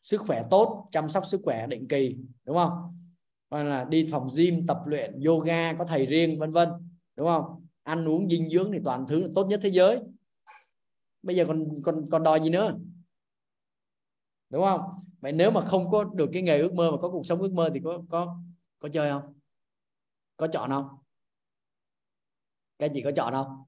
sức 0.03 0.21
khỏe 0.21 0.43
tốt, 0.49 0.87
chăm 0.91 1.09
sóc 1.09 1.25
sức 1.25 1.41
khỏe 1.43 1.67
định 1.67 1.87
kỳ, 1.87 2.17
đúng 2.45 2.57
không? 2.57 2.97
Hoặc 3.49 3.63
là 3.63 3.83
đi 3.83 4.07
phòng 4.11 4.27
gym, 4.37 4.67
tập 4.67 4.77
luyện, 4.85 5.23
yoga, 5.25 5.73
có 5.73 5.85
thầy 5.85 6.05
riêng, 6.05 6.39
vân 6.39 6.51
vân, 6.51 6.69
đúng 7.15 7.27
không? 7.27 7.67
Ăn 7.83 8.07
uống, 8.07 8.29
dinh 8.29 8.49
dưỡng 8.49 8.71
thì 8.71 8.79
toàn 8.83 9.05
thứ 9.07 9.31
tốt 9.35 9.45
nhất 9.45 9.59
thế 9.63 9.69
giới. 9.69 9.99
Bây 11.21 11.35
giờ 11.35 11.45
còn 11.47 11.81
còn 11.83 12.09
còn 12.09 12.23
đòi 12.23 12.39
gì 12.43 12.49
nữa? 12.49 12.77
Đúng 14.49 14.63
không? 14.63 14.81
Vậy 15.19 15.31
nếu 15.31 15.51
mà 15.51 15.61
không 15.61 15.91
có 15.91 16.03
được 16.03 16.29
cái 16.33 16.41
nghề 16.41 16.59
ước 16.59 16.73
mơ 16.73 16.91
mà 16.91 16.97
có 17.01 17.09
cuộc 17.09 17.25
sống 17.25 17.41
ước 17.41 17.51
mơ 17.53 17.69
thì 17.73 17.79
có 17.83 18.03
có 18.09 18.37
có 18.79 18.89
chơi 18.89 19.09
không? 19.09 19.33
Có 20.37 20.47
chọn 20.47 20.69
không? 20.69 20.87
Cái 22.79 22.89
gì 22.93 23.01
có 23.01 23.11
chọn 23.15 23.33
không? 23.33 23.63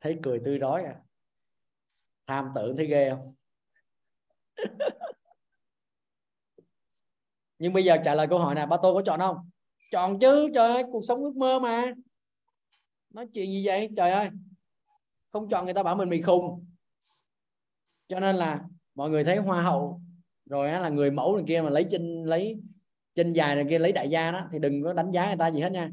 Thấy 0.00 0.18
cười 0.22 0.40
tươi 0.44 0.58
rói 0.58 0.84
à. 0.84 1.00
Tham 2.26 2.48
tưởng 2.54 2.76
thấy 2.76 2.86
ghê 2.86 3.10
không? 3.10 3.34
Nhưng 7.58 7.72
bây 7.72 7.84
giờ 7.84 7.96
trả 8.04 8.14
lời 8.14 8.26
câu 8.26 8.38
hỏi 8.38 8.54
này 8.54 8.66
ba 8.66 8.76
tô 8.82 8.94
có 8.94 9.02
chọn 9.02 9.20
không? 9.20 9.50
Chọn 9.90 10.18
chứ 10.18 10.50
trời 10.54 10.72
ơi 10.72 10.84
cuộc 10.92 11.04
sống 11.04 11.22
ước 11.22 11.36
mơ 11.36 11.58
mà. 11.58 11.92
Nói 13.10 13.26
chuyện 13.34 13.50
gì 13.50 13.66
vậy 13.66 13.88
trời 13.96 14.10
ơi. 14.10 14.28
Không 15.32 15.48
chọn 15.48 15.64
người 15.64 15.74
ta 15.74 15.82
bảo 15.82 15.96
mình 15.96 16.08
bị 16.08 16.22
khùng. 16.22 16.66
Cho 18.08 18.20
nên 18.20 18.36
là 18.36 18.60
mọi 18.94 19.10
người 19.10 19.24
thấy 19.24 19.36
hoa 19.36 19.62
hậu 19.62 20.00
rồi 20.46 20.70
á, 20.70 20.80
là 20.80 20.88
người 20.88 21.10
mẫu 21.10 21.36
này 21.36 21.44
kia 21.48 21.62
mà 21.62 21.70
lấy 21.70 21.86
chân 21.90 22.24
lấy 22.24 22.60
chân 23.14 23.32
dài 23.32 23.56
này 23.56 23.64
kia 23.68 23.78
lấy 23.78 23.92
đại 23.92 24.08
gia 24.10 24.30
đó 24.30 24.48
thì 24.52 24.58
đừng 24.58 24.82
có 24.82 24.92
đánh 24.92 25.10
giá 25.10 25.26
người 25.26 25.36
ta 25.36 25.50
gì 25.50 25.60
hết 25.60 25.72
nha. 25.72 25.90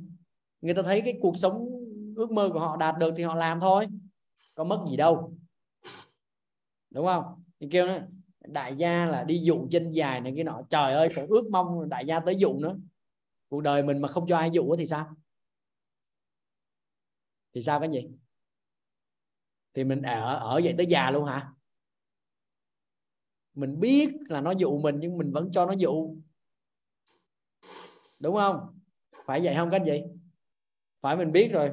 Người 0.62 0.74
ta 0.74 0.82
thấy 0.82 1.02
cái 1.02 1.20
cuộc 1.22 1.38
sống 1.38 1.70
ước 2.16 2.32
mơ 2.32 2.50
của 2.54 2.60
họ 2.60 2.78
đạt 2.78 2.98
được 2.98 3.14
thì 3.18 3.24
họ 3.24 3.36
làm 3.36 3.60
thôi 3.60 3.88
có 4.56 4.64
mất 4.64 4.86
gì 4.90 4.98
đâu. 4.98 5.34
Đúng 6.90 7.06
không? 7.06 7.44
Thì 7.60 7.68
kêu 7.72 7.88
nó 7.88 8.00
đại 8.54 8.76
gia 8.76 9.06
là 9.06 9.24
đi 9.24 9.39
dụ 9.43 9.68
trên 9.72 9.91
dài 9.91 10.22
này 10.22 10.34
cái 10.36 10.43
nọ. 10.43 10.62
Trời 10.70 10.93
ơi 10.93 11.10
còn 11.16 11.28
ước 11.28 11.49
mong 11.52 11.89
đại 11.89 12.06
gia 12.06 12.20
tới 12.20 12.36
dụ 12.36 12.60
nữa. 12.60 12.76
Cuộc 13.49 13.62
đời 13.62 13.84
mình 13.84 14.02
mà 14.02 14.08
không 14.08 14.28
cho 14.28 14.38
ai 14.38 14.52
dụ 14.52 14.76
thì 14.76 14.86
sao? 14.86 15.08
Thì 17.54 17.62
sao 17.62 17.80
cái 17.80 17.89
gì? 17.89 18.08
Thì 19.74 19.84
mình 19.84 20.02
à, 20.02 20.20
ở 20.20 20.36
ở 20.36 20.62
vậy 20.64 20.74
tới 20.78 20.86
già 20.86 21.12
luôn 21.12 21.26
hả? 21.26 21.54
Mình 23.54 23.80
biết 23.80 24.10
là 24.30 24.41
nó 24.41 24.52
dụ 24.52 24.80
mình 24.80 24.95
nhưng 24.99 25.18
mình 25.18 25.32
vẫn 25.32 25.52
cho 25.52 25.66
nó 25.66 25.74
dụ. 25.74 26.16
Đúng 28.22 28.36
không? 28.36 28.80
Phải 29.26 29.41
vậy 29.43 29.56
không 29.56 29.70
cái 29.70 29.80
gì 29.86 30.02
phải 31.02 31.18
mình 31.18 31.32
biết 31.32 31.49
rồi. 31.54 31.72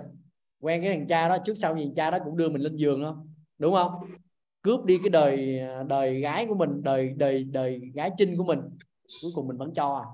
Quen 0.61 0.83
cái 0.83 0.95
thằng 0.95 1.07
cha 1.07 1.29
đó, 1.29 1.39
trước 1.45 1.55
sau 1.55 1.77
gì 1.77 1.93
cha 1.97 2.11
đó 2.11 2.19
cũng 2.25 2.37
đưa 2.37 2.49
mình 2.49 2.63
lên 2.63 2.77
giường 2.77 3.03
không? 3.05 3.35
Đúng 3.59 3.75
không? 3.75 3.93
Cướp 4.69 4.85
đi 4.85 4.99
cái 5.03 5.11
đời 5.11 5.61
đời 5.89 6.21
gái 6.21 6.47
của 6.47 6.55
mình 6.55 6.83
đời 6.83 7.09
đời 7.17 7.45
đời 7.45 7.81
gái 7.95 8.11
trinh 8.19 8.37
của 8.37 8.45
mình 8.45 8.61
cuối 9.23 9.31
cùng 9.35 9.49
mình 9.49 9.57
vẫn 9.57 9.75
cho 9.75 9.95
à. 9.95 10.07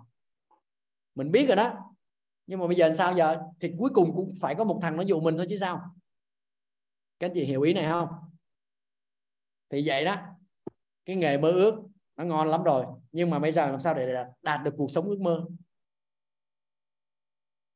Mình 1.15 1.31
biết 1.31 1.47
rồi 1.47 1.57
đó. 1.57 1.73
Nhưng 2.47 2.61
mà 2.61 2.67
bây 2.67 2.77
giờ 2.77 2.95
sao 2.95 3.15
giờ? 3.15 3.43
Thì 3.61 3.73
cuối 3.79 3.91
cùng 3.95 4.17
cũng 4.17 4.35
phải 4.41 4.55
có 4.55 4.65
một 4.65 4.79
thằng 4.83 4.97
nó 4.97 5.03
dụ 5.03 5.21
mình 5.21 5.37
thôi 5.37 5.47
chứ 5.51 5.57
sao? 5.57 5.81
Các 7.19 7.31
chị 7.35 7.45
hiểu 7.45 7.63
ý 7.63 7.73
này 7.73 7.85
không? 7.85 8.09
Thì 9.71 9.83
vậy 9.87 10.05
đó. 10.05 10.17
Cái 11.05 11.17
nghề 11.17 11.39
mơ 11.39 11.51
ước 11.51 11.75
nó 12.17 12.25
ngon 12.25 12.49
lắm 12.49 12.63
rồi. 12.63 12.87
Nhưng 13.13 13.31
mà 13.31 13.39
bây 13.39 13.53
giờ 13.53 13.71
làm 13.71 13.81
sao 13.81 13.95
để 13.95 14.25
đạt 14.43 14.61
được 14.65 14.75
cuộc 14.77 14.91
sống 14.91 15.05
ước 15.05 15.21
mơ? 15.21 15.45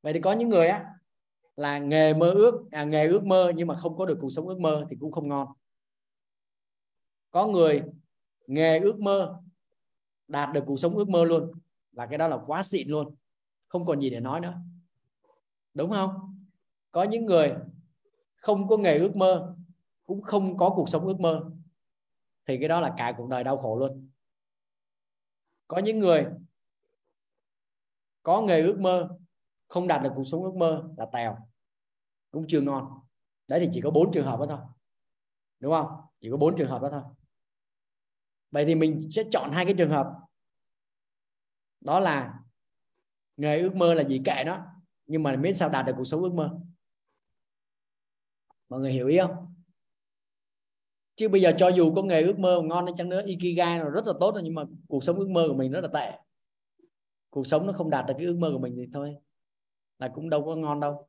Vậy 0.03 0.13
thì 0.13 0.21
có 0.21 0.33
những 0.33 0.49
người 0.49 0.69
á 0.69 0.95
là 1.57 1.79
nghề 1.79 2.15
mơ 2.15 2.31
ước 2.31 2.65
à, 2.71 2.85
nghề 2.85 3.07
ước 3.07 3.25
mơ 3.25 3.53
nhưng 3.57 3.69
mà 3.69 3.77
không 3.77 3.97
có 3.97 4.07
được 4.07 4.19
cuộc 4.21 4.31
sống 4.31 4.49
ước 4.49 4.59
mơ 4.59 4.87
thì 4.91 4.97
cũng 5.01 5.13
không 5.13 5.29
ngon 5.29 5.49
có 7.39 7.47
người 7.47 7.83
nghề 8.47 8.79
ước 8.79 9.01
mơ, 9.01 9.41
đạt 10.29 10.53
được 10.53 10.65
cuộc 10.67 10.77
sống 10.77 10.97
ước 10.97 11.09
mơ 11.09 11.25
luôn. 11.25 11.53
Là 11.93 12.07
cái 12.07 12.19
đó 12.19 12.29
là 12.29 12.39
quá 12.47 12.63
xịn 12.63 12.89
luôn. 12.89 13.15
Không 13.69 13.87
còn 13.87 14.01
gì 14.01 14.11
để 14.11 14.21
nói 14.21 14.41
nữa. 14.41 14.55
Đúng 15.75 15.91
không? 15.91 16.39
Có 16.91 17.03
những 17.03 17.27
người 17.27 17.55
không 18.37 18.69
có 18.69 18.77
nghề 18.77 18.99
ước 18.99 19.17
mơ, 19.17 19.57
cũng 20.07 20.23
không 20.23 20.57
có 20.57 20.71
cuộc 20.77 20.89
sống 20.89 21.07
ước 21.07 21.21
mơ, 21.21 21.51
thì 22.47 22.59
cái 22.59 22.69
đó 22.69 22.81
là 22.81 22.95
cả 22.97 23.15
cuộc 23.17 23.29
đời 23.29 23.45
đau 23.45 23.59
khổ 23.59 23.79
luôn. 23.79 24.11
Có 25.69 25.79
những 25.79 25.99
người 25.99 26.27
có 28.23 28.43
nghề 28.43 28.63
ước 28.63 28.79
mơ, 28.81 29.09
không 29.69 29.87
đạt 29.87 30.03
được 30.03 30.13
cuộc 30.17 30.25
sống 30.25 30.43
ước 30.43 30.55
mơ 30.55 30.89
là 30.97 31.07
tèo, 31.13 31.37
cũng 32.31 32.45
chưa 32.49 32.61
ngon. 32.61 32.89
Đấy 33.49 33.61
thì 33.61 33.69
chỉ 33.73 33.81
có 33.81 33.91
bốn 33.91 34.13
trường 34.13 34.27
hợp 34.27 34.41
đó 34.41 34.47
thôi. 34.49 34.59
Đúng 35.61 35.73
không? 35.73 35.87
Chỉ 36.21 36.31
có 36.31 36.37
bốn 36.37 36.57
trường 36.57 36.71
hợp 36.71 36.83
đó 36.83 36.89
thôi 36.93 37.03
vậy 38.51 38.65
thì 38.65 38.75
mình 38.75 39.11
sẽ 39.11 39.23
chọn 39.31 39.53
hai 39.53 39.65
cái 39.65 39.75
trường 39.79 39.91
hợp. 39.91 40.07
Đó 41.81 42.01
là 42.01 42.35
nghề 43.37 43.61
ước 43.61 43.75
mơ 43.75 43.95
là 43.95 44.03
gì 44.03 44.21
kệ 44.25 44.43
nó, 44.47 44.67
nhưng 45.07 45.23
mà 45.23 45.37
miễn 45.37 45.55
sao 45.55 45.69
đạt 45.69 45.87
được 45.87 45.93
cuộc 45.97 46.05
sống 46.05 46.23
ước 46.23 46.33
mơ. 46.33 46.61
Mọi 48.69 48.81
người 48.81 48.93
hiểu 48.93 49.09
ý 49.09 49.19
không? 49.19 49.55
Chứ 51.17 51.29
bây 51.29 51.41
giờ 51.41 51.53
cho 51.59 51.69
dù 51.69 51.95
có 51.95 52.03
nghề 52.03 52.23
ước 52.23 52.39
mơ 52.39 52.63
ngon 52.65 52.87
hay 52.87 52.95
chăng 52.99 53.09
nữa, 53.09 53.23
ikigai 53.27 53.79
là 53.79 53.85
rất 53.85 54.07
là 54.07 54.13
tốt 54.21 54.35
rồi, 54.35 54.43
nhưng 54.43 54.55
mà 54.55 54.63
cuộc 54.89 55.05
sống 55.05 55.17
ước 55.17 55.29
mơ 55.29 55.45
của 55.49 55.55
mình 55.55 55.73
rất 55.73 55.81
là 55.81 55.89
tệ. 55.95 56.19
Cuộc 57.31 57.47
sống 57.47 57.67
nó 57.67 57.73
không 57.73 57.91
đạt 57.91 58.07
được 58.07 58.15
cái 58.17 58.27
ước 58.27 58.37
mơ 58.37 58.51
của 58.53 58.59
mình 58.59 58.75
thì 58.77 58.87
thôi, 58.93 59.17
là 59.99 60.11
cũng 60.15 60.31
đâu 60.31 60.45
có 60.45 60.57
ngon 60.57 60.81
đâu. 60.81 61.09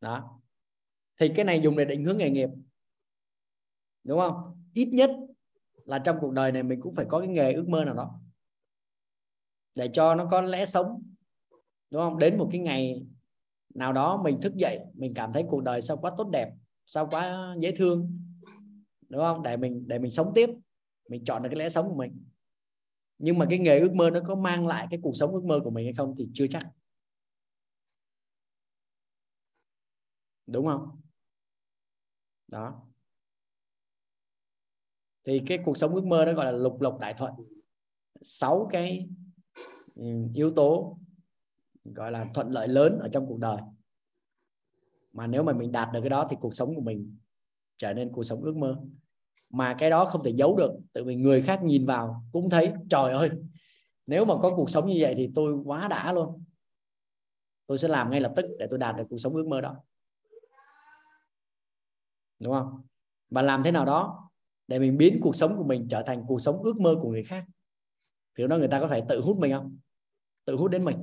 Đó. 0.00 0.40
Thì 1.20 1.32
cái 1.36 1.44
này 1.44 1.60
dùng 1.60 1.76
để 1.76 1.84
định 1.84 2.04
hướng 2.04 2.18
nghề 2.18 2.30
nghiệp. 2.30 2.48
Đúng 4.04 4.18
không? 4.18 4.64
Ít 4.74 4.86
nhất 4.92 5.10
là 5.90 5.98
trong 5.98 6.16
cuộc 6.20 6.32
đời 6.32 6.52
này 6.52 6.62
mình 6.62 6.80
cũng 6.80 6.94
phải 6.94 7.06
có 7.08 7.18
cái 7.18 7.28
nghề 7.28 7.52
ước 7.52 7.68
mơ 7.68 7.84
nào 7.84 7.94
đó 7.94 8.20
để 9.74 9.88
cho 9.92 10.14
nó 10.14 10.26
có 10.30 10.40
lẽ 10.40 10.66
sống, 10.66 11.02
đúng 11.90 12.02
không? 12.02 12.18
Đến 12.18 12.38
một 12.38 12.48
cái 12.52 12.60
ngày 12.60 13.06
nào 13.74 13.92
đó 13.92 14.22
mình 14.24 14.40
thức 14.40 14.54
dậy, 14.56 14.78
mình 14.94 15.14
cảm 15.14 15.32
thấy 15.32 15.44
cuộc 15.48 15.62
đời 15.62 15.82
sao 15.82 15.96
quá 15.96 16.12
tốt 16.18 16.28
đẹp, 16.32 16.50
sao 16.86 17.08
quá 17.10 17.54
dễ 17.58 17.72
thương, 17.76 18.18
đúng 19.08 19.20
không? 19.20 19.42
Để 19.42 19.56
mình 19.56 19.88
để 19.88 19.98
mình 19.98 20.10
sống 20.10 20.32
tiếp, 20.34 20.50
mình 21.08 21.24
chọn 21.24 21.42
được 21.42 21.48
cái 21.52 21.58
lẽ 21.58 21.68
sống 21.68 21.88
của 21.88 21.94
mình. 21.94 22.24
Nhưng 23.18 23.38
mà 23.38 23.46
cái 23.50 23.58
nghề 23.58 23.78
ước 23.78 23.92
mơ 23.92 24.10
nó 24.10 24.20
có 24.26 24.34
mang 24.34 24.66
lại 24.66 24.86
cái 24.90 25.00
cuộc 25.02 25.12
sống 25.14 25.32
ước 25.32 25.44
mơ 25.44 25.60
của 25.64 25.70
mình 25.70 25.84
hay 25.84 25.94
không 25.94 26.14
thì 26.18 26.28
chưa 26.34 26.46
chắc. 26.50 26.66
Đúng 30.46 30.66
không? 30.66 31.00
Đó 32.48 32.89
thì 35.30 35.42
cái 35.46 35.58
cuộc 35.64 35.78
sống 35.78 35.94
ước 35.94 36.04
mơ 36.04 36.24
đó 36.24 36.32
gọi 36.32 36.44
là 36.44 36.52
lục 36.52 36.80
lộc 36.80 36.98
đại 36.98 37.14
thuận. 37.14 37.32
Sáu 38.22 38.68
cái 38.72 39.08
ừ, 39.94 40.04
yếu 40.34 40.50
tố 40.50 40.98
gọi 41.84 42.12
là 42.12 42.26
thuận 42.34 42.50
lợi 42.50 42.68
lớn 42.68 42.98
ở 42.98 43.08
trong 43.12 43.26
cuộc 43.26 43.38
đời. 43.38 43.56
Mà 45.12 45.26
nếu 45.26 45.42
mà 45.42 45.52
mình 45.52 45.72
đạt 45.72 45.88
được 45.92 46.00
cái 46.00 46.10
đó 46.10 46.26
thì 46.30 46.36
cuộc 46.40 46.54
sống 46.54 46.74
của 46.74 46.80
mình 46.80 47.16
trở 47.76 47.94
nên 47.94 48.12
cuộc 48.12 48.24
sống 48.24 48.42
ước 48.42 48.56
mơ. 48.56 48.80
Mà 49.50 49.74
cái 49.78 49.90
đó 49.90 50.04
không 50.04 50.24
thể 50.24 50.30
giấu 50.30 50.56
được 50.56 50.72
tự 50.92 51.04
vì 51.04 51.16
người 51.16 51.42
khác 51.42 51.60
nhìn 51.62 51.86
vào 51.86 52.24
cũng 52.32 52.50
thấy, 52.50 52.72
trời 52.90 53.12
ơi, 53.12 53.30
nếu 54.06 54.24
mà 54.24 54.34
có 54.42 54.56
cuộc 54.56 54.70
sống 54.70 54.86
như 54.86 54.96
vậy 55.00 55.14
thì 55.16 55.30
tôi 55.34 55.54
quá 55.64 55.88
đã 55.88 56.12
luôn. 56.12 56.44
Tôi 57.66 57.78
sẽ 57.78 57.88
làm 57.88 58.10
ngay 58.10 58.20
lập 58.20 58.32
tức 58.36 58.46
để 58.58 58.66
tôi 58.70 58.78
đạt 58.78 58.96
được 58.96 59.04
cuộc 59.10 59.18
sống 59.18 59.34
ước 59.34 59.46
mơ 59.46 59.60
đó. 59.60 59.76
Đúng 62.38 62.52
không? 62.52 62.82
Và 63.30 63.42
làm 63.42 63.62
thế 63.62 63.72
nào 63.72 63.84
đó 63.84 64.29
để 64.70 64.78
mình 64.78 64.96
biến 64.96 65.20
cuộc 65.22 65.36
sống 65.36 65.56
của 65.56 65.64
mình 65.64 65.88
trở 65.90 66.02
thành 66.02 66.24
cuộc 66.26 66.38
sống 66.38 66.62
ước 66.62 66.80
mơ 66.80 66.96
của 67.02 67.10
người 67.10 67.24
khác. 67.24 67.44
Thì 68.38 68.46
đó 68.46 68.56
người 68.56 68.68
ta 68.68 68.80
có 68.80 68.88
thể 68.88 69.02
tự 69.08 69.20
hút 69.20 69.38
mình 69.38 69.52
không? 69.52 69.78
Tự 70.44 70.56
hút 70.56 70.70
đến 70.70 70.84
mình. 70.84 71.00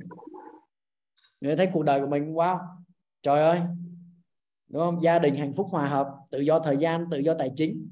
Người 1.40 1.56
thấy 1.56 1.70
cuộc 1.72 1.82
đời 1.82 2.00
của 2.00 2.06
mình 2.06 2.34
wow 2.34 2.58
trời 3.22 3.42
ơi. 3.42 3.60
Đúng 4.68 4.82
không? 4.82 5.02
Gia 5.02 5.18
đình 5.18 5.36
hạnh 5.36 5.52
phúc 5.56 5.66
hòa 5.70 5.88
hợp 5.88 6.08
tự 6.30 6.40
do 6.40 6.58
thời 6.58 6.76
gian 6.76 7.04
tự 7.10 7.18
do 7.18 7.34
tài 7.34 7.52
chính. 7.56 7.88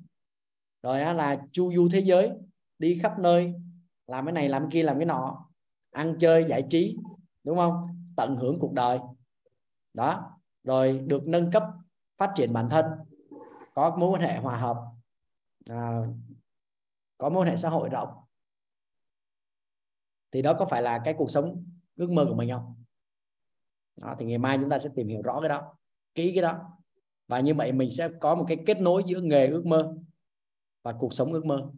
Rồi 0.82 1.02
á, 1.02 1.12
là 1.12 1.46
chu 1.52 1.72
du 1.74 1.88
thế 1.92 2.00
giới 2.00 2.30
đi 2.78 2.98
khắp 3.02 3.18
nơi 3.18 3.54
làm 4.06 4.26
cái 4.26 4.32
này 4.32 4.48
làm 4.48 4.62
cái 4.62 4.70
kia 4.72 4.82
làm 4.82 4.98
cái 4.98 5.06
nọ 5.06 5.46
ăn 5.90 6.16
chơi 6.20 6.44
giải 6.48 6.64
trí 6.70 6.96
đúng 7.44 7.56
không? 7.56 7.86
Tận 8.16 8.36
hưởng 8.36 8.58
cuộc 8.58 8.72
đời. 8.72 8.98
Đó 9.94 10.30
rồi 10.64 10.98
được 11.06 11.26
nâng 11.26 11.50
cấp 11.50 11.62
phát 12.18 12.32
triển 12.34 12.52
bản 12.52 12.70
thân 12.70 12.84
có 13.74 13.96
mối 13.96 14.10
quan 14.10 14.22
hệ 14.22 14.36
hòa 14.36 14.56
hợp 14.56 14.76
à, 15.70 16.02
có 17.18 17.28
mối 17.28 17.42
quan 17.42 17.48
hệ 17.48 17.56
xã 17.56 17.68
hội 17.68 17.88
rộng. 17.88 18.08
Thì 20.32 20.42
đó 20.42 20.54
có 20.58 20.66
phải 20.66 20.82
là 20.82 21.00
cái 21.04 21.14
cuộc 21.18 21.30
sống 21.30 21.64
ước 21.96 22.10
mơ 22.10 22.26
của 22.28 22.34
mình 22.34 22.50
không? 22.50 22.84
Đó, 23.96 24.16
thì 24.18 24.26
ngày 24.26 24.38
mai 24.38 24.58
chúng 24.60 24.70
ta 24.70 24.78
sẽ 24.78 24.90
tìm 24.96 25.08
hiểu 25.08 25.22
rõ 25.22 25.40
cái 25.40 25.48
đó 25.48 25.76
kỹ 26.14 26.32
cái 26.34 26.42
đó. 26.42 26.78
Và 27.28 27.40
như 27.40 27.54
vậy 27.54 27.72
mình 27.72 27.90
sẽ 27.90 28.08
có 28.20 28.34
một 28.34 28.44
cái 28.48 28.58
kết 28.66 28.80
nối 28.80 29.02
giữa 29.06 29.20
nghề 29.20 29.46
ước 29.46 29.66
mơ 29.66 29.96
và 30.82 30.92
cuộc 30.92 31.14
sống 31.14 31.32
ước 31.32 31.44
mơ. 31.44 31.70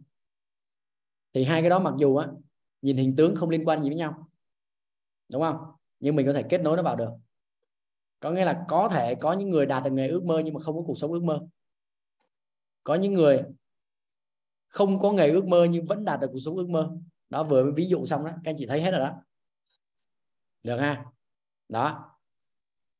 Thì 1.33 1.43
hai 1.43 1.61
cái 1.61 1.69
đó 1.69 1.79
mặc 1.79 1.93
dù 1.97 2.15
á 2.15 2.27
nhìn 2.81 2.97
hình 2.97 3.15
tướng 3.15 3.35
không 3.35 3.49
liên 3.49 3.65
quan 3.65 3.83
gì 3.83 3.89
với 3.89 3.97
nhau 3.97 4.29
đúng 5.29 5.41
không? 5.41 5.57
Nhưng 5.99 6.15
mình 6.15 6.25
có 6.25 6.33
thể 6.33 6.43
kết 6.49 6.57
nối 6.57 6.77
nó 6.77 6.83
vào 6.83 6.95
được. 6.95 7.11
Có 8.19 8.31
nghĩa 8.31 8.45
là 8.45 8.65
có 8.67 8.89
thể 8.89 9.15
có 9.15 9.33
những 9.33 9.49
người 9.49 9.65
đạt 9.65 9.83
được 9.83 9.91
nghề 9.91 10.07
ước 10.07 10.23
mơ 10.23 10.41
nhưng 10.45 10.53
mà 10.53 10.59
không 10.59 10.75
có 10.75 10.83
cuộc 10.87 10.97
sống 10.97 11.11
ước 11.11 11.23
mơ. 11.23 11.47
Có 12.83 12.95
những 12.95 13.13
người 13.13 13.43
không 14.69 14.99
có 14.99 15.11
nghề 15.11 15.29
ước 15.29 15.45
mơ 15.45 15.67
nhưng 15.69 15.85
vẫn 15.85 16.05
đạt 16.05 16.19
được 16.19 16.29
cuộc 16.31 16.39
sống 16.39 16.57
ước 16.57 16.69
mơ. 16.69 16.91
Đó, 17.29 17.43
vừa 17.43 17.63
mới 17.63 17.73
ví 17.73 17.87
dụ 17.87 18.05
xong 18.05 18.25
đó, 18.25 18.31
các 18.31 18.51
anh 18.51 18.55
chị 18.57 18.65
thấy 18.65 18.81
hết 18.81 18.91
rồi 18.91 18.99
đó. 18.99 19.21
Được 20.63 20.77
ha? 20.77 21.05
Đó. 21.69 22.15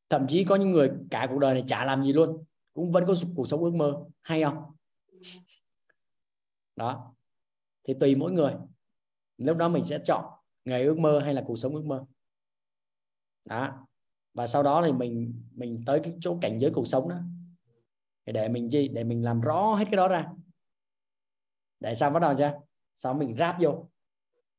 Thậm 0.09 0.27
chí 0.27 0.43
có 0.43 0.55
những 0.55 0.71
người 0.71 0.91
cả 1.11 1.27
cuộc 1.29 1.39
đời 1.39 1.53
này 1.53 1.63
chả 1.67 1.85
làm 1.85 2.03
gì 2.03 2.13
luôn, 2.13 2.43
cũng 2.73 2.91
vẫn 2.91 3.03
có 3.07 3.13
cuộc 3.35 3.47
sống 3.47 3.63
ước 3.63 3.73
mơ. 3.73 4.05
Hay 4.21 4.43
không? 4.43 4.63
Đó. 6.75 7.13
Thì 7.83 7.93
tùy 7.99 8.15
mỗi 8.15 8.31
người. 8.31 8.53
Lúc 9.37 9.57
đó 9.57 9.69
mình 9.69 9.83
sẽ 9.83 9.99
chọn 10.05 10.25
nghề 10.65 10.83
ước 10.83 10.99
mơ 10.99 11.19
hay 11.19 11.33
là 11.33 11.43
cuộc 11.47 11.55
sống 11.55 11.75
ước 11.75 11.85
mơ. 11.85 12.05
Đó. 13.45 13.87
Và 14.33 14.47
sau 14.47 14.63
đó 14.63 14.81
thì 14.85 14.91
mình 14.91 15.41
mình 15.55 15.83
tới 15.85 15.99
cái 16.03 16.13
chỗ 16.21 16.37
cảnh 16.41 16.57
giới 16.59 16.71
cuộc 16.71 16.87
sống 16.87 17.09
đó. 17.09 17.19
Để 18.25 18.49
mình 18.49 18.69
gì 18.69 18.87
để 18.87 19.03
mình 19.03 19.23
làm 19.23 19.41
rõ 19.41 19.75
hết 19.75 19.85
cái 19.85 19.97
đó 19.97 20.07
ra 20.07 20.31
để 21.79 21.95
sao 21.95 22.09
bắt 22.09 22.19
đầu 22.19 22.33
chưa? 22.37 22.53
Sao 22.95 23.13
mình 23.13 23.35
ráp 23.39 23.55
vô? 23.61 23.89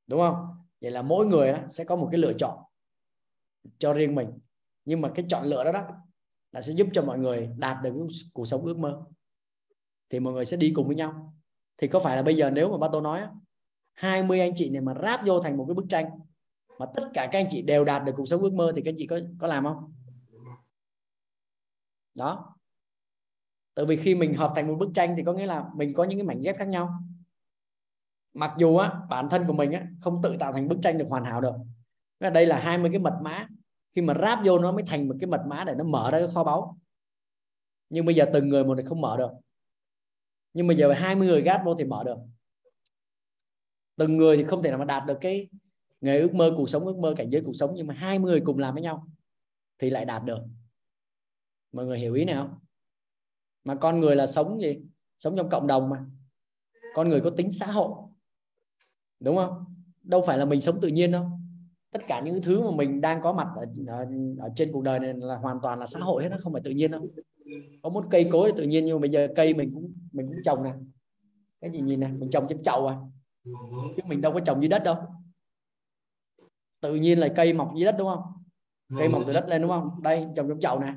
Đúng 0.07 0.21
không? 0.21 0.47
Vậy 0.81 0.91
là 0.91 1.03
mỗi 1.03 1.27
người 1.27 1.55
sẽ 1.69 1.85
có 1.85 1.97
một 1.97 2.09
cái 2.13 2.21
lựa 2.21 2.33
chọn 2.33 2.59
cho 3.79 3.93
riêng 3.93 4.15
mình. 4.15 4.29
Nhưng 4.85 5.01
mà 5.01 5.11
cái 5.15 5.25
chọn 5.29 5.45
lựa 5.45 5.65
đó 5.65 5.73
đó 5.73 5.89
là 6.53 6.61
sẽ 6.61 6.73
giúp 6.73 6.87
cho 6.93 7.03
mọi 7.03 7.19
người 7.19 7.51
đạt 7.57 7.77
được 7.83 8.07
cuộc 8.33 8.45
sống 8.45 8.65
ước 8.65 8.79
mơ. 8.79 9.05
Thì 10.11 10.21
mọi 10.21 10.33
người 10.33 10.45
sẽ 10.45 10.57
đi 10.57 10.73
cùng 10.77 10.87
với 10.87 10.97
nhau. 10.97 11.35
Thì 11.79 11.89
có 11.89 12.01
phải 12.01 12.17
là 12.17 12.23
bây 12.23 12.37
giờ 12.37 12.51
nếu 12.51 12.71
mà 12.71 12.79
ba 12.79 12.89
tô 12.93 13.01
nói 13.01 13.27
20 13.93 14.41
anh 14.41 14.53
chị 14.57 14.71
này 14.71 14.81
mà 14.81 14.95
ráp 15.03 15.21
vô 15.27 15.41
thành 15.41 15.57
một 15.57 15.65
cái 15.69 15.75
bức 15.75 15.87
tranh 15.89 16.11
mà 16.79 16.87
tất 16.95 17.11
cả 17.15 17.29
các 17.33 17.39
anh 17.39 17.47
chị 17.51 17.63
đều 17.63 17.85
đạt 17.85 18.05
được 18.05 18.13
cuộc 18.17 18.27
sống 18.27 18.43
ước 18.43 18.53
mơ 18.53 18.73
thì 18.77 18.83
các 18.85 18.91
anh 18.91 18.97
chị 18.99 19.07
có 19.07 19.21
có 19.39 19.47
làm 19.47 19.65
không? 19.65 19.93
Đó. 22.15 22.57
Tại 23.75 23.87
vì 23.87 23.97
khi 23.97 24.15
mình 24.15 24.35
hợp 24.35 24.53
thành 24.57 24.69
một 24.69 24.77
bức 24.79 24.91
tranh 24.95 25.15
thì 25.17 25.23
có 25.27 25.33
nghĩa 25.33 25.47
là 25.47 25.71
mình 25.75 25.95
có 25.95 26.05
những 26.05 26.19
cái 26.19 26.27
mảnh 26.27 26.43
ghép 26.43 26.59
khác 26.59 26.69
nhau 26.69 27.01
mặc 28.35 28.55
dù 28.59 28.77
á, 28.77 28.93
bản 29.11 29.29
thân 29.31 29.47
của 29.47 29.53
mình 29.53 29.73
á, 29.73 29.87
không 30.01 30.21
tự 30.23 30.37
tạo 30.41 30.53
thành 30.53 30.69
bức 30.69 30.79
tranh 30.83 30.99
được 30.99 31.07
hoàn 31.09 31.25
hảo 31.25 31.41
được. 31.41 31.53
Đây 32.21 32.47
là 32.47 32.61
20 32.61 32.91
cái 32.91 32.99
mật 32.99 33.19
mã. 33.23 33.47
Khi 33.95 34.03
mà 34.03 34.15
ráp 34.23 34.39
vô 34.45 34.59
nó 34.59 34.73
mới 34.73 34.83
thành 34.87 35.09
một 35.09 35.15
cái 35.21 35.27
mật 35.27 35.43
mã 35.47 35.65
để 35.65 35.75
nó 35.75 35.85
mở 35.85 36.11
ra 36.11 36.19
cái 36.19 36.29
kho 36.35 36.45
báu. 36.45 36.79
Nhưng 37.89 38.07
bây 38.07 38.15
giờ 38.15 38.27
từng 38.33 38.49
người 38.49 38.65
một 38.65 38.75
thì 38.79 38.85
không 38.85 39.01
mở 39.01 39.17
được. 39.17 39.31
Nhưng 40.53 40.67
mà 40.67 40.75
giờ 40.75 40.93
20 40.93 41.29
người 41.29 41.43
gát 41.43 41.63
vô 41.65 41.75
thì 41.75 41.85
mở 41.85 42.05
được. 42.05 42.19
Từng 43.97 44.17
người 44.17 44.37
thì 44.37 44.45
không 44.45 44.63
thể 44.63 44.71
nào 44.71 44.79
mà 44.79 44.85
đạt 44.85 45.07
được 45.07 45.19
cái 45.21 45.49
nghề 46.01 46.21
ước 46.21 46.35
mơ, 46.35 46.55
cuộc 46.57 46.69
sống 46.69 46.87
ước 46.87 46.97
mơ, 46.97 47.15
cảnh 47.17 47.31
giới 47.31 47.43
cuộc 47.45 47.53
sống, 47.55 47.73
nhưng 47.75 47.87
mà 47.87 47.95
20 47.95 48.31
người 48.31 48.43
cùng 48.45 48.59
làm 48.59 48.75
với 48.75 48.83
nhau 48.83 49.07
thì 49.79 49.91
lại 49.91 50.05
đạt 50.05 50.25
được. 50.25 50.39
Mọi 51.73 51.87
người 51.87 51.99
hiểu 51.99 52.15
ý 52.15 52.25
nào? 52.25 52.61
mà 53.65 53.75
con 53.75 54.01
người 54.01 54.17
là 54.17 54.27
sống 54.27 54.61
gì? 54.61 54.81
Sống 55.19 55.37
trong 55.37 55.51
cộng 55.51 55.67
đồng 55.67 55.91
mà. 55.91 56.05
Con 56.95 57.09
người 57.09 57.21
có 57.21 57.31
tính 57.31 57.53
xã 57.53 57.67
hội 57.67 58.10
đúng 59.21 59.37
không? 59.37 59.65
Đâu 60.03 60.23
phải 60.27 60.39
là 60.39 60.45
mình 60.45 60.61
sống 60.61 60.81
tự 60.81 60.89
nhiên 60.89 61.13
đâu. 61.13 61.27
Tất 61.93 62.07
cả 62.07 62.21
những 62.21 62.43
thứ 62.43 62.61
mà 62.61 62.77
mình 62.77 63.01
đang 63.01 63.23
có 63.23 63.33
mặt 63.33 63.49
ở, 63.57 63.67
ở, 63.87 64.07
ở 64.39 64.49
trên 64.57 64.73
cuộc 64.73 64.83
đời 64.83 65.01
này 65.01 65.15
là 65.17 65.37
hoàn 65.37 65.59
toàn 65.63 65.79
là 65.79 65.87
xã 65.87 65.99
hội 65.99 66.23
hết 66.23 66.29
nó 66.29 66.37
không 66.41 66.53
phải 66.53 66.63
tự 66.65 66.71
nhiên 66.71 66.91
đâu. 66.91 67.09
Có 67.83 67.89
một 67.91 68.05
cây 68.11 68.29
cối 68.33 68.53
tự 68.57 68.63
nhiên 68.63 68.85
nhưng 68.85 68.97
mà 68.97 69.01
bây 69.01 69.11
giờ 69.11 69.29
cây 69.37 69.55
mình 69.55 69.71
cũng 69.75 69.93
mình 70.13 70.27
cũng 70.27 70.37
trồng 70.45 70.63
nè. 70.63 70.73
Cái 71.61 71.71
gì 71.71 71.81
nhìn 71.81 72.01
nè 72.01 72.09
mình 72.09 72.31
trồng 72.31 72.47
trên 72.49 72.63
chậu 72.63 72.87
à. 72.87 72.97
Chứ 73.97 74.03
mình 74.07 74.21
đâu 74.21 74.33
có 74.33 74.41
trồng 74.41 74.63
dưới 74.63 74.69
đất 74.69 74.83
đâu. 74.85 74.97
Tự 76.81 76.95
nhiên 76.95 77.19
là 77.19 77.29
cây 77.37 77.53
mọc 77.53 77.73
dưới 77.77 77.85
đất 77.85 77.95
đúng 77.99 78.09
không? 78.09 78.23
Cây 78.99 79.09
mọc 79.09 79.23
từ 79.27 79.33
đất 79.33 79.49
lên 79.49 79.63
đúng 79.63 79.71
không? 79.71 80.03
Đây 80.03 80.27
trồng 80.37 80.49
trong 80.49 80.61
chậu 80.61 80.81
nè. 80.81 80.95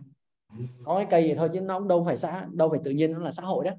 Có 0.84 0.96
cái 0.96 1.08
cây 1.10 1.28
vậy 1.28 1.36
thôi 1.36 1.50
chứ 1.54 1.62
nó 1.62 1.80
cũng 1.80 1.88
đâu 1.88 2.04
phải 2.06 2.18
xã 2.18 2.48
đâu 2.52 2.70
phải 2.70 2.80
tự 2.84 2.92
nhiên 2.92 3.12
nó 3.12 3.20
là 3.20 3.32
xã 3.32 3.44
hội 3.44 3.66
đó 3.66 3.72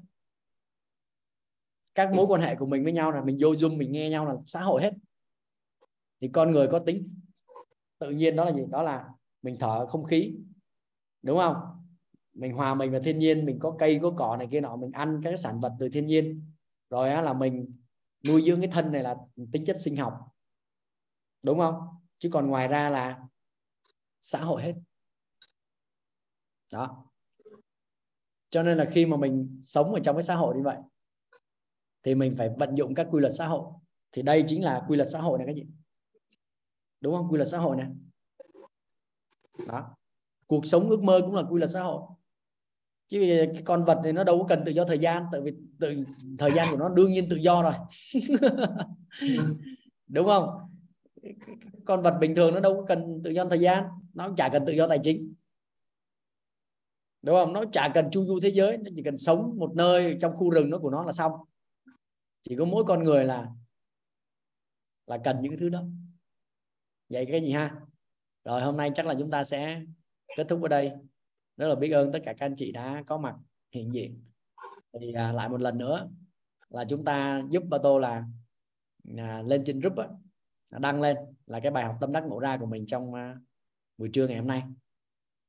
các 1.95 2.13
mối 2.13 2.25
quan 2.25 2.41
hệ 2.41 2.55
của 2.55 2.65
mình 2.65 2.83
với 2.83 2.93
nhau 2.93 3.11
là 3.11 3.21
mình 3.21 3.37
vô 3.41 3.53
zoom 3.53 3.77
mình 3.77 3.91
nghe 3.91 4.09
nhau 4.09 4.25
là 4.25 4.35
xã 4.45 4.61
hội 4.61 4.81
hết. 4.81 4.93
Thì 6.21 6.27
con 6.33 6.51
người 6.51 6.67
có 6.71 6.79
tính. 6.79 7.19
Tự 7.99 8.09
nhiên 8.09 8.35
đó 8.35 8.45
là 8.45 8.51
gì? 8.51 8.63
Đó 8.69 8.81
là 8.81 9.09
mình 9.41 9.57
thở 9.59 9.85
không 9.85 10.03
khí. 10.03 10.35
Đúng 11.21 11.37
không? 11.37 11.55
Mình 12.33 12.53
hòa 12.53 12.75
mình 12.75 12.91
vào 12.91 13.01
thiên 13.03 13.19
nhiên 13.19 13.45
mình 13.45 13.59
có 13.59 13.75
cây 13.79 13.99
có 14.01 14.13
cỏ 14.17 14.37
này 14.37 14.47
kia 14.51 14.61
nọ 14.61 14.75
mình 14.75 14.91
ăn 14.91 15.21
các 15.23 15.29
cái 15.29 15.37
sản 15.37 15.59
vật 15.59 15.73
từ 15.79 15.89
thiên 15.89 16.05
nhiên. 16.05 16.51
Rồi 16.89 17.09
á, 17.09 17.21
là 17.21 17.33
mình 17.33 17.75
nuôi 18.27 18.41
dưỡng 18.41 18.61
cái 18.61 18.69
thân 18.71 18.91
này 18.91 19.03
là 19.03 19.15
tính 19.51 19.65
chất 19.65 19.79
sinh 19.79 19.95
học. 19.95 20.19
Đúng 21.43 21.59
không? 21.59 21.75
Chứ 22.19 22.29
còn 22.33 22.47
ngoài 22.47 22.67
ra 22.67 22.89
là 22.89 23.19
xã 24.21 24.39
hội 24.39 24.63
hết. 24.63 24.73
Đó. 26.71 27.05
Cho 28.49 28.63
nên 28.63 28.77
là 28.77 28.85
khi 28.91 29.05
mà 29.05 29.17
mình 29.17 29.61
sống 29.63 29.93
ở 29.93 29.99
trong 30.03 30.15
cái 30.15 30.23
xã 30.23 30.35
hội 30.35 30.55
như 30.55 30.63
vậy 30.63 30.77
thì 32.05 32.15
mình 32.15 32.35
phải 32.37 32.49
vận 32.57 32.75
dụng 32.75 32.95
các 32.95 33.07
quy 33.11 33.21
luật 33.21 33.33
xã 33.37 33.47
hội. 33.47 33.71
Thì 34.11 34.21
đây 34.21 34.43
chính 34.47 34.63
là 34.63 34.85
quy 34.87 34.97
luật 34.97 35.09
xã 35.11 35.19
hội 35.19 35.37
này 35.37 35.47
các 35.47 35.53
chị. 35.55 35.65
Đúng 37.01 37.15
không? 37.15 37.27
Quy 37.29 37.37
luật 37.37 37.47
xã 37.47 37.57
hội 37.57 37.77
này. 37.77 37.87
Đó. 39.67 39.95
Cuộc 40.47 40.65
sống 40.65 40.89
ước 40.89 41.03
mơ 41.03 41.21
cũng 41.21 41.35
là 41.35 41.43
quy 41.49 41.59
luật 41.59 41.71
xã 41.71 41.81
hội. 41.81 42.01
Chứ 43.07 43.19
cái 43.53 43.63
con 43.65 43.85
vật 43.85 44.01
thì 44.03 44.11
nó 44.11 44.23
đâu 44.23 44.39
có 44.39 44.45
cần 44.47 44.63
tự 44.65 44.71
do 44.71 44.85
thời 44.85 44.99
gian, 44.99 45.23
tại 45.31 45.41
vì 45.41 45.51
tự, 45.79 45.95
thời 46.39 46.51
gian 46.51 46.67
của 46.71 46.77
nó 46.77 46.89
đương 46.89 47.11
nhiên 47.11 47.29
tự 47.29 47.35
do 47.35 47.63
rồi. 47.63 47.73
Đúng 50.07 50.27
không? 50.27 50.49
Con 51.85 52.01
vật 52.01 52.17
bình 52.21 52.35
thường 52.35 52.53
nó 52.53 52.59
đâu 52.59 52.75
có 52.75 52.85
cần 52.87 53.21
tự 53.23 53.31
do 53.31 53.45
thời 53.45 53.59
gian, 53.59 53.83
nó 54.13 54.33
chả 54.37 54.49
cần 54.49 54.65
tự 54.65 54.73
do 54.73 54.87
tài 54.87 54.99
chính. 55.03 55.33
Đúng 57.21 57.35
không? 57.35 57.53
Nó 57.53 57.63
chả 57.71 57.91
cần 57.93 58.11
chu 58.11 58.25
du 58.25 58.39
thế 58.39 58.49
giới, 58.49 58.77
nó 58.77 58.91
chỉ 58.95 59.03
cần 59.03 59.17
sống 59.17 59.53
một 59.57 59.71
nơi 59.75 60.17
trong 60.21 60.35
khu 60.35 60.49
rừng 60.49 60.69
nó 60.69 60.79
của 60.79 60.89
nó 60.89 61.03
là 61.03 61.11
xong 61.11 61.31
chỉ 62.49 62.55
có 62.55 62.65
mỗi 62.65 62.83
con 62.87 63.03
người 63.03 63.25
là 63.25 63.51
là 65.05 65.17
cần 65.23 65.41
những 65.41 65.57
thứ 65.57 65.69
đó. 65.69 65.83
Vậy 67.09 67.25
cái 67.31 67.41
gì 67.41 67.51
ha? 67.51 67.75
Rồi 68.43 68.61
hôm 68.61 68.77
nay 68.77 68.91
chắc 68.95 69.05
là 69.05 69.15
chúng 69.19 69.31
ta 69.31 69.43
sẽ 69.43 69.81
kết 70.37 70.45
thúc 70.49 70.61
ở 70.61 70.67
đây. 70.67 70.91
Rất 71.57 71.67
là 71.67 71.75
biết 71.75 71.91
ơn 71.91 72.11
tất 72.11 72.19
cả 72.25 72.33
các 72.33 72.45
anh 72.45 72.55
chị 72.57 72.71
đã 72.71 73.03
có 73.07 73.17
mặt 73.17 73.35
hiện 73.71 73.93
diện. 73.93 74.23
Thì 74.99 75.13
à, 75.13 75.31
lại 75.31 75.49
một 75.49 75.61
lần 75.61 75.77
nữa 75.77 76.09
là 76.69 76.85
chúng 76.89 77.05
ta 77.05 77.43
giúp 77.49 77.63
ba 77.69 77.77
tô 77.83 77.99
là 77.99 78.25
à, 79.17 79.41
lên 79.41 79.63
trên 79.65 79.79
group 79.79 79.97
á, 79.97 80.07
đăng 80.69 81.01
lên 81.01 81.17
là 81.45 81.59
cái 81.59 81.71
bài 81.71 81.83
học 81.83 81.97
tâm 82.01 82.11
đắc 82.11 82.23
ngộ 82.27 82.39
ra 82.39 82.57
của 82.57 82.65
mình 82.65 82.85
trong 82.85 83.13
à, 83.13 83.37
buổi 83.97 84.09
trưa 84.13 84.27
ngày 84.27 84.37
hôm 84.37 84.47
nay. 84.47 84.63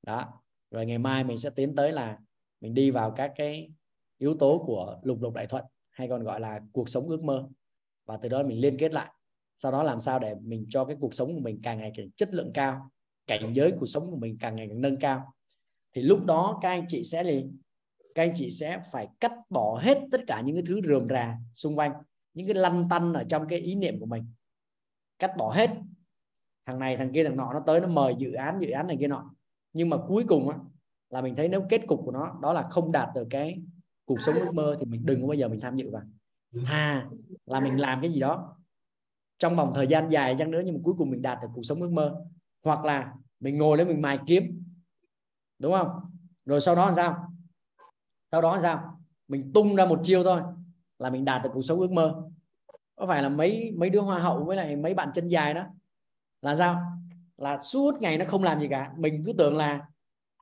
Đó. 0.03 0.43
Rồi 0.71 0.87
ngày 0.87 0.99
mai 0.99 1.25
mình 1.25 1.39
sẽ 1.39 1.51
tiến 1.51 1.75
tới 1.77 1.93
là 1.93 2.19
mình 2.61 2.75
đi 2.75 2.91
vào 2.91 3.11
các 3.11 3.33
cái 3.37 3.71
yếu 4.19 4.37
tố 4.39 4.65
của 4.67 5.01
lục 5.03 5.23
lục 5.23 5.35
đại 5.35 5.47
thuận 5.47 5.65
hay 5.97 6.09
còn 6.09 6.25
gọi 6.25 6.41
là 6.41 6.61
cuộc 6.73 6.89
sống 6.89 7.09
ước 7.09 7.23
mơ. 7.23 7.49
Và 8.07 8.17
từ 8.17 8.29
đó 8.29 8.43
mình 8.43 8.61
liên 8.61 8.79
kết 8.79 8.93
lại. 8.93 9.13
Sau 9.57 9.73
đó 9.73 9.83
làm 9.83 10.01
sao 10.01 10.19
để 10.19 10.35
mình 10.35 10.67
cho 10.69 10.85
cái 10.85 10.97
cuộc 11.01 11.15
sống 11.15 11.35
của 11.35 11.41
mình 11.41 11.61
càng 11.63 11.79
ngày 11.79 11.93
càng 11.97 12.11
chất 12.11 12.35
lượng 12.35 12.51
cao 12.55 12.91
cảnh 13.27 13.53
giới 13.55 13.73
cuộc 13.81 13.87
sống 13.87 14.11
của 14.11 14.17
mình 14.17 14.37
càng 14.41 14.57
ngày 14.57 14.67
càng 14.69 14.81
nâng 14.81 14.97
cao. 14.97 15.33
Thì 15.95 16.03
lúc 16.03 16.25
đó 16.25 16.59
các 16.63 16.69
anh 16.69 16.85
chị 16.89 17.05
sẽ 17.05 17.25
gì 17.25 17.47
các 18.15 18.23
anh 18.23 18.33
chị 18.35 18.51
sẽ 18.51 18.83
phải 18.93 19.09
cắt 19.21 19.33
bỏ 19.51 19.81
hết 19.83 19.99
tất 20.13 20.21
cả 20.27 20.41
những 20.41 20.57
cái 20.57 20.65
thứ 20.67 20.81
rườm 20.89 21.09
rà 21.09 21.39
xung 21.55 21.79
quanh 21.79 21.93
những 22.35 22.47
cái 22.47 22.55
lăn 22.55 22.87
tăn 22.91 23.13
ở 23.13 23.25
trong 23.25 23.49
cái 23.49 23.59
ý 23.59 23.75
niệm 23.75 24.01
của 24.01 24.07
mình. 24.07 24.27
Cắt 25.19 25.37
bỏ 25.37 25.53
hết. 25.53 25.71
Thằng 26.67 26.79
này 26.79 26.97
thằng 26.97 27.13
kia 27.13 27.25
thằng 27.25 27.37
nọ 27.37 27.53
nó 27.53 27.61
tới 27.67 27.81
nó 27.81 27.89
mời 27.89 28.15
dự 28.19 28.33
án 28.33 28.59
dự 28.61 28.71
án 28.71 28.87
này 28.87 28.97
kia 29.01 29.07
nọ. 29.07 29.31
Nhưng 29.73 29.89
mà 29.91 29.97
cuối 30.09 30.25
cùng 30.29 30.49
á, 30.49 30.59
là 31.11 31.21
mình 31.21 31.37
thấy 31.37 31.49
nếu 31.49 31.63
kết 31.71 31.87
cục 31.87 32.01
của 32.05 32.13
nó 32.13 32.39
đó 32.43 32.53
là 32.53 32.63
không 32.63 32.93
đạt 32.93 33.09
được 33.15 33.27
cái 33.31 33.63
cuộc 34.07 34.21
sống 34.21 34.35
ước 34.35 34.55
mơ 34.55 34.77
thì 34.81 34.87
mình 34.87 35.07
đừng 35.07 35.21
có 35.21 35.27
bao 35.27 35.35
giờ 35.35 35.49
mình 35.49 35.61
tham 35.61 35.77
dự 35.77 35.91
vào. 35.91 36.03
Thà 36.67 37.09
là 37.47 37.61
mình 37.61 37.81
làm 37.81 38.01
cái 38.01 38.13
gì 38.13 38.21
đó. 38.21 38.57
Trong 39.39 39.57
vòng 39.57 39.73
thời 39.75 39.87
gian 39.87 40.09
dài 40.09 40.37
chăng 40.39 40.51
nữa 40.51 40.63
nhưng 40.65 40.75
mà 40.75 40.81
cuối 40.85 40.95
cùng 40.99 41.11
mình 41.11 41.23
đạt 41.23 41.39
được 41.43 41.49
cuộc 41.55 41.63
sống 41.63 41.83
ước 41.83 41.91
mơ. 41.91 42.25
Hoặc 42.65 42.85
là 42.85 43.13
mình 43.41 43.59
ngồi 43.59 43.79
lên 43.79 43.89
mình 43.89 44.03
mài 44.03 44.19
kiếm. 44.27 44.65
Đúng 45.59 45.73
không? 45.73 45.89
Rồi 46.45 46.61
sau 46.61 46.75
đó 46.75 46.87
làm 46.87 46.95
sao? 46.95 47.33
Sau 48.31 48.43
đó 48.43 48.53
làm 48.53 48.63
sao? 48.63 49.01
Mình 49.29 49.53
tung 49.53 49.77
ra 49.77 49.87
một 49.87 50.01
chiêu 50.03 50.25
thôi 50.25 50.41
là 50.99 51.11
mình 51.11 51.25
đạt 51.25 51.43
được 51.43 51.51
cuộc 51.55 51.63
sống 51.63 51.81
ước 51.81 51.91
mơ. 51.93 52.23
Có 52.97 53.07
phải 53.07 53.23
là 53.23 53.29
mấy 53.29 53.73
mấy 53.77 53.91
đứa 53.91 54.01
hoa 54.01 54.19
hậu 54.19 54.45
với 54.45 54.57
lại 54.57 54.77
mấy 54.77 54.95
bạn 54.95 55.11
chân 55.15 55.29
dài 55.29 55.55
đó? 55.55 55.65
Là 56.43 56.57
sao? 56.57 56.83
Là 57.37 57.63
suốt 57.63 58.01
ngày 58.01 58.19
nó 58.19 58.25
không 58.29 58.43
làm 58.43 58.61
gì 58.61 58.69
cả. 58.69 58.93
Mình 58.97 59.23
cứ 59.27 59.33
tưởng 59.33 59.57
là 59.57 59.87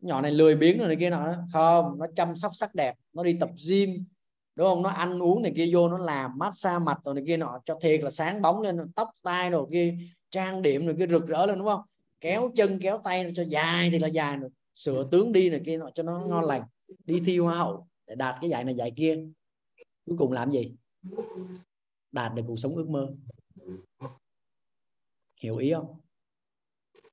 nhỏ 0.05 0.21
này 0.21 0.31
lười 0.31 0.57
biếng 0.57 0.79
rồi 0.79 0.89
này 0.89 0.97
kia 1.01 1.11
nọ 1.11 1.35
không 1.53 1.99
nó 1.99 2.07
chăm 2.17 2.37
sóc 2.37 2.53
sắc 2.55 2.75
đẹp 2.75 2.95
nó 3.13 3.23
đi 3.23 3.37
tập 3.41 3.51
gym 3.69 4.05
đúng 4.57 4.69
không? 4.69 4.83
Nó 4.83 4.89
ăn 4.89 5.23
uống 5.23 5.43
này 5.43 5.53
kia 5.57 5.69
vô 5.73 5.89
nó 5.89 5.99
làm 5.99 6.39
massage 6.39 6.85
mặt 6.85 6.99
rồi 7.05 7.15
này 7.15 7.25
kia 7.27 7.37
nọ 7.37 7.61
cho 7.65 7.79
thiệt 7.81 8.01
là 8.01 8.11
sáng 8.11 8.43
bóng 8.43 8.61
lên 8.61 8.93
tóc 8.97 9.09
tai 9.23 9.51
rồi 9.51 9.67
kia 9.73 9.95
trang 10.31 10.63
điểm 10.63 10.87
rồi 10.87 10.97
kia 10.99 11.07
rực 11.07 11.27
rỡ 11.27 11.47
lên 11.47 11.59
đúng 11.59 11.69
không? 11.69 11.81
Kéo 12.21 12.51
chân 12.57 12.79
kéo 12.83 13.01
tay 13.05 13.33
cho 13.37 13.45
dài 13.49 13.91
thì 13.91 13.99
là 13.99 14.09
dài 14.09 14.37
rồi. 14.37 14.51
Sửa 14.75 15.09
tướng 15.11 15.33
đi 15.33 15.51
này 15.51 15.61
kia 15.67 15.77
nọ 15.77 15.91
cho 15.95 16.03
nó 16.03 16.21
ngon 16.27 16.45
lành. 16.45 16.63
Đi 17.05 17.23
thi 17.27 17.39
hoa 17.39 17.57
hậu 17.57 17.87
để 18.07 18.15
đạt 18.15 18.35
cái 18.41 18.51
giải 18.51 18.65
này 18.65 18.75
giải 18.75 18.93
kia. 18.97 19.19
Cuối 20.07 20.17
cùng 20.19 20.33
làm 20.33 20.51
gì? 20.51 20.75
Đạt 22.13 22.35
được 22.35 22.43
cuộc 22.47 22.57
sống 22.57 22.77
ước 22.77 22.89
mơ. 22.89 23.09
Hiểu 25.41 25.57
ý 25.57 25.73
không? 25.73 26.01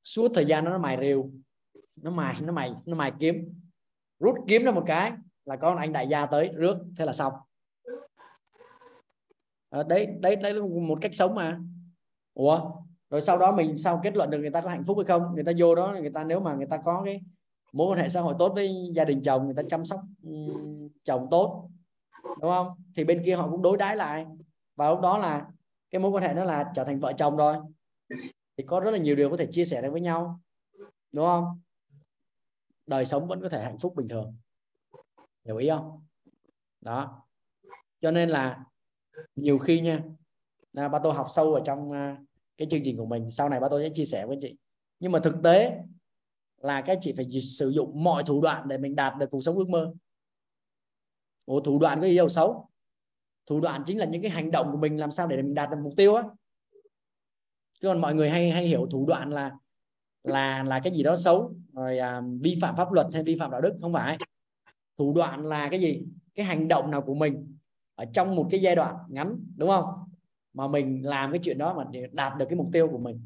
Suốt 0.04 0.32
thời 0.36 0.46
gian 0.46 0.66
nó 0.66 0.78
mài 0.78 0.98
rìu 1.02 1.32
nó 2.02 2.12
mài 2.12 2.42
nó 2.42 2.54
mài 2.54 2.74
nó 2.86 2.96
mài 2.96 3.14
kiếm. 3.20 3.62
Rút 4.20 4.36
kiếm 4.48 4.64
ra 4.64 4.72
một 4.72 4.84
cái 4.88 5.12
là 5.46 5.56
con 5.56 5.78
anh 5.78 5.94
đại 5.94 6.08
gia 6.08 6.26
tới 6.26 6.52
rước 6.56 6.78
thế 6.98 7.06
là 7.06 7.14
xong. 7.14 7.34
À, 9.70 9.84
đấy 9.90 10.08
đấy 10.20 10.36
đấy 10.36 10.54
là 10.54 10.66
một 10.66 10.98
cách 11.02 11.16
sống 11.16 11.36
mà. 11.36 11.60
Ủa? 12.34 12.72
Rồi 13.10 13.22
sau 13.22 13.38
đó 13.38 13.52
mình 13.52 13.78
sau 13.78 14.00
kết 14.04 14.16
luận 14.16 14.30
được 14.30 14.40
người 14.40 14.50
ta 14.50 14.62
có 14.62 14.70
hạnh 14.70 14.84
phúc 14.88 14.98
hay 14.98 15.06
không 15.06 15.36
người 15.36 15.44
ta 15.44 15.52
vô 15.58 15.76
đó 15.76 15.96
người 16.02 16.10
ta 16.10 16.24
nếu 16.24 16.40
mà 16.40 16.56
người 16.56 16.68
ta 16.68 16.78
có 16.78 17.02
cái 17.06 17.22
mối 17.74 17.92
quan 17.92 18.00
hệ 18.00 18.10
xã 18.10 18.22
hội 18.22 18.36
tốt 18.40 18.52
với 18.56 18.92
gia 18.96 19.06
đình 19.06 19.22
chồng 19.22 19.46
người 19.46 19.54
ta 19.54 19.64
chăm 19.70 19.86
sóc 19.86 20.02
um, 20.24 20.90
chồng 21.04 21.28
tốt 21.32 21.70
đúng 22.24 22.52
không? 22.52 22.68
Thì 22.96 23.04
bên 23.04 23.22
kia 23.26 23.36
họ 23.36 23.50
cũng 23.50 23.62
đối 23.62 23.78
đãi 23.78 23.96
lại. 23.96 24.26
Và 24.76 24.90
lúc 24.90 25.02
đó 25.02 25.18
là 25.18 25.48
cái 25.90 26.02
mối 26.02 26.12
quan 26.12 26.24
hệ 26.24 26.34
đó 26.34 26.44
là 26.44 26.72
trở 26.76 26.84
thành 26.84 27.00
vợ 27.00 27.14
chồng 27.14 27.38
rồi. 27.38 27.56
Thì 28.58 28.64
có 28.68 28.80
rất 28.80 28.92
là 28.92 28.98
nhiều 28.98 29.16
điều 29.16 29.30
có 29.30 29.38
thể 29.38 29.48
chia 29.52 29.66
sẻ 29.66 29.82
được 29.82 29.92
với 29.92 30.02
nhau 30.02 30.40
đúng 31.12 31.26
không 31.26 31.60
đời 32.92 33.06
sống 33.06 33.28
vẫn 33.28 33.42
có 33.42 33.50
thể 33.50 33.64
hạnh 33.64 33.80
phúc 33.80 33.94
bình 33.96 34.08
thường. 34.08 34.36
Hiểu 35.46 35.58
ý 35.58 35.70
không? 35.70 36.06
Đó. 36.82 37.28
Cho 38.02 38.12
nên 38.12 38.30
là 38.30 38.66
nhiều 39.36 39.58
khi 39.60 39.82
nha 39.82 40.04
là 40.74 40.90
ba 40.90 41.00
tôi 41.04 41.14
học 41.14 41.28
sâu 41.30 41.54
ở 41.54 41.62
trong 41.66 41.92
à, 41.92 42.18
cái 42.58 42.68
chương 42.72 42.82
trình 42.84 42.98
của 42.98 43.06
mình. 43.06 43.32
Sau 43.32 43.50
này 43.50 43.60
ba 43.60 43.68
tôi 43.70 43.84
sẽ 43.84 43.94
chia 43.96 44.06
sẻ 44.06 44.26
với 44.26 44.38
chị. 44.42 44.58
Nhưng 45.00 45.12
mà 45.12 45.20
thực 45.20 45.36
tế 45.44 45.78
là 46.58 46.82
các 46.82 46.98
chị 47.02 47.14
phải 47.18 47.26
sử 47.42 47.70
dụng 47.70 48.04
mọi 48.04 48.24
thủ 48.24 48.42
đoạn 48.42 48.68
để 48.68 48.78
mình 48.78 48.96
đạt 48.96 49.14
được 49.20 49.28
cuộc 49.32 49.42
sống 49.42 49.58
ước 49.58 49.70
mơ. 49.70 49.94
Ủa, 51.46 51.60
thủ 51.60 51.80
đoạn 51.80 52.02
có 52.02 52.08
gì 52.08 52.18
đâu 52.18 52.30
xấu? 52.30 52.70
Thủ 53.46 53.60
đoạn 53.62 53.84
chính 53.86 53.98
là 53.98 54.06
những 54.06 54.22
cái 54.22 54.32
hành 54.32 54.52
động 54.52 54.72
của 54.72 54.78
mình 54.78 54.98
làm 54.98 55.12
sao 55.12 55.28
để 55.28 55.38
mình 55.38 55.54
đạt 55.54 55.70
được 55.70 55.78
mục 55.84 55.94
tiêu 55.98 56.16
á. 56.16 56.24
Chứ 57.80 57.88
còn 57.88 58.02
mọi 58.02 58.16
người 58.16 58.30
hay 58.30 58.52
hay 58.52 58.68
hiểu 58.68 58.88
thủ 58.92 59.06
đoạn 59.06 59.30
là 59.30 59.52
là 60.24 60.64
là 60.64 60.80
cái 60.80 60.94
gì 60.94 61.04
đó 61.04 61.18
xấu 61.18 61.54
rồi 61.74 61.98
à, 61.98 62.22
vi 62.42 62.58
phạm 62.62 62.76
pháp 62.76 62.92
luật 62.92 63.08
hay 63.14 63.24
vi 63.24 63.38
phạm 63.40 63.52
đạo 63.52 63.62
đức 63.62 63.78
không 63.82 63.94
phải. 63.94 64.18
Thủ 64.98 65.14
đoạn 65.14 65.46
là 65.46 65.70
cái 65.70 65.80
gì? 65.80 66.04
Cái 66.36 66.46
hành 66.46 66.68
động 66.68 66.92
nào 66.92 67.02
của 67.02 67.14
mình 67.14 67.58
ở 67.96 68.06
trong 68.14 68.36
một 68.36 68.48
cái 68.52 68.62
giai 68.62 68.76
đoạn 68.76 68.96
ngắn 69.10 69.40
đúng 69.56 69.70
không? 69.70 69.86
Mà 70.54 70.68
mình 70.68 71.06
làm 71.06 71.32
cái 71.32 71.40
chuyện 71.44 71.58
đó 71.58 71.74
mà 71.74 71.84
để 71.92 72.08
đạt 72.12 72.38
được 72.38 72.46
cái 72.50 72.56
mục 72.56 72.70
tiêu 72.74 72.88
của 72.92 72.98
mình. 72.98 73.22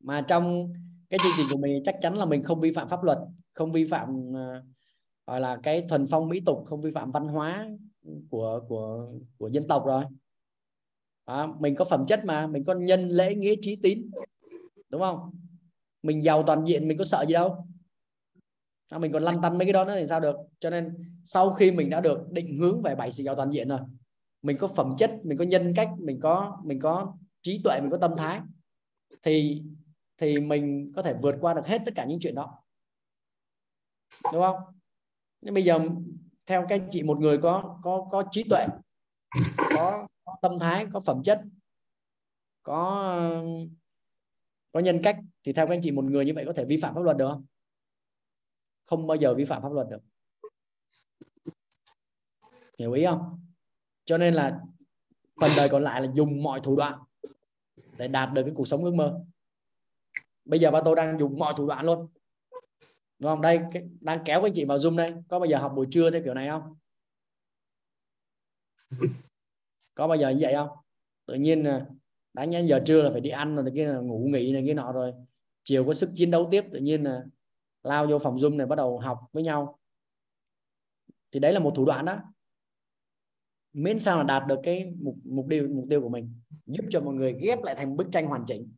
Mà 0.00 0.20
trong 0.20 0.72
cái 1.10 1.18
chương 1.22 1.32
trình 1.36 1.46
của 1.50 1.58
mình 1.60 1.82
chắc 1.84 1.96
chắn 2.00 2.18
là 2.18 2.24
mình 2.24 2.42
không 2.42 2.60
vi 2.60 2.72
phạm 2.72 2.88
pháp 2.88 3.02
luật 3.02 3.18
không 3.52 3.72
vi 3.72 3.84
phạm 3.84 4.30
uh, 4.30 4.64
gọi 5.26 5.40
là 5.40 5.58
cái 5.62 5.86
thuần 5.88 6.06
phong 6.10 6.28
mỹ 6.28 6.40
tục 6.40 6.62
không 6.66 6.80
vi 6.80 6.90
phạm 6.90 7.10
văn 7.10 7.28
hóa 7.28 7.68
của 8.30 8.60
của 8.68 9.12
của 9.38 9.48
dân 9.48 9.68
tộc 9.68 9.86
rồi. 9.86 10.04
Đó, 11.26 11.56
mình 11.60 11.74
có 11.74 11.84
phẩm 11.84 12.04
chất 12.06 12.24
mà 12.24 12.46
mình 12.46 12.64
có 12.64 12.74
nhân 12.74 13.08
lễ 13.08 13.34
nghĩa 13.34 13.54
trí 13.62 13.76
tín 13.76 14.10
đúng 14.94 15.02
không? 15.02 15.30
Mình 16.02 16.24
giàu 16.24 16.42
toàn 16.46 16.64
diện 16.64 16.88
mình 16.88 16.98
có 16.98 17.04
sợ 17.04 17.24
gì 17.28 17.32
đâu. 17.32 17.66
À, 18.88 18.98
mình 18.98 19.12
còn 19.12 19.22
lăn 19.22 19.34
tăn 19.42 19.58
mấy 19.58 19.66
cái 19.66 19.72
đó 19.72 19.84
nữa 19.84 19.96
thì 19.98 20.06
sao 20.06 20.20
được? 20.20 20.36
Cho 20.60 20.70
nên 20.70 20.94
sau 21.24 21.52
khi 21.52 21.70
mình 21.70 21.90
đã 21.90 22.00
được 22.00 22.30
định 22.30 22.58
hướng 22.60 22.82
về 22.82 22.94
bảy 22.94 23.12
sự 23.12 23.22
giàu 23.22 23.34
toàn 23.34 23.50
diện 23.50 23.68
rồi 23.68 23.80
mình 24.42 24.56
có 24.60 24.68
phẩm 24.68 24.94
chất 24.98 25.20
mình 25.24 25.38
có 25.38 25.44
nhân 25.44 25.72
cách 25.76 25.90
mình 25.98 26.20
có 26.20 26.60
mình 26.64 26.80
có 26.80 27.16
trí 27.42 27.60
tuệ 27.64 27.80
mình 27.80 27.90
có 27.90 27.98
tâm 27.98 28.14
thái 28.16 28.40
thì 29.22 29.62
thì 30.18 30.40
mình 30.40 30.92
có 30.96 31.02
thể 31.02 31.14
vượt 31.22 31.34
qua 31.40 31.54
được 31.54 31.66
hết 31.66 31.82
tất 31.86 31.92
cả 31.94 32.04
những 32.04 32.18
chuyện 32.20 32.34
đó. 32.34 32.58
Đúng 34.32 34.42
không? 34.42 34.56
Nhưng 35.40 35.54
bây 35.54 35.64
giờ 35.64 35.78
theo 36.46 36.66
các 36.68 36.80
anh 36.80 36.88
chị 36.90 37.02
một 37.02 37.18
người 37.18 37.38
có 37.38 37.78
có 37.82 38.06
có 38.10 38.24
trí 38.30 38.44
tuệ 38.50 38.66
có, 39.56 40.06
có 40.24 40.36
tâm 40.42 40.58
thái 40.58 40.86
có 40.92 41.00
phẩm 41.00 41.22
chất 41.22 41.40
có 42.62 43.42
có 44.74 44.80
nhân 44.80 45.00
cách 45.02 45.16
thì 45.44 45.52
theo 45.52 45.66
các 45.66 45.74
anh 45.74 45.80
chị 45.82 45.90
một 45.90 46.04
người 46.04 46.24
như 46.24 46.32
vậy 46.34 46.44
có 46.46 46.52
thể 46.52 46.64
vi 46.64 46.76
phạm 46.76 46.94
pháp 46.94 47.00
luật 47.00 47.16
được 47.16 47.28
không? 47.28 47.46
Không 48.84 49.06
bao 49.06 49.16
giờ 49.16 49.34
vi 49.34 49.44
phạm 49.44 49.62
pháp 49.62 49.72
luật 49.72 49.86
được. 49.90 50.00
Hiểu 52.78 52.92
ý 52.92 53.04
không? 53.04 53.46
Cho 54.04 54.18
nên 54.18 54.34
là 54.34 54.60
phần 55.40 55.50
đời 55.56 55.68
còn 55.68 55.82
lại 55.82 56.00
là 56.02 56.12
dùng 56.14 56.42
mọi 56.42 56.60
thủ 56.64 56.76
đoạn 56.76 56.98
để 57.98 58.08
đạt 58.08 58.32
được 58.32 58.42
cái 58.44 58.52
cuộc 58.56 58.68
sống 58.68 58.84
ước 58.84 58.94
mơ. 58.94 59.24
Bây 60.44 60.60
giờ 60.60 60.70
ba 60.70 60.80
tôi 60.84 60.96
đang 60.96 61.18
dùng 61.18 61.38
mọi 61.38 61.54
thủ 61.56 61.66
đoạn 61.66 61.86
luôn. 61.86 62.08
Đúng 63.18 63.30
không? 63.30 63.40
Đây 63.40 63.60
đang 64.00 64.22
kéo 64.24 64.40
các 64.40 64.46
anh 64.46 64.52
chị 64.54 64.64
vào 64.64 64.78
zoom 64.78 64.96
đây. 64.96 65.14
Có 65.28 65.38
bao 65.38 65.46
giờ 65.46 65.58
học 65.58 65.72
buổi 65.76 65.86
trưa 65.90 66.10
theo 66.10 66.22
kiểu 66.24 66.34
này 66.34 66.48
không? 66.48 66.76
Có 69.94 70.08
bao 70.08 70.16
giờ 70.16 70.30
như 70.30 70.38
vậy 70.40 70.54
không? 70.54 70.68
Tự 71.26 71.34
nhiên 71.34 71.64
à, 71.64 71.86
đã 72.34 72.42
đáng 72.42 72.50
nhẽ 72.50 72.62
giờ 72.62 72.80
trưa 72.86 73.02
là 73.02 73.10
phải 73.10 73.20
đi 73.20 73.30
ăn 73.30 73.56
rồi 73.56 73.72
kia, 73.74 73.86
là 73.86 73.98
ngủ 73.98 74.28
nghỉ 74.32 74.52
này 74.52 74.64
kia 74.66 74.74
nọ 74.74 74.92
rồi. 74.92 75.12
Chiều 75.64 75.84
có 75.84 75.94
sức 75.94 76.10
chiến 76.14 76.30
đấu 76.30 76.48
tiếp, 76.50 76.64
tự 76.72 76.78
nhiên 76.78 77.02
là 77.02 77.24
lao 77.82 78.06
vô 78.06 78.18
phòng 78.18 78.36
zoom 78.36 78.56
này, 78.56 78.66
bắt 78.66 78.76
đầu 78.76 78.98
học 78.98 79.20
với 79.32 79.42
nhau. 79.42 79.78
Thì 81.32 81.40
đấy 81.40 81.52
là 81.52 81.60
một 81.60 81.72
thủ 81.76 81.84
đoạn 81.84 82.04
đó 82.04 82.22
miễn 83.74 84.00
sao 84.00 84.18
là 84.18 84.22
đạt 84.22 84.46
được 84.46 84.60
cái 84.62 84.94
mục 85.00 85.16
mục 85.24 85.46
tiêu 85.50 85.68
mục 85.70 85.84
tiêu 85.90 86.00
của 86.00 86.08
mình. 86.08 86.40
Giúp 86.66 86.84
cho 86.90 87.00
mọi 87.00 87.14
người 87.14 87.32
ghép 87.40 87.62
lại 87.62 87.74
thành 87.74 87.96
bức 87.96 88.06
tranh 88.12 88.26
hoàn 88.26 88.44
chỉnh. 88.46 88.72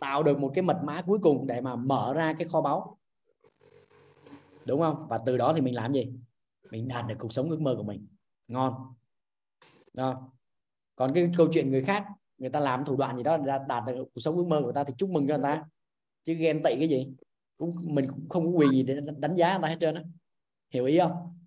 Tạo 0.00 0.22
được 0.22 0.38
một 0.38 0.52
cái 0.54 0.62
mật 0.62 0.80
mã 0.84 1.02
cuối 1.02 1.18
cùng 1.22 1.46
để 1.46 1.60
mà 1.60 1.76
mở 1.76 2.12
ra 2.14 2.34
cái 2.38 2.48
kho 2.48 2.60
báu. 2.60 2.98
Đúng 4.64 4.80
không? 4.80 5.06
Và 5.08 5.18
từ 5.26 5.36
đó 5.36 5.52
thì 5.54 5.60
mình 5.60 5.74
làm 5.74 5.92
gì? 5.92 6.12
Mình 6.70 6.88
đạt 6.88 7.06
được 7.06 7.14
cuộc 7.18 7.32
sống 7.32 7.50
ước 7.50 7.60
mơ 7.60 7.74
của 7.76 7.82
mình. 7.82 8.06
Ngon. 8.48 8.74
Đó. 9.92 10.32
còn 10.96 11.14
cái 11.14 11.30
câu 11.36 11.48
chuyện 11.52 11.70
người 11.70 11.82
khác 11.82 12.06
người 12.38 12.50
ta 12.50 12.60
làm 12.60 12.84
thủ 12.84 12.96
đoạn 12.96 13.16
gì 13.16 13.22
đó 13.22 13.36
đạt, 13.36 13.62
đạt 13.68 13.84
được 13.86 14.08
cuộc 14.14 14.20
sống 14.20 14.36
ước 14.36 14.46
mơ 14.46 14.56
của 14.58 14.64
người 14.64 14.74
ta 14.74 14.84
thì 14.84 14.94
chúc 14.98 15.10
mừng 15.10 15.28
cho 15.28 15.34
người 15.34 15.44
ta. 15.44 15.64
Chứ 16.24 16.34
ghen 16.34 16.62
tị 16.62 16.74
cái 16.78 16.88
gì 16.88 17.08
cũng 17.56 17.76
mình 17.94 18.06
cũng 18.08 18.28
không 18.28 18.44
có 18.44 18.50
quyền 18.50 18.70
gì 18.70 18.82
để 18.82 19.00
đánh 19.18 19.36
giá 19.36 19.52
người 19.52 19.62
ta 19.62 19.68
hết 19.68 19.76
trơn 19.80 19.94
á. 19.94 20.02
Hiểu 20.74 20.84
ý 20.84 20.98
không? 20.98 21.38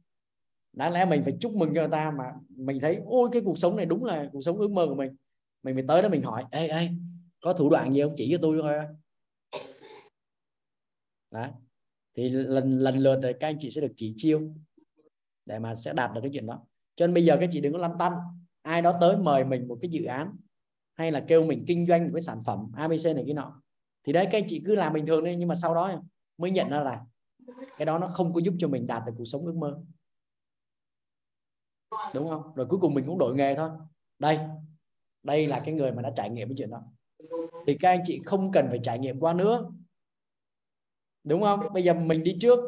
Đáng 0.73 0.93
lẽ 0.93 1.05
mình 1.05 1.21
phải 1.23 1.37
chúc 1.39 1.55
mừng 1.55 1.69
cho 1.75 1.81
người 1.81 1.91
ta 1.91 2.11
mà 2.11 2.25
mình 2.49 2.79
thấy 2.79 2.99
ôi 3.05 3.29
cái 3.31 3.41
cuộc 3.45 3.57
sống 3.57 3.75
này 3.75 3.85
đúng 3.85 4.05
là 4.05 4.29
cuộc 4.33 4.41
sống 4.41 4.57
ước 4.57 4.71
mơ 4.71 4.85
của 4.89 4.95
mình. 4.95 5.15
Mình 5.63 5.75
phải 5.75 5.83
tới 5.87 6.01
đó 6.01 6.09
mình 6.09 6.21
hỏi 6.21 6.45
ê 6.51 6.67
ê 6.67 6.89
có 7.41 7.53
thủ 7.53 7.69
đoạn 7.69 7.93
gì 7.93 8.01
không? 8.01 8.13
Chỉ 8.17 8.29
cho 8.31 8.37
tôi 8.41 8.57
thôi 8.61 8.73
đó. 11.31 11.47
Thì 12.17 12.29
lần 12.29 12.79
lần 12.79 12.97
lượt 12.97 13.19
rồi 13.23 13.35
các 13.39 13.47
anh 13.47 13.57
chị 13.59 13.71
sẽ 13.71 13.81
được 13.81 13.93
chỉ 13.95 14.13
chiêu 14.17 14.41
để 15.45 15.59
mà 15.59 15.75
sẽ 15.75 15.93
đạt 15.93 16.11
được 16.13 16.21
cái 16.21 16.31
chuyện 16.33 16.45
đó. 16.45 16.65
Cho 16.95 17.07
nên 17.07 17.13
bây 17.13 17.25
giờ 17.25 17.37
các 17.39 17.49
chị 17.51 17.61
đừng 17.61 17.73
có 17.73 17.79
lăn 17.79 17.97
tăn. 17.99 18.13
Ai 18.61 18.81
đó 18.81 18.97
tới 19.01 19.17
mời 19.17 19.43
mình 19.43 19.67
một 19.67 19.77
cái 19.81 19.91
dự 19.91 20.05
án 20.05 20.35
hay 21.01 21.11
là 21.11 21.25
kêu 21.27 21.45
mình 21.45 21.63
kinh 21.67 21.85
doanh 21.85 22.03
một 22.03 22.09
cái 22.13 22.21
sản 22.21 22.43
phẩm 22.45 22.71
abc 22.75 23.05
này 23.05 23.23
cái 23.25 23.33
nọ. 23.33 23.61
Thì 24.03 24.13
đấy, 24.13 24.27
các 24.31 24.37
anh 24.37 24.47
chị 24.47 24.61
cứ 24.65 24.75
làm 24.75 24.93
bình 24.93 25.05
thường 25.05 25.23
đi 25.23 25.35
nhưng 25.35 25.47
mà 25.47 25.55
sau 25.55 25.75
đó 25.75 26.01
mới 26.37 26.51
nhận 26.51 26.69
ra 26.69 26.79
là 26.79 27.01
cái 27.77 27.85
đó 27.85 27.99
nó 27.99 28.07
không 28.07 28.33
có 28.33 28.39
giúp 28.39 28.53
cho 28.59 28.67
mình 28.67 28.87
đạt 28.87 29.03
được 29.05 29.13
cuộc 29.17 29.25
sống 29.25 29.45
ước 29.45 29.55
mơ. 29.55 29.79
Đúng 32.13 32.29
không? 32.29 32.55
Rồi 32.55 32.65
cuối 32.65 32.79
cùng 32.79 32.93
mình 32.93 33.05
cũng 33.05 33.17
đổi 33.17 33.35
nghề 33.35 33.55
thôi. 33.55 33.69
Đây 34.19 34.39
đây 35.23 35.47
là 35.47 35.61
cái 35.65 35.73
người 35.73 35.91
mà 35.91 36.01
đã 36.01 36.11
trải 36.15 36.29
nghiệm 36.29 36.47
cái 36.47 36.55
chuyện 36.57 36.69
đó. 36.69 36.83
Thì 37.67 37.77
các 37.79 37.89
anh 37.89 38.03
chị 38.05 38.21
không 38.25 38.51
cần 38.51 38.65
phải 38.69 38.79
trải 38.83 38.99
nghiệm 38.99 39.19
qua 39.19 39.33
nữa. 39.33 39.71
Đúng 41.23 41.41
không? 41.41 41.59
Bây 41.73 41.83
giờ 41.83 41.93
mình 41.93 42.23
đi 42.23 42.37
trước. 42.41 42.59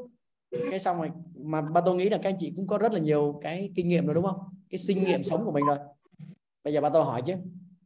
Cái 0.70 0.80
xong 0.80 0.98
rồi, 0.98 1.12
mà 1.36 1.62
ba 1.62 1.82
tôi 1.82 1.96
nghĩ 1.96 2.10
là 2.10 2.18
các 2.18 2.30
anh 2.30 2.38
chị 2.40 2.54
cũng 2.56 2.68
có 2.68 2.78
rất 2.78 2.94
là 2.94 3.00
nhiều 3.00 3.40
cái 3.42 3.72
kinh 3.76 3.88
nghiệm 3.88 4.06
rồi, 4.06 4.16
đúng 4.16 4.24
không? 4.24 4.40
Cái 4.70 4.80
kinh 4.88 5.04
nghiệm 5.04 5.24
sống 5.24 5.46
của 5.46 5.52
mình 5.52 5.66
rồi. 5.66 5.78
Bây 6.64 6.74
giờ 6.74 6.82
ba 6.82 6.90
tôi 6.90 7.06
hỏi 7.06 7.22
chứ 7.26 7.34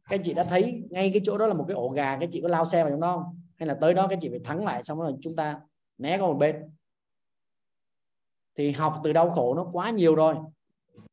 các 0.08 0.16
anh 0.16 0.22
chị 0.24 0.34
đã 0.34 0.42
thấy 0.42 0.82
ngay 0.90 1.10
cái 1.10 1.20
chỗ 1.24 1.38
đó 1.38 1.46
là 1.46 1.54
một 1.54 1.64
cái 1.68 1.74
ổ 1.74 1.88
gà, 1.88 2.16
các 2.20 2.28
chị 2.32 2.40
có 2.40 2.48
lao 2.48 2.64
xe 2.64 2.82
vào 2.82 2.90
trong 2.90 3.00
đó 3.00 3.16
không? 3.16 3.40
Hay 3.56 3.66
là 3.66 3.78
tới 3.80 3.94
đó 3.94 4.06
các 4.08 4.18
chị 4.22 4.28
phải 4.28 4.40
thắng 4.44 4.64
lại 4.64 4.84
xong 4.84 4.98
rồi 4.98 5.14
chúng 5.20 5.36
ta 5.36 5.60
né 5.98 6.18
qua 6.18 6.26
một 6.26 6.34
bên? 6.34 6.70
Thì 8.56 8.70
học 8.70 9.00
từ 9.04 9.12
đau 9.12 9.30
khổ 9.30 9.54
nó 9.54 9.66
quá 9.72 9.90
nhiều 9.90 10.14
rồi. 10.14 10.36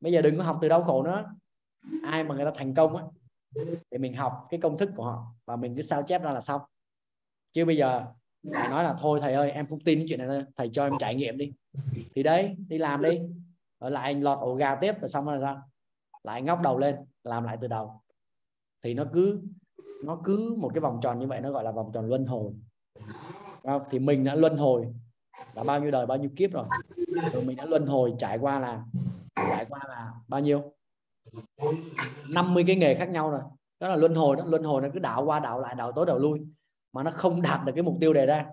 Bây 0.02 0.12
giờ 0.12 0.22
đừng 0.22 0.38
có 0.38 0.44
học 0.44 0.58
từ 0.62 0.70
đau 0.70 0.84
khổ 0.84 1.04
nữa. 1.04 1.26
Ai 2.04 2.24
mà 2.24 2.36
người 2.36 2.46
ta 2.46 2.52
thành 2.56 2.74
công 2.74 2.96
á, 2.96 3.04
thì 3.92 3.98
mình 3.98 4.14
học 4.14 4.48
cái 4.50 4.60
công 4.60 4.78
thức 4.78 4.90
của 4.96 5.04
họ 5.04 5.26
và 5.46 5.56
mình 5.56 5.76
cứ 5.76 5.82
sao 5.82 6.04
chép 6.04 6.24
ra 6.24 6.32
là 6.32 6.42
xong. 6.42 6.62
Chứ 7.54 7.66
bây 7.66 7.78
giờ 7.78 8.06
thầy 8.54 8.70
nói 8.70 8.84
là, 8.84 8.96
thôi 9.00 9.20
thầy 9.22 9.34
ơi, 9.34 9.52
em 9.52 9.68
không 9.68 9.80
tin 9.80 10.00
cái 10.00 10.06
chuyện 10.10 10.20
này 10.20 10.28
nữa. 10.28 10.46
thầy 10.56 10.70
cho 10.74 10.84
em 10.84 10.94
trải 11.00 11.16
nghiệm 11.16 11.38
đi. 11.38 11.52
Thì 12.16 12.24
đấy, 12.24 12.56
đi 12.68 12.78
làm 12.78 13.02
đi. 13.02 13.22
Rồi 13.80 13.92
lại 13.92 14.16
lọt 14.16 14.40
ổ 14.40 14.56
gà 14.56 14.76
tiếp 14.76 15.00
rồi 15.02 15.10
xong 15.10 15.26
rồi 15.26 15.40
sao? 15.42 15.62
Lại 16.24 16.42
ngóc 16.42 16.62
đầu 16.62 16.78
lên, 16.78 16.96
làm 17.24 17.44
lại 17.44 17.58
từ 17.62 17.68
đầu 17.68 18.02
thì 18.86 18.94
nó 18.94 19.04
cứ 19.14 19.42
nó 20.04 20.22
cứ 20.24 20.56
một 20.58 20.72
cái 20.74 20.82
vòng 20.82 21.00
tròn 21.04 21.20
như 21.20 21.28
vậy, 21.28 21.42
nó 21.42 21.52
gọi 21.52 21.64
là 21.64 21.72
vòng 21.72 21.92
tròn 21.94 22.06
luân 22.06 22.26
hồi. 22.26 22.54
Thì 23.92 24.00
mình 24.00 24.24
đã 24.24 24.36
luân 24.36 24.58
hồi 24.58 24.94
đã 25.56 25.64
bao 25.68 25.80
nhiêu 25.80 25.92
đời, 25.92 26.06
bao 26.06 26.18
nhiêu 26.18 26.30
kiếp 26.36 26.52
rồi? 26.52 26.66
Rồi 27.34 27.44
mình 27.46 27.56
đã 27.56 27.66
luân 27.66 27.86
hồi 27.86 28.14
trải 28.20 28.38
qua 28.38 28.60
là, 28.60 28.86
trải 29.36 29.66
qua 29.70 29.80
là 29.88 30.14
bao 30.28 30.42
nhiêu? 30.42 30.74
50 32.34 32.64
cái 32.68 32.76
nghề 32.76 32.96
khác 32.96 33.10
nhau 33.10 33.32
rồi. 33.32 33.42
Đó 33.80 33.88
là 33.88 33.96
luân 33.96 34.16
hồi 34.16 34.36
đó, 34.36 34.46
luân 34.46 34.64
hồi 34.64 34.82
nó 34.82 34.88
cứ 34.94 35.00
đảo 35.00 35.26
qua 35.26 35.40
đảo 35.40 35.60
lại, 35.60 35.76
đảo 35.76 35.92
tối 35.92 36.06
đảo 36.06 36.20
lui, 36.20 36.42
mà 36.94 37.04
nó 37.04 37.12
không 37.12 37.42
đạt 37.42 37.66
được 37.66 37.72
cái 37.76 37.84
mục 37.84 37.98
tiêu 38.00 38.14
đề 38.14 38.26
ra. 38.26 38.46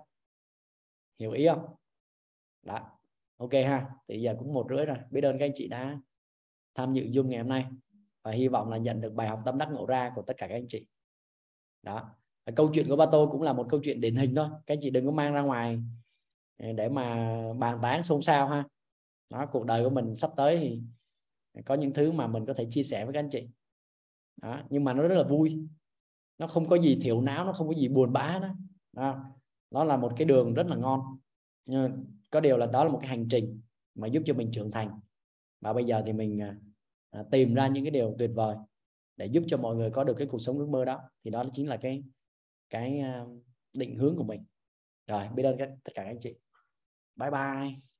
Hiểu 1.19 1.31
ý 1.31 1.47
không? 1.47 1.65
Đó. 2.63 2.79
Ok 3.37 3.53
ha. 3.53 3.89
Thì 4.07 4.21
giờ 4.21 4.35
cũng 4.39 4.53
một 4.53 4.67
rưỡi 4.69 4.85
rồi. 4.85 4.97
Biết 5.11 5.23
ơn 5.23 5.39
các 5.39 5.45
anh 5.45 5.53
chị 5.55 5.67
đã 5.67 5.99
tham 6.75 6.93
dự 6.93 7.03
dung 7.03 7.29
ngày 7.29 7.39
hôm 7.39 7.49
nay 7.49 7.65
và 8.23 8.31
hy 8.31 8.47
vọng 8.47 8.69
là 8.69 8.77
nhận 8.77 9.01
được 9.01 9.13
bài 9.13 9.27
học 9.27 9.41
tâm 9.45 9.57
đắc 9.57 9.69
ngộ 9.71 9.85
ra 9.85 10.11
của 10.15 10.21
tất 10.21 10.33
cả 10.37 10.47
các 10.47 10.55
anh 10.55 10.67
chị. 10.67 10.85
Đó. 11.81 12.15
Câu 12.55 12.69
chuyện 12.73 12.87
của 12.89 12.95
ba 12.95 13.05
tô 13.11 13.29
cũng 13.31 13.41
là 13.41 13.53
một 13.53 13.65
câu 13.69 13.79
chuyện 13.83 14.01
điển 14.01 14.15
hình 14.15 14.35
thôi. 14.35 14.47
Các 14.65 14.73
anh 14.73 14.79
chị 14.81 14.89
đừng 14.89 15.05
có 15.05 15.11
mang 15.11 15.33
ra 15.33 15.41
ngoài 15.41 15.79
ừ, 16.57 16.71
để 16.71 16.89
mà 16.89 17.35
bàn 17.53 17.79
tán 17.81 18.03
xôn 18.03 18.21
xao 18.21 18.47
ha. 18.47 18.63
Đó 19.29 19.45
cuộc 19.51 19.65
đời 19.65 19.83
của 19.83 19.89
mình 19.89 20.15
sắp 20.15 20.31
tới 20.37 20.57
thì 20.57 20.81
có 21.65 21.75
những 21.75 21.93
thứ 21.93 22.11
mà 22.11 22.27
mình 22.27 22.45
có 22.45 22.53
thể 22.53 22.67
chia 22.69 22.83
sẻ 22.83 23.05
với 23.05 23.13
các 23.13 23.19
anh 23.19 23.29
chị. 23.29 23.47
Đó, 24.41 24.61
nhưng 24.69 24.83
mà 24.83 24.93
nó 24.93 25.07
rất 25.07 25.15
là 25.15 25.23
vui. 25.23 25.59
Nó 26.37 26.47
không 26.47 26.67
có 26.67 26.75
gì 26.75 26.99
thiểu 27.01 27.21
não 27.21 27.45
nó 27.45 27.53
không 27.53 27.67
có 27.67 27.73
gì 27.73 27.87
buồn 27.87 28.13
bã 28.13 28.39
đó, 28.41 28.49
đó. 28.93 29.25
nó 29.71 29.83
là 29.83 29.97
một 29.97 30.13
cái 30.17 30.25
đường 30.25 30.53
rất 30.53 30.67
là 30.67 30.75
ngon. 30.75 31.17
Nhưng 31.65 32.05
có 32.31 32.39
điều 32.39 32.57
là 32.57 32.65
đó 32.65 32.83
là 32.83 32.89
một 32.89 32.99
cái 33.01 33.09
hành 33.09 33.27
trình 33.29 33.61
mà 33.95 34.07
giúp 34.07 34.23
cho 34.25 34.33
mình 34.33 34.51
trưởng 34.51 34.71
thành. 34.71 34.99
Và 35.61 35.73
bây 35.73 35.85
giờ 35.85 36.03
thì 36.05 36.13
mình 36.13 36.41
à, 36.41 36.55
à, 37.13 37.23
tìm 37.31 37.53
ra 37.53 37.67
những 37.67 37.83
cái 37.83 37.91
điều 37.91 38.15
tuyệt 38.19 38.31
vời 38.33 38.55
để 39.17 39.25
giúp 39.25 39.43
cho 39.47 39.57
mọi 39.57 39.75
người 39.75 39.89
có 39.89 40.03
được 40.03 40.15
cái 40.17 40.27
cuộc 40.27 40.39
sống 40.39 40.59
ước 40.59 40.69
mơ 40.69 40.85
đó. 40.85 41.01
Thì 41.23 41.31
đó 41.31 41.45
chính 41.53 41.67
là 41.67 41.77
cái 41.77 42.03
cái 42.69 42.99
à, 42.99 43.25
định 43.73 43.95
hướng 43.95 44.15
của 44.17 44.23
mình. 44.23 44.45
Rồi 45.07 45.27
biết 45.35 45.43
ơn 45.43 45.57
tất 45.57 45.91
cả 45.95 46.03
các 46.03 46.03
anh 46.03 46.19
chị. 46.19 46.35
Bye 47.15 47.31
bye 47.31 47.92